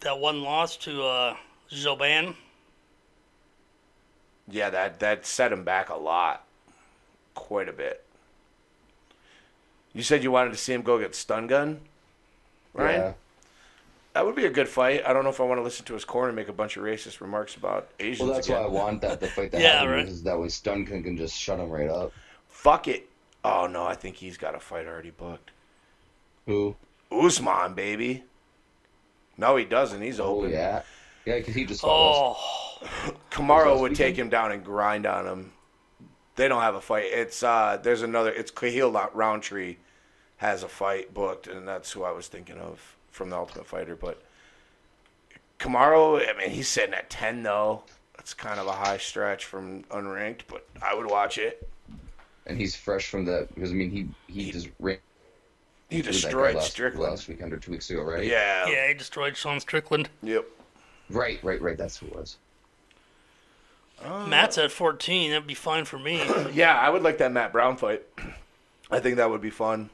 That 0.00 0.18
one 0.18 0.42
loss 0.42 0.76
to 0.78 1.02
uh, 1.04 1.36
Jouban. 1.72 2.34
Yeah, 4.48 4.70
that 4.70 5.00
that 5.00 5.26
set 5.26 5.52
him 5.52 5.64
back 5.64 5.88
a 5.88 5.96
lot, 5.96 6.44
quite 7.34 7.68
a 7.68 7.72
bit. 7.72 8.04
You 9.92 10.02
said 10.02 10.22
you 10.22 10.30
wanted 10.30 10.50
to 10.50 10.56
see 10.58 10.72
him 10.74 10.82
go 10.82 10.98
get 10.98 11.14
stun 11.14 11.46
gun, 11.46 11.80
Ryan. 12.74 13.00
Yeah. 13.00 13.12
That 14.12 14.24
would 14.24 14.34
be 14.34 14.46
a 14.46 14.50
good 14.50 14.68
fight. 14.68 15.02
I 15.06 15.12
don't 15.12 15.24
know 15.24 15.30
if 15.30 15.40
I 15.40 15.44
want 15.44 15.58
to 15.58 15.62
listen 15.62 15.84
to 15.86 15.94
his 15.94 16.04
corner 16.04 16.28
and 16.28 16.36
make 16.36 16.48
a 16.48 16.52
bunch 16.52 16.76
of 16.78 16.84
racist 16.84 17.20
remarks 17.20 17.54
about 17.56 17.88
Asians. 18.00 18.20
Well, 18.20 18.32
that's 18.34 18.46
again. 18.46 18.60
why 18.62 18.66
I 18.66 18.70
want 18.70 19.02
that 19.02 19.20
the 19.20 19.26
fight 19.26 19.50
that 19.52 19.60
Yeah, 19.62 19.80
happens 19.80 19.90
right. 19.90 20.08
is 20.08 20.22
that 20.22 20.38
way 20.40 20.48
Stun 20.48 20.84
Gun 20.84 21.02
can 21.02 21.16
just 21.18 21.36
shut 21.38 21.58
him 21.58 21.68
right 21.68 21.88
up. 21.90 22.12
Fuck 22.48 22.88
it. 22.88 23.08
Oh 23.44 23.66
no, 23.66 23.84
I 23.84 23.94
think 23.94 24.16
he's 24.16 24.36
got 24.38 24.54
a 24.54 24.60
fight 24.60 24.86
already 24.86 25.10
booked. 25.10 25.50
Who? 26.46 26.76
Usman, 27.10 27.74
baby. 27.74 28.24
No, 29.36 29.56
he 29.56 29.64
doesn't. 29.64 30.00
He's 30.02 30.20
Oh 30.20 30.38
open. 30.38 30.50
yeah, 30.50 30.82
yeah, 31.24 31.38
because 31.38 31.54
he 31.54 31.64
just 31.64 31.84
fought 31.84 32.10
us. 32.10 32.22
Oh, 32.22 33.12
Kamaru 33.30 33.66
last 33.66 33.80
would 33.80 33.94
take 33.94 34.16
him 34.16 34.28
down 34.28 34.52
and 34.52 34.64
grind 34.64 35.06
on 35.06 35.26
him. 35.26 35.52
They 36.36 36.48
don't 36.48 36.62
have 36.62 36.74
a 36.74 36.80
fight. 36.80 37.06
It's 37.06 37.42
uh, 37.42 37.78
there's 37.82 38.02
another. 38.02 38.30
It's 38.32 38.50
Khalil 38.50 38.92
Rountree 39.14 39.76
has 40.38 40.62
a 40.62 40.68
fight 40.68 41.14
booked, 41.14 41.46
and 41.46 41.66
that's 41.66 41.92
who 41.92 42.04
I 42.04 42.12
was 42.12 42.28
thinking 42.28 42.58
of 42.58 42.96
from 43.10 43.30
the 43.30 43.36
Ultimate 43.36 43.66
Fighter. 43.66 43.96
But 43.96 44.22
Kamaru, 45.58 46.28
I 46.28 46.36
mean, 46.38 46.50
he's 46.50 46.68
sitting 46.68 46.94
at 46.94 47.10
ten 47.10 47.42
though. 47.42 47.82
That's 48.16 48.34
kind 48.34 48.58
of 48.60 48.66
a 48.66 48.72
high 48.72 48.98
stretch 48.98 49.44
from 49.44 49.84
unranked, 49.84 50.42
but 50.48 50.66
I 50.82 50.94
would 50.94 51.06
watch 51.10 51.38
it. 51.38 51.68
and 52.46 52.58
he's 52.58 52.74
fresh 52.76 53.08
from 53.08 53.24
that 53.26 53.54
because 53.54 53.70
I 53.70 53.74
mean 53.74 53.90
he 53.90 54.08
he 54.32 54.52
just 54.52 54.68
ran 54.78 54.98
He 55.90 56.02
through 56.02 56.12
that 56.12 56.18
guy 56.18 56.22
destroyed 56.22 56.54
last, 56.56 56.70
Strickland. 56.70 57.10
last 57.10 57.28
weekend 57.28 57.52
or 57.52 57.58
two 57.58 57.70
weeks 57.70 57.88
ago, 57.90 58.02
right? 58.02 58.24
Yeah. 58.24 58.66
yeah, 58.68 58.88
he 58.88 58.94
destroyed 58.94 59.36
Sean 59.36 59.60
Strickland. 59.60 60.08
Yep. 60.22 60.44
Right, 61.10 61.38
right, 61.44 61.60
right. 61.62 61.78
That's 61.78 61.96
who 61.98 62.06
it 62.06 62.14
was. 62.16 62.36
Matt's 64.04 64.58
at 64.58 64.70
14. 64.72 65.30
That'd 65.30 65.46
be 65.46 65.54
fine 65.54 65.84
for 65.84 65.98
me. 65.98 66.22
Yeah, 66.52 66.76
I 66.78 66.90
would 66.90 67.02
like 67.02 67.18
that 67.18 67.32
Matt 67.32 67.52
Brown 67.52 67.76
fight. 67.76 68.02
I 68.90 69.00
think 69.00 69.16
that 69.16 69.30
would 69.30 69.40
be 69.40 69.50
fun. 69.50 69.90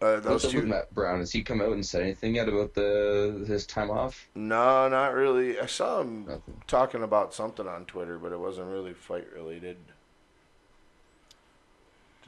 Uh, 0.00 0.20
those 0.20 0.24
What's 0.24 0.44
up 0.46 0.54
with 0.54 0.64
two. 0.64 0.68
Matt 0.68 0.94
Brown? 0.94 1.20
Has 1.20 1.32
he 1.32 1.42
come 1.42 1.60
out 1.62 1.72
and 1.72 1.84
said 1.84 2.02
anything 2.02 2.34
yet 2.34 2.48
about 2.48 2.74
the 2.74 3.44
his 3.46 3.66
time 3.66 3.90
off? 3.90 4.28
No, 4.34 4.88
not 4.88 5.14
really. 5.14 5.58
I 5.58 5.66
saw 5.66 6.02
him 6.02 6.26
Nothing. 6.26 6.62
talking 6.66 7.02
about 7.02 7.32
something 7.32 7.66
on 7.66 7.86
Twitter, 7.86 8.18
but 8.18 8.30
it 8.32 8.38
wasn't 8.38 8.68
really 8.68 8.92
fight 8.92 9.26
related. 9.34 9.76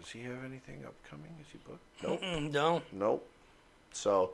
Does 0.00 0.10
he 0.10 0.20
have 0.22 0.44
anything 0.44 0.84
upcoming? 0.86 1.34
Is 1.40 1.46
he 1.52 1.58
booked? 1.66 1.82
Nope. 2.02 2.22
Mm, 2.22 2.52
no. 2.52 2.82
Nope. 2.92 3.28
So, 3.92 4.30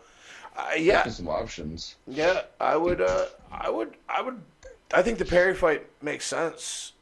uh, 0.56 0.70
yeah, 0.76 1.04
Some 1.08 1.28
options. 1.28 1.96
yeah. 2.06 2.42
I 2.60 2.76
would. 2.76 3.00
Uh, 3.00 3.26
I 3.50 3.70
would. 3.70 3.94
I 4.08 4.20
would. 4.20 4.40
I 4.92 5.02
think 5.02 5.18
the 5.18 5.24
Perry 5.24 5.54
fight 5.54 5.86
makes 6.02 6.26
sense. 6.26 6.92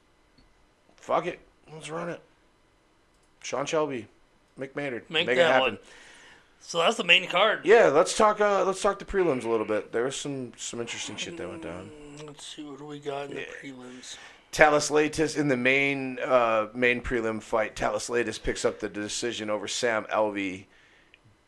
Fuck 0.96 1.26
it. 1.26 1.40
Let's 1.72 1.90
run 1.90 2.08
it. 2.08 2.20
Sean 3.42 3.66
Shelby, 3.66 4.06
Mick 4.58 4.76
Maynard, 4.76 5.10
Make, 5.10 5.26
it 5.28 5.34
that 5.36 5.50
happen. 5.52 5.60
one. 5.60 5.78
So 6.60 6.78
that's 6.78 6.96
the 6.96 7.02
main 7.04 7.26
card. 7.28 7.60
Yeah, 7.64 7.86
let's 7.86 8.16
talk. 8.16 8.40
Uh, 8.40 8.64
let's 8.64 8.80
talk 8.80 9.00
the 9.00 9.04
prelims 9.04 9.44
a 9.44 9.48
little 9.48 9.66
bit. 9.66 9.90
There 9.90 10.04
was 10.04 10.14
some 10.14 10.52
some 10.56 10.80
interesting 10.80 11.16
shit 11.16 11.36
that 11.38 11.48
went 11.48 11.62
down. 11.62 11.90
Let's 12.24 12.46
see 12.46 12.62
what 12.62 12.78
do 12.78 12.84
we 12.84 13.00
got 13.00 13.30
in 13.30 13.34
the 13.36 13.46
prelims. 13.60 14.16
Thales 14.52 14.90
Leites 14.90 15.36
in 15.36 15.48
the 15.48 15.56
main 15.56 16.18
uh, 16.24 16.68
main 16.74 17.00
prelim 17.00 17.42
fight. 17.42 17.74
Thales 17.74 18.08
Leites 18.08 18.40
picks 18.42 18.64
up 18.64 18.80
the 18.80 18.88
decision 18.88 19.48
over 19.50 19.66
Sam 19.66 20.04
Alvey. 20.12 20.66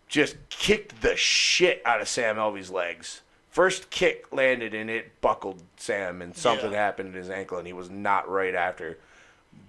Just 0.09 0.37
kicked 0.49 1.03
the 1.03 1.15
shit 1.17 1.83
out 1.85 2.01
of 2.01 2.09
Sam 2.09 2.37
Alvey's 2.37 2.71
legs. 2.71 3.21
First 3.51 3.91
kick 3.91 4.27
landed 4.33 4.75
and 4.75 4.91
it 4.91 5.21
buckled 5.21 5.63
Sam, 5.77 6.21
and 6.23 6.35
something 6.37 6.73
Yeah. 6.73 6.79
happened 6.79 7.11
in 7.11 7.15
his 7.15 7.31
ankle, 7.31 7.59
and 7.59 7.67
he 7.67 7.73
was 7.73 7.91
not 7.91 8.29
right 8.29 8.55
after. 8.55 8.99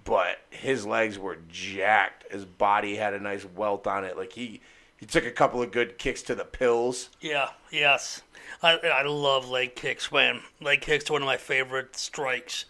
But 0.04 0.38
his 0.50 0.86
legs 0.86 1.18
were 1.18 1.38
jacked. 1.48 2.30
His 2.32 2.44
body 2.44 2.96
had 2.96 3.14
a 3.14 3.20
nice 3.20 3.44
welt 3.44 3.86
on 3.86 4.04
it. 4.04 4.16
Like 4.16 4.32
he 4.32 4.60
he 4.96 5.04
took 5.04 5.26
a 5.26 5.30
couple 5.30 5.60
of 5.62 5.72
good 5.72 5.98
kicks 5.98 6.22
to 6.22 6.34
the 6.34 6.44
pills. 6.44 7.10
Yeah, 7.20 7.50
yes. 7.70 8.22
I, 8.62 8.78
I 8.78 9.02
love 9.02 9.46
leg 9.48 9.74
kicks, 9.76 10.10
man. 10.10 10.40
Leg 10.60 10.80
kicks 10.80 11.10
are 11.10 11.12
one 11.12 11.22
of 11.22 11.26
my 11.26 11.36
favorite 11.36 11.96
strikes. 11.96 12.64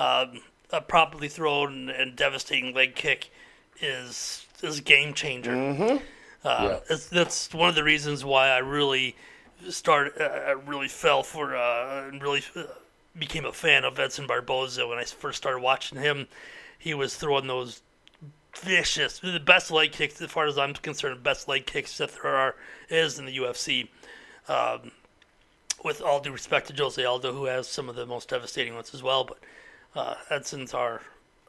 Um, 0.00 0.40
a 0.72 0.80
properly 0.80 1.28
thrown 1.28 1.90
and 1.90 2.16
devastating 2.16 2.74
leg 2.74 2.94
kick 2.94 3.30
is 3.80 4.46
is 4.62 4.78
a 4.78 4.82
game 4.82 5.14
changer. 5.14 5.52
Uh, 5.52 5.98
Yeah. 6.44 6.78
it's, 6.88 7.06
that's 7.06 7.52
one 7.52 7.68
of 7.68 7.74
the 7.74 7.84
reasons 7.84 8.24
why 8.24 8.48
I 8.48 8.58
really 8.58 9.16
started, 9.68 10.14
uh, 10.20 10.24
I 10.24 10.50
really 10.52 10.88
fell 10.88 11.22
for, 11.22 11.54
uh, 11.56 12.08
and 12.08 12.22
really 12.22 12.42
uh, 12.56 12.64
became 13.18 13.44
a 13.44 13.52
fan 13.52 13.84
of 13.84 13.98
Edson 13.98 14.26
Barboza 14.26 14.86
when 14.86 14.98
I 14.98 15.04
first 15.04 15.38
started 15.38 15.60
watching 15.60 15.98
him. 15.98 16.28
He 16.78 16.94
was 16.94 17.14
throwing 17.16 17.46
those 17.46 17.82
vicious, 18.56 19.18
the 19.18 19.38
best 19.38 19.70
leg 19.70 19.92
kicks, 19.92 20.20
as 20.20 20.30
far 20.30 20.46
as 20.46 20.56
I'm 20.58 20.72
concerned, 20.74 21.22
best 21.22 21.46
leg 21.48 21.66
kicks 21.66 21.98
that 21.98 22.12
there 22.22 22.34
are 22.34 22.54
is 22.88 23.18
in 23.18 23.26
the 23.26 23.36
UFC. 23.36 23.88
Um, 24.48 24.92
with 25.84 26.00
all 26.02 26.20
due 26.20 26.32
respect 26.32 26.68
to 26.68 26.74
Jose 26.82 27.02
Aldo, 27.02 27.32
who 27.32 27.44
has 27.46 27.66
some 27.68 27.88
of 27.88 27.96
the 27.96 28.06
most 28.06 28.28
devastating 28.28 28.74
ones 28.74 28.92
as 28.94 29.02
well, 29.02 29.24
but 29.24 29.38
uh, 29.94 30.14
Edson's 30.30 30.74
are 30.74 31.02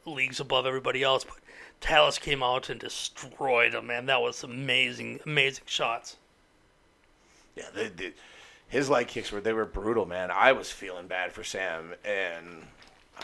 leagues 0.04 0.40
above 0.40 0.66
everybody 0.66 1.02
else. 1.02 1.24
But 1.24 1.36
Thales 1.80 2.18
came 2.18 2.42
out 2.42 2.70
and 2.70 2.80
destroyed 2.80 3.74
him, 3.74 3.88
man. 3.88 4.06
That 4.06 4.22
was 4.22 4.42
amazing, 4.42 5.20
amazing 5.26 5.64
shots. 5.66 6.16
Yeah, 7.56 7.66
they, 7.74 7.88
they, 7.88 8.12
his 8.68 8.88
leg 8.88 9.08
kicks 9.08 9.30
were 9.30 9.40
they 9.40 9.52
were 9.52 9.66
brutal, 9.66 10.06
man. 10.06 10.30
I 10.30 10.52
was 10.52 10.70
feeling 10.70 11.06
bad 11.06 11.32
for 11.32 11.44
Sam, 11.44 11.92
and 12.04 12.62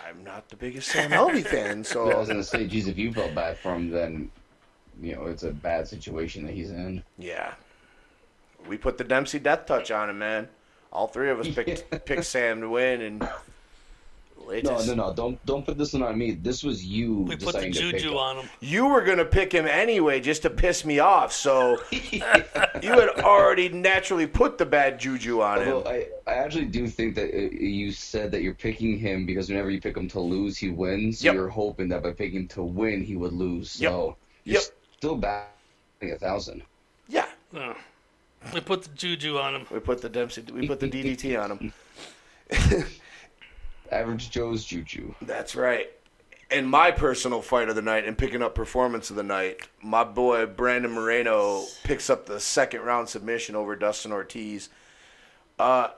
I'm 0.07 0.23
not 0.23 0.49
the 0.51 0.57
biggest 0.57 0.89
Sam 0.89 1.11
Alvey 1.11 1.47
fan, 1.47 1.83
so 1.83 2.11
I 2.11 2.19
was 2.19 2.29
gonna 2.29 2.45
say, 2.45 2.67
geez, 2.67 2.89
if 2.89 2.99
you 2.99 3.13
felt 3.13 3.35
bad 3.35 3.57
for 3.59 3.75
him, 3.75 3.91
then 3.91 4.31
you 5.01 5.15
know 5.15 5.27
it's 5.27 5.45
a 5.45 5.51
bad 5.51 5.89
situation 5.89 6.45
that 6.47 6.53
he's 6.53 6.71
in. 6.71 7.03
yeah. 7.17 7.55
We 8.69 8.77
put 8.77 8.99
the 8.99 9.05
Dempsey 9.05 9.39
death 9.39 9.67
touch 9.67 9.93
on 9.93 10.11
him, 10.11 10.19
man. 10.19 10.49
All 10.93 11.07
three 11.07 11.31
of 11.31 11.39
us 11.39 11.49
picked 11.49 11.89
picked 12.05 12.25
Sam 12.25 12.61
to 12.61 12.69
win, 12.69 13.01
and 13.01 13.29
No, 14.63 14.71
latest, 14.71 14.89
no, 14.89 14.95
no! 14.95 15.13
Don't 15.15 15.47
don't 15.47 15.65
put 15.65 15.77
this 15.79 15.93
one 15.93 16.03
on 16.03 16.17
me. 16.19 16.33
This 16.33 16.63
was 16.65 16.85
you 16.85 17.19
We 17.21 17.37
put 17.37 17.59
the 17.59 17.69
deciding 17.69 17.73
to 17.75 17.81
pick 17.81 17.91
juju 17.93 18.11
him. 18.13 18.17
on 18.17 18.37
him. 18.39 18.49
you 18.61 18.87
were 18.87 19.03
gonna 19.03 19.25
pick 19.25 19.53
him 19.53 19.67
anyway 19.67 20.21
just 20.21 20.43
to 20.43 20.51
piss 20.51 20.85
me 20.85 20.99
off. 20.99 21.33
So 21.33 21.81
you 21.93 22.21
had 22.23 23.11
already 23.21 23.69
naturally 23.69 24.27
put 24.27 24.59
the 24.59 24.67
bad 24.67 24.99
juju 24.99 25.41
on 25.43 25.63
him. 25.63 25.83
I, 25.87 26.07
I 26.27 26.35
actually 26.35 26.65
do 26.67 26.89
think 26.89 27.15
that 27.17 27.33
uh, 27.35 27.51
you 27.55 27.93
said 27.93 28.31
that 28.33 28.43
you're 28.43 28.55
picking 28.55 28.99
him 28.99 29.27
because 29.27 29.49
whenever 29.49 29.71
you 29.71 29.81
pick 29.81 29.97
him 29.97 30.09
to 30.09 30.21
lose, 30.21 30.57
he 30.59 30.71
wins. 30.71 31.21
So 31.21 31.27
Yep. 31.27 31.35
you're 31.35 31.49
hoping 31.49 31.89
that 31.91 32.03
by 32.03 32.13
picking 32.13 32.41
him 32.41 32.49
to 32.49 32.63
win, 32.63 33.05
he 33.05 33.17
would 33.17 33.33
lose. 33.33 33.71
So 33.71 34.17
you're 34.45 34.55
Yep. 34.55 34.63
still 34.97 35.17
back 35.17 35.55
a 36.03 36.17
thousand. 36.17 36.63
Yeah, 37.09 37.27
Uh, 37.55 37.75
we 38.55 38.61
put 38.61 38.83
the 38.83 38.91
juju 38.95 39.39
on 39.39 39.55
him. 39.57 39.67
we 39.71 39.79
put 39.81 40.01
the 40.01 40.09
Dempsey, 40.09 40.43
we 40.53 40.67
put 40.67 40.81
the 40.81 40.89
DDT 40.89 41.37
on 41.37 41.51
him. 41.53 41.73
Average 43.91 44.31
Joe's 44.31 44.65
juju. 44.65 45.15
That's 45.23 45.55
right. 45.55 45.91
And 46.51 46.69
my 46.69 46.91
personal 46.91 47.43
fight 47.43 47.69
of 47.69 47.77
the 47.77 47.83
night 47.83 48.07
and 48.07 48.17
picking 48.17 48.43
up 48.43 48.55
performance 48.55 49.11
of 49.11 49.17
the 49.17 49.23
night, 49.23 49.69
my 49.83 50.03
boy 50.03 50.47
Brandon 50.47 50.91
Moreno 50.91 51.65
picks 51.85 52.09
up 52.09 52.27
the 52.27 52.41
second 52.41 52.83
round 52.83 53.09
submission 53.09 53.55
over 53.55 53.77
Dustin 53.77 54.13
Ortiz. 54.13 54.71
Uh, 55.59 55.89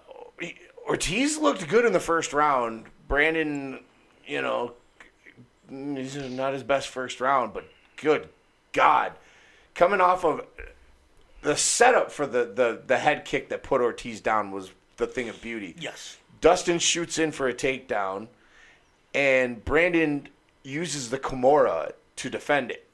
Ortiz 0.88 1.38
looked 1.38 1.68
good 1.68 1.84
in 1.84 1.92
the 1.92 2.00
first 2.00 2.32
round. 2.32 2.86
Brandon, 3.06 3.80
you 4.26 4.42
know, 4.42 4.72
he's 5.68 6.16
not 6.16 6.52
his 6.52 6.64
best 6.64 6.88
first 6.88 7.20
round, 7.20 7.52
but 7.52 7.64
good 7.96 8.28
God. 8.72 9.12
Coming 9.74 10.00
off 10.00 10.24
of 10.24 10.44
the 11.42 11.56
setup 11.56 12.10
for 12.10 12.26
the, 12.26 12.44
the, 12.44 12.82
the 12.86 12.98
head 12.98 13.24
kick 13.24 13.50
that 13.50 13.62
put 13.62 13.80
Ortiz 13.80 14.20
down 14.20 14.50
was 14.50 14.72
the 14.96 15.06
thing 15.06 15.28
of 15.28 15.40
beauty. 15.40 15.76
Yes. 15.78 16.16
Dustin 16.40 16.78
shoots 16.78 17.18
in 17.18 17.32
for 17.32 17.48
a 17.48 17.54
takedown, 17.54 18.28
and 19.14 19.64
Brandon 19.64 20.28
uses 20.62 21.10
the 21.10 21.18
Kimura 21.18 21.92
to 22.16 22.30
defend 22.30 22.70
it. 22.70 22.86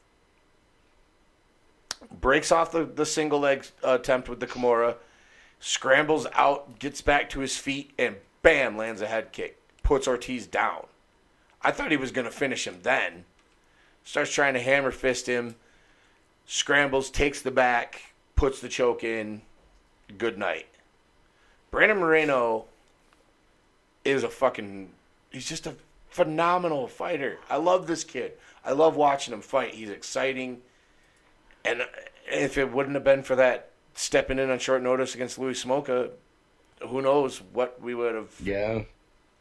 Breaks 2.20 2.52
off 2.52 2.72
the, 2.72 2.84
the 2.84 3.06
single 3.06 3.40
leg 3.40 3.66
attempt 3.82 4.28
with 4.28 4.40
the 4.40 4.46
Kimura, 4.46 4.96
scrambles 5.60 6.26
out, 6.34 6.78
gets 6.78 7.00
back 7.00 7.30
to 7.30 7.40
his 7.40 7.56
feet, 7.56 7.92
and 7.98 8.16
bam, 8.42 8.76
lands 8.76 9.00
a 9.00 9.06
head 9.06 9.32
kick. 9.32 9.60
Puts 9.82 10.08
Ortiz 10.08 10.46
down. 10.46 10.86
I 11.62 11.70
thought 11.70 11.90
he 11.90 11.96
was 11.96 12.10
going 12.10 12.24
to 12.24 12.30
finish 12.30 12.66
him 12.66 12.80
then. 12.82 13.24
Starts 14.04 14.32
trying 14.32 14.54
to 14.54 14.60
hammer 14.60 14.92
fist 14.92 15.26
him, 15.26 15.56
scrambles, 16.46 17.10
takes 17.10 17.42
the 17.42 17.50
back, 17.50 18.14
puts 18.36 18.60
the 18.60 18.68
choke 18.68 19.02
in. 19.02 19.42
Good 20.16 20.38
night. 20.38 20.66
Brandon 21.72 21.98
Moreno 21.98 22.66
is 24.06 24.22
a 24.22 24.28
fucking 24.28 24.88
he's 25.30 25.48
just 25.48 25.66
a 25.66 25.74
phenomenal 26.08 26.88
fighter. 26.88 27.38
I 27.50 27.56
love 27.56 27.86
this 27.86 28.04
kid. 28.04 28.32
I 28.64 28.72
love 28.72 28.96
watching 28.96 29.34
him 29.34 29.42
fight. 29.42 29.74
He's 29.74 29.90
exciting. 29.90 30.62
And 31.64 31.82
if 32.30 32.56
it 32.58 32.72
wouldn't 32.72 32.94
have 32.94 33.04
been 33.04 33.22
for 33.22 33.36
that 33.36 33.70
stepping 33.94 34.38
in 34.38 34.50
on 34.50 34.58
short 34.58 34.82
notice 34.82 35.14
against 35.14 35.38
Louis 35.38 35.62
Smolka, 35.62 36.10
who 36.86 37.02
knows 37.02 37.38
what 37.52 37.80
we 37.80 37.94
would 37.94 38.14
have 38.14 38.30
Yeah. 38.42 38.82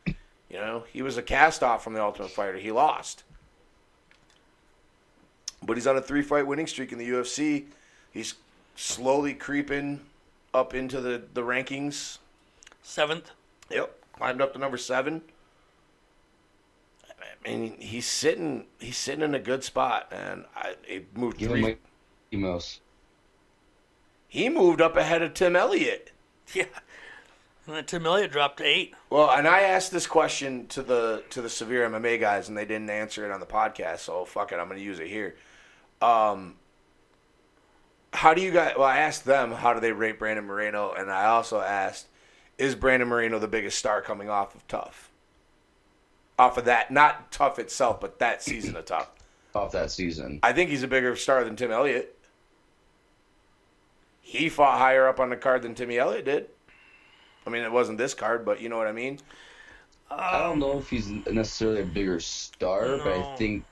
you 0.05 0.13
know, 0.57 0.83
he 0.91 1.01
was 1.01 1.17
a 1.17 1.21
cast 1.23 1.63
off 1.63 1.83
from 1.83 1.93
the 1.93 2.01
Ultimate 2.01 2.31
Fighter. 2.31 2.57
He 2.57 2.71
lost. 2.71 3.23
But 5.63 5.77
he's 5.77 5.87
on 5.87 5.97
a 5.97 6.01
three 6.01 6.21
fight 6.21 6.45
winning 6.47 6.67
streak 6.67 6.91
in 6.91 6.97
the 6.97 7.07
UFC. 7.09 7.65
He's 8.11 8.35
slowly 8.75 9.33
creeping 9.33 10.01
up 10.53 10.73
into 10.73 11.01
the, 11.01 11.21
the 11.33 11.41
rankings. 11.41 12.17
Seventh. 12.83 13.31
Yep, 13.71 13.97
climbed 14.17 14.41
up 14.41 14.53
to 14.53 14.59
number 14.59 14.77
seven. 14.77 15.21
I 17.45 17.47
mean, 17.49 17.75
he's 17.79 18.07
sitting. 18.07 18.65
He's 18.79 18.97
sitting 18.97 19.23
in 19.23 19.35
a 19.35 19.39
good 19.39 19.63
spot, 19.63 20.07
and 20.11 20.45
I 20.55 20.75
he 20.85 21.05
moved 21.13 21.37
Give 21.37 21.49
three. 21.51 21.59
him 21.61 21.77
Mickey 22.31 22.43
Mouse. 22.43 22.79
he 24.27 24.49
moved 24.49 24.81
up 24.81 24.95
ahead 24.97 25.21
of 25.21 25.33
Tim 25.33 25.55
Elliott. 25.55 26.11
Yeah. 26.53 26.65
And 27.65 27.75
then 27.77 27.85
Tim 27.85 28.05
Elliott 28.05 28.31
dropped 28.31 28.57
to 28.57 28.63
eight. 28.63 28.93
Well, 29.09 29.31
and 29.31 29.47
I 29.47 29.61
asked 29.61 29.91
this 29.91 30.05
question 30.05 30.67
to 30.67 30.83
the 30.83 31.23
to 31.31 31.41
the 31.41 31.49
severe 31.49 31.89
MMA 31.89 32.19
guys, 32.19 32.47
and 32.47 32.55
they 32.55 32.65
didn't 32.65 32.91
answer 32.91 33.25
it 33.25 33.31
on 33.31 33.39
the 33.39 33.47
podcast. 33.47 33.99
So 33.99 34.23
fuck 34.25 34.51
it, 34.51 34.57
I'm 34.59 34.67
going 34.67 34.77
to 34.77 34.83
use 34.85 34.99
it 34.99 35.07
here. 35.07 35.35
Um, 36.03 36.57
how 38.13 38.35
do 38.35 38.41
you 38.43 38.51
guys? 38.51 38.73
Well, 38.77 38.85
I 38.87 38.99
asked 38.99 39.25
them 39.25 39.51
how 39.51 39.73
do 39.73 39.79
they 39.79 39.91
rate 39.91 40.19
Brandon 40.19 40.45
Moreno, 40.45 40.93
and 40.93 41.09
I 41.11 41.25
also 41.25 41.59
asked, 41.59 42.05
is 42.57 42.75
Brandon 42.75 43.07
Moreno 43.07 43.39
the 43.39 43.47
biggest 43.47 43.77
star 43.77 44.01
coming 44.01 44.29
off 44.29 44.55
of 44.55 44.67
Tough? 44.67 45.11
Off 46.37 46.57
of 46.57 46.65
that, 46.65 46.91
not 46.91 47.31
Tough 47.31 47.59
itself, 47.59 48.01
but 48.01 48.19
that 48.19 48.43
season 48.43 48.75
of 48.75 48.85
Tough. 48.85 49.09
Off 49.53 49.71
that 49.71 49.91
season. 49.91 50.39
I 50.43 50.53
think 50.53 50.69
he's 50.69 50.83
a 50.83 50.87
bigger 50.87 51.15
star 51.15 51.43
than 51.43 51.55
Tim 51.55 51.71
Elliott. 51.71 52.17
He 54.21 54.49
fought 54.49 54.79
higher 54.79 55.07
up 55.07 55.19
on 55.19 55.29
the 55.29 55.37
card 55.37 55.61
than 55.61 55.75
Timmy 55.75 55.97
Elliott 55.97 56.25
did. 56.25 56.49
I 57.45 57.49
mean, 57.49 57.63
it 57.63 57.71
wasn't 57.71 57.97
this 57.97 58.13
card, 58.13 58.43
but 58.43 58.59
you 58.59 58.69
know 58.69 58.77
what 58.77 58.87
I 58.87 58.91
mean. 58.91 59.19
I 60.09 60.39
don't 60.39 60.59
know 60.59 60.77
if 60.77 60.89
he's 60.89 61.09
necessarily 61.09 61.81
a 61.81 61.85
bigger 61.85 62.19
star, 62.19 62.97
but 62.97 63.07
I 63.07 63.35
think 63.37 63.63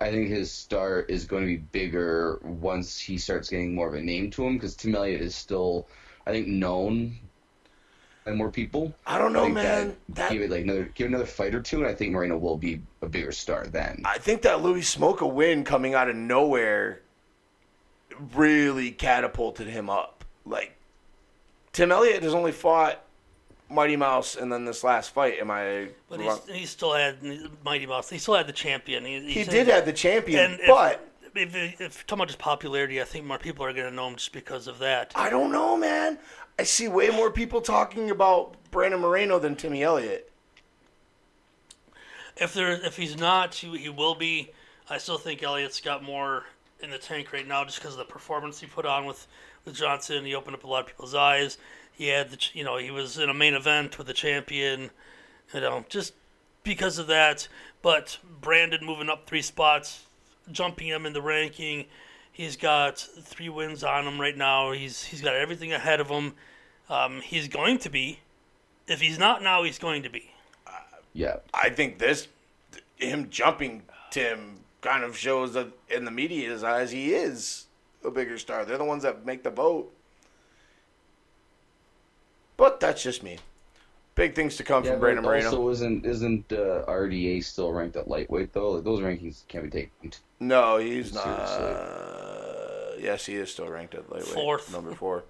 I 0.00 0.10
think 0.10 0.28
his 0.28 0.52
star 0.52 1.00
is 1.00 1.24
going 1.24 1.42
to 1.42 1.46
be 1.46 1.56
bigger 1.56 2.38
once 2.42 2.98
he 2.98 3.16
starts 3.16 3.48
getting 3.48 3.74
more 3.74 3.88
of 3.88 3.94
a 3.94 4.00
name 4.00 4.30
to 4.32 4.44
him 4.44 4.54
because 4.54 4.76
Tim 4.76 4.94
Elliott 4.94 5.22
is 5.22 5.34
still, 5.34 5.88
I 6.26 6.32
think, 6.32 6.48
known 6.48 7.16
by 8.26 8.32
more 8.32 8.50
people. 8.50 8.92
I 9.06 9.16
don't 9.18 9.32
know, 9.32 9.44
think 9.44 9.54
man. 9.54 9.88
that, 10.08 10.14
That, 10.16 10.32
give 10.32 10.42
it 10.42 10.50
like 10.50 10.64
another 10.64 10.90
give 10.94 11.06
another 11.06 11.24
fight 11.24 11.54
or 11.54 11.62
two, 11.62 11.78
and 11.78 11.86
I 11.86 11.94
think 11.94 12.12
Moreno 12.12 12.36
will 12.36 12.56
be 12.58 12.82
a 13.00 13.06
bigger 13.08 13.30
star 13.32 13.66
then. 13.68 14.02
I 14.04 14.18
think 14.18 14.42
that 14.42 14.60
Louis 14.62 14.80
Smolka 14.82 15.32
win 15.32 15.64
coming 15.64 15.94
out 15.94 16.10
of 16.10 16.16
nowhere 16.16 17.00
really 18.34 18.90
catapulted 18.90 19.68
him 19.68 19.88
up. 19.88 20.24
Like 20.44 20.76
Tim 21.72 21.92
Elliott 21.92 22.22
has 22.24 22.34
only 22.34 22.52
fought 22.52 23.00
Mighty 23.70 23.96
Mouse 23.96 24.34
and 24.36 24.52
then 24.52 24.64
this 24.64 24.82
last 24.82 25.12
fight. 25.14 25.38
Am 25.38 25.50
I 25.50 25.88
But 26.08 26.18
wrong? 26.20 26.40
he's, 26.48 26.56
he 26.56 26.66
still 26.66 26.94
had 26.94 27.18
Mighty 27.64 27.86
Mouse. 27.86 28.10
He 28.10 28.18
still 28.18 28.34
had 28.34 28.48
the 28.48 28.52
champion. 28.52 29.04
He, 29.04 29.20
He 29.20 29.30
he's- 29.34 29.48
did 29.48 29.68
have 29.68 29.86
the 29.86 29.92
champion, 29.92 30.52
And 30.52 30.60
if, 30.60 30.66
but 30.66 31.08
if, 31.36 31.54
if, 31.54 31.80
if 31.80 32.06
talking 32.06 32.20
about 32.22 32.28
his 32.28 32.36
popularity, 32.36 33.00
I 33.00 33.04
think 33.04 33.24
more 33.26 33.38
people 33.38 33.64
are 33.64 33.72
going 33.72 33.88
to 33.88 33.94
know 33.94 34.08
him 34.08 34.16
just 34.16 34.32
because 34.32 34.66
of 34.66 34.78
that. 34.80 35.12
I 35.14 35.28
don't 35.30 35.52
know, 35.52 35.76
man. 35.76 36.18
I 36.58 36.62
see 36.62 36.88
way 36.88 37.10
more 37.10 37.30
people 37.30 37.60
talking 37.60 38.10
about 38.10 38.56
Brandon 38.70 39.00
Moreno 39.00 39.38
than 39.38 39.56
Timmy 39.56 39.82
Elliott. 39.82 40.32
If 42.36 42.54
there, 42.54 42.72
if 42.72 42.96
he's 42.96 43.16
not, 43.16 43.54
he, 43.54 43.76
he 43.78 43.88
will 43.88 44.14
be. 44.14 44.50
I 44.88 44.98
still 44.98 45.18
think 45.18 45.42
Elliott's 45.42 45.80
got 45.80 46.02
more 46.02 46.44
in 46.80 46.90
the 46.90 46.98
tank 46.98 47.32
right 47.32 47.46
now, 47.46 47.64
just 47.64 47.78
because 47.78 47.92
of 47.92 47.98
the 47.98 48.04
performance 48.04 48.60
he 48.60 48.66
put 48.66 48.86
on 48.86 49.06
with 49.06 49.26
with 49.64 49.74
Johnson. 49.74 50.24
He 50.24 50.34
opened 50.34 50.56
up 50.56 50.64
a 50.64 50.66
lot 50.66 50.80
of 50.80 50.86
people's 50.86 51.14
eyes. 51.14 51.58
He 51.92 52.08
had 52.08 52.30
the, 52.30 52.38
you 52.52 52.64
know, 52.64 52.76
he 52.76 52.90
was 52.90 53.18
in 53.18 53.28
a 53.28 53.34
main 53.34 53.54
event 53.54 53.98
with 53.98 54.06
the 54.06 54.12
champion. 54.12 54.90
You 55.52 55.60
know, 55.60 55.84
just 55.88 56.14
because 56.62 56.98
of 56.98 57.06
that. 57.08 57.48
But 57.82 58.18
Brandon 58.40 58.84
moving 58.84 59.08
up 59.08 59.26
three 59.26 59.42
spots, 59.42 60.06
jumping 60.50 60.88
him 60.88 61.06
in 61.06 61.12
the 61.12 61.22
ranking. 61.22 61.86
He's 62.36 62.58
got 62.58 62.98
three 62.98 63.48
wins 63.48 63.82
on 63.82 64.06
him 64.06 64.20
right 64.20 64.36
now. 64.36 64.72
He's 64.72 65.04
he's 65.04 65.22
got 65.22 65.34
everything 65.34 65.72
ahead 65.72 66.00
of 66.00 66.08
him. 66.08 66.34
Um, 66.90 67.22
he's 67.22 67.48
going 67.48 67.78
to 67.78 67.88
be. 67.88 68.18
If 68.86 69.00
he's 69.00 69.18
not 69.18 69.42
now, 69.42 69.62
he's 69.62 69.78
going 69.78 70.02
to 70.02 70.10
be. 70.10 70.30
Yeah, 71.14 71.36
I 71.54 71.70
think 71.70 71.96
this 71.96 72.28
him 72.96 73.30
jumping 73.30 73.84
Tim 74.10 74.58
kind 74.82 75.02
of 75.02 75.16
shows 75.16 75.54
that 75.54 75.68
in 75.88 76.04
the 76.04 76.10
media's 76.10 76.62
eyes 76.62 76.90
he 76.90 77.14
is 77.14 77.68
a 78.04 78.10
bigger 78.10 78.36
star. 78.36 78.66
They're 78.66 78.76
the 78.76 78.84
ones 78.84 79.04
that 79.04 79.24
make 79.24 79.42
the 79.42 79.48
vote. 79.48 79.90
But 82.58 82.80
that's 82.80 83.02
just 83.02 83.22
me. 83.22 83.38
Big 84.14 84.34
things 84.34 84.56
to 84.56 84.62
come 84.62 84.84
yeah. 84.84 84.90
from 84.90 85.00
Brandon 85.00 85.24
Moreno. 85.24 85.46
also, 85.46 85.70
isn't 85.70 86.04
isn't 86.04 86.52
uh, 86.52 86.84
RDA 86.86 87.42
still 87.42 87.72
ranked 87.72 87.96
at 87.96 88.08
lightweight 88.08 88.52
though? 88.52 88.72
Like, 88.72 88.84
those 88.84 89.00
rankings 89.00 89.48
can't 89.48 89.64
be 89.64 89.70
taken. 89.70 90.12
no, 90.38 90.76
he's 90.76 91.14
not. 91.14 91.24
Seriously. 92.96 93.04
yes, 93.08 93.26
he 93.26 93.34
is 93.36 93.50
still 93.52 93.68
ranked 93.68 93.94
at 93.94 94.10
lightweight. 94.10 94.32
Fourth. 94.34 94.72
Number 94.72 94.94
four. 94.94 95.24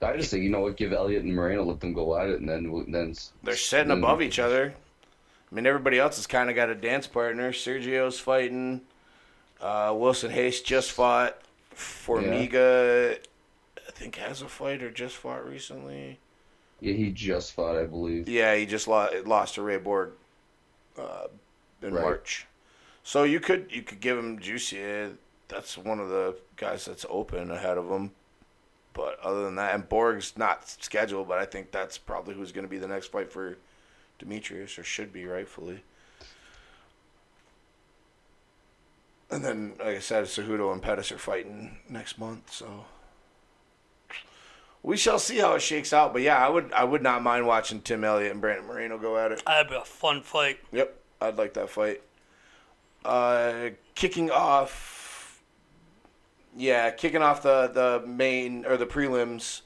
I 0.00 0.16
just 0.16 0.30
think 0.32 0.42
you 0.42 0.50
know 0.50 0.60
what, 0.60 0.76
give 0.76 0.92
Elliott 0.92 1.22
and 1.22 1.34
Moreno, 1.34 1.62
let 1.62 1.78
them 1.78 1.92
go 1.92 2.16
at 2.18 2.28
it, 2.28 2.40
and 2.40 2.48
then 2.48 2.84
then 2.88 3.14
They're 3.44 3.54
sitting 3.54 3.88
then- 3.88 3.98
above 3.98 4.20
each 4.20 4.38
other. 4.40 4.74
I 5.50 5.54
mean, 5.54 5.66
everybody 5.66 5.98
else 5.98 6.16
has 6.16 6.26
kind 6.26 6.48
of 6.50 6.56
got 6.56 6.70
a 6.70 6.74
dance 6.74 7.06
partner. 7.06 7.52
Sergio's 7.52 8.18
fighting. 8.18 8.80
Uh, 9.60 9.94
Wilson 9.96 10.32
Reis 10.34 10.60
just 10.62 10.90
fought. 10.92 11.38
Formiga, 11.76 13.18
I 13.86 13.90
think, 13.92 14.16
has 14.16 14.42
a 14.42 14.48
fight 14.48 14.82
or 14.82 14.90
just 14.90 15.14
fought 15.16 15.46
recently. 15.46 16.18
Yeah, 16.80 16.94
he 16.94 17.10
just 17.12 17.52
fought, 17.52 17.76
I 17.76 17.84
believe. 17.84 18.28
Yeah, 18.28 18.54
he 18.56 18.66
just 18.66 18.88
lost, 18.88 19.14
lost 19.26 19.54
to 19.54 19.62
Ray 19.62 19.76
Borg 19.78 20.12
uh, 20.98 21.26
in 21.82 21.92
Right. 21.94 22.02
March. 22.02 22.46
So 23.02 23.24
you 23.24 23.40
could 23.40 23.66
you 23.70 23.82
could 23.82 24.00
give 24.00 24.18
him 24.18 24.38
Juicy. 24.38 25.10
That's 25.48 25.76
one 25.76 26.00
of 26.00 26.08
the 26.08 26.36
guys 26.56 26.84
that's 26.84 27.04
open 27.08 27.50
ahead 27.50 27.78
of 27.78 27.88
him. 27.88 28.12
But 28.94 29.18
other 29.20 29.44
than 29.44 29.56
that, 29.56 29.74
and 29.74 29.88
Borg's 29.88 30.36
not 30.36 30.68
scheduled, 30.68 31.28
but 31.28 31.38
I 31.38 31.46
think 31.46 31.70
that's 31.70 31.96
probably 31.98 32.34
who's 32.34 32.52
going 32.52 32.64
to 32.64 32.70
be 32.70 32.78
the 32.78 32.88
next 32.88 33.10
fight 33.10 33.32
for 33.32 33.56
Demetrious, 34.18 34.78
or 34.78 34.82
should 34.82 35.12
be 35.12 35.24
rightfully. 35.24 35.82
And 39.30 39.42
then, 39.42 39.72
like 39.78 39.96
I 39.96 40.00
said, 40.00 40.24
Cejudo 40.26 40.72
and 40.72 40.82
Pettis 40.82 41.10
are 41.10 41.18
fighting 41.18 41.78
next 41.88 42.18
month, 42.18 42.52
so 42.52 42.84
we 44.82 44.98
shall 44.98 45.18
see 45.18 45.38
how 45.38 45.54
it 45.54 45.62
shakes 45.62 45.94
out. 45.94 46.12
But 46.12 46.20
yeah, 46.20 46.44
I 46.44 46.50
would 46.50 46.70
I 46.72 46.84
would 46.84 47.02
not 47.02 47.22
mind 47.22 47.46
watching 47.46 47.80
Tim 47.80 48.04
Elliott 48.04 48.32
and 48.32 48.40
Brandon 48.42 48.66
Moreno 48.66 48.98
go 48.98 49.16
at 49.16 49.32
it. 49.32 49.42
That'd 49.46 49.70
be 49.70 49.76
a 49.76 49.84
fun 49.84 50.20
fight. 50.20 50.58
Yep, 50.70 50.94
I'd 51.22 51.38
like 51.38 51.54
that 51.54 51.70
fight. 51.70 52.02
Uh, 53.04 53.70
kicking 53.94 54.30
off, 54.30 55.42
yeah, 56.56 56.90
kicking 56.90 57.22
off 57.22 57.42
the 57.42 57.68
the 57.68 58.06
main 58.06 58.64
or 58.66 58.76
the 58.76 58.86
prelims. 58.86 59.62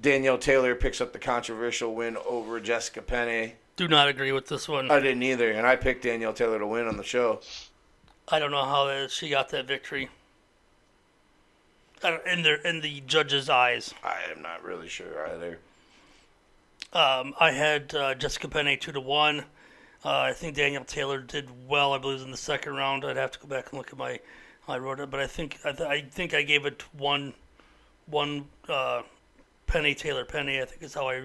Danielle 0.00 0.38
Taylor 0.38 0.74
picks 0.74 1.00
up 1.00 1.12
the 1.12 1.18
controversial 1.18 1.94
win 1.94 2.16
over 2.28 2.60
Jessica 2.60 3.02
Penne. 3.02 3.52
Do 3.76 3.88
not 3.88 4.08
agree 4.08 4.32
with 4.32 4.46
this 4.46 4.68
one. 4.68 4.90
I 4.90 5.00
didn't 5.00 5.22
either, 5.22 5.50
and 5.50 5.66
I 5.66 5.76
picked 5.76 6.04
Danielle 6.04 6.32
Taylor 6.32 6.58
to 6.58 6.66
win 6.66 6.86
on 6.86 6.96
the 6.96 7.02
show. 7.04 7.40
I 8.28 8.38
don't 8.38 8.50
know 8.50 8.64
how 8.64 8.86
that, 8.86 9.10
she 9.10 9.28
got 9.30 9.48
that 9.50 9.66
victory. 9.66 10.08
In 12.04 12.42
the 12.42 12.60
in 12.68 12.80
the 12.80 13.00
judge's 13.06 13.50
eyes, 13.50 13.92
I 14.04 14.18
am 14.30 14.40
not 14.40 14.62
really 14.62 14.88
sure 14.88 15.26
either. 15.28 15.58
um, 16.92 17.34
I 17.40 17.50
had 17.50 17.92
uh, 17.92 18.14
Jessica 18.14 18.46
Penne 18.48 18.78
two 18.78 18.92
to 18.92 19.00
one. 19.00 19.44
Uh, 20.04 20.10
I 20.20 20.32
think 20.32 20.54
Danielle 20.56 20.84
Taylor 20.84 21.20
did 21.20 21.48
well. 21.68 21.92
I 21.92 21.98
believe 21.98 22.14
it 22.14 22.18
was 22.18 22.24
in 22.24 22.30
the 22.30 22.36
second 22.36 22.74
round. 22.76 23.04
I'd 23.04 23.16
have 23.16 23.32
to 23.32 23.38
go 23.40 23.48
back 23.48 23.70
and 23.70 23.78
look 23.78 23.88
at 23.92 23.98
my 23.98 24.20
how 24.66 24.74
I 24.74 24.78
wrote 24.78 25.00
it, 25.00 25.10
but 25.10 25.18
I 25.20 25.26
think 25.26 25.58
I, 25.64 25.72
th- 25.72 25.88
I 25.88 26.02
think 26.02 26.34
I 26.34 26.42
gave 26.42 26.66
it 26.66 26.84
one 26.96 27.34
one 28.06 28.46
uh, 28.68 29.02
Penne 29.66 29.94
Taylor 29.96 30.24
Penne. 30.24 30.48
I 30.60 30.64
think 30.64 30.82
is 30.82 30.94
how 30.94 31.08
I 31.08 31.22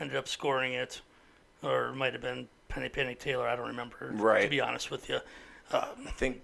ended 0.00 0.16
up 0.16 0.28
scoring 0.28 0.72
it, 0.72 1.00
or 1.62 1.88
it 1.88 1.94
might 1.94 2.12
have 2.14 2.22
been 2.22 2.48
Penne 2.68 2.88
Penne 2.90 3.14
Taylor. 3.16 3.46
I 3.46 3.54
don't 3.56 3.68
remember. 3.68 4.10
Right. 4.14 4.42
To 4.44 4.48
be 4.48 4.60
honest 4.60 4.90
with 4.90 5.08
you, 5.10 5.18
I 5.72 5.86
think 6.16 6.40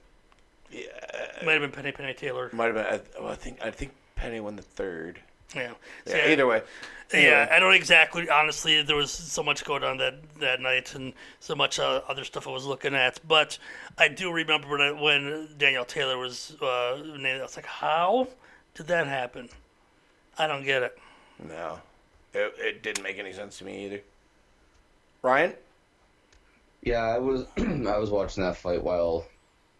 it 0.70 1.44
might 1.44 1.60
have 1.60 1.62
been 1.62 1.82
Penne 1.82 1.92
Penne 1.94 2.14
Taylor. 2.14 2.50
might 2.52 2.66
have 2.66 2.74
been. 2.74 2.86
I, 2.86 3.20
well, 3.22 3.32
I 3.32 3.36
think 3.36 3.62
I 3.64 3.70
think 3.70 3.92
Penne 4.14 4.42
won 4.44 4.56
the 4.56 4.62
third. 4.62 5.20
Yeah. 5.54 5.72
Yeah, 6.06 6.28
either 6.30 6.46
way. 6.46 6.62
Yeah, 7.12 7.46
I 7.50 7.58
don't 7.58 7.74
exactly. 7.74 8.28
Honestly, 8.30 8.82
there 8.82 8.96
was 8.96 9.10
so 9.10 9.42
much 9.42 9.64
going 9.64 9.84
on 9.84 9.98
that 9.98 10.14
that 10.40 10.60
night, 10.60 10.94
and 10.94 11.12
so 11.40 11.54
much 11.54 11.78
uh, 11.78 12.00
other 12.08 12.24
stuff 12.24 12.48
I 12.48 12.50
was 12.50 12.64
looking 12.64 12.94
at. 12.94 13.20
But 13.28 13.58
I 13.98 14.08
do 14.08 14.32
remember 14.32 14.68
when, 14.68 14.80
I, 14.80 14.92
when 14.92 15.48
Danielle 15.58 15.84
Taylor 15.84 16.16
was 16.16 16.56
uh, 16.62 17.02
named. 17.04 17.40
I 17.40 17.42
was 17.42 17.56
like, 17.56 17.66
"How 17.66 18.28
did 18.74 18.86
that 18.86 19.06
happen?" 19.06 19.50
I 20.38 20.46
don't 20.46 20.64
get 20.64 20.82
it. 20.82 20.98
No, 21.46 21.80
it, 22.32 22.54
it 22.58 22.82
didn't 22.82 23.02
make 23.02 23.18
any 23.18 23.32
sense 23.34 23.58
to 23.58 23.64
me 23.66 23.84
either. 23.84 24.00
Ryan, 25.20 25.52
Yeah, 26.82 27.02
I 27.02 27.18
was 27.18 27.44
I 27.58 27.98
was 27.98 28.10
watching 28.10 28.42
that 28.42 28.56
fight 28.56 28.82
while 28.82 29.26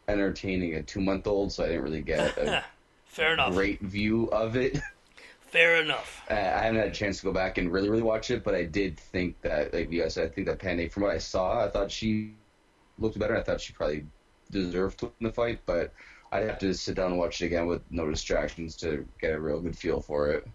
entertaining 0.08 0.74
a 0.74 0.82
two 0.82 1.00
month 1.00 1.26
old, 1.26 1.50
so 1.52 1.64
I 1.64 1.68
didn't 1.68 1.82
really 1.82 2.02
get 2.02 2.36
a 2.36 2.62
Fair 3.06 3.34
enough. 3.34 3.52
great 3.54 3.80
view 3.80 4.26
of 4.32 4.56
it. 4.56 4.78
Fair 5.52 5.82
enough. 5.82 6.22
Uh, 6.30 6.32
I 6.32 6.62
haven't 6.62 6.76
had 6.76 6.88
a 6.88 6.92
chance 6.92 7.18
to 7.18 7.24
go 7.24 7.32
back 7.32 7.58
and 7.58 7.70
really, 7.70 7.90
really 7.90 8.02
watch 8.02 8.30
it, 8.30 8.42
but 8.42 8.54
I 8.54 8.64
did 8.64 8.98
think 8.98 9.38
that, 9.42 9.74
like 9.74 9.92
you 9.92 10.00
guys 10.00 10.14
said, 10.14 10.30
I 10.30 10.32
think 10.32 10.46
that 10.46 10.58
Panay, 10.58 10.88
from 10.88 11.02
what 11.02 11.12
I 11.12 11.18
saw, 11.18 11.62
I 11.62 11.68
thought 11.68 11.90
she 11.90 12.32
looked 12.98 13.18
better. 13.18 13.36
I 13.36 13.42
thought 13.42 13.60
she 13.60 13.74
probably 13.74 14.06
deserved 14.50 15.00
to 15.00 15.04
win 15.04 15.28
the 15.28 15.30
fight, 15.30 15.60
but 15.66 15.92
I'd 16.32 16.48
have 16.48 16.58
to 16.60 16.72
sit 16.72 16.94
down 16.94 17.10
and 17.10 17.18
watch 17.18 17.42
it 17.42 17.46
again 17.46 17.66
with 17.66 17.82
no 17.90 18.08
distractions 18.08 18.76
to 18.76 19.06
get 19.20 19.34
a 19.34 19.38
real 19.38 19.60
good 19.60 19.76
feel 19.76 20.00
for 20.00 20.30
it. 20.30 20.48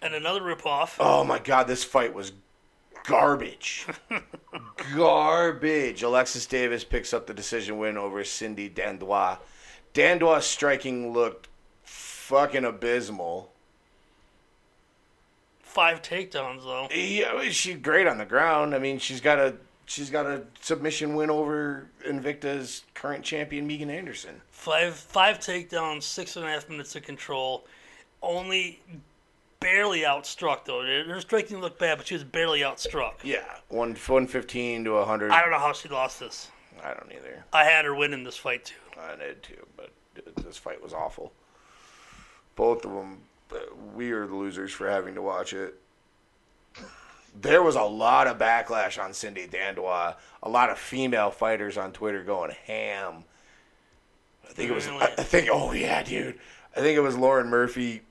And 0.00 0.14
another 0.14 0.42
ripoff. 0.42 0.98
Oh 1.00 1.24
my 1.24 1.40
god, 1.40 1.66
this 1.66 1.82
fight 1.82 2.14
was 2.14 2.30
garbage. 3.02 3.84
garbage. 4.94 6.04
Alexis 6.04 6.46
Davis 6.46 6.84
picks 6.84 7.12
up 7.12 7.26
the 7.26 7.34
decision 7.34 7.78
win 7.78 7.96
over 7.96 8.22
Cindy 8.22 8.70
Dandois. 8.70 9.38
Dandois 9.92 10.42
striking 10.42 11.12
looked 11.12 11.48
fucking 12.22 12.64
abysmal. 12.64 13.50
Five 15.62 16.02
takedowns 16.02 16.62
though. 16.62 16.88
Yeah, 16.94 17.48
she's 17.50 17.76
great 17.76 18.06
on 18.06 18.18
the 18.18 18.24
ground. 18.24 18.74
I 18.74 18.78
mean, 18.78 18.98
she's 18.98 19.20
got 19.20 19.38
a 19.38 19.54
she's 19.86 20.10
got 20.10 20.26
a 20.26 20.42
submission 20.60 21.14
win 21.14 21.30
over 21.30 21.88
Invicta's 22.06 22.82
current 22.94 23.24
champion 23.24 23.66
Megan 23.66 23.90
Anderson. 23.90 24.40
Five 24.50 24.94
five 24.94 25.40
takedowns, 25.40 26.04
six 26.04 26.36
and 26.36 26.44
a 26.44 26.48
half 26.48 26.68
minutes 26.68 26.94
of 26.94 27.02
control. 27.02 27.64
Only 28.22 28.80
barely 29.58 30.00
outstruck 30.00 30.64
though. 30.64 30.82
Her 30.82 31.20
striking 31.20 31.60
looked 31.60 31.80
bad, 31.80 31.98
but 31.98 32.06
she 32.06 32.14
was 32.14 32.24
barely 32.24 32.60
outstruck. 32.60 33.14
Yeah, 33.24 33.42
one 33.68 33.96
one 34.06 34.26
fifteen 34.26 34.84
to 34.84 35.02
hundred. 35.04 35.32
I 35.32 35.40
don't 35.40 35.50
know 35.50 35.58
how 35.58 35.72
she 35.72 35.88
lost 35.88 36.20
this. 36.20 36.50
I 36.84 36.94
don't 36.94 37.10
either. 37.12 37.44
I 37.52 37.64
had 37.64 37.84
her 37.84 37.94
winning 37.94 38.24
this 38.24 38.36
fight 38.36 38.66
too. 38.66 39.00
I 39.00 39.16
did 39.16 39.42
too, 39.42 39.66
but 39.76 39.90
this 40.44 40.56
fight 40.58 40.82
was 40.82 40.92
awful. 40.92 41.32
Both 42.56 42.84
of 42.84 42.92
them, 42.92 43.18
we 43.94 44.10
are 44.12 44.26
the 44.26 44.34
losers 44.34 44.72
for 44.72 44.88
having 44.88 45.14
to 45.14 45.22
watch 45.22 45.52
it. 45.52 45.74
There 47.40 47.62
was 47.62 47.76
a 47.76 47.82
lot 47.82 48.26
of 48.26 48.36
backlash 48.38 49.02
on 49.02 49.14
Cindy 49.14 49.46
Dandois. 49.46 50.16
A 50.42 50.48
lot 50.48 50.68
of 50.70 50.78
female 50.78 51.30
fighters 51.30 51.78
on 51.78 51.92
Twitter 51.92 52.22
going 52.22 52.50
ham. 52.66 53.24
I 54.48 54.52
think 54.52 54.70
it 54.70 54.74
was. 54.74 54.86
I 54.86 55.06
think. 55.06 55.48
Oh 55.50 55.72
yeah, 55.72 56.02
dude. 56.02 56.38
I 56.76 56.80
think 56.80 56.96
it 56.96 57.00
was 57.00 57.16
Lauren 57.16 57.48
Murphy 57.48 58.02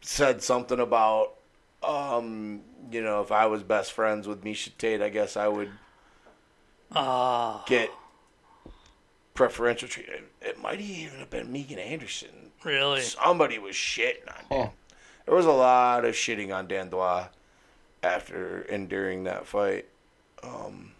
said 0.00 0.42
something 0.42 0.80
about, 0.80 1.34
um, 1.82 2.62
you 2.90 3.00
know, 3.00 3.20
if 3.22 3.30
I 3.30 3.46
was 3.46 3.62
best 3.62 3.92
friends 3.92 4.26
with 4.26 4.42
Miesha 4.44 4.70
Tate, 4.76 5.00
I 5.02 5.08
guess 5.08 5.36
I 5.36 5.48
would 5.48 5.70
Ah, 6.92 7.64
get 7.66 7.90
preferential 9.34 9.88
treatment. 9.88 10.24
It 10.40 10.60
might 10.60 10.80
even 10.80 11.18
have 11.20 11.30
been 11.30 11.52
Megan 11.52 11.78
Anderson. 11.78 12.43
Really? 12.64 13.00
Somebody 13.00 13.58
was 13.58 13.74
shitting 13.74 14.28
on 14.28 14.44
Dan. 14.50 14.68
Oh. 14.68 14.70
There 15.26 15.34
was 15.34 15.46
a 15.46 15.52
lot 15.52 16.04
of 16.04 16.14
shitting 16.14 16.54
on 16.54 16.68
Dan 16.68 16.90
Dandois 16.90 17.28
after 18.02 18.62
and 18.62 18.88
during 18.88 19.24
that 19.24 19.46
fight. 19.46 19.86
Um, 20.42 20.92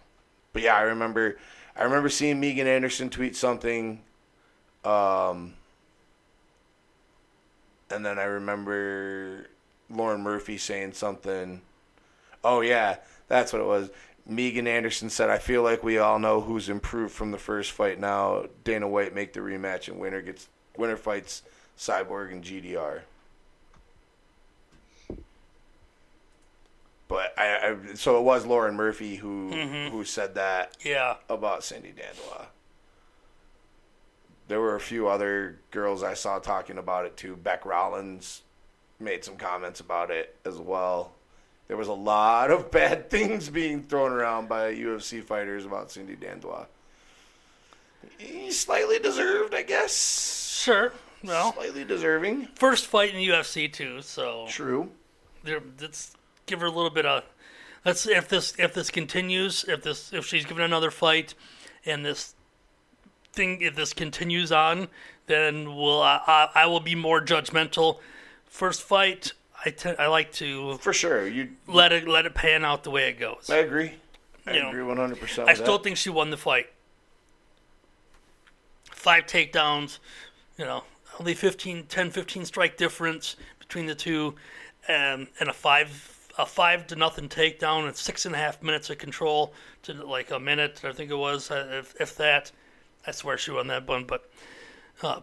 but 0.52 0.62
yeah, 0.62 0.76
I 0.76 0.82
remember, 0.82 1.36
I 1.76 1.84
remember 1.84 2.08
seeing 2.08 2.40
Megan 2.40 2.66
Anderson 2.66 3.10
tweet 3.10 3.36
something, 3.36 4.00
um, 4.84 5.54
and 7.90 8.04
then 8.04 8.18
I 8.18 8.24
remember 8.24 9.46
Lauren 9.90 10.22
Murphy 10.22 10.56
saying 10.56 10.94
something. 10.94 11.60
Oh 12.42 12.62
yeah, 12.62 12.96
that's 13.28 13.52
what 13.52 13.60
it 13.60 13.66
was. 13.66 13.90
Megan 14.26 14.66
Anderson 14.66 15.10
said, 15.10 15.28
"I 15.28 15.38
feel 15.38 15.62
like 15.62 15.82
we 15.82 15.98
all 15.98 16.18
know 16.18 16.40
who's 16.40 16.70
improved 16.70 17.12
from 17.12 17.30
the 17.30 17.38
first 17.38 17.72
fight. 17.72 18.00
Now 18.00 18.46
Dana 18.64 18.88
White 18.88 19.14
make 19.14 19.34
the 19.34 19.40
rematch, 19.40 19.88
and 19.88 19.98
winner 19.98 20.22
gets 20.22 20.48
winner 20.76 20.96
fights 20.96 21.42
Cyborg 21.78 22.32
and 22.32 22.42
GDR." 22.44 23.02
But 27.08 27.34
I, 27.38 27.76
I 27.90 27.94
so 27.94 28.18
it 28.18 28.22
was 28.22 28.46
Lauren 28.46 28.74
Murphy 28.74 29.16
who 29.16 29.50
mm-hmm. 29.50 29.94
who 29.94 30.04
said 30.04 30.34
that 30.34 30.76
Yeah. 30.84 31.16
about 31.28 31.62
Cindy 31.62 31.92
Dandois. 31.92 32.46
There 34.48 34.60
were 34.60 34.74
a 34.74 34.80
few 34.80 35.08
other 35.08 35.58
girls 35.70 36.02
I 36.02 36.14
saw 36.14 36.38
talking 36.38 36.78
about 36.78 37.06
it 37.06 37.16
too. 37.16 37.36
Bec 37.36 37.64
Rawlings 37.64 38.42
made 38.98 39.24
some 39.24 39.36
comments 39.36 39.80
about 39.80 40.10
it 40.10 40.36
as 40.44 40.58
well. 40.58 41.12
There 41.68 41.76
was 41.76 41.88
a 41.88 41.94
lot 41.94 42.50
of 42.50 42.70
bad 42.70 43.10
things 43.14 43.48
being 43.48 43.82
thrown 43.82 44.12
around 44.12 44.48
by 44.48 44.74
UFC 44.74 45.22
fighters 45.22 45.64
about 45.64 45.90
Cindy 45.90 46.16
Dandois. 46.16 46.66
He's 48.18 48.58
slightly 48.58 48.98
deserved, 48.98 49.54
I 49.54 49.62
guess. 49.62 50.58
Sure. 50.62 50.92
Well, 51.24 51.52
Slightly 51.54 51.84
deserving. 51.84 52.48
first 52.54 52.86
fight 52.86 53.10
in 53.10 53.16
the 53.16 53.28
UFC 53.28 53.72
too, 53.72 54.02
so 54.02 54.46
True. 54.48 54.90
there, 55.42 55.60
let's 55.80 56.14
give 56.46 56.60
her 56.60 56.66
a 56.66 56.70
little 56.70 56.90
bit 56.90 57.06
of. 57.06 57.24
Let's 57.84 58.06
if 58.06 58.28
this 58.28 58.54
if 58.58 58.74
this 58.74 58.90
continues, 58.90 59.64
if 59.66 59.82
this 59.82 60.12
if 60.12 60.26
she's 60.26 60.44
given 60.44 60.62
another 60.62 60.90
fight, 60.90 61.34
and 61.86 62.04
this 62.04 62.34
thing 63.32 63.60
if 63.62 63.74
this 63.74 63.92
continues 63.92 64.52
on, 64.52 64.88
then 65.26 65.74
we'll 65.76 66.00
I, 66.02 66.20
I, 66.26 66.48
I 66.62 66.66
will 66.66 66.80
be 66.80 66.94
more 66.94 67.20
judgmental. 67.22 67.98
First 68.46 68.82
fight, 68.82 69.32
I 69.64 69.70
te- 69.70 69.96
I 69.98 70.06
like 70.06 70.30
to 70.34 70.76
For 70.78 70.92
sure. 70.92 71.26
You 71.26 71.50
let 71.66 71.92
it 71.92 72.06
let 72.06 72.26
it 72.26 72.34
pan 72.34 72.64
out 72.64 72.84
the 72.84 72.90
way 72.90 73.08
it 73.08 73.18
goes. 73.18 73.48
I 73.50 73.56
agree. 73.56 73.92
I 74.46 74.52
You 74.56 74.68
agree 74.68 74.82
100% 74.82 75.48
I 75.48 75.54
still 75.54 75.78
that. 75.78 75.84
think 75.84 75.96
she 75.96 76.10
won 76.10 76.28
the 76.30 76.36
fight. 76.36 76.66
Five 78.92 79.24
takedowns, 79.26 79.98
you 80.58 80.64
know, 80.64 80.84
only 81.18 81.34
15, 81.34 81.86
10, 81.86 82.10
15 82.10 82.44
strike 82.44 82.76
difference 82.76 83.36
between 83.58 83.86
the 83.86 83.94
two, 83.94 84.34
um, 84.88 85.28
and 85.40 85.48
a 85.48 85.52
five 85.52 86.10
a 86.36 86.46
five 86.46 86.86
to 86.88 86.96
nothing 86.96 87.28
takedown 87.28 87.86
and 87.86 87.96
six 87.96 88.26
and 88.26 88.34
a 88.34 88.38
half 88.38 88.62
minutes 88.62 88.90
of 88.90 88.98
control 88.98 89.52
to 89.82 89.92
like 89.92 90.30
a 90.30 90.40
minute, 90.40 90.80
I 90.84 90.92
think 90.92 91.10
it 91.10 91.16
was, 91.16 91.50
uh, 91.50 91.68
if, 91.70 91.94
if 92.00 92.16
that. 92.16 92.50
I 93.06 93.12
swear 93.12 93.38
she 93.38 93.50
won 93.50 93.68
that 93.68 93.86
one, 93.86 94.04
but 94.04 94.28
uh, 95.02 95.20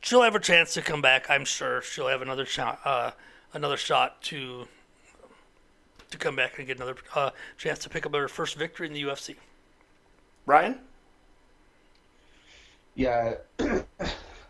she'll 0.00 0.22
have 0.22 0.34
a 0.34 0.40
chance 0.40 0.72
to 0.74 0.82
come 0.82 1.02
back. 1.02 1.28
I'm 1.28 1.44
sure 1.44 1.82
she'll 1.82 2.08
have 2.08 2.22
another 2.22 2.46
shot, 2.46 2.80
uh, 2.84 3.10
another 3.52 3.76
shot 3.76 4.22
to 4.22 4.68
to 6.08 6.18
come 6.18 6.36
back 6.36 6.56
and 6.58 6.66
get 6.68 6.76
another 6.76 6.94
uh, 7.16 7.30
chance 7.58 7.80
to 7.80 7.88
pick 7.88 8.06
up 8.06 8.14
her 8.14 8.28
first 8.28 8.54
victory 8.54 8.86
in 8.86 8.92
the 8.92 9.02
UFC. 9.02 9.34
Ryan? 10.46 10.78
Yeah, 12.94 13.34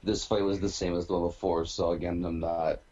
this 0.06 0.24
fight 0.26 0.42
was 0.44 0.60
the 0.60 0.68
same 0.70 0.94
as 0.96 1.06
the 1.06 1.14
one 1.14 1.28
before, 1.28 1.64
so 1.66 1.92
again, 1.92 2.24
I'm 2.24 2.40
not 2.40 2.82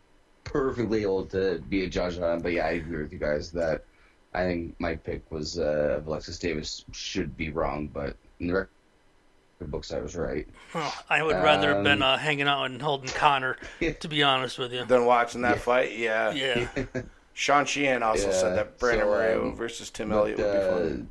perfectly 0.45 1.03
able 1.03 1.27
to 1.29 1.61
be 1.69 1.85
a 1.85 1.89
judge 1.91 2.19
on 2.19 2.39
it, 2.39 2.43
but 2.43 2.53
yeah, 2.53 2.67
I 2.67 2.73
agree 2.73 3.03
with 3.03 3.13
you 3.13 3.19
guys 3.21 3.53
that 3.53 3.87
I 4.35 4.45
think 4.45 4.77
my 4.81 4.97
pick 4.97 5.31
was 5.33 5.59
uh, 5.59 6.03
Alexis 6.07 6.39
Davis 6.39 6.85
should 6.93 7.37
be 7.37 7.51
wrong, 7.51 7.89
but 7.89 8.19
in 8.41 8.49
the 8.49 8.55
record 8.55 8.71
books, 9.71 9.93
I 9.93 10.01
was 10.01 10.17
right. 10.17 10.47
Oh, 10.75 10.93
I 11.09 11.23
would 11.23 11.41
rather 11.41 11.69
have 11.69 11.83
been 11.83 11.99
Um, 11.99 12.03
uh, 12.03 12.19
hanging 12.19 12.49
out 12.49 12.65
and 12.65 12.83
holding 12.83 13.11
Connor, 13.11 13.57
to 14.01 14.09
be 14.09 14.23
honest 14.23 14.59
with 14.59 14.73
you. 14.73 14.85
than 14.85 15.05
watching 15.05 15.43
that 15.43 15.57
Yeah. 15.57 15.63
fight, 15.63 15.97
yeah. 15.97 16.33
Yeah. 16.35 16.69
Sean 17.35 17.65
Sheehan 17.67 18.03
also 18.03 18.29
Yeah, 18.29 18.33
said 18.33 18.55
that 18.55 18.79
Brandon 18.79 19.07
so, 19.07 19.11
Moreno 19.11 19.51
um, 19.51 19.57
versus 19.57 19.91
Tim 19.91 20.11
But, 20.11 20.17
Elliott 20.19 20.39
would 20.39 20.51
be 20.51 20.59
uh, 20.59 20.61
fun. 20.61 21.09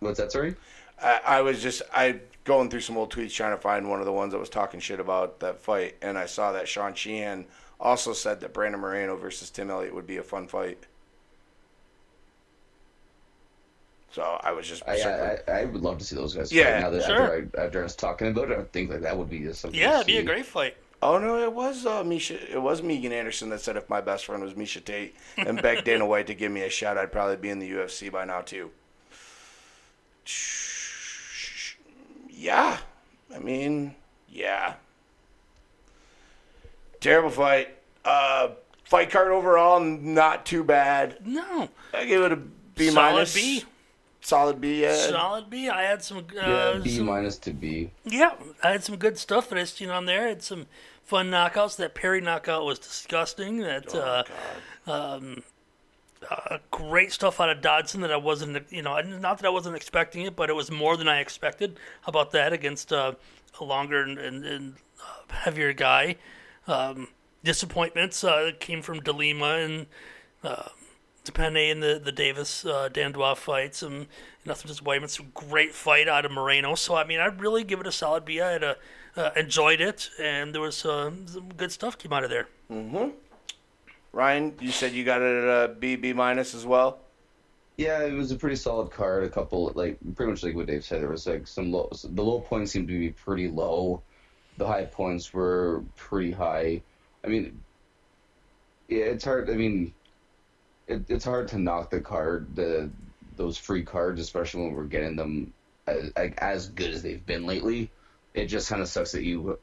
what's 0.00 0.18
that, 0.18 0.32
sorry? 0.32 0.54
I, 1.02 1.20
I 1.26 1.40
was 1.42 1.62
just 1.62 1.82
I 1.92 2.20
going 2.44 2.68
through 2.68 2.80
some 2.80 2.96
old 2.96 3.12
tweets 3.12 3.32
trying 3.32 3.56
to 3.56 3.60
find 3.60 3.88
one 3.88 4.00
of 4.00 4.06
the 4.06 4.12
ones 4.12 4.32
that 4.32 4.38
was 4.38 4.50
talking 4.50 4.80
shit 4.80 5.00
about 5.00 5.40
that 5.40 5.60
fight, 5.60 5.96
and 6.02 6.16
I 6.16 6.26
saw 6.26 6.52
that 6.52 6.68
Sean 6.68 6.94
Sheehan 6.94 7.46
also 7.80 8.12
said 8.12 8.40
that 8.40 8.52
Brandon 8.52 8.80
Moreno 8.80 9.16
versus 9.16 9.50
Tim 9.50 9.70
Elliott 9.70 9.94
would 9.94 10.06
be 10.06 10.18
a 10.18 10.22
fun 10.22 10.46
fight. 10.46 10.78
So 14.12 14.22
I 14.22 14.52
was 14.52 14.68
just 14.68 14.84
I, 14.86 15.40
I, 15.48 15.52
I 15.52 15.64
would 15.64 15.82
love 15.82 15.98
to 15.98 16.04
see 16.04 16.14
those 16.14 16.34
guys. 16.34 16.52
Yeah, 16.52 16.74
fight. 16.74 16.80
now 16.82 16.90
that 16.90 17.02
sure. 17.02 17.22
after, 17.22 17.58
I, 17.58 17.64
after 17.64 17.80
I 17.80 17.82
was 17.82 17.96
talking 17.96 18.28
about 18.28 18.50
it, 18.50 18.58
I 18.58 18.62
think 18.62 18.90
like 18.90 19.00
that 19.00 19.18
would 19.18 19.28
be 19.28 19.40
just 19.40 19.60
something. 19.60 19.80
Yeah, 19.80 19.96
it'd 19.96 20.06
be 20.06 20.18
a 20.18 20.22
great 20.22 20.46
fight. 20.46 20.76
Oh 21.02 21.18
no, 21.18 21.42
it 21.42 21.52
was 21.52 21.84
uh, 21.84 22.04
Miesha. 22.04 22.40
It 22.48 22.62
was 22.62 22.80
Megan 22.80 23.12
Anderson 23.12 23.50
that 23.50 23.60
said 23.60 23.76
if 23.76 23.90
my 23.90 24.00
best 24.00 24.26
friend 24.26 24.42
was 24.42 24.54
Miesha 24.54 24.84
Tate 24.84 25.16
and 25.36 25.60
begged 25.60 25.84
Dana 25.84 26.06
White 26.06 26.28
to 26.28 26.34
give 26.34 26.52
me 26.52 26.62
a 26.62 26.70
shot, 26.70 26.96
I'd 26.96 27.10
probably 27.10 27.36
be 27.36 27.48
in 27.48 27.58
the 27.58 27.68
UFC 27.68 28.12
by 28.12 28.24
now 28.24 28.40
too. 28.40 28.70
Yeah, 32.36 32.78
I 33.34 33.38
mean, 33.38 33.94
yeah. 34.28 34.74
Terrible 37.00 37.30
fight. 37.30 37.68
Uh, 38.04 38.50
fight 38.84 39.10
card 39.10 39.28
overall, 39.30 39.80
not 39.80 40.44
too 40.46 40.64
bad. 40.64 41.18
No, 41.26 41.68
I 41.92 42.04
give 42.04 42.22
it 42.22 42.32
a 42.32 42.36
B 42.36 42.88
solid 42.90 43.12
minus. 43.14 43.34
B, 43.34 43.64
Solid 44.20 44.58
B. 44.60 44.82
Yeah. 44.82 44.96
solid 44.96 45.50
B. 45.50 45.68
I 45.68 45.82
had 45.82 46.02
some, 46.02 46.18
uh, 46.18 46.22
Yeah, 46.34 46.80
B 46.82 46.96
some- 46.96 47.06
minus 47.06 47.36
to 47.38 47.52
B. 47.52 47.90
yeah, 48.04 48.34
I 48.62 48.72
had 48.72 48.82
some 48.82 48.96
good 48.96 49.18
stuff 49.18 49.48
that 49.50 49.58
I 49.58 49.64
seen 49.64 49.90
on 49.90 50.06
there. 50.06 50.24
I 50.24 50.28
had 50.30 50.42
some 50.42 50.66
fun 51.04 51.30
knockouts. 51.30 51.76
That 51.76 51.94
Perry 51.94 52.20
knockout 52.22 52.64
was 52.64 52.78
disgusting. 52.78 53.58
That 53.58 53.94
uh, 53.94 54.24
God. 54.86 55.42
Uh, 56.30 56.58
great 56.70 57.12
stuff 57.12 57.40
out 57.40 57.50
of 57.50 57.60
Dodson 57.60 58.00
that 58.02 58.12
I 58.12 58.16
wasn't, 58.16 58.70
you 58.70 58.82
know, 58.82 59.00
not 59.00 59.38
that 59.38 59.46
I 59.46 59.50
wasn't 59.50 59.76
expecting 59.76 60.22
it, 60.22 60.36
but 60.36 60.50
it 60.50 60.54
was 60.54 60.70
more 60.70 60.96
than 60.96 61.08
I 61.08 61.20
expected. 61.20 61.78
How 62.02 62.10
about 62.10 62.30
that 62.32 62.52
against 62.52 62.92
uh, 62.92 63.14
a 63.60 63.64
longer 63.64 64.02
and, 64.02 64.18
and, 64.18 64.44
and 64.44 64.74
uh, 65.00 65.34
heavier 65.34 65.72
guy? 65.72 66.16
Um, 66.66 67.08
disappointments 67.42 68.24
uh, 68.24 68.52
came 68.58 68.82
from 68.82 69.00
DeLima 69.00 69.64
and 69.64 69.86
uh, 70.42 70.68
Depende 71.24 71.70
in 71.70 71.80
the 71.80 71.98
the 72.04 72.12
Davis 72.12 72.66
uh, 72.66 72.90
Dandois 72.92 73.38
fights, 73.38 73.82
and 73.82 74.06
nothing 74.44 74.68
disappointment. 74.68 75.10
Some 75.10 75.30
great 75.32 75.74
fight 75.74 76.06
out 76.06 76.26
of 76.26 76.32
Moreno. 76.32 76.74
So 76.74 76.96
I 76.96 77.04
mean, 77.04 77.18
I'd 77.18 77.40
really 77.40 77.64
give 77.64 77.80
it 77.80 77.86
a 77.86 77.92
solid 77.92 78.26
B. 78.26 78.42
I 78.42 78.52
had 78.52 78.62
a, 78.62 78.76
uh, 79.16 79.30
enjoyed 79.34 79.80
it, 79.80 80.10
and 80.20 80.54
there 80.54 80.60
was 80.60 80.84
uh, 80.84 81.10
some 81.24 81.48
good 81.56 81.72
stuff 81.72 81.96
came 81.96 82.12
out 82.12 82.24
of 82.24 82.30
there. 82.30 82.48
Ryan, 84.14 84.54
you 84.60 84.70
said 84.70 84.92
you 84.92 85.04
got 85.04 85.22
it 85.22 85.44
at 85.44 85.70
a 85.70 85.74
B 85.74 85.96
B 85.96 86.12
minus 86.12 86.54
as 86.54 86.64
well. 86.64 86.98
Yeah, 87.76 88.04
it 88.04 88.12
was 88.12 88.30
a 88.30 88.36
pretty 88.36 88.56
solid 88.56 88.92
card. 88.92 89.24
A 89.24 89.28
couple, 89.28 89.72
like 89.74 89.98
pretty 90.14 90.30
much 90.30 90.42
like 90.44 90.54
what 90.54 90.66
Dave 90.66 90.84
said, 90.84 91.02
there 91.02 91.08
was 91.08 91.26
like 91.26 91.46
some 91.46 91.72
low. 91.72 91.90
The 91.92 92.22
low 92.22 92.40
points 92.40 92.72
seemed 92.72 92.88
to 92.88 92.98
be 92.98 93.10
pretty 93.10 93.48
low. 93.48 94.02
the 94.56 94.66
high 94.66 94.84
points 94.84 95.32
were 95.32 95.82
pretty 95.96 96.30
high. 96.30 96.82
I 97.24 97.28
mean, 97.28 97.60
yeah, 98.88 99.04
it's 99.04 99.24
hard. 99.24 99.50
I 99.50 99.54
mean, 99.54 99.92
it, 100.86 101.02
it's 101.08 101.24
hard 101.24 101.48
to 101.48 101.58
knock 101.58 101.90
the 101.90 102.00
card, 102.00 102.54
the 102.54 102.90
those 103.36 103.58
free 103.58 103.82
cards, 103.82 104.20
especially 104.20 104.62
when 104.62 104.74
we're 104.74 104.84
getting 104.84 105.16
them 105.16 105.52
as, 105.86 106.12
like, 106.16 106.38
as 106.38 106.68
good 106.68 106.90
as 106.90 107.02
they've 107.02 107.24
been 107.24 107.46
lately. 107.46 107.90
It 108.32 108.46
just 108.46 108.68
kind 108.68 108.80
of 108.80 108.88
sucks 108.88 109.12
that 109.12 109.24
you 109.24 109.58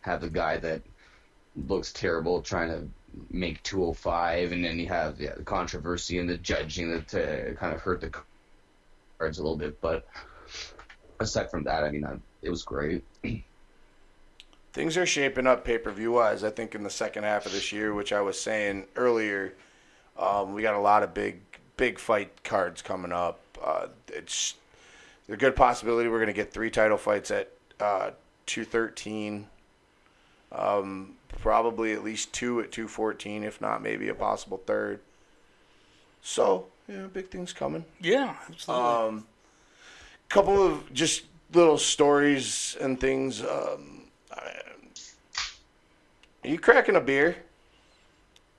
have 0.00 0.22
the 0.22 0.30
guy 0.30 0.56
that 0.58 0.82
looks 1.68 1.92
terrible 1.92 2.40
trying 2.40 2.68
to 2.68 2.88
make 3.30 3.62
205, 3.62 4.52
and 4.52 4.64
then 4.64 4.78
you 4.78 4.88
have 4.88 5.20
yeah, 5.20 5.34
the 5.36 5.42
controversy 5.42 6.18
and 6.18 6.28
the 6.28 6.38
judging 6.38 6.90
that 6.90 7.14
uh, 7.14 7.54
kind 7.54 7.74
of 7.74 7.80
hurt 7.80 8.00
the 8.00 8.10
cards 9.18 9.38
a 9.38 9.42
little 9.42 9.56
bit. 9.56 9.80
But 9.80 10.06
aside 11.20 11.50
from 11.50 11.64
that, 11.64 11.84
I 11.84 11.90
mean, 11.90 12.04
I, 12.04 12.16
it 12.42 12.50
was 12.50 12.62
great. 12.62 13.04
Things 14.72 14.96
are 14.96 15.06
shaping 15.06 15.46
up 15.46 15.64
pay 15.64 15.78
per 15.78 15.90
view 15.90 16.12
wise. 16.12 16.44
I 16.44 16.50
think 16.50 16.74
in 16.74 16.82
the 16.82 16.90
second 16.90 17.24
half 17.24 17.46
of 17.46 17.52
this 17.52 17.72
year, 17.72 17.92
which 17.92 18.12
I 18.12 18.20
was 18.20 18.40
saying 18.40 18.86
earlier, 18.96 19.54
um, 20.16 20.54
we 20.54 20.62
got 20.62 20.74
a 20.74 20.80
lot 20.80 21.02
of 21.02 21.12
big 21.12 21.40
big 21.76 21.98
fight 21.98 22.44
cards 22.44 22.82
coming 22.82 23.12
up. 23.12 23.40
Uh, 23.62 23.88
it's 24.08 24.54
a 25.28 25.36
good 25.36 25.56
possibility 25.56 26.08
we're 26.08 26.18
going 26.18 26.26
to 26.28 26.32
get 26.32 26.52
three 26.52 26.70
title 26.70 26.98
fights 26.98 27.30
at 27.30 27.50
uh, 27.80 28.10
213. 28.46 29.46
Um, 30.52 31.14
probably 31.38 31.92
at 31.92 32.02
least 32.04 32.32
two 32.32 32.60
at 32.60 32.72
214, 32.72 33.42
if 33.44 33.60
not 33.60 33.82
maybe 33.82 34.08
a 34.08 34.14
possible 34.14 34.60
third. 34.66 35.00
So, 36.22 36.66
yeah, 36.88 37.06
big 37.12 37.28
things 37.30 37.52
coming. 37.52 37.84
Yeah, 38.00 38.36
absolutely. 38.48 38.84
Um, 38.86 39.26
couple 40.28 40.64
of 40.64 40.92
just 40.92 41.24
little 41.52 41.78
stories 41.78 42.76
and 42.80 43.00
things. 43.00 43.42
Um, 43.42 44.02
I- 44.32 44.62
are 46.44 46.48
you 46.48 46.58
cracking 46.58 46.96
a 46.96 47.00
beer? 47.00 47.36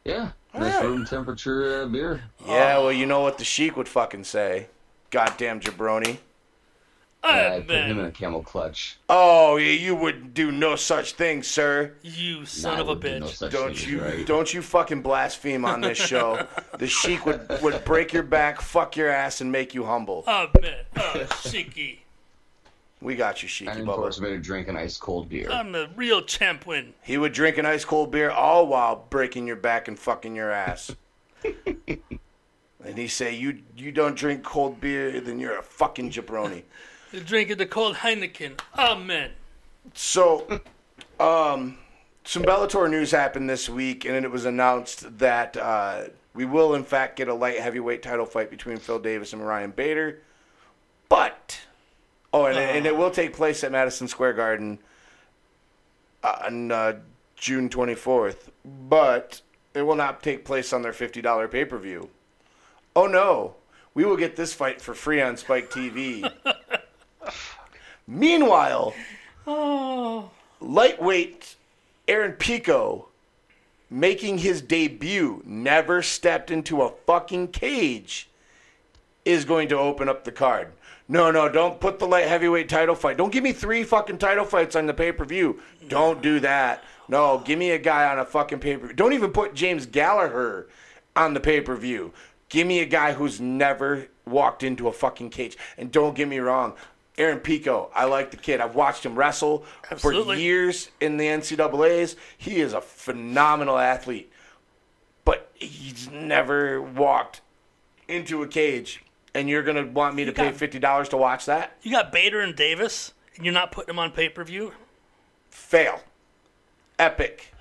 Yeah, 0.04 0.32
nice 0.54 0.74
Alright. 0.76 0.84
room 0.86 1.06
temperature 1.06 1.84
uh, 1.84 1.88
beer. 1.88 2.24
Yeah, 2.46 2.78
well, 2.80 2.92
you 2.92 3.06
know 3.06 3.22
what 3.22 3.38
the 3.38 3.44
Sheik 3.44 3.78
would 3.78 3.88
fucking 3.88 4.24
say. 4.24 4.68
Goddamn 5.12 5.60
jabroni. 5.60 6.18
I 7.24 7.58
I 7.58 7.60
put 7.62 7.76
him 7.76 8.00
in 8.00 8.06
a 8.06 8.12
camel 8.12 8.42
clutch. 8.42 8.98
Oh, 9.08 9.58
yeah, 9.58 9.74
you 9.74 9.96
would 9.96 10.34
do 10.34 10.52
no 10.52 10.76
such 10.76 11.14
thing, 11.14 11.44
sir. 11.44 11.94
you 12.02 12.46
son 12.46 12.76
Nah, 12.76 12.82
of 12.82 12.88
a 12.88 12.92
would 12.94 13.02
do 13.02 13.20
no 13.20 13.26
bitch. 13.28 13.36
such 13.36 13.52
Don't 13.52 13.88
you 13.88 14.02
right? 14.02 14.26
don't 14.26 14.52
you 14.54 14.62
fucking 14.64 15.02
blaspheme 15.04 15.64
on 15.64 15.82
this 15.82 15.98
show. 16.00 16.48
the 16.80 16.88
Sheik 16.88 17.26
would, 17.28 17.48
would 17.62 17.86
break 17.86 18.12
your 18.12 18.24
back, 18.24 18.60
fuck 18.60 18.96
your 18.98 19.10
ass, 19.10 19.40
and 19.42 19.52
make 19.52 19.76
you 19.76 19.84
humble. 19.86 20.24
I 20.26 20.48
bet. 20.52 20.88
Oh, 20.98 21.20
Shiki. 21.44 22.00
We 23.02 23.16
got 23.16 23.42
you, 23.44 23.50
Sheiky 23.50 23.72
And 23.72 23.82
of 23.82 23.88
Bubba. 23.88 23.96
course, 23.96 24.20
made 24.20 24.32
her 24.32 24.38
drink 24.38 24.68
an 24.68 24.78
ice 24.78 24.98
cold 24.98 25.30
beer. 25.30 25.50
I'm 25.52 25.72
the 25.72 25.90
real 25.96 26.22
champion. 26.22 26.94
He 27.04 27.18
would 27.18 27.34
drink 27.34 27.58
an 27.58 27.66
ice 27.66 27.84
cold 27.86 28.12
beer 28.12 28.30
all 28.32 28.68
while 28.68 28.96
breaking 29.10 29.48
your 29.48 29.56
back 29.56 29.88
and 29.88 29.98
fucking 29.98 30.36
your 30.36 30.52
ass. 30.52 30.96
and 31.44 32.98
he 32.98 33.08
say, 33.08 33.36
"You 33.36 33.60
you 33.78 33.92
don't 33.92 34.16
drink 34.16 34.44
cold 34.44 34.80
beer, 34.82 35.20
then 35.22 35.40
you're 35.40 35.58
a 35.58 35.64
fucking 35.64 36.12
jabroni." 36.12 36.64
You're 37.12 37.24
drinking 37.24 37.58
the 37.58 37.66
cold 37.66 37.98
Heineken. 37.98 38.60
Amen. 38.78 39.32
So, 39.94 40.62
um, 41.20 41.78
some 42.24 42.44
Bellator 42.44 42.90
news 42.90 43.12
happened 43.12 43.50
this 43.50 43.68
week, 43.68 44.06
and 44.06 44.24
it 44.24 44.32
was 44.32 44.46
announced 44.46 45.18
that 45.20 45.58
uh, 45.58 46.04
we 46.34 46.46
will, 46.46 46.74
in 46.74 46.84
fact, 46.84 47.18
get 47.18 47.28
a 47.28 47.34
light 47.34 47.60
heavyweight 47.60 48.02
title 48.02 48.26
fight 48.26 48.50
between 48.50 48.78
Phil 48.78 49.00
Davis 49.00 49.34
and 49.34 49.46
Ryan 49.46 49.72
Bader. 49.72 50.20
But, 51.10 51.60
oh, 52.32 52.46
and, 52.46 52.58
and 52.58 52.86
it 52.86 52.96
will 52.96 53.12
take 53.12 53.34
place 53.34 53.64
at 53.66 53.74
Madison 53.74 54.08
Square 54.08 54.34
Garden 54.34 54.80
on 56.24 56.72
uh, 56.72 57.00
June 57.36 57.68
24th. 57.68 58.50
But 58.64 59.42
it 59.74 59.82
will 59.82 59.96
not 59.96 60.24
take 60.24 60.46
place 60.46 60.72
on 60.72 60.82
their 60.82 60.94
$50 60.94 61.52
pay 61.52 61.66
per 61.66 61.78
view. 61.78 62.10
Oh 62.96 63.08
no, 63.08 63.56
we 63.94 64.06
will 64.06 64.18
get 64.18 64.36
this 64.36 64.54
fight 64.54 64.82
for 64.82 64.94
free 64.94 65.22
on 65.22 65.36
Spike 65.38 65.70
TV. 65.70 66.32
Meanwhile, 68.08 68.94
Oh. 69.48 70.30
lightweight 70.60 71.56
Aaron 72.08 72.34
Pico 72.34 73.08
making 73.90 74.40
his 74.40 74.62
debut, 74.62 75.42
never 75.46 76.02
stepped 76.02 76.50
into 76.52 76.82
a 76.82 76.92
fucking 77.06 77.50
cage, 77.50 78.30
is 79.26 79.46
going 79.46 79.68
to 79.68 79.78
open 79.78 80.08
up 80.08 80.24
the 80.24 80.32
card. 80.32 80.70
No, 81.08 81.30
no, 81.30 81.50
don't 81.50 81.80
put 81.82 82.00
the 82.00 82.08
light 82.08 82.28
heavyweight 82.28 82.70
title 82.70 82.96
fight. 82.96 83.18
Don't 83.18 83.34
give 83.34 83.44
me 83.44 83.52
three 83.52 83.84
fucking 83.84 84.18
title 84.18 84.46
fights 84.46 84.76
on 84.78 84.88
the 84.88 84.94
pay 84.94 85.12
per 85.12 85.26
view. 85.26 85.60
Don't 85.90 86.22
do 86.22 86.40
that. 86.40 86.84
No, 87.10 87.40
give 87.40 87.60
me 87.60 87.72
a 87.72 87.78
guy 87.78 88.10
on 88.10 88.18
a 88.20 88.26
fucking 88.26 88.60
pay 88.60 88.78
per 88.78 88.88
view. 88.88 88.96
Don't 88.96 89.12
even 89.14 89.32
put 89.32 89.54
James 89.54 89.86
Gallagher 89.86 90.68
on 91.16 91.34
the 91.34 91.42
pay 91.42 91.60
per 91.60 91.76
view. 91.76 92.14
Give 92.48 92.66
me 92.66 92.80
a 92.80 92.86
guy 92.86 93.14
who's 93.14 93.42
never 93.42 94.08
walked 94.26 94.64
into 94.64 94.88
a 94.88 94.94
fucking 94.94 95.32
cage. 95.32 95.58
And 95.78 95.92
don't 95.92 96.16
get 96.16 96.30
me 96.30 96.40
wrong, 96.40 96.74
Aaron 97.18 97.40
Pico, 97.40 97.92
I 97.94 98.06
like 98.06 98.32
the 98.32 98.38
kid. 98.38 98.62
I've 98.62 98.76
watched 98.76 99.06
him 99.06 99.16
wrestle 99.16 99.66
for 99.98 100.14
years 100.34 100.90
in 101.00 101.18
the 101.18 101.26
NCAA's. 101.26 102.16
He 102.38 102.62
is 102.62 102.74
a 102.74 102.82
phenomenal 102.82 103.78
athlete, 103.78 104.32
but 105.26 105.52
he's 105.54 106.10
never 106.10 106.82
walked 106.82 107.42
into 108.08 108.42
a 108.44 108.48
cage. 108.48 109.04
And 109.34 109.50
you're 109.50 109.64
gonna 109.64 109.86
want 109.88 110.16
me 110.16 110.26
to 110.26 110.34
pay 110.34 110.52
fifty 110.52 110.80
dollars 110.80 111.10
to 111.10 111.18
watch 111.18 111.46
that? 111.46 111.78
You 111.82 111.92
got 111.92 112.12
Bader 112.12 112.42
and 112.42 112.56
Davis, 112.56 113.14
and 113.36 113.46
you're 113.46 113.54
not 113.54 113.72
putting 113.72 113.88
them 113.88 114.00
on 114.00 114.12
pay 114.12 114.28
per 114.28 114.44
view? 114.44 114.74
Fail. 115.50 116.02
Epic. 117.00 117.54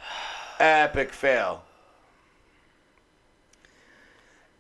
Epic 0.59 1.13
fail. 1.13 1.63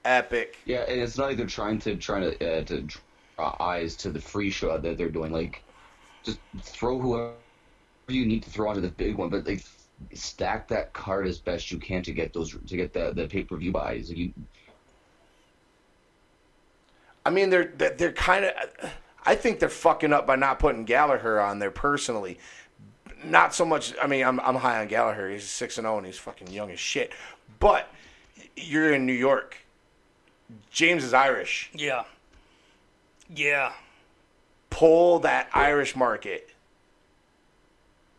Epic. 0.04 0.56
Yeah, 0.64 0.84
and 0.88 1.00
it's 1.00 1.18
not 1.18 1.28
like 1.28 1.36
they're 1.36 1.46
trying 1.46 1.78
to 1.80 1.96
trying 1.96 2.22
to 2.22 2.58
uh, 2.58 2.64
to 2.64 2.82
draw 2.82 3.00
Uh, 3.40 3.56
eyes 3.60 3.96
to 3.96 4.10
the 4.10 4.20
free 4.20 4.50
show 4.50 4.76
that 4.76 4.98
they're 4.98 5.08
doing. 5.08 5.32
Like, 5.32 5.62
just 6.22 6.38
throw 6.62 6.98
whoever 6.98 7.32
you 8.08 8.26
need 8.26 8.42
to 8.42 8.50
throw 8.50 8.68
onto 8.68 8.80
the 8.80 8.90
big 8.90 9.16
one, 9.16 9.28
but 9.28 9.46
like 9.46 9.64
stack 10.14 10.68
that 10.68 10.92
card 10.92 11.26
as 11.26 11.38
best 11.38 11.70
you 11.70 11.78
can 11.78 12.02
to 12.02 12.12
get 12.12 12.32
those 12.32 12.52
to 12.52 12.76
get 12.76 12.92
the 12.92 13.12
the 13.14 13.26
pay 13.26 13.42
per 13.42 13.56
view 13.56 13.72
buys. 13.72 14.08
Like 14.08 14.18
you, 14.18 14.32
I 17.24 17.30
mean, 17.30 17.50
they're 17.50 17.72
they're, 17.76 17.94
they're 17.94 18.12
kind 18.12 18.44
of. 18.46 18.54
I 19.24 19.34
think 19.34 19.60
they're 19.60 19.68
fucking 19.68 20.12
up 20.12 20.26
by 20.26 20.36
not 20.36 20.58
putting 20.58 20.84
Gallagher 20.84 21.40
on 21.40 21.58
there 21.58 21.70
personally. 21.70 22.38
Not 23.22 23.54
so 23.54 23.66
much. 23.66 23.94
I 24.02 24.06
mean, 24.06 24.24
I'm 24.24 24.40
I'm 24.40 24.56
high 24.56 24.80
on 24.80 24.88
Gallagher. 24.88 25.30
He's 25.30 25.44
six 25.44 25.78
and 25.78 25.84
zero, 25.84 25.98
and 25.98 26.06
he's 26.06 26.18
fucking 26.18 26.50
young 26.50 26.70
as 26.70 26.80
shit. 26.80 27.12
But 27.58 27.92
you're 28.56 28.94
in 28.94 29.04
New 29.06 29.12
York. 29.12 29.56
James 30.70 31.04
is 31.04 31.14
Irish. 31.14 31.70
Yeah. 31.74 32.04
Yeah. 33.34 33.72
Pull 34.70 35.20
that 35.20 35.48
Irish 35.52 35.96
market. 35.96 36.50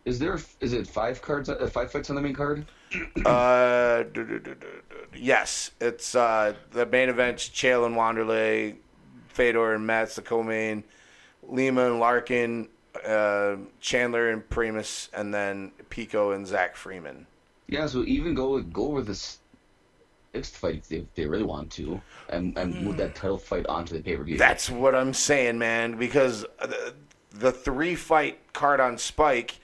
is 0.06 0.20
there 0.20 0.40
is 0.60 0.74
it 0.74 0.88
five 0.88 1.22
cards 1.22 1.48
uh, 1.50 1.70
five 1.72 1.92
fights 1.92 2.10
on 2.10 2.16
the 2.16 2.22
main 2.22 2.34
card? 2.34 2.66
Uh, 3.26 4.04
du- 4.04 4.26
du- 4.26 4.40
du- 4.40 4.56
du- 4.56 4.56
du- 4.56 5.18
yes, 5.18 5.72
it's 5.80 6.14
uh 6.16 6.54
the 6.72 6.86
main 6.86 7.08
events: 7.08 7.48
Chael 7.50 7.86
and 7.86 7.96
Wanderlei, 7.96 8.76
Fedor 9.30 9.74
and 9.76 9.86
Mats, 9.88 10.16
the 10.16 10.22
co-main, 10.22 10.84
Lima 11.48 11.86
and 11.90 12.00
Larkin, 12.00 12.68
uh, 13.06 13.56
Chandler 13.80 14.30
and 14.30 14.48
Primus, 14.50 15.10
and 15.14 15.34
then 15.34 15.72
Pico 15.90 16.32
and 16.32 16.46
Zach 16.46 16.76
Freeman. 16.76 17.28
Yeah, 17.68 17.86
so 17.88 18.04
even 18.04 18.34
go 18.34 18.54
with 18.54 18.74
go 18.74 18.88
with 18.88 19.08
this 19.08 19.38
sixth 20.34 20.58
fight 20.58 20.84
if 20.90 21.14
they, 21.16 21.26
really 21.26 21.44
want 21.44 21.72
to, 21.72 22.02
and 22.30 22.58
and 22.58 22.82
move 22.82 22.98
that 22.98 23.16
title 23.16 23.38
fight 23.38 23.66
onto 23.68 23.96
the 23.96 24.02
pay 24.02 24.16
per 24.16 24.24
view. 24.24 24.38
That's 24.38 24.70
what 24.70 24.96
I'm 24.96 25.14
saying, 25.14 25.58
man. 25.58 25.98
Because 25.98 26.46
the, 26.60 26.94
the 27.32 27.52
three 27.52 27.96
fight 27.96 28.54
card 28.54 28.80
on 28.80 28.98
Spike 28.98 29.60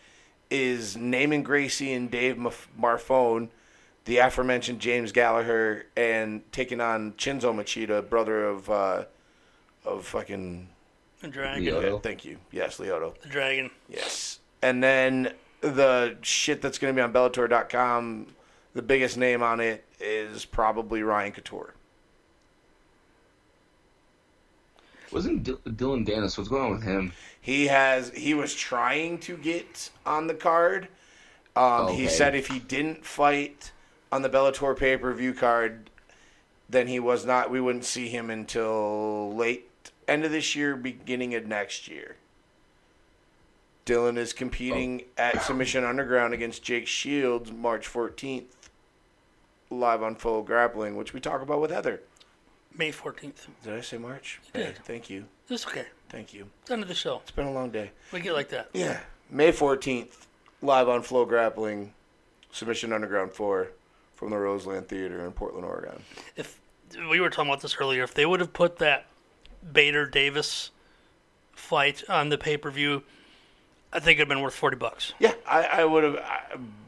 is 0.49 0.95
Neiman 0.95 1.44
Gracie 1.44 1.94
and 1.94 2.10
Dave 2.10 2.38
Maf- 2.38 2.68
Marfone, 2.80 3.49
the 4.06 4.18
aforementioned 4.18 4.80
James 4.80 5.11
Gallagher, 5.11 5.85
and 5.95 6.49
taking 6.52 6.81
on 6.81 7.14
Chinzo 7.14 7.53
Machida, 7.53 8.07
brother 8.07 8.45
of 8.45 8.69
uh, 8.69 9.06
of 9.85 10.06
fucking. 10.06 10.69
The 11.22 11.30
dragon. 11.30 11.64
Leo. 11.64 11.98
Thank 11.98 12.26
you. 12.26 12.38
Yes, 12.52 12.77
Lyoto. 12.77 13.19
The 13.22 13.30
dragon. 13.30 13.72
Yes. 13.89 14.39
And 14.61 14.84
then 14.84 15.34
the 15.61 16.15
shit 16.22 16.61
that's 16.61 16.77
going 16.77 16.94
to 16.94 16.95
be 16.95 17.02
on 17.02 17.11
Bellator.com, 17.11 18.27
the 18.76 18.84
biggest 18.84 19.18
name 19.18 19.41
on 19.41 19.60
it 19.60 19.86
is 19.99 20.45
probably 20.45 21.03
Ryan 21.03 21.32
Couture. 21.32 21.74
Wasn't 25.11 25.44
D- 25.44 25.56
Dillon 25.76 26.06
Danis? 26.06 26.38
What's 26.38 26.49
going 26.49 26.64
on 26.64 26.72
with 26.72 26.84
him? 26.84 27.14
He 27.40 27.68
has 27.68 28.10
he 28.11 28.34
was 28.34 28.53
trying 28.53 29.19
to 29.19 29.38
get 29.38 29.90
on 30.06 30.28
the 30.28 30.34
card. 30.34 30.90
Um, 31.56 31.94
He 31.94 32.07
said 32.07 32.36
if 32.36 32.48
he 32.48 32.60
didn't 32.60 33.06
fight 33.06 33.72
on 34.11 34.22
the 34.22 34.30
Bellator 34.30 34.78
pay 34.78 34.98
per 34.98 35.14
view 35.14 35.34
card, 35.34 35.90
then 36.69 36.88
he 36.88 36.99
was 36.99 37.26
not. 37.26 37.49
We 37.49 37.61
wouldn't 37.61 37.86
see 37.86 38.10
him 38.10 38.30
until 38.30 39.34
late 39.34 39.69
end 40.07 40.26
of 40.26 40.32
this 40.32 40.56
year, 40.56 40.76
beginning 40.76 41.36
of 41.36 41.45
next 41.48 41.88
year. 41.88 42.18
Dylan 43.86 44.18
is 44.18 44.34
competing 44.34 45.03
at 45.18 45.41
Submission 45.44 45.86
Underground 45.86 46.34
against 46.34 46.61
Jake 46.61 46.88
Shields 46.88 47.53
March 47.53 47.88
14th, 47.88 48.44
live 49.69 50.03
on 50.03 50.15
FloGrappling, 50.15 50.95
which 50.95 51.14
we 51.14 51.19
talk 51.19 51.41
about 51.41 51.61
with 51.61 51.72
Heather. 51.72 52.02
May 52.77 52.91
14th. 52.91 53.48
Did 53.64 53.73
I 53.73 53.81
say 53.81 53.98
March? 53.98 54.39
You 54.53 54.61
Okay, 54.61 54.73
did. 54.73 54.84
thank 54.85 55.10
you. 55.10 55.26
It's 55.49 55.65
okay. 55.65 55.85
Thank 56.10 56.34
you. 56.34 56.48
It's 56.61 56.72
end 56.72 56.84
of 56.84 56.88
the 56.88 56.95
show. 56.95 57.18
It's 57.23 57.31
been 57.31 57.48
a 57.48 57.52
long 57.52 57.69
day. 57.72 57.91
We 58.11 58.19
get 58.19 58.34
like 58.34 58.49
that. 58.49 58.69
Yeah. 58.73 58.99
May 59.30 59.52
14th, 59.52 60.26
live 60.61 60.88
on 60.88 61.02
FloGrappling, 61.03 61.89
Submission 62.52 62.94
Underground 62.94 63.34
4 63.34 63.69
from 64.15 64.30
the 64.30 64.38
Roseland 64.38 64.88
Theater 64.88 65.26
in 65.26 65.31
Portland, 65.31 65.65
Oregon. 65.65 66.02
If 66.35 66.60
we 67.10 67.19
were 67.19 67.30
talking 67.30 67.49
about 67.52 67.61
this 67.61 67.76
earlier, 67.80 68.03
if 68.03 68.14
they 68.14 68.26
would 68.26 68.39
have 68.39 68.53
put 68.53 68.77
that 68.77 69.07
Bader 69.73 70.06
Davis 70.06 70.72
fight 71.53 72.03
on 72.07 72.30
the 72.30 72.38
pay 72.38 72.57
per 72.57 72.69
view, 72.72 73.03
I 73.91 73.99
think 73.99 74.19
it'd 74.19 74.30
been 74.30 74.41
worth 74.41 74.53
40 74.56 74.77
bucks. 74.77 75.14
Yeah, 75.19 75.34
I, 75.48 75.64
I 75.65 75.85
would 75.85 76.03
have 76.03 76.19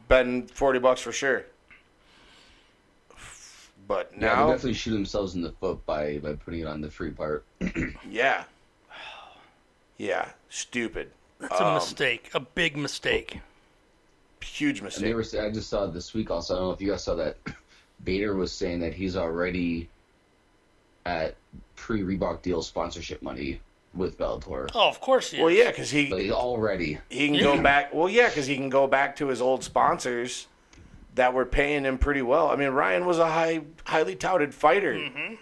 been 0.08 0.46
40 0.48 0.78
bucks 0.78 1.00
for 1.00 1.12
sure. 1.12 1.44
But 3.90 4.16
now 4.16 4.26
Yeah, 4.28 4.46
they 4.46 4.52
definitely 4.52 4.74
shoot 4.74 4.92
themselves 4.92 5.34
in 5.34 5.42
the 5.42 5.50
foot 5.50 5.84
by 5.84 6.18
by 6.18 6.34
putting 6.34 6.60
it 6.60 6.68
on 6.68 6.80
the 6.80 6.88
free 6.88 7.10
part. 7.10 7.44
yeah. 8.08 8.44
Yeah, 9.96 10.28
stupid. 10.48 11.10
That's 11.40 11.60
a 11.60 11.66
Um, 11.66 11.74
mistake, 11.74 12.30
a 12.32 12.38
big 12.40 12.76
mistake. 12.76 13.40
Huge 14.42 14.78
And 14.78 14.84
mistake. 14.84 15.02
they 15.04 15.12
were. 15.12 15.24
I 15.44 15.50
just 15.50 15.68
saw 15.68 15.86
this 15.86 16.14
week. 16.14 16.30
Also, 16.30 16.54
I 16.54 16.58
don't 16.58 16.68
know 16.68 16.72
if 16.72 16.80
you 16.80 16.90
guys 16.92 17.02
saw 17.02 17.16
that. 17.16 17.36
Bader 18.04 18.34
was 18.34 18.52
saying 18.52 18.78
that 18.80 18.94
he's 18.94 19.16
already 19.16 19.88
at 21.04 21.34
pre 21.74 22.00
Reebok 22.02 22.40
deal 22.42 22.62
sponsorship 22.62 23.20
money 23.22 23.60
with 23.92 24.16
Bellator. 24.16 24.70
Oh, 24.74 24.88
of 24.88 25.00
course 25.00 25.32
he 25.32 25.36
is. 25.38 25.42
well, 25.42 25.50
yeah, 25.52 25.68
because 25.70 25.90
he, 25.90 26.08
Like 26.08 26.30
already. 26.30 26.98
he 27.10 27.26
can 27.28 27.40
go 27.40 27.60
back. 27.70 27.92
Well, 27.92 28.08
yeah, 28.08 28.28
because 28.28 28.46
he 28.46 28.54
can 28.56 28.68
go 28.70 28.86
back 28.86 29.16
to 29.16 29.26
his 29.26 29.40
old 29.42 29.64
sponsors 29.64 30.46
that 31.14 31.34
were 31.34 31.44
paying 31.44 31.84
him 31.84 31.98
pretty 31.98 32.22
well. 32.22 32.50
I 32.50 32.56
mean, 32.56 32.70
Ryan 32.70 33.04
was 33.06 33.18
a 33.18 33.26
high, 33.30 33.62
highly 33.84 34.14
touted 34.16 34.54
fighter. 34.54 34.94
Mm-hmm. 34.94 35.34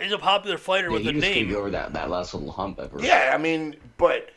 He's 0.00 0.12
a 0.12 0.18
popular 0.18 0.58
fighter 0.58 0.88
Yeah, 0.88 0.92
with 0.92 1.02
he 1.02 1.08
a 1.08 1.12
just 1.12 1.24
couldn't 1.24 1.38
name. 1.38 1.48
get 1.48 1.56
over 1.56 1.70
that, 1.70 1.92
that 1.94 2.08
last 2.10 2.32
little 2.34 2.52
hump 2.52 2.78
ever. 2.78 3.00
Yeah, 3.02 3.32
I 3.34 3.38
mean, 3.38 3.76
but 3.96 4.30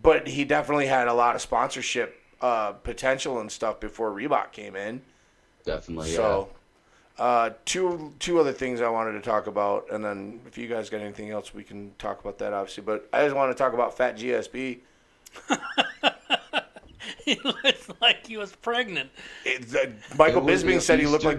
but 0.00 0.28
he 0.28 0.44
definitely 0.44 0.86
had 0.86 1.08
a 1.08 1.12
lot 1.14 1.34
of 1.34 1.40
sponsorship 1.42 2.20
uh, 2.40 2.72
potential 2.72 3.40
and 3.40 3.50
stuff 3.50 3.80
before 3.80 4.12
Reebok 4.12 4.52
came 4.52 4.76
in. 4.76 5.02
definitely. 5.64 6.10
So, 6.10 6.50
uh, 7.18 7.50
two 7.64 8.14
two 8.20 8.38
other 8.38 8.52
things 8.52 8.80
I 8.80 8.88
wanted 8.90 9.12
to 9.14 9.20
talk 9.20 9.48
about, 9.48 9.86
and 9.90 10.04
then 10.04 10.40
if 10.46 10.56
you 10.56 10.68
guys 10.68 10.88
got 10.88 11.00
anything 11.00 11.30
else, 11.30 11.52
we 11.52 11.64
can 11.64 11.92
talk 11.98 12.20
about 12.20 12.38
that, 12.38 12.52
obviously. 12.52 12.84
But 12.84 13.08
I 13.12 13.24
just 13.24 13.34
want 13.34 13.50
to 13.50 13.58
talk 13.60 13.72
about 13.72 13.96
Fat 13.96 14.16
GSP. 14.16 14.78
he 17.24 17.38
looks 17.44 17.88
like 18.00 18.26
he 18.26 18.36
was 18.36 18.54
pregnant. 18.56 19.10
It, 19.44 19.62
the, 19.68 19.92
Michael 20.16 20.40
It 20.48 20.52
was- 20.52 20.64
Bisping 20.64 20.80
said 20.80 20.98
he 21.00 21.06
looked 21.06 21.24
like 21.24 21.38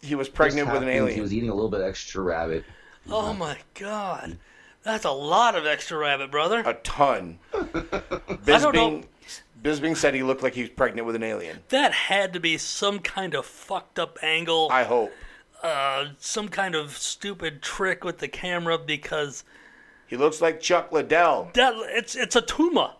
he 0.00 0.14
was 0.14 0.28
pregnant 0.28 0.70
with 0.72 0.82
an 0.82 0.88
alien. 0.88 1.14
He 1.14 1.20
was 1.20 1.32
eating 1.32 1.48
a 1.50 1.54
little 1.54 1.70
bit 1.70 1.80
extra 1.80 2.22
rabbit. 2.22 2.64
Oh 3.10 3.32
my 3.32 3.56
god. 3.74 4.38
That's 4.82 5.04
a 5.04 5.10
lot 5.12 5.54
of 5.54 5.64
extra 5.66 5.96
rabbit, 5.98 6.30
brother. 6.32 6.60
A 6.66 6.74
ton. 6.74 7.38
don't 7.52 7.74
know. 7.94 8.32
Bisping, 8.44 9.04
Bisping 9.62 9.96
said 9.96 10.14
he 10.14 10.22
looked 10.24 10.42
like 10.42 10.54
he 10.54 10.62
was 10.62 10.70
pregnant 10.70 11.06
with 11.06 11.14
an 11.14 11.22
alien. 11.22 11.60
That 11.68 11.92
had 11.92 12.32
to 12.32 12.40
be 12.40 12.58
some 12.58 12.98
kind 12.98 13.34
of 13.34 13.46
fucked 13.46 13.98
up 14.00 14.18
angle, 14.22 14.68
I 14.72 14.82
hope. 14.82 15.12
uh, 15.62 16.06
some 16.18 16.48
kind 16.48 16.74
of 16.74 16.96
stupid 16.98 17.62
trick 17.62 18.02
with 18.02 18.18
the 18.18 18.26
camera 18.26 18.76
because 18.76 19.44
He 20.08 20.16
looks 20.16 20.40
like 20.40 20.60
Chuck 20.60 20.90
Liddell. 20.90 21.50
that 21.54 21.74
it's 21.90 22.16
it's 22.16 22.34
a 22.34 22.42
tumor. 22.42 22.90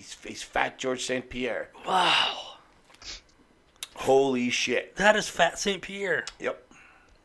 He's, 0.00 0.16
he's 0.26 0.42
Fat 0.42 0.78
George 0.78 1.04
St. 1.04 1.28
Pierre. 1.28 1.68
Wow, 1.86 2.54
Holy 3.96 4.48
shit. 4.48 4.96
that 4.96 5.14
is 5.14 5.28
Fat 5.28 5.58
Saint 5.58 5.82
Pierre. 5.82 6.24
Yep. 6.38 6.72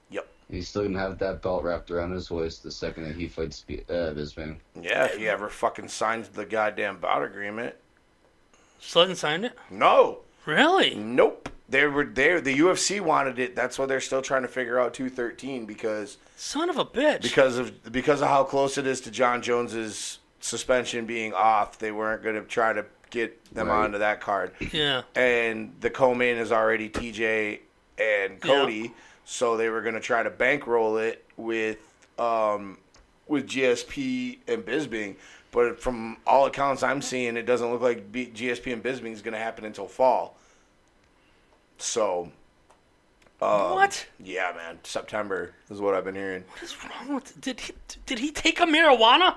Yep. 0.10 0.28
He's 0.52 0.68
still 0.68 0.84
gonna 0.84 1.00
have 1.00 1.18
that 1.20 1.42
belt 1.42 1.64
wrapped 1.64 1.90
around 1.90 2.12
his 2.12 2.30
waist 2.30 2.64
the 2.64 2.72
second 2.72 3.06
that 3.06 3.16
he 3.16 3.30
fights 3.30 3.56
Spe- 3.60 3.90
uh, 3.90 4.12
Bisping. 4.12 4.58
Yeah, 4.82 5.06
if 5.06 5.16
he 5.16 5.30
ever 5.30 5.48
fucking 5.48 5.88
signs 5.88 6.28
the 6.28 6.46
goddamn 6.46 6.98
bout 6.98 7.24
agreement. 7.24 7.76
Sutton 8.82 9.16
signed 9.16 9.46
it. 9.46 9.54
No. 9.72 10.20
Really? 10.46 10.96
Nope. 10.96 11.48
They 11.70 11.86
were 11.86 12.04
there. 12.04 12.42
The 12.42 12.58
UFC 12.60 13.00
wanted 13.00 13.40
it. 13.40 13.56
That's 13.56 13.80
why 13.80 13.86
they're 13.86 14.02
still 14.02 14.22
trying 14.22 14.42
to 14.42 14.50
figure 14.50 14.78
out 14.78 14.94
213 14.94 15.66
because 15.66 16.18
Son 16.36 16.70
of 16.70 16.78
a 16.78 16.84
bitch. 16.84 17.22
because 17.22 17.58
of 17.58 17.90
because 17.94 18.20
of 18.22 18.28
how 18.28 18.44
close 18.44 18.78
it 18.78 18.86
is 18.86 19.00
to 19.02 19.12
Jon 19.12 19.42
Jones's 19.42 20.20
suspension 20.46 21.06
being 21.06 21.34
off. 21.34 21.80
They 21.80 21.92
weren't 21.92 22.22
going 22.24 22.36
to 22.36 22.42
try 22.44 22.72
to 22.74 22.86
get 23.10 23.44
them 23.54 23.68
Right. 23.68 23.84
onto 23.86 23.98
that 23.98 24.22
card. 24.22 24.52
yeah. 24.72 25.02
And 25.16 25.74
the 25.82 25.90
co-main 25.90 26.38
is 26.38 26.52
already 26.52 26.88
TJ 26.90 27.60
and 27.98 28.40
Cody, 28.40 28.94
so 29.26 29.58
they 29.58 29.70
were 29.70 29.82
going 29.82 29.96
to 29.96 30.02
try 30.02 30.22
to 30.22 30.30
bankroll 30.30 30.98
it 30.98 31.26
with 31.38 31.80
um, 32.20 32.78
with 33.28 33.48
GSP 33.48 34.38
and 34.48 34.64
Bisping. 34.66 35.16
But 35.52 35.82
from 35.82 36.18
all 36.28 36.46
accounts 36.46 36.84
I'm 36.84 37.02
seeing, 37.02 37.38
it 37.38 37.46
doesn't 37.46 37.72
look 37.72 37.82
like 37.82 38.12
B- 38.12 38.32
GSP 38.34 38.74
and 38.74 38.84
Bisping 38.84 39.14
is 39.14 39.22
going 39.22 39.34
to 39.34 39.40
happen 39.40 39.64
until 39.66 39.88
fall. 39.88 40.38
So, 41.78 42.30
um, 43.42 43.72
what? 43.72 44.06
yeah, 44.20 44.52
man, 44.56 44.80
September 44.84 45.54
is 45.70 45.80
what 45.82 45.94
I've 45.96 46.04
been 46.06 46.16
hearing. 46.16 46.44
What 46.50 46.64
is 46.64 46.76
wrong 46.84 47.16
with? 47.16 47.40
Did 47.42 47.60
he 47.62 47.74
did 48.06 48.20
he 48.20 48.32
take 48.32 48.60
a 48.60 48.66
marijuana? 48.66 49.36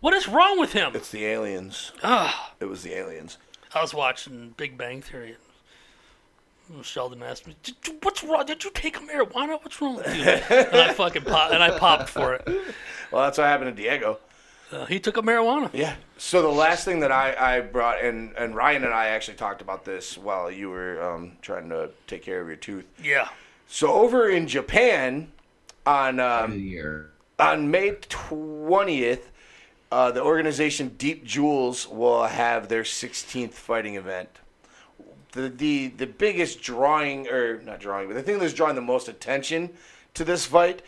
What 0.00 0.14
is 0.14 0.28
wrong 0.28 0.58
with 0.58 0.72
him? 0.72 0.92
It's 0.94 1.10
the 1.10 1.26
aliens. 1.26 1.92
Ah, 2.02 2.52
It 2.60 2.64
was 2.66 2.82
the 2.82 2.94
aliens. 2.94 3.36
I 3.74 3.82
was 3.82 3.92
watching 3.94 4.54
Big 4.56 4.76
Bang 4.78 5.02
Theory. 5.02 5.36
and 6.68 6.84
Sheldon 6.84 7.22
asked 7.22 7.46
me, 7.46 7.54
Did 7.62 7.74
you, 7.86 7.98
"What's 8.02 8.22
wrong? 8.24 8.46
Did 8.46 8.64
you 8.64 8.70
take 8.70 8.96
a 8.96 9.00
marijuana? 9.00 9.62
What's 9.62 9.80
wrong 9.80 9.96
with 9.96 10.06
you?" 10.16 10.22
and 10.24 10.76
I 10.76 10.92
fucking 10.94 11.22
pop, 11.22 11.52
and 11.52 11.62
I 11.62 11.76
popped 11.78 12.08
for 12.08 12.34
it. 12.34 12.48
Well, 13.10 13.22
that's 13.24 13.38
what 13.38 13.46
happened 13.46 13.76
to 13.76 13.82
Diego. 13.82 14.18
Uh, 14.72 14.84
he 14.86 15.00
took 15.00 15.16
a 15.16 15.22
marijuana. 15.22 15.68
Yeah. 15.72 15.96
So 16.16 16.42
the 16.42 16.48
last 16.48 16.84
thing 16.84 17.00
that 17.00 17.10
I, 17.10 17.56
I 17.56 17.60
brought, 17.60 18.00
and, 18.04 18.32
and 18.36 18.54
Ryan 18.54 18.84
and 18.84 18.94
I 18.94 19.06
actually 19.08 19.36
talked 19.36 19.60
about 19.62 19.84
this 19.84 20.16
while 20.16 20.48
you 20.50 20.70
were 20.70 21.02
um, 21.02 21.32
trying 21.42 21.68
to 21.70 21.90
take 22.06 22.22
care 22.22 22.40
of 22.40 22.46
your 22.46 22.56
tooth. 22.56 22.84
Yeah. 23.02 23.28
So 23.66 23.92
over 23.92 24.28
in 24.28 24.46
Japan, 24.46 25.32
on 25.86 26.20
um, 26.20 27.08
on 27.40 27.70
May 27.70 27.96
twentieth, 28.08 29.28
uh, 29.90 30.10
the 30.10 30.22
organization 30.22 30.94
Deep 30.98 31.24
Jewels 31.24 31.88
will 31.88 32.24
have 32.24 32.68
their 32.68 32.82
16th 32.82 33.52
fighting 33.52 33.96
event. 33.96 34.28
The 35.32 35.48
the 35.48 35.88
the 35.88 36.06
biggest 36.06 36.60
drawing, 36.60 37.28
or 37.28 37.60
not 37.62 37.78
drawing, 37.80 38.08
but 38.08 38.14
the 38.14 38.22
thing 38.22 38.38
that's 38.38 38.52
drawing 38.52 38.74
the 38.74 38.80
most 38.80 39.08
attention 39.08 39.70
to 40.14 40.24
this 40.24 40.46
fight 40.46 40.82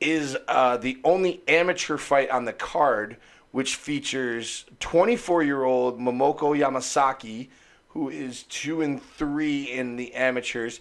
is 0.00 0.36
uh, 0.48 0.76
the 0.76 0.98
only 1.04 1.42
amateur 1.48 1.96
fight 1.96 2.30
on 2.30 2.44
the 2.44 2.52
card, 2.52 3.16
which 3.50 3.76
features 3.76 4.66
24 4.80 5.42
year 5.42 5.64
old 5.64 5.98
Momoko 5.98 6.56
Yamasaki, 6.56 7.48
who 7.88 8.08
is 8.08 8.44
two 8.44 8.82
and 8.82 9.02
three 9.02 9.64
in 9.64 9.96
the 9.96 10.14
amateurs, 10.14 10.80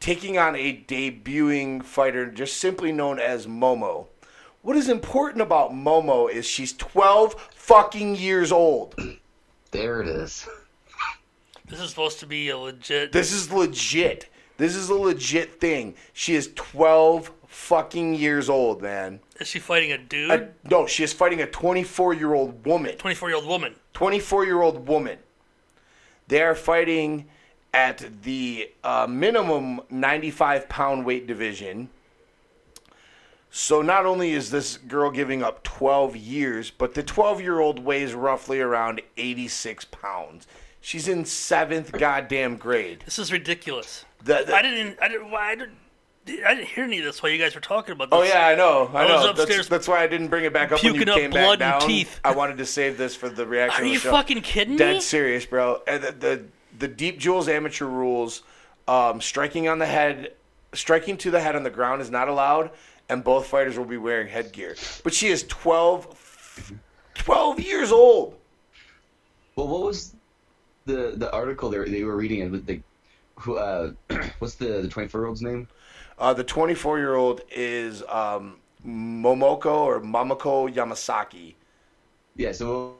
taking 0.00 0.38
on 0.38 0.54
a 0.56 0.84
debuting 0.86 1.82
fighter 1.82 2.26
just 2.26 2.56
simply 2.58 2.92
known 2.92 3.18
as 3.18 3.46
Momo. 3.46 4.06
What 4.66 4.74
is 4.74 4.88
important 4.88 5.42
about 5.42 5.70
Momo 5.70 6.28
is 6.28 6.44
she's 6.44 6.72
12 6.72 7.34
fucking 7.54 8.16
years 8.16 8.50
old. 8.50 8.96
There 9.70 10.00
it 10.00 10.08
is. 10.08 10.48
This 11.68 11.80
is 11.80 11.90
supposed 11.90 12.18
to 12.20 12.26
be 12.26 12.48
a 12.48 12.56
legit. 12.56 13.12
This 13.12 13.30
is 13.30 13.52
legit. 13.52 14.30
This 14.56 14.74
is 14.74 14.88
a 14.88 14.94
legit 14.94 15.60
thing. 15.60 15.94
She 16.14 16.34
is 16.34 16.50
12 16.54 17.30
fucking 17.46 18.14
years 18.14 18.48
old, 18.48 18.80
man. 18.80 19.20
Is 19.38 19.48
she 19.48 19.58
fighting 19.58 19.92
a 19.92 19.98
dude? 19.98 20.30
A- 20.30 20.48
no, 20.68 20.86
she 20.86 21.04
is 21.04 21.12
fighting 21.12 21.42
a 21.42 21.46
24 21.46 22.14
year 22.14 22.32
old 22.32 22.64
woman. 22.64 22.96
24 22.96 23.28
year 23.28 23.36
old 23.36 23.46
woman. 23.46 23.74
24 23.92 24.46
year 24.46 24.62
old 24.62 24.88
woman. 24.88 25.18
They 26.28 26.42
are 26.42 26.54
fighting 26.54 27.26
at 27.74 28.22
the 28.22 28.70
uh, 28.82 29.06
minimum 29.08 29.82
95 29.90 30.68
pound 30.68 31.04
weight 31.04 31.26
division. 31.26 31.90
So 33.50 33.80
not 33.80 34.04
only 34.04 34.32
is 34.32 34.50
this 34.50 34.76
girl 34.76 35.10
giving 35.10 35.42
up 35.42 35.62
12 35.62 36.16
years, 36.16 36.70
but 36.70 36.94
the 36.94 37.02
12 37.02 37.40
year 37.40 37.60
old 37.60 37.78
weighs 37.78 38.12
roughly 38.14 38.60
around 38.60 39.00
86 39.16 39.86
pounds. 39.86 40.46
She's 40.80 41.08
in 41.08 41.24
seventh 41.24 41.92
goddamn 41.92 42.56
grade. 42.56 43.02
This 43.04 43.18
is 43.18 43.32
ridiculous. 43.32 44.04
The- 44.22 44.44
the- 44.46 44.54
I 44.54 44.62
didn't. 44.62 44.98
I 45.02 45.08
didn't. 45.08 45.30
Why 45.30 45.50
I 45.50 45.54
didn't. 45.56 45.78
I 46.28 46.54
didn't 46.54 46.66
hear 46.68 46.84
any 46.84 46.98
of 46.98 47.04
this 47.04 47.22
while 47.22 47.30
you 47.30 47.38
guys 47.38 47.54
were 47.54 47.60
talking 47.60 47.92
about 47.92 48.10
this. 48.10 48.18
Oh 48.18 48.22
yeah, 48.22 48.48
I 48.48 48.56
know. 48.56 48.90
I, 48.92 49.04
I 49.04 49.08
know. 49.08 49.32
That's, 49.32 49.68
that's 49.68 49.86
why 49.86 50.02
I 50.02 50.08
didn't 50.08 50.26
bring 50.28 50.44
it 50.44 50.52
back 50.52 50.72
up 50.72 50.82
when 50.82 50.94
you 50.96 51.04
came 51.04 51.30
blood 51.30 51.60
back 51.60 51.74
and 51.74 51.80
down. 51.80 51.88
teeth. 51.88 52.20
I 52.24 52.34
wanted 52.34 52.58
to 52.58 52.66
save 52.66 52.98
this 52.98 53.14
for 53.14 53.28
the 53.28 53.46
reaction. 53.46 53.84
Are 53.84 53.86
you 53.86 53.98
show. 54.00 54.10
fucking 54.10 54.42
kidding 54.42 54.76
Dead 54.76 54.86
me? 54.88 54.92
Dead 54.94 55.02
serious, 55.02 55.46
bro. 55.46 55.82
And 55.86 56.02
the, 56.02 56.12
the 56.12 56.44
the 56.78 56.88
deep 56.88 57.18
jewels 57.18 57.48
amateur 57.48 57.86
rules, 57.86 58.42
um, 58.88 59.20
striking 59.20 59.68
on 59.68 59.78
the 59.78 59.86
head, 59.86 60.32
striking 60.72 61.16
to 61.18 61.30
the 61.30 61.40
head 61.40 61.54
on 61.54 61.62
the 61.62 61.70
ground 61.70 62.02
is 62.02 62.10
not 62.10 62.28
allowed, 62.28 62.70
and 63.08 63.22
both 63.22 63.46
fighters 63.46 63.78
will 63.78 63.84
be 63.84 63.96
wearing 63.96 64.28
headgear. 64.28 64.76
But 65.04 65.14
she 65.14 65.28
is 65.28 65.44
12, 65.44 66.72
12 67.14 67.60
years 67.60 67.92
old. 67.92 68.36
Well, 69.56 69.68
what 69.68 69.82
was 69.82 70.14
the 70.84 71.14
the 71.16 71.32
article 71.32 71.70
they 71.70 71.78
were, 71.78 71.88
they 71.88 72.04
were 72.04 72.16
reading? 72.16 72.40
It 72.54 72.66
the 72.66 72.80
who 73.36 73.56
uh, 73.56 73.92
what's 74.38 74.54
the 74.54 74.82
the 74.82 74.88
twenty 74.88 75.08
four 75.08 75.20
year 75.20 75.28
old's 75.28 75.42
name? 75.42 75.66
Uh, 76.18 76.32
the 76.32 76.44
24 76.44 76.98
year 76.98 77.14
old 77.14 77.42
is 77.50 78.02
um, 78.08 78.56
Momoko 78.86 79.80
or 79.80 80.00
Mamako 80.00 80.72
Yamasaki. 80.72 81.54
Yeah, 82.36 82.52
so 82.52 82.94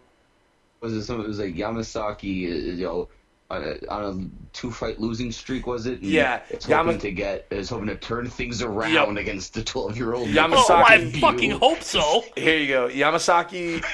was 0.80 0.92
it 0.92 1.04
some? 1.04 1.20
It 1.20 1.28
was 1.28 1.38
like 1.38 1.54
Yamasaki, 1.54 2.44
uh, 2.46 2.72
you 2.74 2.84
know, 2.84 3.08
on 3.48 3.62
a, 3.62 3.88
on 3.92 4.04
a 4.04 4.46
two 4.56 4.72
fight 4.72 4.98
losing 5.00 5.30
streak, 5.30 5.66
was 5.68 5.86
it? 5.86 6.00
And 6.00 6.10
Yeah, 6.10 6.40
it's 6.50 6.66
Yama- 6.68 6.92
hoping 6.92 7.00
to 7.02 7.12
get, 7.12 7.46
it's 7.50 7.68
hoping 7.68 7.86
to 7.86 7.96
turn 7.96 8.28
things 8.28 8.60
around 8.60 8.92
Yep. 8.92 9.08
against 9.18 9.54
the 9.54 9.62
twelve 9.62 9.96
year 9.96 10.14
old. 10.14 10.28
Yama- 10.28 10.56
Oh, 10.58 10.74
I 10.74 11.10
fucking 11.12 11.50
View. 11.50 11.58
hope 11.58 11.82
so. 11.82 12.24
Here 12.36 12.58
you 12.58 12.66
go. 12.68 12.88
Yamasaki, 12.88 13.84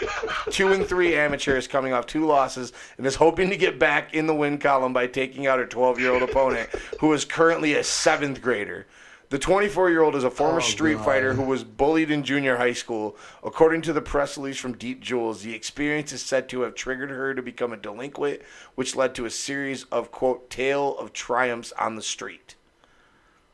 two 0.50 0.72
and 0.72 0.86
three 0.86 1.14
amateurs 1.14 1.68
coming 1.68 1.92
off 1.92 2.06
two 2.06 2.26
losses 2.26 2.72
and 2.96 3.06
is 3.06 3.14
hoping 3.16 3.50
to 3.50 3.56
get 3.56 3.78
back 3.78 4.14
in 4.14 4.26
the 4.26 4.34
win 4.34 4.56
column 4.58 4.92
by 4.94 5.06
taking 5.06 5.46
out 5.46 5.58
her 5.58 5.66
12 5.66 6.00
year 6.00 6.12
old 6.12 6.22
opponent, 6.22 6.70
who 7.00 7.12
is 7.12 7.24
currently 7.26 7.74
a 7.74 7.84
seventh 7.84 8.40
grader. 8.40 8.86
The 9.32 9.38
24 9.38 9.88
year 9.88 10.02
old 10.02 10.14
is 10.14 10.24
a 10.24 10.30
former 10.30 10.58
Oh, 10.58 10.60
street 10.60 10.96
God. 10.96 11.06
fighter 11.06 11.32
who 11.32 11.44
was 11.44 11.64
bullied 11.64 12.10
in 12.10 12.22
junior 12.22 12.58
high 12.58 12.74
school. 12.74 13.16
According 13.42 13.80
to 13.80 13.94
the 13.94 14.02
press 14.02 14.36
release 14.36 14.58
from 14.58 14.76
Deep 14.76 15.00
Jewels, 15.00 15.40
the 15.40 15.54
experience 15.54 16.12
is 16.12 16.20
said 16.20 16.50
to 16.50 16.60
have 16.60 16.74
triggered 16.74 17.08
her 17.08 17.34
to 17.34 17.40
become 17.40 17.72
a 17.72 17.78
delinquent, 17.78 18.42
which 18.74 18.94
led 18.94 19.14
to 19.14 19.24
a 19.24 19.30
series 19.30 19.84
of, 19.84 20.12
quote, 20.12 20.50
tale 20.50 20.98
of 20.98 21.14
triumphs 21.14 21.72
on 21.78 21.96
the 21.96 22.02
street. 22.02 22.56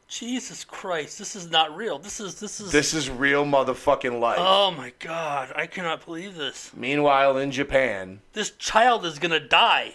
Jesus 0.09 0.64
Christ, 0.64 1.16
this 1.16 1.36
is 1.36 1.48
not 1.48 1.76
real. 1.76 2.00
This 2.00 2.18
is 2.18 2.40
this 2.40 2.59
is. 2.59 2.72
This 2.72 2.92
is 2.92 3.09
real 3.09 3.44
motherfucking 3.44 4.18
life. 4.18 4.38
Oh 4.40 4.72
my 4.72 4.92
God, 4.98 5.52
I 5.55 5.68
cannot 5.68 6.05
believe 6.05 6.34
this. 6.34 6.72
Meanwhile, 6.74 7.38
in 7.38 7.52
Japan, 7.52 8.20
This 8.32 8.50
child 8.50 9.06
is 9.06 9.20
gonna 9.20 9.38
die. 9.38 9.94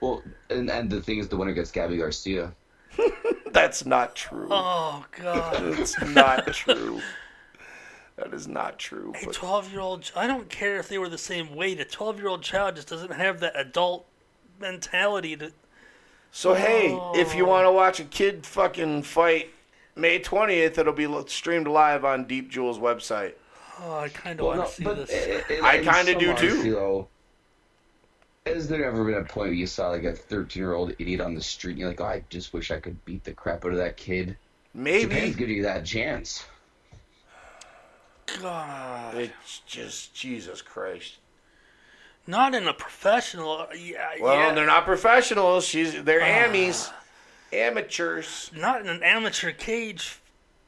Well, 0.00 0.24
and 0.50 0.68
and 0.68 0.90
the 0.90 1.00
thing 1.00 1.20
is, 1.20 1.28
the 1.28 1.36
winner 1.36 1.52
gets 1.52 1.70
Gabby 1.70 1.98
Garcia. 1.98 2.52
That's 3.54 3.86
not 3.86 4.14
true. 4.14 4.48
Oh 4.50 5.04
God. 5.18 5.78
It's 5.78 6.00
not 6.02 6.46
true. 6.48 7.00
That 8.16 8.32
is 8.32 8.46
not 8.46 8.78
true. 8.78 9.12
A 9.20 9.26
But 9.26 9.34
12 9.34 9.72
year 9.72 9.80
old, 9.80 10.10
I 10.14 10.26
don't 10.26 10.48
care 10.48 10.78
if 10.78 10.88
they 10.88 10.98
were 10.98 11.08
the 11.08 11.18
same 11.18 11.56
weight. 11.56 11.80
A 11.80 11.84
12 11.84 12.18
year 12.18 12.28
old 12.28 12.42
child 12.42 12.76
just 12.76 12.88
doesn't 12.88 13.12
have 13.12 13.40
that 13.40 13.58
adult 13.58 14.06
mentality 14.60 15.36
to. 15.36 15.52
so 16.30 16.54
hey, 16.54 16.96
if 17.14 17.34
you 17.34 17.44
want 17.46 17.64
to 17.64 17.68
oh. 17.68 17.72
watch 17.72 17.98
a 18.00 18.04
kid 18.04 18.46
fucking 18.46 19.02
fight, 19.02 19.50
May 19.96 20.18
twentieth, 20.18 20.76
it'll 20.78 20.92
be 20.92 21.08
streamed 21.28 21.68
live 21.68 22.04
on 22.04 22.24
Deep 22.26 22.50
Jewel's 22.50 22.78
website. 22.78 23.34
Oh, 23.80 23.98
I 23.98 24.08
kind 24.08 24.38
of 24.40 24.46
Well, 24.46 24.58
want 24.58 24.80
no, 24.80 24.94
to 24.94 25.06
see 25.06 25.14
this. 25.14 25.26
it- 25.26 25.50
it- 25.50 25.62
I 25.62 25.78
kinda 25.78 26.12
some 26.12 26.18
do, 26.20 26.34
too. 26.34 27.08
Honesty, 28.46 28.52
though, 28.52 28.54
Has 28.54 28.68
there 28.68 28.84
ever 28.84 29.04
been 29.04 29.14
a 29.14 29.24
point 29.24 29.48
where 29.48 29.52
you 29.52 29.66
saw 29.66 29.90
like 29.90 30.04
a 30.04 30.12
thirteen-year-old 30.12 30.94
idiot 30.98 31.20
on 31.20 31.34
the 31.34 31.40
street 31.42 31.72
and 31.72 31.80
you're 31.80 31.88
like, 31.88 32.00
oh, 32.00 32.04
I 32.06 32.24
just 32.28 32.52
wish 32.52 32.70
I 32.70 32.80
could 32.80 33.04
beat 33.04 33.24
the 33.24 33.32
crap 33.32 33.64
out 33.64 33.72
of 33.72 33.78
that 33.78 33.96
kid? 33.96 34.36
Maybe. 34.72 35.14
Japan's 35.14 35.36
giving 35.36 35.56
you 35.56 35.62
that 35.62 35.84
chance. 35.84 36.44
God. 38.40 39.14
it's 39.16 39.60
just 39.66 40.14
Jesus 40.14 40.62
Christ. 40.62 41.18
Not 42.26 42.54
in 42.54 42.66
a 42.66 42.72
professional. 42.72 43.52
Uh, 43.52 43.66
yeah, 43.78 44.12
Well, 44.18 44.34
yeah. 44.34 44.54
they're 44.54 44.66
not 44.66 44.84
professionals. 44.86 45.66
She's 45.66 46.02
they're 46.02 46.22
ah. 46.22 46.48
amis, 46.48 46.90
amateurs. 47.52 48.50
Not 48.56 48.80
in 48.80 48.88
an 48.88 49.02
amateur 49.02 49.52
cage. 49.52 50.18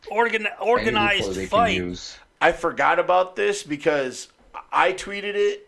Organ, 0.09 0.47
organized 0.61 1.27
loophole 1.27 1.47
fight. 1.47 2.19
I 2.41 2.53
forgot 2.53 2.99
about 2.99 3.35
this 3.35 3.63
because 3.65 4.29
I 4.71 4.93
tweeted 4.93 5.35
it, 5.35 5.66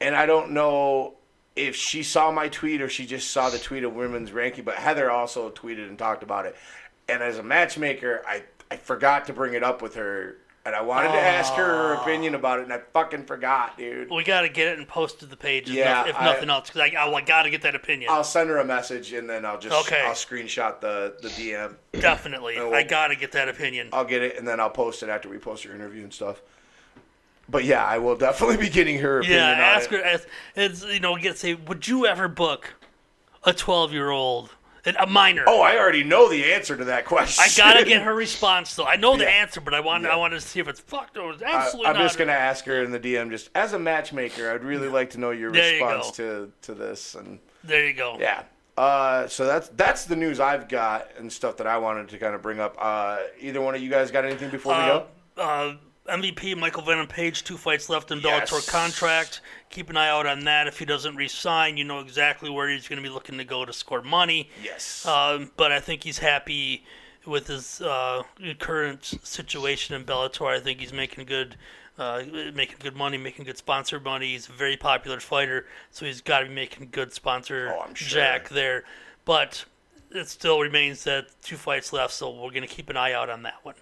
and 0.00 0.14
I 0.16 0.26
don't 0.26 0.52
know 0.52 1.14
if 1.56 1.74
she 1.74 2.02
saw 2.02 2.30
my 2.30 2.48
tweet 2.48 2.80
or 2.80 2.88
she 2.88 3.04
just 3.06 3.30
saw 3.30 3.50
the 3.50 3.58
tweet 3.58 3.82
of 3.84 3.94
women's 3.94 4.30
ranking. 4.32 4.64
But 4.64 4.76
Heather 4.76 5.10
also 5.10 5.50
tweeted 5.50 5.88
and 5.88 5.98
talked 5.98 6.22
about 6.22 6.46
it. 6.46 6.56
And 7.08 7.22
as 7.22 7.38
a 7.38 7.42
matchmaker, 7.42 8.22
I 8.26 8.42
I 8.70 8.76
forgot 8.76 9.26
to 9.26 9.32
bring 9.32 9.54
it 9.54 9.64
up 9.64 9.80
with 9.80 9.94
her, 9.94 10.36
and 10.66 10.74
I 10.76 10.82
wanted 10.82 11.08
to 11.12 11.18
ask 11.18 11.54
her 11.54 11.64
her 11.64 11.94
opinion 11.94 12.34
about 12.34 12.60
it, 12.60 12.64
and 12.64 12.72
I 12.74 12.80
fucking 12.92 13.24
forgot, 13.24 13.78
dude. 13.78 14.10
We 14.10 14.24
got 14.24 14.42
to 14.42 14.50
get 14.50 14.68
it 14.68 14.78
and 14.78 14.86
post 14.86 15.20
to 15.20 15.26
the 15.26 15.38
page, 15.38 15.70
if, 15.70 15.74
Yeah, 15.74 16.06
if 16.06 16.14
I- 16.14 16.26
nothing 16.26 16.50
else, 16.50 16.68
because 16.68 16.82
I, 16.94 16.94
I, 16.98 17.10
I 17.10 17.20
got 17.22 17.44
to 17.44 17.50
get 17.50 17.62
that 17.62 17.74
opinion. 17.74 18.10
I'll 18.12 18.22
send 18.24 18.50
her 18.50 18.58
a 18.58 18.64
message, 18.66 19.14
and 19.14 19.28
then 19.28 19.46
I'll 19.46 19.58
just 19.58 19.74
Okay. 19.90 20.02
I'll 20.04 20.12
screenshot 20.12 20.80
the 20.82 21.16
the 21.22 21.28
DM. 21.30 21.76
Definitely, 21.98 22.56
well- 22.58 22.74
I 22.74 22.82
got 22.82 23.08
to 23.08 23.16
get 23.16 23.32
that 23.32 23.48
opinion. 23.48 23.88
I'll 23.92 24.04
get 24.04 24.20
it, 24.22 24.36
and 24.36 24.46
then 24.46 24.60
I'll 24.60 24.68
post 24.68 25.02
it 25.02 25.08
after 25.08 25.30
we 25.30 25.38
post 25.38 25.64
your 25.64 25.74
interview 25.74 26.02
and 26.02 26.12
stuff. 26.12 26.42
But 27.48 27.64
yeah, 27.64 27.84
I 27.84 27.98
will 27.98 28.16
definitely 28.16 28.58
be 28.58 28.68
getting 28.68 28.98
her 28.98 29.20
opinion. 29.20 29.38
yeah, 29.40 29.52
on 29.52 29.58
ask 29.58 29.90
it. 29.92 30.00
her. 30.00 30.04
Ask, 30.04 30.28
it's 30.54 30.84
you 30.84 31.00
know, 31.00 31.16
get 31.16 31.38
say, 31.38 31.54
would 31.54 31.86
you 31.88 32.06
ever 32.06 32.28
book 32.28 32.74
a 33.44 33.52
twelve-year-old, 33.54 34.50
a 34.98 35.06
minor? 35.06 35.44
Oh, 35.46 35.60
I 35.62 35.78
already 35.78 36.04
know 36.04 36.28
the 36.28 36.52
answer 36.52 36.76
to 36.76 36.84
that 36.84 37.06
question. 37.06 37.42
I 37.46 37.48
gotta 37.56 37.84
get 37.86 38.02
her 38.02 38.14
response 38.14 38.74
though. 38.76 38.84
I 38.84 38.96
know 38.96 39.16
the 39.16 39.24
Yeah. 39.24 39.30
answer, 39.30 39.60
but 39.62 39.72
I 39.72 39.80
want 39.80 40.04
Yeah. 40.04 40.10
I 40.10 40.16
wanted 40.16 40.40
to 40.40 40.46
see 40.46 40.60
if 40.60 40.68
it's 40.68 40.80
fucked 40.80 41.16
or 41.16 41.32
it's 41.32 41.42
absolutely 41.42 41.88
I'm 41.88 41.96
not. 41.96 42.02
just 42.02 42.18
gonna 42.18 42.32
ask 42.32 42.64
her 42.66 42.82
in 42.84 42.90
the 42.90 43.00
DM, 43.00 43.30
just 43.30 43.48
as 43.54 43.72
a 43.72 43.78
matchmaker, 43.78 44.50
I'd 44.52 44.62
really 44.64 44.88
like 44.88 45.10
to 45.10 45.18
know 45.20 45.30
your 45.30 45.50
There 45.50 45.74
you 45.76 45.84
response 45.86 46.10
to 46.18 46.52
to 46.62 46.74
this. 46.74 47.14
And 47.14 47.38
There 47.64 47.86
you 47.86 47.94
go. 47.94 48.18
yeah, 48.20 48.42
uh, 48.76 49.26
so 49.26 49.46
that's 49.46 49.68
that's 49.70 50.04
the 50.04 50.16
news 50.16 50.38
I've 50.38 50.68
got 50.68 51.08
and 51.16 51.32
stuff 51.32 51.56
that 51.56 51.66
I 51.66 51.78
wanted 51.78 52.08
to 52.10 52.18
kind 52.18 52.34
of 52.34 52.42
bring 52.42 52.60
up. 52.60 52.76
Uh, 52.78 53.18
either 53.40 53.60
one 53.62 53.74
of 53.74 53.80
you 53.80 53.88
guys 53.88 54.10
got 54.10 54.26
anything 54.26 54.50
before 54.50 54.74
we 54.74 54.80
Uh, 54.82 54.86
go? 55.36 55.78
MVP 56.08 56.56
Michael 56.56 56.82
Venom 56.82 57.06
Page, 57.06 57.44
two 57.44 57.56
fights 57.56 57.88
left 57.88 58.10
in 58.10 58.20
Yes. 58.20 58.50
Bellator 58.50 58.68
contract. 58.70 59.40
Keep 59.70 59.90
an 59.90 59.96
eye 59.96 60.08
out 60.08 60.26
on 60.26 60.44
that. 60.44 60.66
If 60.66 60.78
he 60.78 60.84
doesn't 60.84 61.16
resign, 61.16 61.76
you 61.76 61.84
know 61.84 62.00
exactly 62.00 62.48
where 62.50 62.68
he's 62.68 62.88
going 62.88 62.96
to 62.96 63.02
be 63.06 63.12
looking 63.12 63.38
to 63.38 63.44
go 63.44 63.64
to 63.64 63.72
score 63.72 64.02
money. 64.02 64.50
Yes. 64.62 65.04
Um, 65.06 65.50
but 65.56 65.70
I 65.72 65.80
think 65.80 66.04
he's 66.04 66.18
happy 66.18 66.84
with 67.26 67.46
his 67.48 67.80
uh, 67.82 68.22
current 68.58 69.04
situation 69.22 69.94
in 69.94 70.04
Bellator. 70.04 70.46
I 70.46 70.60
think 70.60 70.80
he's 70.80 70.92
making 70.94 71.26
good, 71.26 71.56
uh, 71.98 72.22
making 72.54 72.76
good 72.80 72.96
money, 72.96 73.18
making 73.18 73.44
good 73.44 73.58
sponsor 73.58 74.00
money. 74.00 74.32
He's 74.32 74.48
a 74.48 74.52
very 74.52 74.76
popular 74.78 75.20
fighter, 75.20 75.66
so 75.90 76.06
he's 76.06 76.22
got 76.22 76.40
to 76.40 76.46
be 76.46 76.54
making 76.54 76.88
good 76.90 77.12
sponsor 77.12 77.74
Oh, 77.78 77.86
sure. 77.92 78.08
jack 78.20 78.48
there. 78.48 78.84
But 79.26 79.66
it 80.10 80.28
still 80.28 80.58
remains 80.60 81.04
that 81.04 81.26
two 81.42 81.56
fights 81.56 81.92
left, 81.92 82.14
so 82.14 82.30
we're 82.30 82.48
going 82.50 82.62
to 82.62 82.66
keep 82.66 82.88
an 82.88 82.96
eye 82.96 83.12
out 83.12 83.28
on 83.28 83.42
that 83.42 83.56
one. 83.62 83.74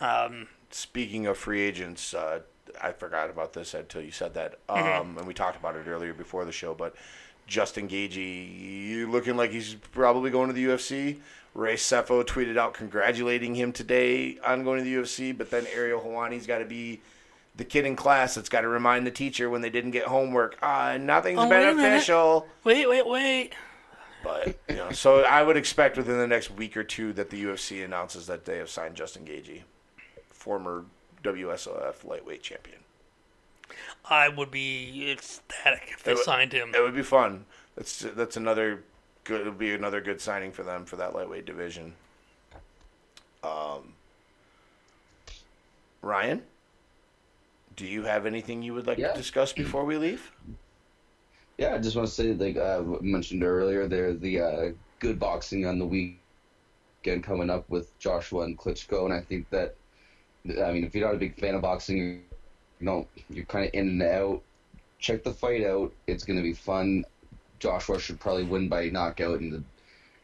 Um, 0.00 0.48
Speaking 0.74 1.26
of 1.26 1.36
free 1.38 1.60
agents, 1.60 2.14
uh, 2.14 2.40
I 2.80 2.92
forgot 2.92 3.28
about 3.30 3.52
this 3.52 3.74
until 3.74 4.00
you 4.02 4.10
said 4.10 4.34
that, 4.34 4.58
um, 4.68 4.78
Mm-hmm. 4.78 5.18
and 5.18 5.26
we 5.26 5.34
talked 5.34 5.56
about 5.58 5.76
it 5.76 5.86
earlier 5.86 6.14
before 6.14 6.44
the 6.44 6.52
show. 6.52 6.74
But 6.74 6.94
Justin 7.46 7.88
Gaethje 7.88 8.16
you 8.16 9.10
looking 9.10 9.36
like 9.36 9.50
he's 9.50 9.74
probably 9.74 10.30
going 10.30 10.48
to 10.48 10.54
the 10.54 10.64
UFC. 10.64 11.18
Ray 11.54 11.74
Sefo 11.74 12.24
tweeted 12.24 12.56
out 12.56 12.72
congratulating 12.72 13.54
him 13.54 13.72
today 13.72 14.38
on 14.46 14.64
going 14.64 14.78
to 14.78 14.84
the 14.84 14.94
UFC, 14.94 15.36
but 15.36 15.50
then 15.50 15.66
Ariel 15.74 16.00
Helwani's 16.00 16.46
got 16.46 16.58
to 16.58 16.64
be 16.64 17.02
the 17.56 17.64
kid 17.64 17.84
in 17.84 17.94
class 17.94 18.34
that's 18.36 18.48
got 18.48 18.62
to 18.62 18.68
remind 18.68 19.06
the 19.06 19.10
teacher 19.10 19.50
when 19.50 19.60
they 19.60 19.68
didn't 19.68 19.90
get 19.90 20.06
homework. 20.06 20.56
Ah, 20.62 20.96
nothing's 20.98 21.38
Oh, 21.40 21.48
beneficial. 21.50 22.46
wait, 22.64 22.88
wait, 22.88 23.06
wait. 23.06 23.52
But 24.24 24.56
you 24.70 24.76
know, 24.76 24.92
so 24.92 25.20
I 25.24 25.42
would 25.42 25.58
expect 25.58 25.98
within 25.98 26.16
the 26.16 26.26
next 26.28 26.50
week 26.52 26.74
or 26.76 26.84
two 26.84 27.12
that 27.14 27.28
the 27.28 27.44
UFC 27.44 27.84
announces 27.84 28.26
that 28.28 28.46
they 28.46 28.56
have 28.56 28.70
signed 28.70 28.94
Justin 28.94 29.26
Gaethje, 29.26 29.62
former 30.46 30.84
WSOF 31.22 32.04
lightweight 32.04 32.42
champion. 32.42 32.78
I 34.04 34.28
would 34.28 34.50
be 34.50 35.08
ecstatic 35.10 35.84
if 35.92 36.02
they 36.02 36.14
would- 36.14 36.24
signed 36.24 36.52
him. 36.52 36.74
It 36.74 36.80
would 36.82 36.94
be 36.96 37.02
fun. 37.04 37.46
That's 37.76 38.00
that's 38.00 38.36
another 38.36 38.82
good. 39.24 39.42
It'll 39.42 39.52
be 39.52 39.72
another 39.72 40.00
good 40.00 40.20
signing 40.20 40.50
for 40.52 40.64
them 40.64 40.84
for 40.84 40.96
that 40.96 41.14
lightweight 41.14 41.46
division. 41.46 41.94
Um, 43.44 43.94
Ryan, 46.02 46.42
do 47.76 47.86
you 47.86 48.02
have 48.02 48.26
anything 48.26 48.62
you 48.62 48.74
would 48.74 48.86
like 48.86 48.98
Yeah. 48.98 49.12
to 49.12 49.16
discuss 49.16 49.52
before 49.52 49.84
we 49.84 49.96
leave? 49.96 50.32
Yeah, 51.56 51.74
I 51.74 51.78
just 51.78 51.96
want 51.96 52.08
to 52.08 52.14
say, 52.14 52.32
like 52.34 52.56
I 52.56 52.80
mentioned 53.00 53.42
earlier, 53.44 53.86
there's 53.86 54.18
the 54.18 54.40
uh, 54.40 54.70
good 54.98 55.18
boxing 55.18 55.66
on 55.66 55.78
the 55.78 55.86
weekend 55.86 57.22
coming 57.24 57.50
up 57.50 57.68
with 57.70 57.96
Joshua 57.98 58.42
and 58.44 58.58
Klitschko, 58.58 59.04
and 59.04 59.14
I 59.14 59.20
think 59.20 59.48
that, 59.50 59.76
I 60.44 60.72
mean, 60.72 60.84
if 60.84 60.94
you're 60.94 61.06
not 61.06 61.14
a 61.14 61.18
big 61.18 61.38
fan 61.38 61.54
of 61.54 61.62
boxing, 61.62 62.22
you 62.80 62.86
know, 62.86 63.06
you're 63.30 63.44
kind 63.44 63.66
of 63.66 63.74
in 63.74 63.88
and 63.88 64.02
out. 64.02 64.42
Check 64.98 65.24
the 65.24 65.32
fight 65.32 65.64
out; 65.64 65.92
it's 66.06 66.24
going 66.24 66.36
to 66.36 66.42
be 66.42 66.52
fun. 66.52 67.04
Joshua 67.58 68.00
should 68.00 68.18
probably 68.20 68.44
win 68.44 68.68
by 68.68 68.88
knockout 68.88 69.40
in 69.40 69.50
the 69.50 69.62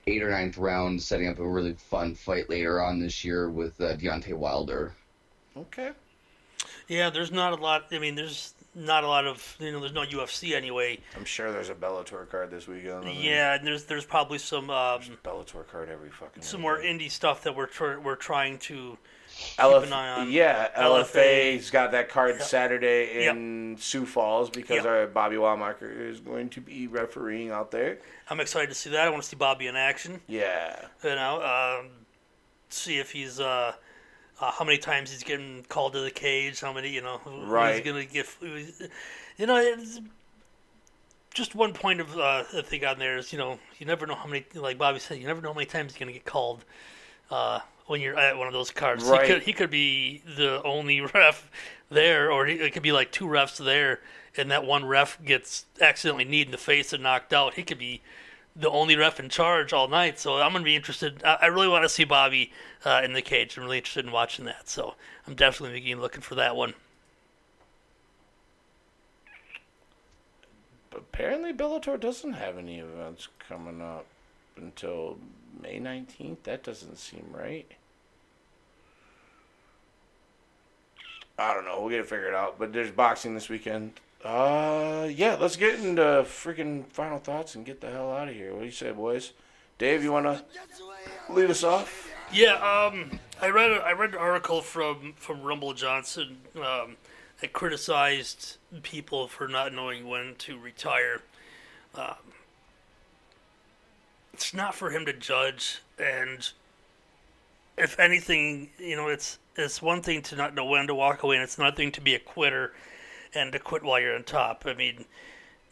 eighth 0.09 0.23
or 0.23 0.31
ninth 0.31 0.59
round, 0.59 1.01
setting 1.03 1.29
up 1.29 1.39
a 1.39 1.49
really 1.49 1.75
fun 1.75 2.15
fight 2.15 2.49
later 2.51 2.83
on 2.83 2.99
this 2.99 3.25
year 3.25 3.51
with 3.51 3.81
uh, 3.81 3.97
Deontay 3.97 4.35
Wilder. 4.35 4.95
Okay. 5.57 5.91
Yeah, 6.89 7.11
there's 7.11 7.31
not 7.31 7.53
a 7.53 7.63
lot. 7.63 7.87
I 7.93 7.99
mean, 7.99 8.15
there's 8.15 8.55
not 8.75 9.05
a 9.05 9.09
lot 9.09 9.27
of 9.27 9.57
you 9.61 9.73
know. 9.73 9.81
There's 9.81 9.93
no 9.93 10.05
UFC 10.05 10.55
anyway. 10.55 10.99
I'm 11.17 11.25
sure 11.25 11.53
there's 11.53 11.71
a 11.71 11.75
Bellator 11.75 12.29
card 12.29 12.51
this 12.51 12.67
weekend. 12.67 13.05
Yeah, 13.15 13.55
and 13.55 13.67
there's 13.67 13.85
there's 13.85 14.07
probably 14.07 14.39
some 14.39 14.71
um, 14.71 15.01
Bellator 15.25 15.67
card 15.67 15.89
every 15.89 16.11
fucking. 16.11 16.43
some 16.43 16.61
more 16.61 16.79
indie 16.79 17.11
stuff 17.11 17.43
that 17.43 17.55
we're 17.55 17.67
tr- 17.67 17.99
we're 17.99 18.17
trying 18.17 18.59
to 18.61 18.97
LF, 19.59 19.85
an 19.85 19.93
eye 19.93 20.09
on. 20.21 20.31
Yeah, 20.31 20.69
LFA. 20.77 21.05
LFA's 21.57 21.71
got 21.71 21.93
that 21.93 22.09
card 22.09 22.37
Yep. 22.39 22.43
Saturday 22.43 23.25
Yep. 23.25 23.37
in 23.37 23.77
Sioux 23.79 24.07
Falls 24.07 24.51
because 24.51 24.77
Yep. 24.77 24.87
our 24.87 25.07
Bobby 25.07 25.37
Wallmacher 25.37 26.09
is 26.11 26.21
going 26.21 26.49
to 26.51 26.61
be 26.61 26.87
refereeing 26.87 27.51
out 27.51 27.71
there. 27.71 27.99
I'm 28.31 28.41
excited 28.41 28.69
to 28.69 28.75
see 28.75 28.91
that. 28.91 29.07
I 29.07 29.11
want 29.11 29.23
to 29.23 29.29
see 29.29 29.37
Bobby 29.37 29.67
in 29.67 29.77
action. 29.77 30.21
Yeah. 30.27 30.87
You 31.03 31.15
know, 31.15 31.43
um, 31.81 31.91
see 32.69 32.99
if 32.99 33.13
he's 33.13 33.41
uh, 33.41 33.73
uh, 34.41 34.51
how 34.53 34.65
many 34.65 34.79
times 34.79 35.11
he's 35.11 35.23
getting 35.23 35.65
called 35.69 35.93
to 35.95 36.01
the 36.01 36.11
cage. 36.11 36.61
How 36.61 36.73
many, 36.73 36.89
you 36.91 37.01
know, 37.03 37.19
who- 37.19 37.45
Right. 37.47 37.77
who's 37.83 37.93
gonna 37.93 38.05
get. 38.05 38.27
You 39.37 39.47
know, 39.47 39.57
it's, 39.57 40.01
just 41.35 41.55
one 41.55 41.73
point 41.73 42.01
of 42.01 42.17
uh, 42.19 42.43
I 42.53 42.63
think 42.63 42.85
on 42.85 42.99
there 42.99 43.19
is 43.19 43.33
you 43.33 43.39
know 43.39 43.59
you 43.79 43.87
never 43.87 44.07
know 44.07 44.15
how 44.17 44.27
many 44.27 44.45
like 44.55 44.77
Bobby 44.79 44.99
said 44.99 45.19
you 45.19 45.27
never 45.27 45.41
know 45.41 45.51
how 45.51 45.55
many 45.55 45.67
times 45.67 45.93
you're 45.93 46.01
gonna 46.05 46.13
get 46.13 46.25
called 46.25 46.65
uh, 47.31 47.61
when 47.89 48.03
you're 48.03 48.19
at 48.19 48.37
one 48.37 48.47
of 48.47 48.53
those 48.53 48.71
cards. 48.71 49.05
Right. 49.05 49.23
He 49.23 49.33
could 49.33 49.43
he 49.43 49.53
could 49.53 49.71
be 49.71 50.23
the 50.37 50.63
only 50.63 51.01
ref 51.15 51.51
there, 51.91 52.31
or 52.31 52.47
he, 52.47 52.55
it 52.55 52.73
could 52.73 52.83
be 52.83 52.93
like 52.93 53.11
two 53.11 53.27
refs 53.27 53.63
there, 53.63 54.01
and 54.37 54.51
that 54.51 54.65
one 54.65 54.85
ref 54.85 55.23
gets 55.25 55.67
accidentally 55.81 56.25
kneed 56.25 56.47
in 56.47 56.53
the 56.53 56.59
face 56.59 56.93
and 56.93 57.03
knocked 57.03 57.33
out. 57.33 57.55
He 57.55 57.65
could 57.65 57.79
be 57.79 58.03
the 58.55 58.71
only 58.71 58.97
ref 58.97 59.19
in 59.19 59.29
charge 59.29 59.73
all 59.73 59.89
night. 59.89 60.19
So 60.19 60.37
I'm 60.37 60.53
gonna 60.53 60.65
be 60.65 60.77
interested. 60.77 61.23
I, 61.25 61.39
I 61.43 61.47
really 61.47 61.69
want 61.69 61.85
to 61.85 61.89
see 61.89 62.05
Bobby 62.05 62.53
uh, 62.85 63.01
in 63.03 63.15
the 63.15 63.23
cage. 63.23 63.57
I'm 63.57 63.65
really 63.65 63.79
interested 63.79 64.05
in 64.05 64.13
watching 64.13 64.45
that. 64.45 64.69
So 64.69 64.95
I'm 65.27 65.35
definitely 65.35 65.95
looking 65.95 66.21
for 66.21 66.35
that 66.35 66.55
one. 66.55 66.75
Apparently, 70.95 71.53
Bellator 71.53 71.99
doesn't 71.99 72.33
have 72.33 72.59
any 72.59 72.81
events 72.81 73.29
coming 73.39 73.81
up 73.81 74.07
until 74.59 75.19
May 75.61 75.79
19th. 75.81 76.43
That 76.45 76.63
doesn't 76.63 76.99
seem 76.99 77.27
right. 77.33 77.71
I 81.39 81.55
don't 81.55 81.65
know. 81.65 81.81
We'll 81.81 81.91
get 81.91 82.01
it 82.01 82.07
figured 82.07 82.35
out. 82.35 82.59
But 82.59 82.73
there's 82.73 82.91
boxing 82.91 83.35
this 83.35 83.49
weekend. 83.49 83.93
Uh, 84.25 85.09
yeah, 85.11 85.37
let's 85.41 85.57
get 85.57 85.79
into 85.79 86.03
freaking 86.03 86.87
final 86.87 87.19
thoughts 87.19 87.55
and 87.55 87.65
get 87.65 87.81
the 87.81 87.91
hell 87.91 88.13
out 88.13 88.29
of 88.29 88.35
here. 88.35 88.53
What 88.53 88.61
do 88.61 88.67
you 88.67 88.73
say, 88.73 88.91
boys? 88.91 89.33
Dave, 89.79 90.03
you 90.03 90.11
want 90.11 90.27
to 90.27 90.45
lead 91.33 91.51
us 91.51 91.63
off? 91.63 92.11
Yeah, 92.33 92.55
um, 92.55 93.21
I 93.41 93.51
read 93.51 93.71
a, 93.71 93.77
I 93.77 93.93
read 93.93 94.11
an 94.11 94.19
article 94.19 94.61
from 94.61 95.15
from 95.17 95.43
Rumble 95.43 95.73
Johnson 95.73 96.39
um, 96.57 96.97
that 97.41 97.53
criticized 97.53 98.57
people 98.83 99.29
for 99.29 99.47
not 99.47 99.73
knowing 99.73 100.09
when 100.09 100.35
to 100.39 100.59
retire. 100.59 101.23
Um, 101.95 102.17
it's 104.39 104.55
not 104.55 104.73
for 104.73 104.91
him 104.91 105.05
to 105.05 105.13
judge, 105.13 105.83
and 105.99 106.49
if 107.77 107.99
anything, 107.99 108.71
you 108.79 108.95
know, 108.95 109.09
it's 109.09 109.37
it's 109.57 109.83
one 109.83 110.01
thing 110.01 110.23
to 110.23 110.37
not 110.37 110.55
know 110.55 110.65
when 110.65 110.87
to 110.87 110.95
walk 110.95 111.25
away, 111.25 111.35
and 111.35 111.43
it's 111.43 111.59
another 111.59 111.75
thing 111.75 111.91
to 111.91 112.01
be 112.01 112.15
a 112.15 112.21
quitter 112.21 112.73
and 113.35 113.51
to 113.51 113.59
quit 113.59 113.83
while 113.83 113.99
you're 113.99 114.15
on 114.15 114.23
top. 114.23 114.63
I 114.65 114.75
mean, 114.75 115.07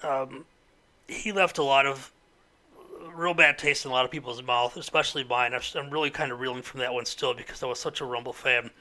um, 0.03 0.45
he 1.07 1.31
left 1.31 1.59
a 1.59 1.63
lot 1.63 1.87
of 1.87 2.11
real 3.15 3.35
bad 3.35 3.57
taste 3.57 3.85
in 3.85 3.93
a 3.93 3.95
lot 3.95 4.05
of 4.05 4.11
people's 4.11 4.43
mouth, 4.43 4.77
especially 4.77 5.23
mine. 5.23 5.55
I'm- 5.55 5.91
really 5.91 6.11
kind 6.11 6.33
of 6.33 6.41
reeling 6.41 6.63
from 6.63 6.81
that 6.81 6.93
one 6.93 7.07
still 7.07 7.35
because 7.35 7.63
I 7.63 7.67
was 7.67 7.79
such 7.79 8.01
a 8.01 8.05
Rumble 8.05 8.33
fan. 8.33 8.73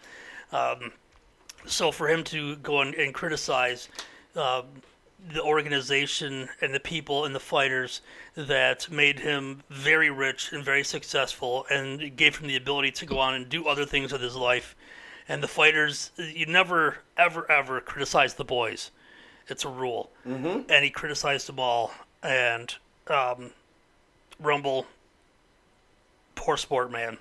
Um, 0.52 0.94
so 1.68 1.92
for 1.92 2.10
him 2.10 2.24
to 2.24 2.56
go 2.56 2.82
and, 2.82 2.96
and 2.96 3.14
criticize 3.14 3.88
um, 4.36 4.66
the 5.34 5.42
organization 5.42 6.50
and 6.62 6.74
the 6.74 6.80
people 6.80 7.26
and 7.26 7.34
the 7.34 7.40
fighters 7.40 8.02
that 8.36 8.92
made 8.92 9.20
him 9.20 9.64
very 9.70 10.10
rich 10.10 10.52
and 10.54 10.64
very 10.64 10.84
successful 10.84 11.66
and 11.70 12.16
gave 12.16 12.38
him 12.38 12.48
the 12.48 12.56
ability 12.56 12.92
to 12.92 13.06
go 13.06 13.18
on 13.20 13.34
and 13.34 13.50
do 13.50 13.68
other 13.68 13.86
things 13.86 14.12
with 14.12 14.22
his 14.22 14.36
life. 14.36 14.76
And 15.28 15.42
the 15.42 15.48
fighters, 15.48 16.12
you 16.18 16.46
never, 16.46 17.00
ever, 17.18 17.50
ever 17.52 17.82
criticize 17.82 18.36
the 18.36 18.44
boys. 18.44 18.92
It's 19.48 19.66
a 19.66 19.70
rule. 19.70 20.12
Mm-hmm. 20.28 20.70
And 20.70 20.84
he 20.84 20.92
criticized 20.92 21.48
them 21.48 21.60
all. 21.60 21.92
And 22.22 22.74
um, 23.08 23.52
Rumble, 24.40 24.86
poor 26.36 26.58
sport, 26.58 26.92
man. 26.92 27.18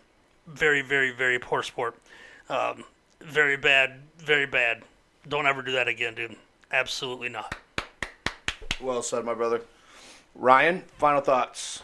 Very, 0.46 0.82
very, 0.82 1.10
very 1.10 1.38
poor 1.38 1.62
sport. 1.62 1.96
Um, 2.48 2.84
very 3.20 3.56
bad, 3.56 4.00
very 4.18 4.46
bad. 4.46 4.82
Don't 5.26 5.46
ever 5.46 5.62
do 5.62 5.72
that 5.72 5.88
again, 5.88 6.14
dude. 6.14 6.36
Absolutely 6.70 7.30
not. 7.30 7.54
Well 8.80 9.02
said, 9.02 9.24
my 9.24 9.34
brother. 9.34 9.62
Ryan, 10.34 10.82
final 10.98 11.20
thoughts. 11.20 11.82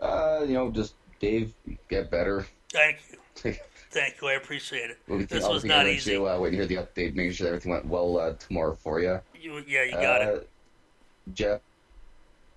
Uh, 0.00 0.44
you 0.46 0.54
know, 0.54 0.70
just 0.70 0.94
Dave, 1.18 1.52
get 1.88 2.10
better. 2.10 2.46
Thank 2.72 2.98
you. 3.10 3.54
Thank 3.90 4.22
you. 4.22 4.28
I 4.28 4.34
appreciate 4.34 4.90
it. 4.90 4.98
We'll 5.08 5.26
This 5.26 5.46
was 5.46 5.64
not 5.64 5.86
easy. 5.86 6.12
To, 6.12 6.28
uh, 6.28 6.38
wait 6.38 6.50
to 6.50 6.56
hear 6.56 6.66
the 6.66 6.76
update, 6.76 7.14
making 7.14 7.32
sure 7.32 7.46
that 7.46 7.54
everything 7.54 7.72
went 7.72 7.86
well 7.86 8.18
uh, 8.18 8.34
tomorrow 8.34 8.74
for 8.74 9.00
you. 9.00 9.20
You, 9.34 9.64
yeah, 9.66 9.84
you 9.84 9.92
got 9.92 10.22
uh, 10.22 10.34
it. 10.34 10.48
Jeff, 11.34 11.60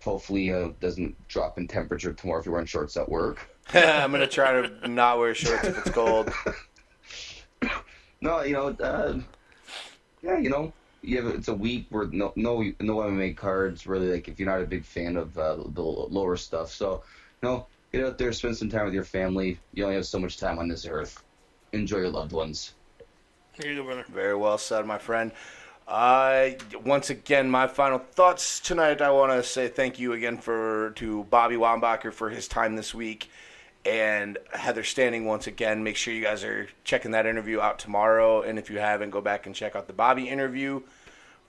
hopefully 0.04 0.54
uh, 0.54 0.70
doesn't 0.80 1.16
drop 1.28 1.58
in 1.58 1.68
temperature 1.68 2.14
tomorrow 2.14 2.40
if 2.40 2.46
you're 2.46 2.54
wearing 2.54 2.68
shorts 2.68 2.96
at 2.98 3.10
work. 3.10 3.50
I'm 3.74 4.12
going 4.12 4.22
to 4.22 4.28
try 4.28 4.62
to 4.62 4.88
not 4.88 5.20
wear 5.20 5.34
shorts 5.34 5.64
if 5.64 5.78
it's 5.78 5.90
cold. 5.90 6.32
No, 8.24 8.42
you 8.42 8.54
know, 8.54 8.68
uh, 8.68 9.20
yeah, 10.22 10.38
you 10.38 10.50
know, 10.50 10.72
you 11.04 11.22
have 11.22 11.36
it's 11.36 11.50
a 11.50 11.54
week 11.54 11.88
where 11.90 12.06
no 12.08 12.32
no 12.36 12.64
no 12.80 12.98
MMA 12.98 13.36
cards 13.36 13.86
really. 13.86 14.12
Like 14.12 14.28
if 14.28 14.40
you're 14.40 14.50
not 14.50 14.62
a 14.62 14.66
big 14.66 14.86
fan 14.86 15.18
of 15.18 15.38
uh, 15.38 15.56
the 15.56 15.82
lower 15.82 16.38
stuff, 16.38 16.72
so 16.72 17.04
you 17.42 17.50
know, 17.50 17.68
get 17.92 18.06
out 18.06 18.18
there, 18.18 18.32
spend 18.32 18.58
some 18.58 18.70
time 18.70 18.86
with 18.86 18.94
your 18.94 19.04
family. 19.04 19.60
You 19.74 19.84
only 19.84 19.96
have 19.98 20.06
so 20.06 20.20
much 20.20 20.38
time 20.38 20.58
on 20.60 20.68
this 20.68 20.86
earth. 20.86 21.22
Enjoy 21.74 21.98
your 21.98 22.10
loved 22.10 22.32
ones. 22.32 22.74
Here 23.54 23.72
you 23.72 23.78
go, 23.78 23.84
brother. 23.84 24.06
Very 24.10 24.36
well 24.36 24.58
said, 24.58 24.86
my 24.86 24.98
friend. 24.98 25.32
Uh, 25.88 26.52
once 26.86 27.10
again, 27.10 27.50
my 27.50 27.68
final 27.68 28.00
thoughts 28.00 28.62
tonight. 28.62 29.02
I 29.02 29.12
want 29.12 29.34
to 29.34 29.44
say 29.44 29.68
thank 29.68 30.00
you 30.00 30.14
again 30.14 30.38
for 30.38 30.92
to 30.96 31.26
Bobby 31.26 31.56
Wambacher 31.56 32.14
for 32.14 32.30
his 32.30 32.48
time 32.48 32.78
this 32.78 32.94
week, 32.94 33.30
and 33.86 34.38
Heather 34.54 34.84
Standing 34.84 35.26
once 35.26 35.48
again. 35.48 35.84
Make 35.84 35.98
sure 35.98 36.14
you 36.14 36.24
guys 36.24 36.46
are 36.46 36.70
checking 36.86 37.12
that 37.12 37.26
interview 37.26 37.60
out 37.60 37.80
tomorrow, 37.80 38.42
and 38.42 38.58
if 38.58 38.70
you 38.70 38.80
haven't, 38.80 39.10
go 39.10 39.20
back 39.20 39.46
and 39.46 39.54
check 39.54 39.76
out 39.76 39.88
the 39.88 39.94
Bobby 39.94 40.30
interview. 40.30 40.82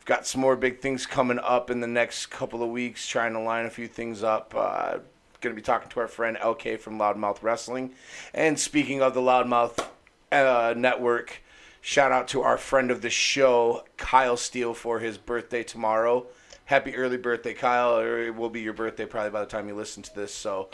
Got 0.05 0.27
some 0.27 0.41
more 0.41 0.57
big 0.57 0.81
things 0.81 1.07
coming 1.07 1.39
up 1.39 1.71
in 1.71 1.81
the 1.81 1.87
next 1.87 2.27
couple 2.27 2.63
of 2.63 2.69
weeks. 2.69 3.07
Trying 3.07 3.33
to 3.33 3.41
line 3.41 3.65
a 3.65 3.71
few 3.71 3.89
things 3.89 4.23
up. 4.23 4.55
Uh, 4.55 4.99
going 5.41 5.55
to 5.55 5.61
be 5.61 5.65
talking 5.65 5.91
to 5.91 6.01
our 6.01 6.09
friend 6.09 6.37
LK 6.39 6.81
from 6.81 6.99
Loudmouth 6.99 7.43
Wrestling, 7.43 7.93
and 8.33 8.59
speaking 8.59 9.03
of 9.03 9.15
the 9.15 9.21
Loudmouth 9.21 9.87
uh, 10.33 10.75
Network. 10.77 11.43
Shout 11.81 12.13
out 12.13 12.29
to 12.29 12.41
our 12.41 12.57
friend 12.57 12.91
of 12.91 13.03
the 13.03 13.11
show, 13.11 13.85
Kyle 13.99 14.39
Steele, 14.39 14.73
for 14.73 15.01
his 15.01 15.19
birthday 15.19 15.63
tomorrow. 15.63 16.25
Happy 16.65 16.97
early 16.97 17.19
birthday, 17.19 17.53
Kyle. 17.53 17.99
It 17.99 18.35
will 18.35 18.49
be 18.49 18.63
your 18.63 18.73
birthday 18.73 19.05
probably 19.05 19.31
by 19.31 19.41
the 19.41 19.47
time 19.47 19.69
you 19.69 19.75
listen 19.75 20.03
to 20.05 20.15
this. 20.15 20.35
So 20.35 20.71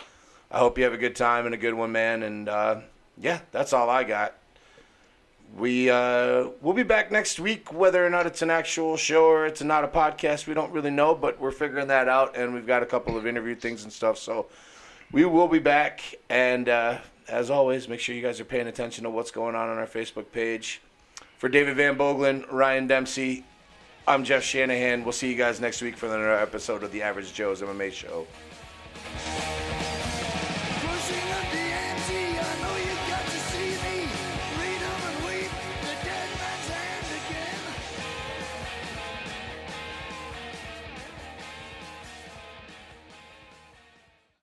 I 0.53 0.59
hope 0.59 0.79
you 0.79 0.85
have 0.85 0.93
a 0.93 0.99
good 0.99 1.17
time 1.17 1.47
and 1.47 1.55
a 1.55 1.59
good 1.59 1.75
one, 1.75 1.91
man. 1.91 2.23
And 2.23 2.49
uh, 2.49 2.83
yeah, 3.19 3.41
that's 3.51 3.73
all 3.73 3.91
I 3.91 4.05
got. 4.05 4.35
We 5.57 5.91
uh, 5.91 6.49
we'll 6.61 6.75
be 6.75 6.85
back 6.85 7.11
next 7.11 7.41
week, 7.41 7.73
whether 7.73 8.05
or 8.05 8.11
not 8.11 8.27
it's 8.27 8.43
an 8.43 8.51
actual 8.51 8.97
show 8.97 9.25
or 9.25 9.47
it's 9.47 9.63
not 9.63 9.85
a 9.85 9.89
podcast. 9.89 10.47
We 10.47 10.55
don't 10.55 10.73
really 10.73 10.91
know, 10.91 11.15
but 11.15 11.41
we're 11.41 11.51
figuring 11.51 11.89
that 11.89 12.09
out, 12.09 12.37
and 12.37 12.55
we've 12.55 12.67
got 12.67 12.83
a 12.83 12.87
couple 12.87 13.17
of 13.17 13.27
interview 13.27 13.55
things 13.57 13.83
and 13.83 13.93
stuff. 13.93 14.17
So 14.17 14.47
we 15.11 15.25
will 15.25 15.49
be 15.49 15.59
back, 15.59 16.03
and 16.29 16.69
uh, 16.69 16.99
as 17.29 17.51
always, 17.51 17.89
make 17.89 18.01
sure 18.01 18.15
you 18.15 18.23
guys 18.23 18.41
are 18.41 18.45
paying 18.45 18.69
attention 18.69 19.05
to 19.05 19.11
what's 19.11 19.31
going 19.31 19.55
on 19.55 19.69
on 19.69 19.77
our 19.77 19.87
Facebook 19.87 20.31
page. 20.33 20.81
For 21.39 21.49
David 21.49 21.77
Van 21.77 21.97
Boglin, 21.97 22.45
Ryan 22.51 22.87
Dempsey, 22.87 23.45
I'm 24.07 24.25
Jeff 24.25 24.43
Shanahan. 24.43 25.05
We'll 25.05 25.13
see 25.13 25.31
you 25.31 25.37
guys 25.37 25.61
next 25.61 25.83
week 25.83 25.97
for 25.97 26.07
another 26.07 26.33
episode 26.33 26.83
of 26.83 26.93
the 26.93 27.03
Average 27.03 27.33
Joe's 27.33 27.63
MMA 27.63 27.93
Show. 27.93 28.27